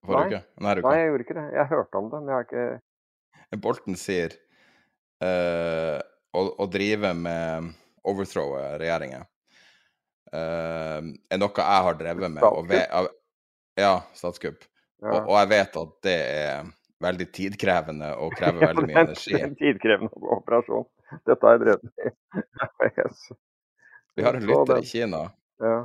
Nei, 0.09 0.41
Nei, 0.63 0.77
jeg 0.97 1.09
gjorde 1.11 1.25
ikke 1.27 1.37
det. 1.37 1.49
Jeg 1.53 1.69
hørte 1.69 2.01
om 2.01 2.07
det, 2.13 2.21
men 2.23 2.31
jeg 2.33 2.39
har 2.39 2.47
ikke 2.47 3.59
Bolten 3.61 3.97
sier 3.97 4.35
uh, 5.25 5.99
å, 6.37 6.43
å, 6.63 6.67
drive 6.69 7.11
med 7.17 7.71
overthrow 8.09 8.55
regjeringer 8.81 9.25
uh, 10.33 11.01
er 11.01 11.41
noe 11.41 11.65
jeg 11.65 11.87
har 11.89 11.99
drevet 12.01 12.35
med. 12.35 12.45
Statskupp? 12.45 13.15
ja, 13.81 13.95
statskupp. 14.17 14.69
Ja. 15.01 15.13
Og, 15.13 15.19
og, 15.23 15.35
jeg 15.41 15.51
vet 15.55 15.81
at 15.83 15.95
det 16.05 16.19
er 16.19 16.71
veldig 17.03 17.27
tidkrevende 17.35 18.11
og 18.19 18.35
krever 18.39 18.71
veldig 18.71 18.87
mye 18.89 19.03
energi. 19.05 19.35
Det 19.35 19.41
er 19.41 19.47
en 19.47 19.59
tidkrevende 19.59 20.33
operasjon. 20.39 20.89
Dette 21.29 21.47
har 21.47 21.57
jeg 21.57 21.63
drevet 21.65 21.85
med. 21.89 22.17
Vi 24.19 24.25
har 24.27 24.35
en 24.35 24.49
lytter 24.49 24.83
i 24.83 24.89
Kina. 24.89 25.23
Ja. 25.63 25.77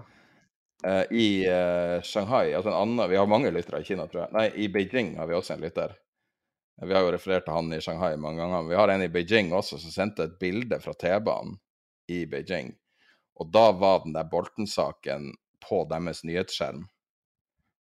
Uh, 0.84 1.04
I 1.16 1.28
uh, 1.48 2.02
Shanghai 2.04 2.54
altså 2.54 2.74
en 2.74 2.76
annen, 2.76 3.10
Vi 3.10 3.16
har 3.16 3.28
mange 3.30 3.52
lyttere 3.54 3.80
i 3.80 3.86
Kina, 3.88 4.08
tror 4.10 4.26
jeg. 4.26 4.34
Nei, 4.36 4.48
i 4.66 4.70
Beijing 4.74 5.14
har 5.20 5.30
vi 5.30 5.38
også 5.38 5.56
en 5.56 5.64
lytter. 5.64 5.94
Vi 6.82 6.96
har 6.96 7.06
jo 7.06 7.12
referert 7.14 7.46
til 7.46 7.56
han 7.56 7.70
i 7.72 7.80
Shanghai 7.82 8.18
mange 8.18 8.42
ganger. 8.42 8.66
Vi 8.68 8.76
har 8.76 8.92
en 8.92 9.06
i 9.06 9.12
Beijing 9.14 9.54
også 9.54 9.78
som 9.80 9.94
sendte 9.94 10.26
et 10.28 10.40
bilde 10.42 10.80
fra 10.84 10.96
T-banen 10.98 11.56
i 12.12 12.24
Beijing. 12.28 12.74
Og 13.40 13.54
da 13.54 13.70
var 13.78 14.04
den 14.04 14.18
der 14.18 14.28
Bolten-saken 14.30 15.32
på 15.64 15.84
deres 15.90 16.24
nyhetsskjerm. 16.28 16.84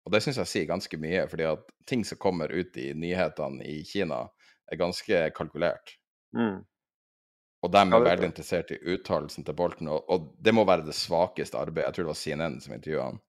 Og 0.04 0.12
det 0.12 0.20
syns 0.24 0.40
jeg 0.42 0.52
sier 0.52 0.70
ganske 0.70 1.00
mye, 1.00 1.24
fordi 1.32 1.48
at 1.48 1.64
ting 1.88 2.04
som 2.08 2.20
kommer 2.22 2.52
ut 2.52 2.78
i 2.80 2.92
nyhetene 2.98 3.64
i 3.64 3.82
Kina, 3.88 4.26
er 4.72 4.80
ganske 4.80 5.20
kalkulert. 5.38 5.96
Mm. 6.36 6.64
Og 7.64 7.72
de 7.72 7.80
er 7.80 8.06
veldig 8.10 8.28
interessert 8.28 8.74
i 8.76 8.80
uttalelsen 8.92 9.46
til 9.48 9.56
Bolten, 9.56 9.88
og, 9.92 10.04
og, 10.12 10.34
det 10.44 10.52
må 10.56 10.66
være 10.68 10.84
det 10.88 10.96
svakeste 10.98 11.60
arbeidet. 11.60 11.88
Jeg 11.88 11.96
tror 11.96 12.08
det 12.08 12.12
var 12.12 12.20
CNN 12.20 12.60
som 12.64 12.76
intervjua 12.76 13.06
han. 13.12 13.22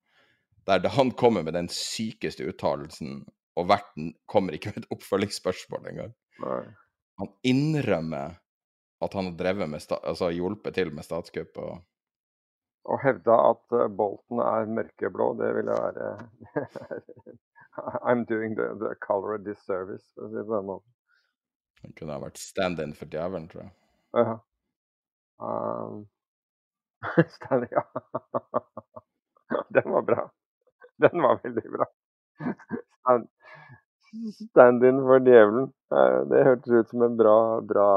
Der 0.66 0.88
han 0.96 1.12
kommer 1.12 1.44
med 1.46 1.54
den 1.54 1.68
sykeste 1.70 2.46
uttalelsen, 2.48 3.20
og 3.54 3.68
verten 3.70 4.14
kommer 4.26 4.56
ikke 4.56 4.72
med 4.72 4.82
et 4.82 4.94
oppfølgingsspørsmål 4.96 5.90
engang. 5.92 6.14
Han 7.20 7.30
innrømmer 7.46 8.40
at 9.04 9.14
han 9.14 9.28
har 9.28 9.36
drevet 9.38 9.70
med 9.70 9.92
altså 10.00 10.32
hjulpet 10.34 10.74
til 10.74 10.90
med 10.94 11.06
statskupp. 11.06 11.58
og 11.58 11.82
å 12.84 12.98
hevde 13.02 13.36
at 13.50 13.76
eh, 13.76 13.90
Bolten 13.98 14.40
er 14.44 14.70
mørkeblå, 14.78 15.30
det 15.40 15.50
ville 15.56 15.76
være 15.76 16.10
I'm 18.06 18.24
doing 18.28 18.54
the, 18.54 18.68
the 18.78 18.94
color 19.00 19.34
a 19.34 19.38
disservice, 19.42 20.06
for 20.14 20.26
å 20.26 20.30
si 20.30 20.38
det 20.38 20.46
på 20.46 20.56
den 20.56 20.68
måten. 20.68 20.90
Han 21.84 21.94
kunne 21.98 22.16
ha 22.16 22.22
vært 22.22 22.40
stand-in 22.40 22.94
for 22.96 23.10
djevelen, 23.10 23.48
tror 23.50 23.64
jeg. 23.64 23.72
Ja. 24.14 24.36
Um, 25.42 26.04
stand 27.36 27.66
ja. 27.72 27.82
Den 29.74 29.90
var 29.92 30.06
bra. 30.06 30.22
Den 31.02 31.24
var 31.24 31.40
veldig 31.42 31.64
bra. 31.74 31.88
Stand-in 34.38 35.02
for 35.02 35.26
djevelen. 35.26 35.68
Det 36.30 36.46
hørtes 36.46 36.72
ut 36.72 36.94
som 36.94 37.02
en 37.04 37.18
bra, 37.18 37.36
bra 37.66 37.88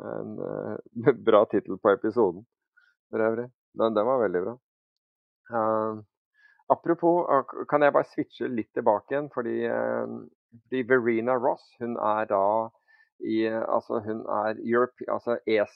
en 0.00 0.38
uh, 0.38 1.14
bra 1.26 1.44
tittel 1.50 1.78
på 1.78 1.90
episoden 1.90 2.44
for 3.10 3.24
øvrig. 3.24 3.48
Den, 3.78 3.94
den 3.94 4.06
var 4.06 4.22
veldig 4.22 4.42
bra. 4.42 4.56
Uh, 5.50 6.02
apropos, 6.68 7.26
uh, 7.30 7.64
kan 7.70 7.82
jeg 7.82 7.94
bare 7.94 8.10
switche 8.10 8.48
litt 8.48 8.70
tilbake 8.74 9.14
igjen? 9.14 9.30
Fordi, 9.34 9.56
uh, 9.66 10.16
fordi 10.64 10.82
Verena 10.88 11.36
Ross 11.38 11.64
hun 11.80 11.96
er 11.96 12.30
da 12.30 12.44
i 13.20 13.44
Altså 13.44 13.98
hun 14.00 14.22
er 14.32 14.56
Europe, 14.64 15.04
altså 15.12 15.36
ES, 15.46 15.74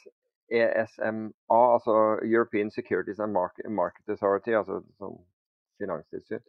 ESMA, 0.49 1.29
altså 1.75 2.19
European 2.25 2.71
Securities 2.71 3.19
and 3.19 3.33
Market, 3.33 3.69
Market 3.71 4.09
Authority, 4.09 4.55
altså 4.57 4.79
sånn 4.97 5.19
finanstilsyn, 5.77 6.41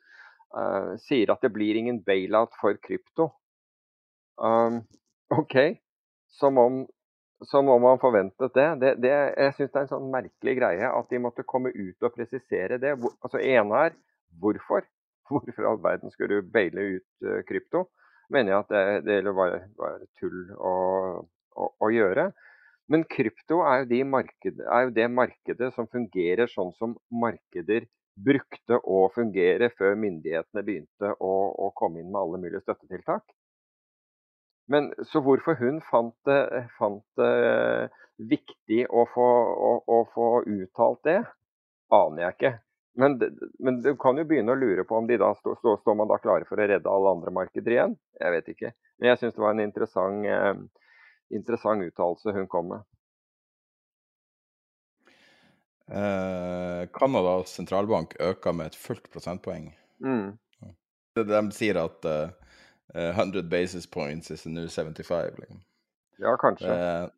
sier 1.03 1.34
at 1.34 1.43
det 1.43 1.51
blir 1.51 1.76
ingen 1.76 1.99
bailout 2.07 2.55
for 2.61 2.80
krypto. 2.80 3.27
Um, 4.39 4.85
OK. 5.35 5.55
Som 6.27 6.57
om 6.57 6.85
som 7.44 7.68
må 7.68 7.76
man 7.84 7.99
forvente 7.99 8.48
det. 8.56 8.68
det, 8.82 8.91
det 9.03 9.12
jeg 9.12 9.56
syns 9.57 9.72
det 9.72 9.80
er 9.80 9.86
en 9.86 9.91
sånn 9.91 10.12
merkelig 10.14 10.56
greie 10.60 10.90
at 10.90 11.12
de 11.12 11.22
måtte 11.22 11.45
komme 11.48 11.72
ut 11.76 12.07
og 12.07 12.14
presisere 12.16 12.80
det. 12.82 12.95
Hvor, 13.02 13.16
altså 13.26 13.41
ene 13.41 13.82
er 13.88 13.98
hvorfor? 14.40 14.88
Hvorfor 15.30 15.64
i 15.64 15.66
all 15.66 15.80
verden 15.82 16.12
skulle 16.14 16.38
du 16.38 16.49
baile 16.53 16.84
ut 16.95 17.26
uh, 17.26 17.40
krypto? 17.48 17.88
Mener 18.30 18.52
jeg 18.52 18.60
at 18.60 19.06
det, 19.06 19.22
det 19.26 19.34
var 19.34 19.56
bare 19.78 20.06
tull 20.20 20.52
å, 20.53 20.74
å, 21.57 21.70
å, 21.82 21.90
gjøre. 21.90 22.28
Men 22.90 23.06
krypto 23.10 23.64
er 23.66 23.82
jo, 23.82 23.88
de 23.90 24.03
marked, 24.06 24.62
er 24.62 24.86
jo, 24.86 24.94
det 24.94 25.07
markedet 25.10 25.72
som 25.74 25.90
fungerer 25.90 26.49
sånn 26.52 26.74
som 26.78 26.94
markeder 27.10 27.88
brukte 28.16 28.78
å 28.86 29.07
fungere 29.14 29.72
før 29.74 29.98
myndighetene 29.99 30.64
begynte 30.66 31.12
å, 31.18 31.34
å 31.57 31.72
komme 31.78 32.02
inn 32.02 32.12
med 32.12 32.22
alle 32.22 32.41
mulige 32.45 32.62
støttetiltak. 32.64 33.26
Men 34.71 34.93
Så 35.05 35.21
hvorfor 35.21 35.57
hun 35.59 35.81
fant 35.85 36.15
det, 36.25 36.67
fant 36.79 37.05
det 37.19 37.89
viktig 38.17 38.85
å 38.89 39.03
få, 39.11 39.25
å, 39.69 39.71
å 39.85 39.97
få, 40.13 40.29
uttalt 40.47 41.03
det, 41.05 41.19
aner 41.93 42.23
jeg 42.23 42.35
ikke. 42.35 42.51
Men, 42.95 43.17
men, 43.59 43.81
du 43.83 43.91
kan 43.99 44.17
jo 44.17 44.23
begynne 44.25 44.55
å 44.55 44.59
lure 44.59 44.85
på 44.87 44.95
om 44.97 45.07
de 45.07 45.17
da 45.19 45.33
står, 45.35 45.59
stå, 45.59 45.75
stå 45.81 45.95
man 45.99 46.09
da 46.09 46.17
klare 46.23 46.47
for 46.47 46.57
å 46.57 46.67
redde 46.71 46.89
alle 46.89 47.11
andre 47.17 47.33
markeder 47.35 47.75
igjen. 47.75 47.97
Jeg 48.21 48.35
vet 48.37 48.51
ikke. 48.55 48.71
Men 48.97 49.11
jeg 49.11 49.21
syns 49.21 49.35
det 49.35 49.43
var 49.43 49.55
en 49.55 49.65
interessant 49.65 50.29
eh, 50.31 50.53
interessant 51.35 51.83
uttalelse 51.83 52.33
hun 52.35 52.47
kom 52.47 52.71
med. 52.71 52.85
Eh, 55.91 57.43
sentralbank 57.45 58.15
øker 58.19 58.53
med 58.53 58.71
et 58.71 58.75
fullt 58.75 59.11
prosentpoeng. 59.11 59.73
Mm. 59.99 60.37
De 61.15 61.41
sier 61.55 61.77
at 61.79 62.05
eh, 62.05 62.31
100 62.94 63.40
eh, 63.40 63.45
basis 63.49 63.88
points 63.88 64.32
is 64.32 64.44
the 64.44 64.49
new 64.49 64.68
75. 64.68 65.40
Liksom. 65.40 65.62
Ja, 66.18 66.38
kanskje. 66.38 66.72
Uh, 66.72 67.10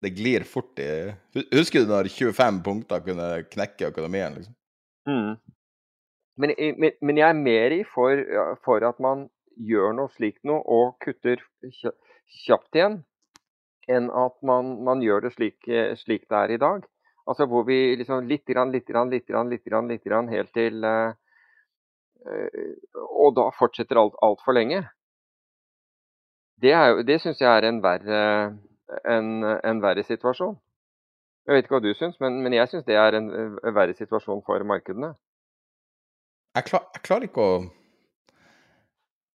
det 0.00 0.10
glir 0.10 0.44
fort 0.44 0.78
i 0.78 1.14
Husker 1.52 1.80
du 1.80 1.88
når 1.88 2.08
25 2.12 2.62
punkter 2.62 3.00
kunne 3.00 3.28
knekke 3.50 3.88
økonomien? 3.88 4.34
liksom? 4.36 4.54
Mm. 5.08 5.36
Men, 6.36 6.52
men, 6.78 6.92
men, 7.00 7.18
jeg 7.18 7.28
er 7.28 7.38
mer 7.38 7.72
i 7.72 7.82
for, 7.86 8.20
for, 8.64 8.84
at 8.84 9.00
man 9.00 9.28
gjør 9.54 9.94
noe 9.94 10.10
slikt 10.16 10.42
noe 10.48 10.64
og 10.66 10.96
kutter 11.04 11.42
kjapt 12.44 12.74
igjen 12.74 13.02
enn 13.90 14.08
at 14.16 14.36
man, 14.42 14.78
man 14.84 15.02
gjør 15.04 15.26
det 15.26 15.34
slik, 15.34 15.58
eh, 15.68 15.92
slik, 16.00 16.24
det 16.32 16.38
er 16.38 16.54
i 16.54 16.60
dag. 16.60 16.86
Altså 17.28 17.46
hvor 17.48 17.66
vi 17.68 17.94
liksom 18.00 18.24
litt, 18.28 18.44
grann, 18.48 18.72
litt, 18.72 18.86
grann, 18.88 19.12
litt, 19.12 19.26
grann, 19.28 19.50
litt, 19.52 19.64
grann, 19.64 19.90
litt 19.92 20.04
grann, 20.04 20.30
helt 20.32 20.52
til 20.56 20.84
uh, 20.84 21.12
Og 22.24 23.34
da 23.36 23.48
fortsetter 23.58 24.00
alt 24.00 24.14
altfor 24.24 24.56
lenge. 24.56 24.82
Det, 26.62 26.72
er, 26.72 27.02
det 27.04 27.18
syns 27.20 27.42
jeg 27.42 27.50
er 27.50 27.66
en 27.68 27.82
verre, 27.84 28.20
en, 29.10 29.30
en 29.44 29.82
verre, 29.82 30.04
situasjon. 30.06 30.54
Jeg 31.44 31.56
vet 31.56 31.66
ikke 31.66 31.76
hva 31.76 31.84
du 31.84 31.92
syns, 31.98 32.16
men, 32.24 32.38
men 32.44 32.56
jeg 32.56 32.70
syns 32.70 32.86
det 32.88 32.96
er 32.96 33.18
en, 33.18 33.30
verre 33.76 33.96
situasjon 33.98 34.40
for 34.46 34.64
markedene. 34.64 35.12
Jeg, 36.54 36.68
klar, 36.70 36.86
jeg 36.94 37.02
klarer 37.04 37.28
ikke 37.28 37.44
å 37.44 37.56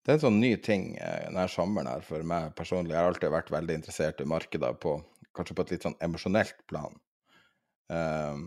det 0.08 0.14
er 0.14 0.20
en 0.22 0.22
sånn 0.22 0.38
ny 0.40 0.54
ting 0.64 0.84
eh, 1.04 1.26
denne 1.26 1.50
sommeren 1.52 1.90
her 1.92 2.04
for 2.08 2.24
meg 2.24 2.54
personlig. 2.56 2.94
Jeg 2.94 3.02
har 3.02 3.10
alltid 3.12 3.34
vært 3.34 3.50
veldig 3.52 3.76
interessert 3.76 4.22
i 4.24 4.28
markeder 4.32 4.78
på 4.80 4.94
kanskje 5.36 5.58
på 5.58 5.66
et 5.66 5.74
litt 5.74 5.84
sånn 5.84 5.98
emosjonelt 6.06 6.62
plan. 6.72 6.96
Um, 7.92 8.46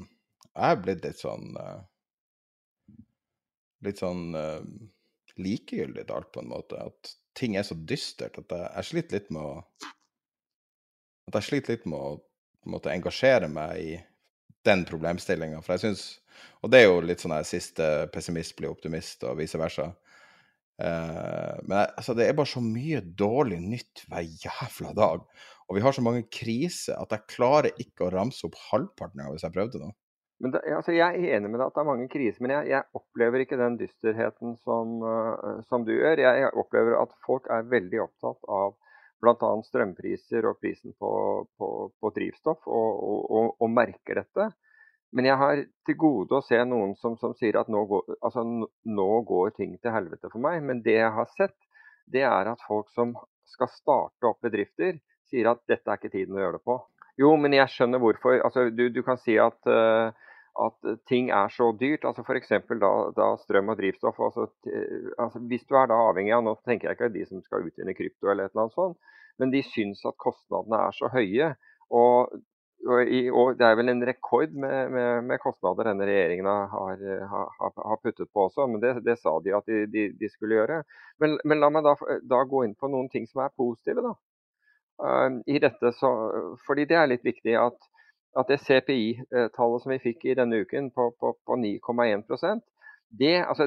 jeg 0.55 0.73
er 0.73 0.81
blitt 0.81 1.05
litt 1.05 1.21
sånn 1.21 1.53
uh, 1.61 1.83
Litt 3.87 4.03
sånn 4.03 4.35
uh, 4.37 4.61
likegyldig 5.41 6.05
til 6.07 6.17
alt, 6.17 6.31
på 6.35 6.43
en 6.43 6.53
måte. 6.53 6.81
At 6.81 7.15
ting 7.39 7.57
er 7.57 7.67
så 7.67 7.77
dystert 7.79 8.39
at 8.41 8.53
jeg, 8.53 8.69
jeg 8.69 8.89
sliter 8.91 9.19
litt 9.19 9.33
med 9.35 9.43
å 9.43 9.55
At 11.31 11.39
jeg 11.39 11.47
sliter 11.47 11.77
litt 11.77 11.87
med 11.89 11.99
å 11.99 12.71
måtte 12.71 12.93
engasjere 12.93 13.49
meg 13.49 13.81
i 13.81 13.93
den 14.67 14.85
problemstillinga. 14.89 15.63
For 15.65 15.77
jeg 15.77 15.89
syns 15.89 16.05
Og 16.65 16.73
det 16.73 16.81
er 16.81 16.89
jo 16.89 17.01
litt 17.05 17.23
sånn 17.23 17.35
her 17.35 17.47
siste 17.49 17.87
pessimist 18.15 18.55
blir 18.57 18.73
optimist, 18.73 19.25
og 19.29 19.39
vice 19.41 19.59
versa. 19.61 19.91
Uh, 20.81 21.57
men 21.69 21.83
altså, 21.85 22.15
det 22.17 22.25
er 22.27 22.37
bare 22.37 22.49
så 22.49 22.63
mye 22.65 23.03
dårlig 23.05 23.59
nytt 23.61 24.05
hver 24.09 24.25
jævla 24.25 24.95
dag. 24.97 25.25
Og 25.69 25.77
vi 25.77 25.83
har 25.85 25.95
så 25.95 26.05
mange 26.05 26.25
kriser 26.33 26.97
at 26.99 27.13
jeg 27.15 27.29
klarer 27.31 27.83
ikke 27.83 28.07
å 28.07 28.13
ramse 28.15 28.47
opp 28.49 28.57
halvparten 28.71 29.21
av 29.23 29.35
hvis 29.35 29.45
jeg 29.47 29.55
prøvde 29.55 29.83
nå. 29.83 29.91
Men 30.41 30.55
det, 30.55 30.61
altså, 30.73 30.95
jeg 30.97 31.05
er 31.05 31.37
enig 31.37 31.51
med 31.53 31.61
deg 31.61 31.67
at 31.67 31.75
det 31.77 31.83
er 31.83 31.89
mange 31.91 32.07
kriser, 32.09 32.41
men 32.41 32.55
jeg, 32.55 32.71
jeg 32.73 32.97
opplever 32.97 33.43
ikke 33.45 33.59
den 33.61 33.77
dysterheten 33.81 34.55
som, 34.65 34.95
uh, 35.05 35.59
som 35.69 35.85
du 35.85 35.93
gjør. 35.93 36.23
Jeg, 36.25 36.53
opplever 36.63 36.97
at 36.97 37.13
folk 37.27 37.51
er 37.53 37.69
veldig 37.69 38.01
opptatt 38.07 38.49
av 38.49 38.73
bl.a. 39.21 39.51
strømpriser 39.67 40.49
og 40.49 40.57
prisen 40.63 40.97
på, 40.97 41.13
på, 41.61 41.69
på 42.01 42.13
drivstoff, 42.17 42.65
og, 42.65 43.03
og, 43.05 43.21
og, 43.29 43.51
og 43.61 43.73
merker 43.75 44.23
dette. 44.23 44.49
Men 45.13 45.27
jeg 45.27 45.41
har 45.43 45.61
til 45.89 45.99
gode 45.99 46.39
å 46.39 46.45
se 46.47 46.61
noen 46.65 46.95
som, 47.01 47.17
som 47.21 47.35
sier 47.37 47.59
at 47.61 47.69
nå 47.69 47.83
går, 47.91 48.17
altså, 48.23 48.45
nå 48.47 49.11
går, 49.29 49.53
ting 49.59 49.75
til 49.83 49.93
helvete 49.93 50.31
for 50.31 50.41
meg. 50.43 50.63
Men 50.65 50.81
det 50.87 50.97
jeg 51.01 51.13
har 51.17 51.29
sett, 51.35 51.57
det 52.11 52.25
er 52.27 52.49
at 52.53 52.65
folk 52.67 52.89
som 52.95 53.13
skal 53.51 53.71
starte 53.75 54.31
opp 54.31 54.41
bedrifter, 54.47 55.03
sier 55.31 55.51
at 55.51 55.61
dette 55.69 55.91
er 55.91 55.99
ikke 55.99 56.15
tiden 56.15 56.39
å 56.39 56.43
gjøre 56.45 56.59
det 56.61 56.67
på. 56.67 56.79
Jo, 57.21 57.35
men 57.37 57.55
jeg 57.55 57.69
skjønner 57.75 58.01
hvorfor. 58.01 58.39
Altså, 58.47 58.69
du, 58.73 58.87
du 58.95 59.03
kan 59.05 59.19
si 59.21 59.35
at, 59.43 59.59
uh, 59.69 60.15
at 60.59 60.91
ting 61.09 61.31
er 61.31 61.49
så 61.55 61.71
dyrt. 61.81 62.05
altså 62.05 62.25
F.eks. 62.27 62.53
Da, 62.83 62.93
da 63.17 63.31
strøm 63.41 63.73
og 63.73 63.79
drivstoff. 63.79 64.21
Altså, 64.21 64.49
altså, 65.19 65.39
hvis 65.51 65.65
du 65.69 65.77
er 65.79 65.91
da 65.91 65.99
avhengig 66.11 66.35
av 66.37 66.45
Nå 66.45 66.57
tenker 66.67 66.91
jeg 66.91 66.99
ikke 66.99 67.15
de 67.15 67.25
som 67.29 67.43
skal 67.45 67.67
utvinne 67.69 67.95
krypto 67.97 68.31
eller 68.31 68.49
et 68.49 68.55
eller 68.55 68.67
annet 68.67 68.79
sånt, 68.79 68.99
men 69.41 69.53
de 69.55 69.63
syns 69.65 70.05
at 70.09 70.19
kostnadene 70.21 70.83
er 70.89 70.97
så 70.97 71.11
høye. 71.13 71.55
Og 71.91 72.41
og 72.89 73.59
det 73.61 73.67
er 73.67 73.75
vel 73.77 73.93
en 73.93 74.07
rekord 74.09 74.55
med, 74.57 74.89
med, 74.95 75.25
med 75.29 75.41
kostnader 75.43 75.91
denne 75.91 76.07
regjeringen 76.09 76.47
har, 76.49 77.03
har, 77.29 77.51
har, 77.77 77.99
puttet 78.01 78.31
på 78.33 78.47
også, 78.47 78.67
men 78.73 78.81
det, 78.81 78.95
det 79.05 79.19
sa 79.21 79.35
de 79.45 79.53
at 79.53 79.67
de, 79.69 79.83
de, 79.93 80.07
de 80.17 80.31
skulle 80.33 80.57
gjøre. 80.57 80.79
Men, 81.21 81.37
men, 81.45 81.61
la 81.61 81.69
meg 81.69 81.85
da, 81.85 81.93
da, 82.25 82.41
gå 82.49 82.65
inn 82.65 82.73
på 82.75 82.89
noen 82.89 83.11
ting 83.13 83.27
som 83.29 83.45
er 83.45 83.53
positive 83.53 84.01
da, 84.07 84.15
uh, 85.05 85.29
i 85.45 85.61
dette. 85.61 85.93
Så, 85.99 86.13
fordi 86.65 86.89
det 86.89 86.97
er 86.97 87.13
litt 87.13 87.27
viktig 87.27 87.59
at, 87.61 87.77
at 88.39 88.51
det 88.51 88.61
CPI-tallet 88.63 89.83
som 89.83 89.93
vi 89.93 90.03
fikk 90.03 90.25
i 90.25 90.37
denne 90.39 90.61
uken 90.63 90.91
på, 90.95 91.11
på, 91.19 91.33
på 91.47 91.57
9,1% 91.59 92.63
det, 93.19 93.35
altså, 93.49 93.67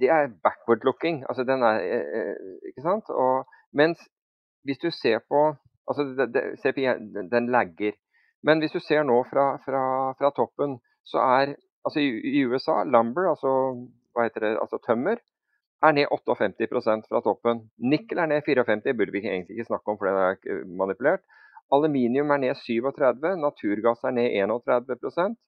det 0.00 0.08
er 0.10 0.32
backward 0.42 0.84
looking. 0.84 1.24
Altså, 1.28 1.44
den 1.44 1.62
er, 1.62 1.76
eh, 1.94 2.06
eh, 2.18 2.36
ikke 2.68 2.82
sant? 2.82 3.10
Og, 3.10 3.46
mens 3.72 3.98
hvis 4.64 4.78
du 4.78 4.90
ser 4.90 5.18
på 5.30 5.54
altså 5.88 6.02
det, 6.18 6.34
det, 6.34 6.42
CPI 6.62 6.86
den 7.34 7.50
lagger. 7.50 7.92
Men 8.42 8.58
hvis 8.58 8.72
du 8.72 8.80
ser 8.80 9.02
nå 9.02 9.22
fra, 9.30 9.56
fra, 9.64 9.82
fra 10.18 10.30
toppen, 10.30 10.80
så 11.04 11.18
er 11.18 11.54
altså 11.84 12.00
i, 12.00 12.08
i, 12.38 12.44
USA 12.46 12.82
lumber, 12.84 13.28
altså, 13.30 13.50
hva 14.14 14.26
heter 14.26 14.46
det, 14.46 14.56
altså 14.60 14.78
tømmer, 14.86 15.22
er 15.82 15.92
ned 15.92 16.06
58% 16.14 17.08
fra 17.10 17.20
toppen. 17.20 17.64
Nikkel 17.78 18.18
er 18.18 18.26
ned 18.30 18.42
54, 18.46 18.96
burde 18.98 19.12
vi 19.12 19.24
egentlig 19.26 19.58
ikke 19.58 19.70
snakke 19.70 19.90
om, 19.90 19.98
for 19.98 20.06
det 20.06 20.14
er 20.14 20.64
manipulert. 20.66 21.22
Aluminium 21.72 22.30
er 22.30 22.42
ned 22.42 22.56
37, 22.60 23.36
naturgass 23.40 24.04
er 24.04 24.14
ned 24.18 24.36
31% 24.36 25.38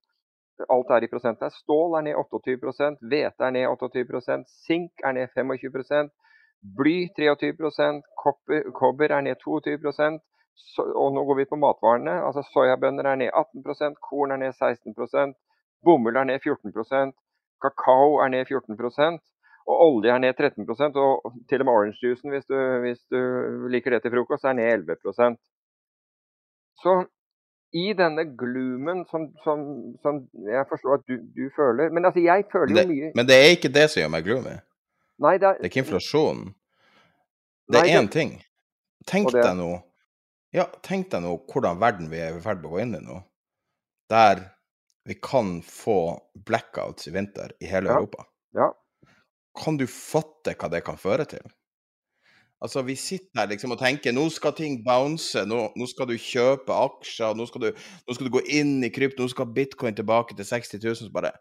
Alt 0.71 0.91
er 0.95 1.03
i 1.03 1.11
prosent 1.11 1.41
her. 1.43 1.51
Stål 1.51 1.97
er 1.99 2.05
ned 2.07 2.19
28% 2.21 3.01
hvete 3.11 3.47
er 3.47 3.55
ned 3.57 3.67
28% 3.73 4.47
sink 4.67 5.03
er 5.05 5.17
ned 5.17 5.33
25% 5.35 6.13
bly 6.79 7.09
23 7.19 8.03
kobber, 8.23 8.71
kobber 8.79 9.13
er 9.13 9.27
ned 9.27 9.37
22 9.43 9.93
så, 10.55 10.83
og 10.87 11.13
nå 11.15 11.25
går 11.27 11.37
vi 11.41 11.45
på 11.51 11.59
matvarene. 11.59 12.15
altså 12.27 12.43
Soyabønner 12.53 13.05
er 13.11 13.17
ned 13.17 13.31
18% 13.35 13.99
korn 14.09 14.31
er 14.31 14.37
ned 14.37 14.55
16% 14.55 15.35
bomull 15.85 16.17
er 16.17 16.25
ned 16.25 16.39
14% 16.39 17.13
kakao 17.65 18.21
er 18.23 18.29
ned 18.29 18.47
14% 18.47 19.19
og 19.67 19.77
olje 19.89 20.13
er 20.13 20.19
ned 20.19 20.35
13% 20.39 20.97
og 21.01 21.35
til 21.49 21.61
og 21.61 21.67
med 21.67 21.75
orangejuicen, 21.75 22.31
hvis, 22.31 22.47
hvis 22.85 23.01
du 23.11 23.21
liker 23.73 23.91
det 23.91 24.03
til 24.03 24.13
frokost, 24.13 24.45
er 24.45 24.53
ned 24.53 24.73
11 24.73 24.97
Så 26.83 27.05
i 27.75 27.93
denne 27.99 28.25
gloomen 28.39 29.03
som, 29.11 29.29
som, 29.45 29.63
som 30.03 30.21
jeg 30.47 30.67
forstår 30.71 31.01
at 31.01 31.07
du, 31.11 31.17
du, 31.35 31.49
føler 31.57 31.91
Men 31.91 32.07
altså, 32.07 32.21
jeg 32.23 32.45
føler 32.53 32.83
jo 32.83 32.87
mye 32.91 33.11
Men 33.19 33.27
det 33.27 33.39
er 33.39 33.55
ikke 33.57 33.71
det 33.75 33.89
som 33.91 34.03
gjør 34.03 34.13
meg 34.15 34.27
gloomy. 34.27 34.55
Nei, 35.25 35.35
det, 35.39 35.49
er, 35.49 35.59
det 35.59 35.67
er 35.67 35.73
ikke 35.73 35.83
inflasjonen. 35.83 36.53
Det 37.71 37.81
er 37.81 37.99
én 37.99 38.11
ting. 38.11 38.37
Tenk 39.07 39.31
deg 39.35 39.53
nå 39.59 39.73
ja, 40.55 40.69
tenk 40.87 41.09
deg 41.11 41.25
nå 41.25 41.33
hvordan 41.51 41.81
verden 41.83 42.11
vi 42.13 42.21
er 42.23 42.37
i 42.37 42.43
ferd 42.43 42.61
med 42.63 42.69
å 42.69 42.75
gå 42.77 42.83
inn 42.85 42.95
i 42.95 43.03
nå. 43.03 43.17
Der 44.13 44.45
vi 45.05 45.17
kan 45.19 45.57
få 45.67 46.15
blackouts 46.47 47.09
i 47.11 47.13
vinter 47.17 47.57
i 47.59 47.67
hele 47.67 47.91
ja. 47.91 47.97
Europa. 47.99 48.29
Ja. 48.55 48.69
Kan 49.59 49.81
du 49.81 49.89
fatte 49.91 50.55
hva 50.55 50.71
det 50.71 50.85
kan 50.87 51.01
føre 51.01 51.27
til? 51.29 51.43
Altså, 52.63 52.83
Vi 52.83 52.97
sitter 52.97 53.43
her 53.43 53.51
liksom 53.51 53.75
og 53.75 53.81
tenker 53.81 54.15
nå 54.15 54.29
skal 54.33 54.55
ting 54.57 54.79
bounce, 54.85 55.43
nå, 55.45 55.61
nå 55.77 55.87
skal 55.91 56.09
du 56.09 56.15
kjøpe 56.17 56.73
aksjer, 56.73 57.35
nå 57.37 57.47
skal, 57.51 57.67
du, 57.67 57.83
nå 58.07 58.17
skal, 58.17 58.29
du, 58.29 58.33
gå 58.39 58.45
inn 58.61 58.79
i 58.87 58.93
krypto, 58.95 59.25
nå 59.25 59.33
skal 59.33 59.51
bitcoin 59.53 59.97
tilbake 59.97 60.37
til 60.39 60.49
60 60.49 60.79
000. 60.79 61.11
bare, 61.13 61.35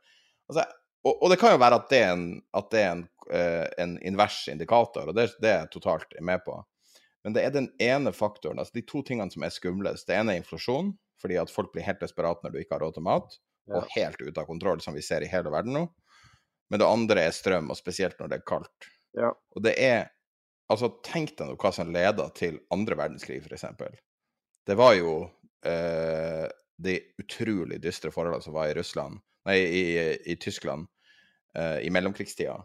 altså, 0.51 0.65
og, 1.03 1.13
og, 1.13 1.29
det 1.31 1.39
kan 1.39 1.53
jo 1.53 1.61
være 1.61 1.79
at 1.79 1.87
det 1.91 2.01
er 2.01 2.11
en, 2.15 2.27
det 2.71 2.81
er 2.81 2.91
en, 2.91 3.05
uh, 3.29 3.65
en 3.85 3.95
invers 4.03 4.41
indikator, 4.51 5.09
og 5.11 5.15
det, 5.15 5.29
det 5.43 5.51
er 5.51 5.57
jeg 5.61 5.73
totalt 5.77 6.15
med 6.19 6.43
på. 6.45 6.57
Men 7.23 7.35
det 7.37 7.45
er 7.45 7.55
den 7.55 7.69
ene 7.79 8.11
faktoren, 8.15 8.59
altså 8.59 8.75
de 8.75 8.83
to 8.87 9.03
tingene 9.07 9.31
som 9.31 9.45
er 9.45 9.53
skumlest. 9.53 10.07
Det 10.09 10.15
ene 10.17 10.35
er 10.35 10.41
inflasjon, 10.41 10.91
fordi 11.23 11.39
at 11.39 11.51
folk 11.51 11.71
blir 11.71 11.85
helt 11.87 12.03
desperate 12.03 12.43
når 12.43 12.51
du 12.51 12.59
ikke 12.59 12.75
har 12.75 12.83
råd 12.83 12.97
til 12.97 13.05
mat, 13.07 13.37
og 13.71 13.93
helt 13.95 14.19
ute 14.19 14.41
av 14.41 14.47
kontroll, 14.49 14.81
som 14.83 14.95
vi 14.95 15.03
ser 15.05 15.23
i 15.23 15.29
hele 15.31 15.51
verden 15.53 15.75
nå. 15.77 15.85
Men 16.71 16.81
det 16.81 16.89
andre 16.89 17.27
er 17.27 17.35
strøm, 17.35 17.69
og 17.71 17.79
spesielt 17.79 18.19
når 18.19 18.31
det 18.31 18.39
er 18.39 18.47
kaldt. 18.47 18.89
Ja. 19.15 19.31
Og 19.55 19.63
det 19.63 19.75
er 19.79 20.09
Altså, 20.73 20.89
tenk 21.05 21.35
deg 21.37 21.51
nå 21.51 21.57
hva 21.61 21.71
som 21.75 21.91
leda 21.93 22.27
til 22.37 22.57
andre 22.73 22.97
verdenskrig, 22.97 23.43
f.eks. 23.43 23.65
Det 24.65 24.77
var 24.79 24.95
jo 24.97 25.15
eh, 25.67 26.47
de 26.81 26.97
utrolig 27.21 27.79
dystre 27.83 28.11
forholdene 28.13 28.45
som 28.45 28.55
var 28.55 28.71
i 28.71 28.77
Russland, 28.77 29.19
nei, 29.47 29.57
i, 29.61 29.83
i 30.33 30.37
Tyskland 30.41 30.87
eh, 31.57 31.83
i 31.85 31.91
mellomkrigstida. 31.93 32.57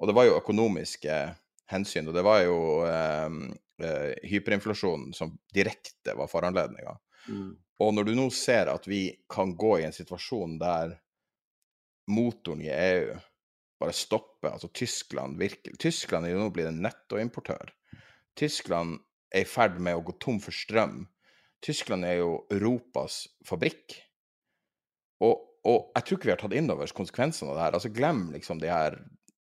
Og 0.00 0.10
det 0.10 0.16
var 0.16 0.26
jo 0.26 0.38
økonomiske 0.40 1.18
hensyn, 1.70 2.08
og 2.10 2.16
det 2.16 2.24
var 2.26 2.42
jo 2.44 2.58
eh, 2.88 3.36
eh, 3.84 4.10
hyperinflasjonen 4.32 5.14
som 5.16 5.36
direkte 5.54 6.16
var 6.18 6.30
foranledninga. 6.32 6.96
Mm. 7.28 7.52
Og 7.84 7.94
når 7.94 8.08
du 8.08 8.16
nå 8.18 8.28
ser 8.34 8.70
at 8.72 8.88
vi 8.88 9.06
kan 9.30 9.54
gå 9.58 9.78
i 9.80 9.86
en 9.86 9.94
situasjon 9.94 10.58
der 10.60 10.98
motoren 12.10 12.62
i 12.64 12.72
EU 12.72 13.14
bare 13.84 13.96
stopper, 13.96 14.54
altså 14.54 14.70
Tyskland 14.72 15.38
virkelig 15.40 15.76
Tyskland 15.82 16.26
er 16.26 16.34
jo 16.34 16.42
nå 16.42 16.50
blitt 16.54 16.70
en 16.70 16.82
nettoimportør. 16.84 17.72
Tyskland 18.38 18.98
er 19.34 19.44
i 19.44 19.48
ferd 19.48 19.76
med 19.82 19.98
å 19.98 20.04
gå 20.06 20.16
tom 20.22 20.40
for 20.42 20.54
strøm. 20.54 21.04
Tyskland 21.64 22.06
er 22.06 22.18
jo 22.20 22.30
Europas 22.52 23.24
fabrikk. 23.46 23.96
Og, 25.24 25.44
og 25.64 25.92
jeg 25.96 26.06
tror 26.06 26.18
ikke 26.18 26.28
vi 26.28 26.34
har 26.34 26.42
tatt 26.42 26.56
inn 26.56 26.72
over 26.72 26.86
oss 26.86 26.96
konsekvensene 26.96 27.52
av 27.52 27.58
det 27.58 27.64
her. 27.66 27.78
Altså 27.78 27.92
Glem 27.94 28.24
liksom 28.34 28.60
de 28.62 28.72
her 28.72 28.98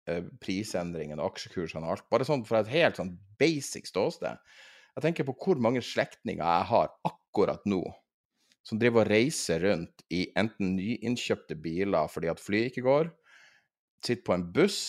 eh, 0.09 0.23
prisendringene 0.43 1.19
og 1.21 1.33
aksjekursene 1.33 1.87
og 1.87 1.95
alt. 1.95 2.07
Bare 2.13 2.27
sånn 2.27 2.45
fra 2.47 2.61
et 2.63 2.71
helt 2.73 2.99
sånn 2.99 3.15
basic 3.41 3.89
ståsted. 3.89 4.39
Jeg 4.93 5.05
tenker 5.07 5.27
på 5.27 5.35
hvor 5.41 5.61
mange 5.61 5.81
slektninger 5.83 6.43
jeg 6.43 6.69
har 6.69 6.93
akkurat 7.09 7.65
nå 7.69 7.81
som 8.63 8.79
driver 8.79 9.03
og 9.03 9.11
reiser 9.11 9.59
rundt 9.65 10.05
i 10.13 10.25
enten 10.39 10.77
nyinnkjøpte 10.77 11.57
biler 11.59 12.07
fordi 12.11 12.29
at 12.31 12.41
flyet 12.41 12.71
ikke 12.71 12.85
går, 12.85 13.09
sitter 14.05 14.25
på 14.27 14.35
en 14.35 14.45
buss, 14.53 14.79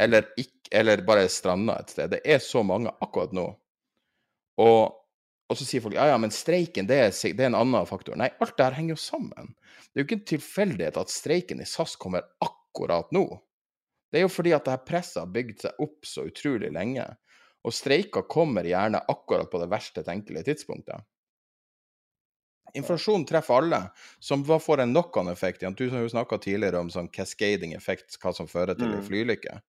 eller, 0.00 0.28
ikke, 0.40 0.70
eller 0.80 1.02
bare 1.06 1.28
stranda 1.32 1.78
et 1.80 1.92
sted. 1.94 2.12
Det 2.12 2.20
er 2.24 2.40
så 2.44 2.62
mange 2.66 2.92
akkurat 3.04 3.32
nå. 3.36 3.46
Og, 4.62 4.94
og 5.48 5.58
så 5.58 5.64
sier 5.64 5.82
folk 5.84 5.96
ja, 5.96 6.08
ja, 6.10 6.16
men 6.20 6.34
streiken 6.34 6.88
det 6.88 6.98
er, 7.06 7.12
det 7.12 7.44
er 7.44 7.52
en 7.52 7.58
annen 7.58 7.88
faktor. 7.88 8.18
Nei, 8.18 8.30
alt 8.42 8.56
det 8.58 8.66
her 8.66 8.78
henger 8.78 8.96
jo 8.96 9.02
sammen. 9.02 9.52
Det 9.88 9.96
er 9.96 10.02
jo 10.02 10.08
ikke 10.08 10.18
en 10.18 10.30
tilfeldighet 10.32 10.98
at 11.00 11.12
streiken 11.14 11.62
i 11.62 11.68
SAS 11.68 11.96
kommer 12.00 12.26
akkurat 12.44 13.12
nå. 13.14 13.26
Det 14.08 14.20
er 14.20 14.26
jo 14.26 14.32
fordi 14.32 14.54
at 14.56 14.64
det 14.64 14.74
her 14.74 14.84
presset 14.88 15.22
har 15.22 15.32
bygd 15.32 15.64
seg 15.64 15.82
opp 15.84 16.08
så 16.08 16.26
utrolig 16.28 16.70
lenge. 16.74 17.04
Og 17.66 17.74
streiker 17.74 18.26
kommer 18.30 18.66
gjerne 18.66 19.02
akkurat 19.10 19.50
på 19.50 19.60
det 19.60 19.70
verste 19.72 20.04
tenkelige 20.06 20.50
tidspunktet. 20.50 21.04
Inflasjon 22.74 23.24
treffer 23.26 23.54
alle, 23.62 23.90
som 24.20 24.42
hva 24.44 24.58
får 24.60 24.80
en 24.82 24.92
knock-on-effekt. 24.92 25.60
Du 25.76 25.90
har 25.90 26.00
jo 26.04 26.08
snakka 26.08 26.38
tidligere 26.38 26.78
om 26.80 26.90
sånn 26.90 27.08
cascading 27.12 27.72
effekt, 27.74 28.16
hva 28.22 28.32
som 28.34 28.46
fører 28.46 28.74
til 28.78 28.88
Mm. 28.88 29.02
flylykke. 29.08 29.60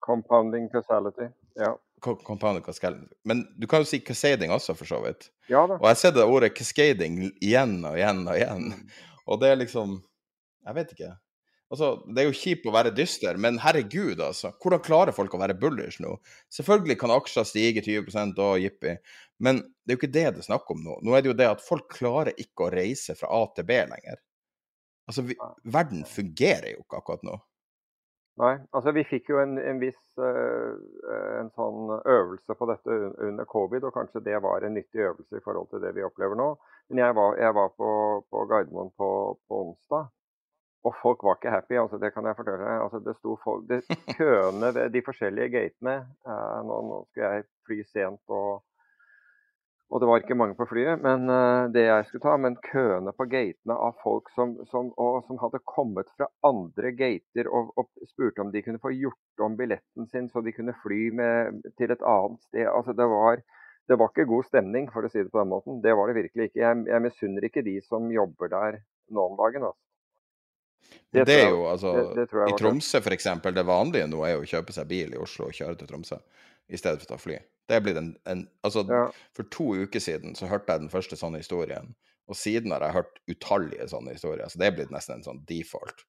Compounding 0.00 0.68
causality. 0.68 1.28
Ja. 1.54 1.76
Co- 2.00 2.16
Compounded 2.16 2.64
cascading. 2.64 3.08
Men 3.24 3.44
du 3.58 3.66
kan 3.66 3.80
jo 3.80 3.84
si 3.84 4.00
cascading 4.00 4.50
også, 4.50 4.74
for 4.76 4.84
så 4.84 5.02
vidt. 5.04 5.30
ja 5.48 5.66
da. 5.66 5.74
Og 5.74 5.86
jeg 5.86 5.96
ser 5.96 6.10
det 6.10 6.24
ordet 6.24 6.54
cascading 6.56 7.30
igjen 7.40 7.84
og 7.84 7.94
igjen 7.96 8.26
og 8.28 8.34
igjen. 8.34 8.90
Og 9.28 9.40
det 9.40 9.50
er 9.52 9.56
liksom 9.56 10.02
Jeg 10.66 10.74
vet 10.74 10.90
ikke. 10.92 11.16
Altså, 11.72 12.02
Det 12.04 12.20
er 12.20 12.26
jo 12.28 12.36
kjipt 12.36 12.66
å 12.68 12.74
være 12.74 12.92
dyster, 12.92 13.38
men 13.40 13.56
herregud, 13.62 14.20
altså. 14.20 14.50
Hvordan 14.60 14.82
klarer 14.84 15.16
folk 15.16 15.32
å 15.32 15.40
være 15.40 15.56
bullish 15.56 16.02
nå? 16.04 16.18
Selvfølgelig 16.52 16.98
kan 17.00 17.14
aksjer 17.14 17.46
stige 17.48 17.84
20% 17.86 18.42
og 18.44 18.58
jippi, 18.60 18.98
men 19.40 19.62
det 19.62 19.94
er 19.94 19.96
jo 19.96 20.00
ikke 20.02 20.12
det 20.12 20.26
det 20.34 20.42
er 20.42 20.48
snakk 20.50 20.68
om 20.74 20.82
nå. 20.84 20.98
Nå 21.00 21.16
er 21.16 21.24
det 21.24 21.32
jo 21.32 21.38
det 21.38 21.48
at 21.48 21.64
folk 21.64 21.88
klarer 21.96 22.36
ikke 22.36 22.66
å 22.66 22.74
reise 22.74 23.16
fra 23.16 23.32
A 23.32 23.46
til 23.56 23.66
B 23.70 23.80
lenger. 23.88 24.20
Altså, 25.08 25.24
vi, 25.26 25.38
verden 25.64 26.04
fungerer 26.06 26.74
jo 26.74 26.84
ikke 26.84 27.00
akkurat 27.00 27.24
nå. 27.26 27.40
Nei, 28.40 28.54
altså 28.72 28.94
vi 28.96 29.02
fikk 29.04 29.28
jo 29.28 29.40
en, 29.42 29.58
en 29.60 29.80
viss 29.80 30.00
uh, 30.16 30.76
en 31.40 31.50
sånn 31.52 31.90
øvelse 31.92 32.54
på 32.56 32.68
dette 32.70 32.94
under 33.26 33.48
covid, 33.48 33.84
og 33.84 33.96
kanskje 33.96 34.22
det 34.24 34.38
var 34.44 34.64
en 34.64 34.76
nyttig 34.78 35.04
øvelse 35.04 35.36
i 35.36 35.44
forhold 35.44 35.68
til 35.72 35.82
det 35.84 35.92
vi 35.98 36.04
opplever 36.06 36.38
nå. 36.38 36.48
Men 36.88 37.02
jeg 37.02 37.16
var, 37.18 37.36
jeg 37.40 37.56
var 37.58 37.74
på, 37.76 37.90
på 38.32 38.44
Gardermoen 38.48 38.92
på, 38.96 39.10
på 39.48 39.60
onsdag, 39.66 40.08
og 40.82 40.96
folk 41.02 41.22
var 41.22 41.38
ikke 41.38 41.54
happy. 41.54 41.78
altså 41.78 41.98
Det 41.98 42.10
kan 42.14 42.26
jeg 42.26 42.36
fortelle 42.38 42.64
deg. 42.64 42.82
Altså 42.82 43.00
det 43.06 43.14
sto 43.18 43.36
folk, 43.44 43.68
det, 43.70 43.82
Køene 44.18 44.74
ved 44.74 44.90
de 44.94 45.06
forskjellige 45.06 45.54
gatene 45.54 45.96
eh, 46.26 46.60
nå, 46.66 46.82
nå 46.90 47.00
skulle 47.06 47.32
jeg 47.36 47.48
fly 47.66 47.78
sent, 47.86 48.22
og, 48.28 48.64
og 49.92 50.00
det 50.02 50.08
var 50.08 50.22
ikke 50.22 50.38
mange 50.40 50.56
på 50.58 50.66
flyet, 50.66 50.98
men 51.04 51.30
eh, 51.30 51.70
det 51.74 51.86
jeg 51.86 52.08
skulle 52.08 52.24
ta, 52.26 52.34
men 52.40 52.58
køene 52.66 53.14
på 53.14 53.28
gatene 53.30 53.78
av 53.88 53.94
folk 54.02 54.32
som, 54.34 54.56
som, 54.72 54.90
og, 54.98 55.22
som 55.28 55.38
hadde 55.42 55.62
kommet 55.70 56.10
fra 56.16 56.30
andre 56.48 56.94
gater 56.98 57.50
og, 57.52 57.70
og 57.78 58.10
spurte 58.10 58.42
om 58.42 58.50
de 58.54 58.64
kunne 58.66 58.82
få 58.82 58.94
gjort 58.96 59.46
om 59.46 59.58
billetten 59.58 60.10
sin 60.10 60.30
så 60.32 60.42
de 60.42 60.54
kunne 60.56 60.74
fly 60.82 61.02
med, 61.14 61.62
til 61.78 61.94
et 61.94 62.02
annet 62.02 62.42
sted. 62.48 62.66
Altså 62.66 62.96
det 62.98 63.06
var, 63.14 63.44
det 63.86 64.00
var 64.02 64.10
ikke 64.10 64.30
god 64.34 64.50
stemning, 64.50 64.90
for 64.90 65.06
å 65.06 65.12
si 65.14 65.22
det 65.22 65.30
på 65.30 65.44
den 65.44 65.54
måten. 65.54 65.78
Det 65.84 65.94
var 65.94 66.10
det 66.10 66.18
virkelig 66.24 66.50
ikke. 66.50 66.62
Jeg, 66.64 66.84
jeg 66.90 67.06
misunner 67.06 67.46
ikke 67.46 67.66
de 67.70 67.78
som 67.86 68.10
jobber 68.10 68.50
der 68.50 68.82
nå 69.12 69.30
om 69.30 69.38
dagen. 69.38 69.70
Altså. 69.70 69.91
Det 71.12 71.26
det 71.28 71.38
er 71.44 71.50
jo, 71.50 71.64
altså, 71.68 71.92
det- 72.16 72.28
det 72.30 72.48
I 72.48 72.56
Tromsø 72.58 73.00
for 73.02 73.12
eksempel, 73.12 73.54
det 73.54 73.66
vanlige 73.66 74.06
nå 74.08 74.22
er 74.26 74.34
jo 74.36 74.42
å 74.42 74.48
kjøpe 74.48 74.72
seg 74.72 74.88
bil 74.88 75.12
i 75.12 75.18
Oslo 75.20 75.46
og 75.46 75.52
kjøre 75.52 75.78
til 75.78 75.88
Tromsø 75.88 76.16
i 76.68 76.76
stedet 76.76 77.00
for 77.02 77.06
å 77.06 77.16
ta 77.16 77.20
fly. 77.20 77.38
Det 77.68 77.82
blitt 77.82 77.96
en, 77.96 78.16
en 78.26 78.48
altså, 78.64 78.86
Ja. 78.88 79.10
For 79.34 79.42
to 79.44 79.74
uker 79.84 80.00
siden 80.00 80.34
så 80.34 80.48
hørte 80.48 80.72
jeg 80.72 80.80
den 80.80 80.88
første 80.92 81.16
sånne 81.16 81.38
historien, 81.38 81.94
og 82.28 82.36
siden 82.36 82.72
har 82.72 82.80
jeg 82.80 82.92
hørt 82.96 83.20
utallige 83.28 83.88
sånne 83.88 84.12
historier. 84.12 84.48
Så 84.48 84.58
det 84.58 84.66
er 84.66 84.76
blitt 84.76 84.90
nesten 84.90 85.16
en 85.18 85.22
sånn 85.26 85.44
default. 85.46 86.04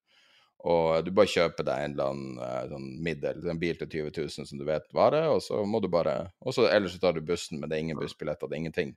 Og 0.64 1.04
du 1.04 1.12
bare 1.12 1.28
kjøper 1.28 1.66
deg 1.68 1.84
en 1.84 1.92
eller 1.92 2.12
annen 2.14 2.40
eh, 2.40 2.68
sånn 2.72 2.86
middel, 3.04 3.42
en 3.50 3.60
bil 3.60 3.76
til 3.76 3.88
20 3.88 4.12
000 4.40 4.48
som 4.48 4.58
du 4.58 4.64
vet 4.64 4.86
varer, 4.96 5.28
og 5.28 5.42
så 5.44 5.66
må 5.68 5.82
du 5.84 5.90
bare 5.92 6.32
og 6.42 6.54
så 6.56 6.70
Ellers 6.72 6.94
så 6.96 7.02
tar 7.04 7.14
du 7.14 7.22
bussen, 7.22 7.60
men 7.60 7.68
det 7.70 7.76
er 7.78 7.82
ingen 7.84 8.00
bussbilletter, 8.00 8.48
det 8.48 8.56
er 8.56 8.62
ingenting. 8.64 8.96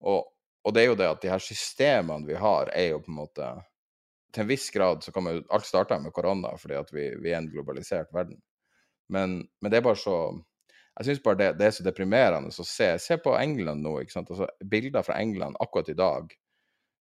Og, 0.00 0.24
og 0.64 0.72
det 0.74 0.82
er 0.82 0.86
jo 0.86 0.94
det 0.96 1.10
at 1.10 1.20
de 1.20 1.28
her 1.28 1.38
systemene 1.44 2.26
vi 2.26 2.34
har, 2.40 2.70
er 2.72 2.94
jo 2.94 3.02
på 3.04 3.12
en 3.12 3.20
måte 3.20 3.50
Til 4.36 4.44
en 4.44 4.50
viss 4.50 4.68
grad 4.70 5.00
så 5.00 5.12
kan 5.12 5.24
man 5.24 5.38
jo 5.38 5.46
Alt 5.56 5.64
starta 5.64 5.96
med 6.02 6.12
korona 6.12 6.50
fordi 6.60 6.76
at 6.76 6.92
vi, 6.92 7.08
vi 7.24 7.32
er 7.32 7.40
en 7.40 7.48
globalisert 7.48 8.12
verden. 8.12 8.36
Men, 9.08 9.38
men 9.62 9.72
det 9.72 9.78
er 9.78 9.86
bare 9.86 9.96
så 9.96 10.16
Jeg 10.98 11.08
syns 11.08 11.22
bare 11.24 11.40
det, 11.40 11.48
det 11.60 11.68
er 11.68 11.74
så 11.76 11.84
deprimerende 11.86 12.52
å 12.52 12.66
se. 12.68 12.90
Se 13.00 13.16
på 13.20 13.32
England 13.36 13.84
nå, 13.84 13.98
ikke 14.00 14.14
sant. 14.14 14.30
Altså, 14.32 14.48
bilder 14.64 15.04
fra 15.04 15.18
England 15.20 15.56
akkurat 15.60 15.88
i 15.92 15.96
dag 15.96 16.36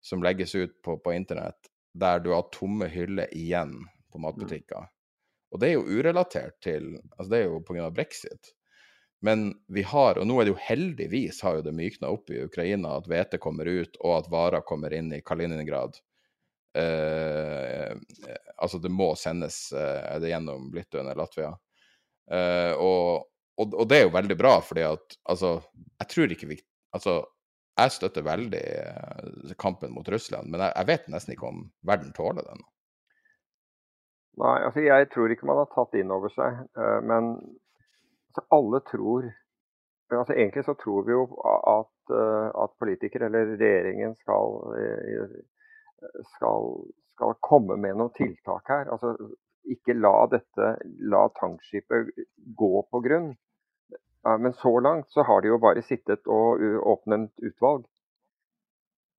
som 0.05 0.23
legges 0.23 0.55
ut 0.55 0.75
på, 0.83 0.97
på 1.01 1.15
internett, 1.15 1.71
der 1.95 2.19
du 2.21 2.33
har 2.35 2.51
tomme 2.53 2.89
hyller 2.91 3.31
igjen 3.33 3.77
på 4.13 4.21
matbutikker. 4.21 4.91
Og 5.55 5.63
det 5.63 5.71
er 5.71 5.77
jo 5.77 5.87
urelatert 5.87 6.59
til 6.67 6.97
Altså, 7.15 7.29
det 7.31 7.39
er 7.39 7.47
jo 7.47 7.63
pga. 7.63 7.87
brexit. 7.95 8.51
Men 9.25 9.55
vi 9.73 9.87
har, 9.87 10.19
og 10.19 10.27
nå 10.27 10.41
er 10.41 10.49
det 10.49 10.53
jo 10.53 10.61
heldigvis 10.67 11.39
har 11.47 11.61
jo 11.61 11.65
det 11.65 11.73
mykna 11.79 12.11
opp 12.13 12.29
i 12.35 12.43
Ukraina, 12.45 12.99
at 12.99 13.07
hvete 13.09 13.39
kommer 13.41 13.71
ut, 13.71 13.97
og 14.03 14.19
at 14.19 14.27
varer 14.33 14.67
kommer 14.67 14.93
inn 14.93 15.15
i 15.17 15.23
Kaliningrad. 15.25 15.97
Eh, 16.75 17.93
altså, 18.57 18.81
det 18.83 18.91
må 18.91 19.13
sendes 19.19 19.69
eh, 19.73 20.17
det 20.23 20.33
gjennom 20.33 20.73
Litauen 20.75 21.07
eller 21.07 21.23
Latvia. 21.23 21.53
Eh, 22.31 22.73
og, 22.75 23.29
og, 23.61 23.77
og 23.79 23.89
det 23.91 24.01
er 24.01 24.07
jo 24.09 24.17
veldig 24.17 24.37
bra, 24.41 24.57
fordi 24.65 24.87
at 24.89 25.19
altså 25.29 25.59
Jeg 26.01 26.09
tror 26.09 26.33
ikke 26.33 26.49
vi 26.55 26.57
Altså, 26.95 27.19
jeg 27.75 27.91
støtter 27.91 28.23
veldig 28.23 28.63
eh, 28.63 29.55
kampen 29.59 29.91
mot 29.95 30.09
Russland, 30.09 30.51
men 30.51 30.63
jeg, 30.63 30.73
jeg 30.79 30.89
vet 30.93 31.09
nesten 31.11 31.35
ikke 31.35 31.49
om 31.51 31.65
verden 31.87 32.13
tåler 32.15 32.47
det 32.47 32.55
nå. 32.55 32.69
Nei, 34.45 34.59
altså 34.67 34.83
jeg 34.83 35.09
tror 35.15 35.31
ikke 35.31 35.47
man 35.47 35.61
har 35.63 35.71
tatt 35.75 35.95
inn 35.99 36.13
over 36.15 36.31
seg, 36.35 36.61
eh, 36.79 37.01
men 37.07 37.35
altså 38.31 38.47
alle 38.59 38.83
tror 38.91 39.33
altså 40.15 40.35
Egentlig 40.37 40.63
så 40.63 40.75
tror 40.79 41.03
vi 41.07 41.11
jo 41.11 41.23
at, 41.43 42.13
eh, 42.15 42.49
at 42.63 42.75
politikere 42.79 43.27
eller 43.27 43.55
regjeringen 43.57 44.13
skal, 44.15 44.61
eh, 44.79 45.33
skal, 46.35 46.71
skal 47.15 47.39
komme 47.45 47.77
med 47.81 47.99
noen 47.99 48.13
tiltak 48.17 48.69
her. 48.73 48.91
Altså 48.93 49.15
ikke 49.71 49.97
la 49.97 50.27
dette, 50.33 50.75
la 51.11 51.25
tankskipet 51.41 52.13
gå 52.59 52.75
på 52.91 53.01
grunn. 53.07 53.33
Men 54.25 54.55
så 54.57 54.79
langt 54.81 55.11
så 55.13 55.25
har 55.29 55.43
de 55.43 55.53
jo 55.53 55.61
bare 55.61 55.85
sittet 55.85 56.29
og 56.33 56.63
åpnet 56.95 57.33
utvalg. 57.45 57.85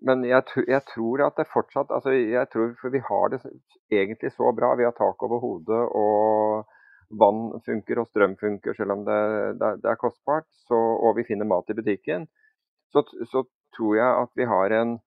Men 0.06 0.26
jeg, 0.28 0.44
jeg 0.68 0.84
tror 0.92 1.24
at 1.26 1.38
det 1.40 1.48
fortsatt 1.50 1.94
altså 1.94 2.14
jeg 2.14 2.50
tror, 2.52 2.74
For 2.82 2.94
vi 2.94 3.02
har 3.10 3.30
det 3.32 3.40
egentlig 3.92 4.32
så 4.34 4.52
bra. 4.54 4.74
Vi 4.76 4.86
har 4.86 4.96
tak 4.98 5.24
over 5.24 5.40
hodet, 5.40 5.84
og 5.96 6.66
vann 7.22 7.62
funker 7.66 8.02
og 8.02 8.10
strøm 8.10 8.36
funker 8.38 8.74
selv 8.74 8.98
om 8.98 9.06
det, 9.06 9.22
det, 9.62 9.72
det 9.84 9.92
er 9.92 10.02
kostbart. 10.02 10.50
Så, 10.68 10.76
og 10.78 11.18
vi 11.18 11.26
finner 11.28 11.50
mat 11.50 11.70
i 11.70 11.78
butikken. 11.78 12.28
Så, 12.94 13.06
så 13.32 13.46
tror 13.78 13.96
jeg 13.98 14.22
at 14.24 14.32
vi 14.36 14.50
har 14.50 14.78
en 14.82 14.98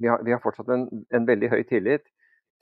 vi 0.00 0.10
har, 0.10 0.22
vi 0.26 0.32
har 0.34 0.42
fortsatt 0.42 0.68
en, 0.74 0.86
en 1.14 1.26
veldig 1.28 1.50
høy 1.52 1.62
tillit 1.70 2.06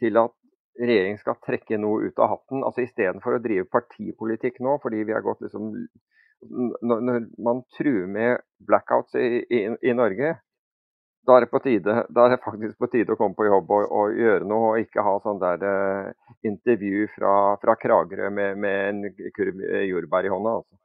til 0.03 0.19
at 0.21 0.35
regjeringen 0.81 1.21
skal 1.21 1.41
trekke 1.45 1.79
noe 1.81 2.09
ut 2.09 2.23
av 2.23 2.33
hatten. 2.37 2.63
altså 2.65 2.85
Istedenfor 2.85 3.37
å 3.37 3.43
drive 3.45 3.69
partipolitikk 3.73 4.61
nå, 4.65 4.79
fordi 4.83 5.05
vi 5.09 5.15
har 5.17 5.25
gått 5.25 5.45
liksom 5.45 5.75
Når, 6.43 7.03
når 7.07 7.27
man 7.39 7.61
truer 7.77 8.09
med 8.11 8.41
blackouts 8.67 9.15
i, 9.15 9.45
i, 9.47 9.61
i 9.71 9.93
Norge, 9.95 10.33
da 11.23 11.37
er, 11.39 11.47
tide, 11.63 11.95
da 12.11 12.25
er 12.25 12.33
det 12.33 12.43
faktisk 12.43 12.81
på 12.83 12.89
tide 12.91 13.15
å 13.15 13.19
komme 13.21 13.37
på 13.39 13.47
jobb 13.47 13.71
og, 13.71 13.85
og 13.95 14.17
gjøre 14.19 14.49
noe, 14.51 14.73
og 14.73 14.83
ikke 14.83 15.05
ha 15.07 15.13
sånn 15.23 15.39
der 15.39 15.63
eh, 15.69 16.33
intervju 16.51 17.07
fra, 17.15 17.35
fra 17.63 17.77
Kragerø 17.79 18.31
med, 18.35 18.59
med 18.59 18.89
en 18.89 19.31
kurv 19.37 19.63
eh, 19.69 19.85
jordbær 19.87 20.27
i 20.27 20.33
hånda. 20.33 20.57
Altså. 20.59 20.81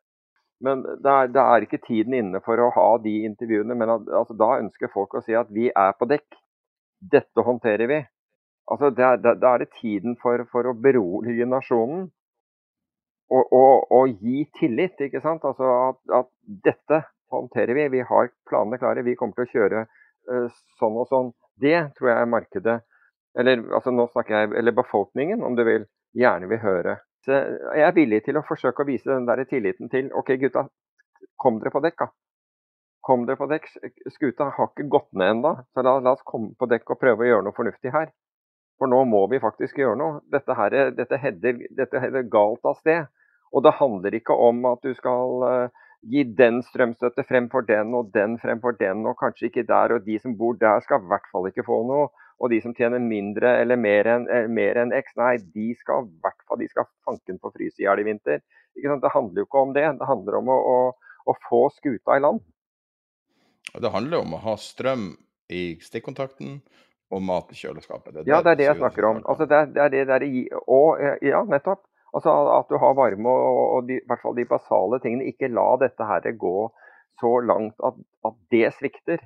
Men 0.63 0.81
det 0.81 1.11
er, 1.11 1.29
det 1.29 1.41
er, 1.41 1.63
ikke 1.65 1.83
tiden 1.85 2.15
inne 2.17 2.41
for 2.45 2.59
å 2.59 2.71
ha 2.73 2.89
de 3.03 3.13
intervjuene. 3.27 3.77
Men 3.77 3.93
at, 3.93 4.11
altså, 4.21 4.35
da 4.37 4.55
ønsker 4.57 4.93
folk 4.93 5.13
å 5.17 5.23
si 5.25 5.35
at 5.37 5.51
vi 5.53 5.69
er 5.69 5.97
på 5.97 6.07
dekk. 6.09 6.27
Dette 6.97 7.45
håndterer 7.45 7.89
vi. 7.91 7.99
Altså, 8.67 8.89
Da 8.91 9.13
er 9.13 9.63
det 9.63 9.69
tiden 9.77 10.17
for, 10.21 10.43
for 10.51 10.67
å 10.67 10.75
berolige 10.75 11.45
nasjonen 11.47 12.07
og, 13.29 13.53
og, 13.53 13.91
og, 13.91 14.23
gi 14.23 14.45
tillit. 14.59 14.99
ikke 15.03 15.21
sant? 15.23 15.45
Altså 15.45 15.69
at, 15.89 16.01
at, 16.21 16.29
dette 16.65 17.01
håndterer 17.33 17.75
vi. 17.77 17.87
Vi 17.97 18.03
har 18.09 18.31
planene 18.49 18.79
klare. 18.81 19.05
Vi 19.05 19.15
kommer 19.19 19.37
til 19.37 19.47
å 19.47 19.53
kjøre 19.53 19.83
uh, 19.87 20.61
sånn 20.79 20.99
og 21.01 21.09
sånn. 21.11 21.33
Det 21.57 21.77
tror 21.97 22.11
jeg 22.11 22.29
markedet, 22.29 22.77
eller 23.37 23.63
altså 23.73 23.91
jeg, 24.29 24.51
eller 24.59 24.75
befolkningen 24.77 25.41
om 25.43 25.55
du 25.57 25.63
vil, 25.65 25.87
gjerne 26.13 26.49
vil 26.51 26.61
høre. 26.61 26.99
Så 27.27 27.35
jeg 27.35 27.83
er 27.83 27.95
villig 27.95 28.21
til 28.23 28.37
å 28.39 28.45
forsøke 28.47 28.85
å 28.85 28.87
vise 28.87 29.09
den 29.09 29.25
der 29.27 29.41
tilliten 29.49 29.89
til 29.91 30.07
OK, 30.15 30.31
gutta, 30.39 30.63
kom 31.35 31.57
dere 31.59 31.73
på 31.73 31.81
dekk, 31.83 32.05
da. 32.05 32.07
Kom 33.03 33.25
dere 33.27 33.39
på 33.39 33.49
dekk. 33.51 33.67
Skuta 34.13 34.47
har 34.55 34.69
ikke 34.69 34.87
gått 34.93 35.09
ned 35.11 35.33
ennå, 35.33 35.51
så 35.75 35.83
la, 35.83 35.97
la, 35.99 36.13
oss 36.15 36.23
komme 36.27 36.55
på 36.59 36.69
dekk 36.71 36.95
og 36.95 37.01
prøve 37.01 37.25
å 37.25 37.27
gjøre 37.27 37.45
noe 37.49 37.57
fornuftig 37.57 37.91
her. 37.91 38.13
For 38.79 38.87
nå 38.87 39.01
må 39.11 39.25
vi 39.27 39.41
faktisk 39.43 39.81
gjøre 39.81 39.99
noe. 39.99 40.21
Dette, 40.31 40.55
her, 40.55 40.77
dette, 40.95 41.19
header, 41.19 41.59
dette 41.75 41.99
header 41.99 42.23
galt 42.31 42.63
av 42.67 42.79
sted. 42.79 43.11
Og 43.51 43.63
det 43.65 43.75
handler 43.75 44.15
ikke 44.15 44.35
om 44.47 44.63
at 44.71 44.87
du 44.87 44.93
skal 44.95 45.43
uh, 45.43 45.85
gi 46.05 46.23
den 46.37 46.61
strømstøtte 46.63 47.25
fremfor 47.27 47.65
den 47.67 47.95
og 47.97 48.11
den 48.13 48.37
fremfor 48.41 48.77
den, 48.79 49.05
og 49.09 49.17
kanskje 49.19 49.49
ikke 49.49 49.65
der. 49.67 49.95
Og 49.95 50.05
de 50.05 50.19
som 50.21 50.35
bor 50.37 50.57
der 50.59 50.83
skal 50.85 51.01
i 51.01 51.09
hvert 51.11 51.27
fall 51.31 51.49
ikke 51.49 51.65
få 51.67 51.81
noe. 51.87 52.09
Og 52.37 52.51
de 52.53 52.59
som 52.61 52.75
tjener 52.77 53.01
mindre 53.01 53.55
eller 53.63 53.79
mer 53.81 54.05
enn 54.13 54.27
eh, 54.29 54.45
en 54.77 54.93
X, 54.93 55.15
nei, 55.17 55.37
de 55.55 55.71
skal 55.79 56.05
i 56.05 56.19
hvert 56.21 56.43
fall 56.45 56.61
de 56.61 56.69
skal 56.69 56.85
fanken 57.07 57.39
få 57.41 57.49
fryse 57.55 57.81
i 57.81 57.87
hjel 57.87 58.03
i 58.03 58.05
vinter. 58.05 58.43
Det 58.77 59.13
handler 59.13 59.41
jo 59.41 59.47
ikke 59.47 59.63
om 59.63 59.73
det. 59.73 59.87
Det 59.97 60.09
handler 60.09 60.37
om 60.37 60.51
å, 60.53 60.57
å, 60.57 61.13
å 61.25 61.37
få 61.49 61.63
skuta 61.73 62.17
i 62.17 62.21
land. 62.21 62.43
Det 63.73 63.89
handler 63.91 64.21
om 64.21 64.37
å 64.37 64.43
ha 64.45 64.53
strøm 64.61 65.15
i 65.49 65.79
stikkontakten 65.81 66.59
og 67.09 67.23
mat 67.23 67.49
i 67.51 67.57
kjøleskapet. 67.57 68.13
Det 68.13 68.27
ja, 68.29 68.43
det 68.43 68.53
er 68.53 68.59
det 68.59 68.67
jeg 68.67 68.79
snakker 68.83 69.09
om. 69.09 69.21
Altså, 69.25 69.47
det, 69.49 69.57
er, 69.57 69.73
det 69.73 69.83
er 69.83 69.93
det 69.95 70.05
der 70.11 70.25
og, 70.67 71.01
ja, 71.25 71.41
nettopp. 71.47 71.87
Altså 72.17 72.33
At 72.57 72.69
du 72.71 72.77
har 72.81 72.97
varme 72.97 73.29
og, 73.29 73.63
og 73.77 73.87
de, 73.89 73.99
i 74.01 74.05
hvert 74.09 74.23
fall 74.23 74.37
de 74.37 74.47
basale 74.49 74.99
tingene. 75.03 75.27
Ikke 75.29 75.51
la 75.53 75.69
dette 75.81 76.07
her 76.09 76.29
gå 76.41 76.69
så 77.21 77.33
langt 77.45 77.77
at, 77.85 77.97
at 78.25 78.37
det 78.53 78.71
svikter. 78.77 79.21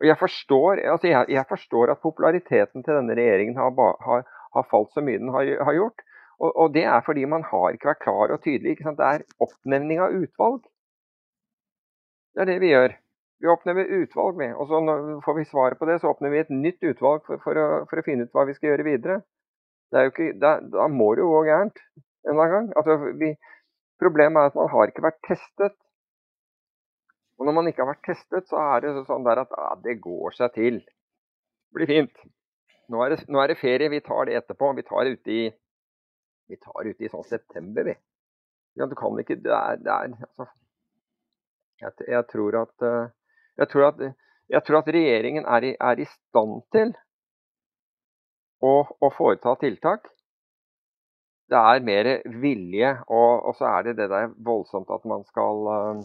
Og 0.00 0.06
jeg 0.06 0.18
forstår, 0.18 0.82
altså 0.92 1.08
jeg, 1.10 1.26
jeg 1.34 1.44
forstår, 1.48 1.90
at 1.92 2.02
populariteten 2.02 2.84
til 2.84 2.94
denne 3.00 3.16
regjeringen 3.18 3.56
har, 3.58 3.72
har, 4.06 4.22
har 4.54 4.68
falt 4.70 4.92
så 4.94 5.02
mye 5.02 5.18
den 5.18 5.32
har, 5.34 5.50
har 5.64 5.74
gjort. 5.74 6.04
Og, 6.38 6.52
og, 6.54 6.74
det 6.74 6.84
er 6.86 7.00
fordi 7.06 7.24
man 7.26 7.42
har 7.50 7.74
ikke 7.74 7.90
vært 7.90 8.04
klar 8.04 8.34
og 8.34 8.42
tydelig. 8.44 8.76
Det 8.78 9.06
er 9.10 9.26
oppnevning 9.42 10.00
av 10.04 10.14
utvalg. 10.14 10.62
Det 12.34 12.44
er 12.44 12.50
det 12.52 12.60
vi 12.62 12.70
gjør. 12.70 12.94
Vi 13.42 13.50
oppnevner 13.50 13.90
utvalg, 14.02 14.38
med, 14.38 14.54
og 14.54 14.70
så 14.70 14.78
får 15.24 15.34
vi 15.36 15.44
svaret 15.46 15.78
på 15.78 15.86
det, 15.86 16.00
så 16.00 16.10
oppnevner 16.10 16.36
vi 16.36 16.44
et 16.44 16.54
nytt 16.54 16.86
utvalg 16.90 17.26
for, 17.26 17.42
for, 17.42 17.58
å, 17.58 17.66
for 17.90 18.00
å, 18.00 18.04
finne 18.06 18.26
ut 18.26 18.34
hva 18.34 18.44
vi 18.48 18.54
skal 18.56 18.72
gjøre 18.72 18.86
videre. 18.86 19.18
Ikke, 19.88 20.32
da, 20.36 20.58
da, 20.60 20.88
må 20.92 21.14
det 21.16 21.24
jo 21.24 21.32
gå 21.32 21.44
gærent 21.48 21.78
en 22.26 22.32
eller 22.34 22.42
annen 22.42 22.54
gang. 22.54 22.72
Altså, 22.76 22.96
vi, 23.20 23.30
problemet 24.02 24.40
er 24.40 24.50
at 24.50 24.58
man 24.58 24.68
har 24.72 24.90
ikke 24.90 25.06
vært 25.06 25.20
testet. 25.26 25.76
Og 27.38 27.46
når 27.46 27.56
man 27.56 27.70
ikke 27.70 27.84
har 27.84 27.92
vært 27.92 28.04
testet, 28.08 28.48
så 28.50 28.60
er 28.74 28.84
det 28.84 29.06
sånn 29.06 29.24
der 29.24 29.44
at 29.44 29.54
ja, 29.54 29.70
det 29.84 30.00
går 30.04 30.36
seg 30.36 30.52
til. 30.58 30.82
Det 30.82 31.78
blir 31.78 31.90
fint. 31.90 32.26
Nå 32.88 33.00
er, 33.04 33.14
det, 33.14 33.28
nå 33.28 33.40
er 33.40 33.52
det 33.52 33.60
ferie, 33.60 33.90
vi 33.92 34.00
tar 34.04 34.28
det 34.28 34.36
etterpå. 34.40 34.72
Vi 34.76 34.84
tar 34.88 35.04
det 35.04 35.18
ute 35.18 35.34
i, 35.34 35.42
vi 36.48 36.60
tar 36.60 36.88
ute 36.88 37.04
i 37.04 37.12
sånn 37.12 37.26
september, 37.28 37.88
vi. 37.88 37.96
Ja, 38.78 38.86
du 38.86 38.94
kan 38.98 39.16
ikke 39.18 39.38
Det 39.42 39.52
er, 39.54 39.80
det 39.82 39.90
er 39.90 40.12
altså, 40.12 40.46
jeg, 41.80 41.92
jeg, 42.08 42.24
tror 42.30 42.56
at 42.60 42.84
uh, 42.86 43.10
jeg 43.58 43.70
tror 43.72 43.86
at, 43.88 44.02
jeg 44.54 44.64
tror 44.66 44.78
at 44.80 44.90
regjeringen 44.94 45.46
er 45.46 45.66
i, 45.66 45.72
er 45.80 46.02
i, 46.02 46.06
stand 46.06 46.60
til 46.74 46.92
å, 48.64 48.74
å, 49.00 49.10
foreta 49.14 49.54
tiltak. 49.60 50.08
Det 51.48 51.58
er 51.58 51.84
mer 51.84 52.10
vilje, 52.42 52.92
og, 53.08 53.48
og, 53.48 53.54
så 53.56 53.68
er 53.70 53.88
det 53.88 53.98
det 54.02 54.08
der 54.12 54.32
voldsomt 54.44 54.90
at 54.92 55.04
man 55.08 55.24
skal 55.30 55.70
uh, 55.72 56.02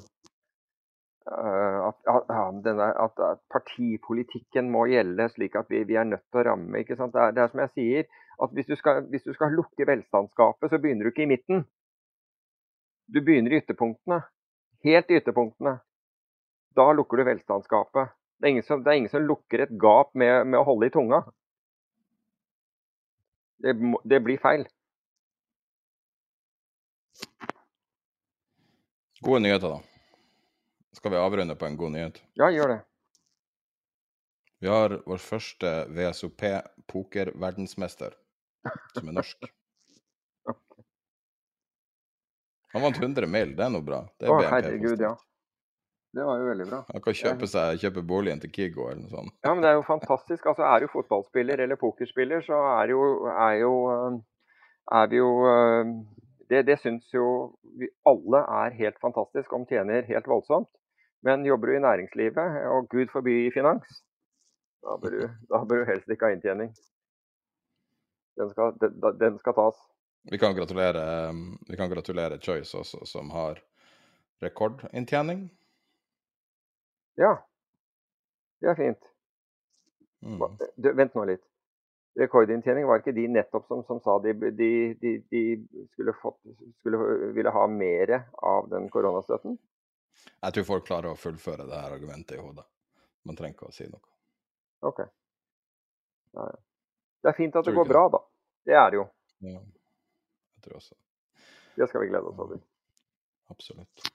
at, 1.90 1.98
at, 2.08 2.62
denne, 2.64 2.90
at, 3.04 3.20
partipolitikken 3.52 4.72
må 4.72 4.86
gjelde 4.92 5.28
slik 5.34 5.58
at 5.60 5.72
vi, 5.72 5.84
vi 5.88 6.00
er 6.00 6.08
nødt 6.08 6.24
til 6.30 6.44
å 6.44 6.48
ramme. 6.50 6.84
Det 6.88 6.96
er, 6.96 7.36
det, 7.36 7.44
er, 7.44 7.52
som 7.52 7.64
jeg 7.66 7.74
sier, 7.76 8.08
at 8.44 8.56
hvis 8.56 8.70
du, 8.70 8.76
skal, 8.80 9.04
hvis 9.12 9.28
du 9.28 9.34
skal 9.36 9.56
lukke 9.56 9.88
velstandsgapet, 9.88 10.72
så 10.72 10.80
begynner 10.80 11.08
du 11.08 11.14
ikke 11.14 11.28
i 11.28 11.32
midten. 11.34 11.66
Du 13.12 13.20
begynner 13.22 13.54
i 13.54 13.60
ytterpunktene. 13.62 14.24
Helt 14.84 15.12
i 15.12 15.20
ytterpunktene. 15.20 15.78
Da 16.76 16.92
lukker 16.96 17.20
du 17.20 17.28
velstandsgapet. 17.28 18.16
Det 18.40 18.48
er 18.48 18.56
ingen 18.56 18.66
som, 18.68 18.82
er 18.88 18.98
ingen 18.98 19.12
som 19.12 19.24
lukker 19.28 19.64
et 19.64 19.76
gap 19.80 20.12
med, 20.20 20.48
med, 20.48 20.60
å 20.60 20.68
holde 20.68 20.90
i 20.90 20.94
tunga. 20.94 21.22
Det, 23.64 23.74
det 24.04 24.20
blir 24.20 24.38
feil. 24.44 24.66
Gode 29.24 29.40
nyheter, 29.40 29.70
da. 29.70 29.80
Skal 30.92 31.12
vi 31.12 31.18
avrunde 31.18 31.56
på 31.56 31.66
en 31.66 31.78
god 31.80 31.92
nyhet? 31.96 32.20
Ja, 32.36 32.50
gjør 32.52 32.68
det. 32.74 32.82
Vi 34.60 34.68
har 34.68 34.98
vår 35.08 35.18
første 35.20 35.72
VSOP 35.96 36.44
pokerverdensmester, 36.92 38.14
som 38.96 39.08
er 39.08 39.16
norsk. 39.16 39.48
Han 42.74 42.82
vant 42.84 42.98
100 43.00 43.28
mil, 43.32 43.56
det 43.56 43.64
er 43.64 43.72
noe 43.72 43.86
bra. 43.86 44.02
Det 44.20 44.28
er 44.28 44.32
Å, 44.34 44.42
herregud, 44.58 45.00
ja. 45.08 45.14
Det 46.14 46.26
var 46.28 46.38
jo 46.38 46.46
veldig 46.46 46.66
bra. 46.70 46.80
Han 46.94 47.02
kan 47.02 47.16
kjøpe, 47.18 47.48
seg, 47.50 47.80
kjøpe 47.82 48.04
boligen 48.06 48.42
til 48.44 48.52
Kigo 48.54 48.86
eller 48.86 49.02
noe 49.02 49.10
sånt. 49.10 49.34
Ja, 49.42 49.54
men 49.54 49.64
det 49.66 49.72
er 49.72 49.80
jo 49.80 49.86
fantastisk. 49.88 50.46
Altså, 50.52 50.66
er 50.70 50.84
du 50.84 50.92
fotballspiller 50.94 51.64
eller 51.66 51.80
pokerspiller, 51.82 52.44
så 52.46 52.60
er 52.76 52.94
jo, 52.94 53.00
er 53.34 53.56
jo, 53.64 53.72
eh, 53.90 54.20
er 55.00 55.10
vi 55.10 55.22
jo 55.22 55.32
eh, 55.50 55.94
Det, 56.52 56.60
det 56.68 56.76
syns 56.84 57.08
jo 57.16 57.26
vi 57.80 57.88
alle 58.06 58.44
er 58.62 58.76
helt 58.78 59.00
fantastisk, 59.02 59.54
om 59.58 59.66
tjener 59.66 60.06
helt 60.06 60.28
voldsomt. 60.30 60.70
Men 61.26 61.46
jobber 61.48 61.72
du 61.72 61.78
i 61.78 61.82
næringslivet, 61.82 62.60
og 62.70 62.90
gud 62.92 63.10
forby 63.10 63.48
i 63.48 63.54
finans, 63.56 64.04
da 64.84 65.00
bør 65.02 65.18
du, 65.18 65.24
da 65.56 65.64
bør 65.66 65.82
du 65.82 65.90
helst 65.90 66.14
ikke 66.14 66.30
ha 66.30 66.38
inntjening. 66.38 66.70
Den 68.38 68.54
skal, 68.54 68.78
den, 68.82 69.02
den 69.18 69.42
skal 69.42 69.58
tas. 69.58 69.82
Vi 70.30 70.38
kan 70.38 70.54
gratulere, 70.54 71.34
vi 71.70 71.80
kan 71.80 71.90
gratulere 71.90 72.38
Choice 72.38 72.78
også, 72.78 73.02
som 73.10 73.34
har 73.34 73.64
rekordinntjening. 74.44 75.48
Ja, 77.20 77.34
det 78.64 78.72
er 78.72 78.78
fint. 78.80 79.10
Mm. 80.24 80.44
Du, 80.76 80.94
vent 80.96 81.16
nå 81.18 81.26
litt. 81.28 81.44
Rekordinntjening, 82.20 82.86
var 82.86 83.02
ikke 83.02 83.16
de 83.16 83.26
nettopp 83.28 83.66
som, 83.68 83.82
som 83.88 84.00
sa 84.06 84.20
de, 84.22 84.34
de, 84.54 84.70
de, 85.02 85.14
de 85.34 85.42
skulle, 85.94 86.14
fått, 86.22 86.38
skulle, 86.80 87.00
ville 87.34 87.54
ha 87.54 87.64
mer 87.68 88.14
av 88.38 88.70
den 88.70 88.86
koronastøtten? 88.94 89.58
Jeg 90.30 90.56
tror 90.56 90.68
folk 90.68 90.86
klarer 90.88 91.10
å 91.12 91.18
fullføre 91.18 91.66
det 91.66 91.80
her 91.80 91.96
argumentet 91.96 92.38
i 92.38 92.42
hodet. 92.42 92.68
Man 93.26 93.40
trenger 93.40 93.58
ikke 93.58 93.72
å 93.72 93.76
si 93.76 93.88
noe. 93.90 94.04
OK. 94.86 95.02
Ja, 96.38 96.46
ja. 96.52 96.62
Det 97.24 97.32
er 97.32 97.38
fint 97.38 97.56
at 97.56 97.66
det 97.66 97.74
går 97.74 97.88
bra, 97.88 98.08
da. 98.12 98.20
Det 98.68 98.76
er 98.78 98.90
det 98.92 99.00
jo. 99.00 99.06
Ja, 99.48 99.60
jeg 99.60 100.66
tror 100.66 100.80
også. 100.80 100.96
Det 101.76 101.88
skal 101.90 102.04
vi 102.04 102.12
glede 102.12 102.30
oss 102.30 102.42
over. 102.46 102.60
Absolutt. 103.54 104.13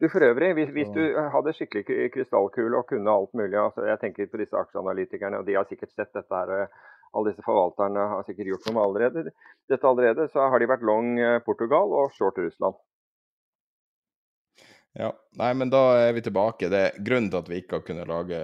Du 0.00 0.08
for 0.08 0.24
øvrig, 0.24 0.54
hvis, 0.56 0.70
hvis, 0.72 0.92
du 0.96 1.02
hadde 1.34 1.52
skikkelig 1.52 2.06
krystallkule 2.14 2.78
og 2.78 2.86
kunne 2.88 3.12
alt 3.12 3.34
mulig 3.36 3.58
altså 3.60 3.84
Jeg 3.84 4.00
tenker 4.00 4.30
på 4.32 4.40
disse 4.40 4.56
aksjeanalytikerne, 4.56 5.38
og 5.38 5.46
de 5.46 5.58
har 5.58 5.66
sikkert 5.68 5.92
sett 5.92 6.14
dette 6.16 6.36
her. 6.36 6.52
Eh, 6.56 6.86
alle 7.12 7.32
disse 7.32 7.44
forvalterne 7.44 8.06
har 8.12 8.22
sikkert 8.24 8.48
gjort 8.52 8.70
noe 8.70 8.84
allerede. 8.86 9.34
Dette 9.68 9.88
allerede, 9.88 10.28
så 10.32 10.46
har 10.48 10.62
de 10.62 10.70
vært 10.70 10.86
long 10.86 11.18
eh, 11.20 11.36
Portugal 11.44 11.92
og 11.98 12.14
short 12.16 12.40
Russland. 12.40 12.78
Ja, 14.96 15.12
nei, 15.38 15.50
men 15.54 15.70
da 15.70 15.82
er 16.00 16.14
vi 16.16 16.24
tilbake. 16.24 16.70
Det 16.72 16.80
er 16.86 16.96
Grunnen 17.06 17.28
til 17.30 17.42
at 17.42 17.52
vi 17.52 17.60
ikke 17.60 17.78
har 17.78 17.84
kunnet 17.86 18.08
lage 18.10 18.40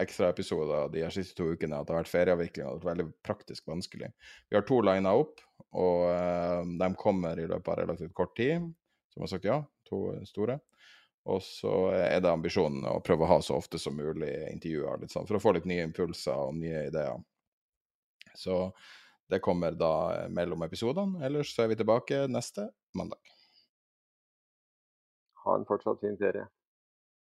ekstraepisoder 0.00 0.94
de 0.94 1.02
her 1.04 1.12
siste 1.12 1.36
to 1.36 1.50
ukene, 1.50 1.76
at 1.76 1.88
det 1.88 1.96
har 1.96 2.04
vært 2.04 2.12
ferieavvikling 2.12 2.68
og 2.68 2.78
det 2.78 2.78
har 2.78 2.86
vært 2.86 2.92
veldig 2.92 3.10
praktisk 3.26 3.66
vanskelig. 3.68 4.14
Vi 4.48 4.56
har 4.56 4.64
to 4.68 4.78
lina 4.86 5.12
opp, 5.18 5.42
og 5.76 6.06
uh, 6.08 6.62
de 6.80 6.88
kommer 7.02 7.36
i 7.36 7.44
løpet 7.50 7.68
av 7.74 7.82
relativt 7.82 8.16
kort 8.16 8.32
tid, 8.38 8.64
som 9.12 9.26
har 9.26 9.34
sagt 9.34 9.50
ja. 9.50 9.60
To 9.90 10.06
store. 10.24 10.60
Og 11.28 11.42
så 11.44 11.72
er 11.92 12.22
det 12.22 12.30
ambisjonen 12.32 12.86
å 12.88 13.00
prøve 13.04 13.26
å 13.26 13.30
ha 13.34 13.40
så 13.44 13.58
ofte 13.60 13.78
som 13.78 13.96
mulig 13.96 14.30
intervjuer, 14.50 15.02
litt 15.02 15.12
sånn, 15.12 15.26
for 15.28 15.36
å 15.36 15.42
få 15.42 15.52
litt 15.56 15.68
nye 15.68 15.84
impulser 15.84 16.48
og 16.48 16.56
nye 16.56 16.86
ideer. 16.88 17.20
Så 18.38 18.70
det 19.30 19.42
kommer 19.44 19.76
da 19.76 20.28
mellom 20.32 20.64
episodene. 20.66 21.20
Ellers 21.26 21.52
så 21.54 21.64
er 21.64 21.74
vi 21.74 21.78
tilbake 21.78 22.24
neste 22.30 22.70
mandag. 22.96 23.20
Ha 25.44 25.56
en 25.56 25.68
fortsatt 25.68 26.00
fin 26.02 26.16
ferie. 26.20 26.48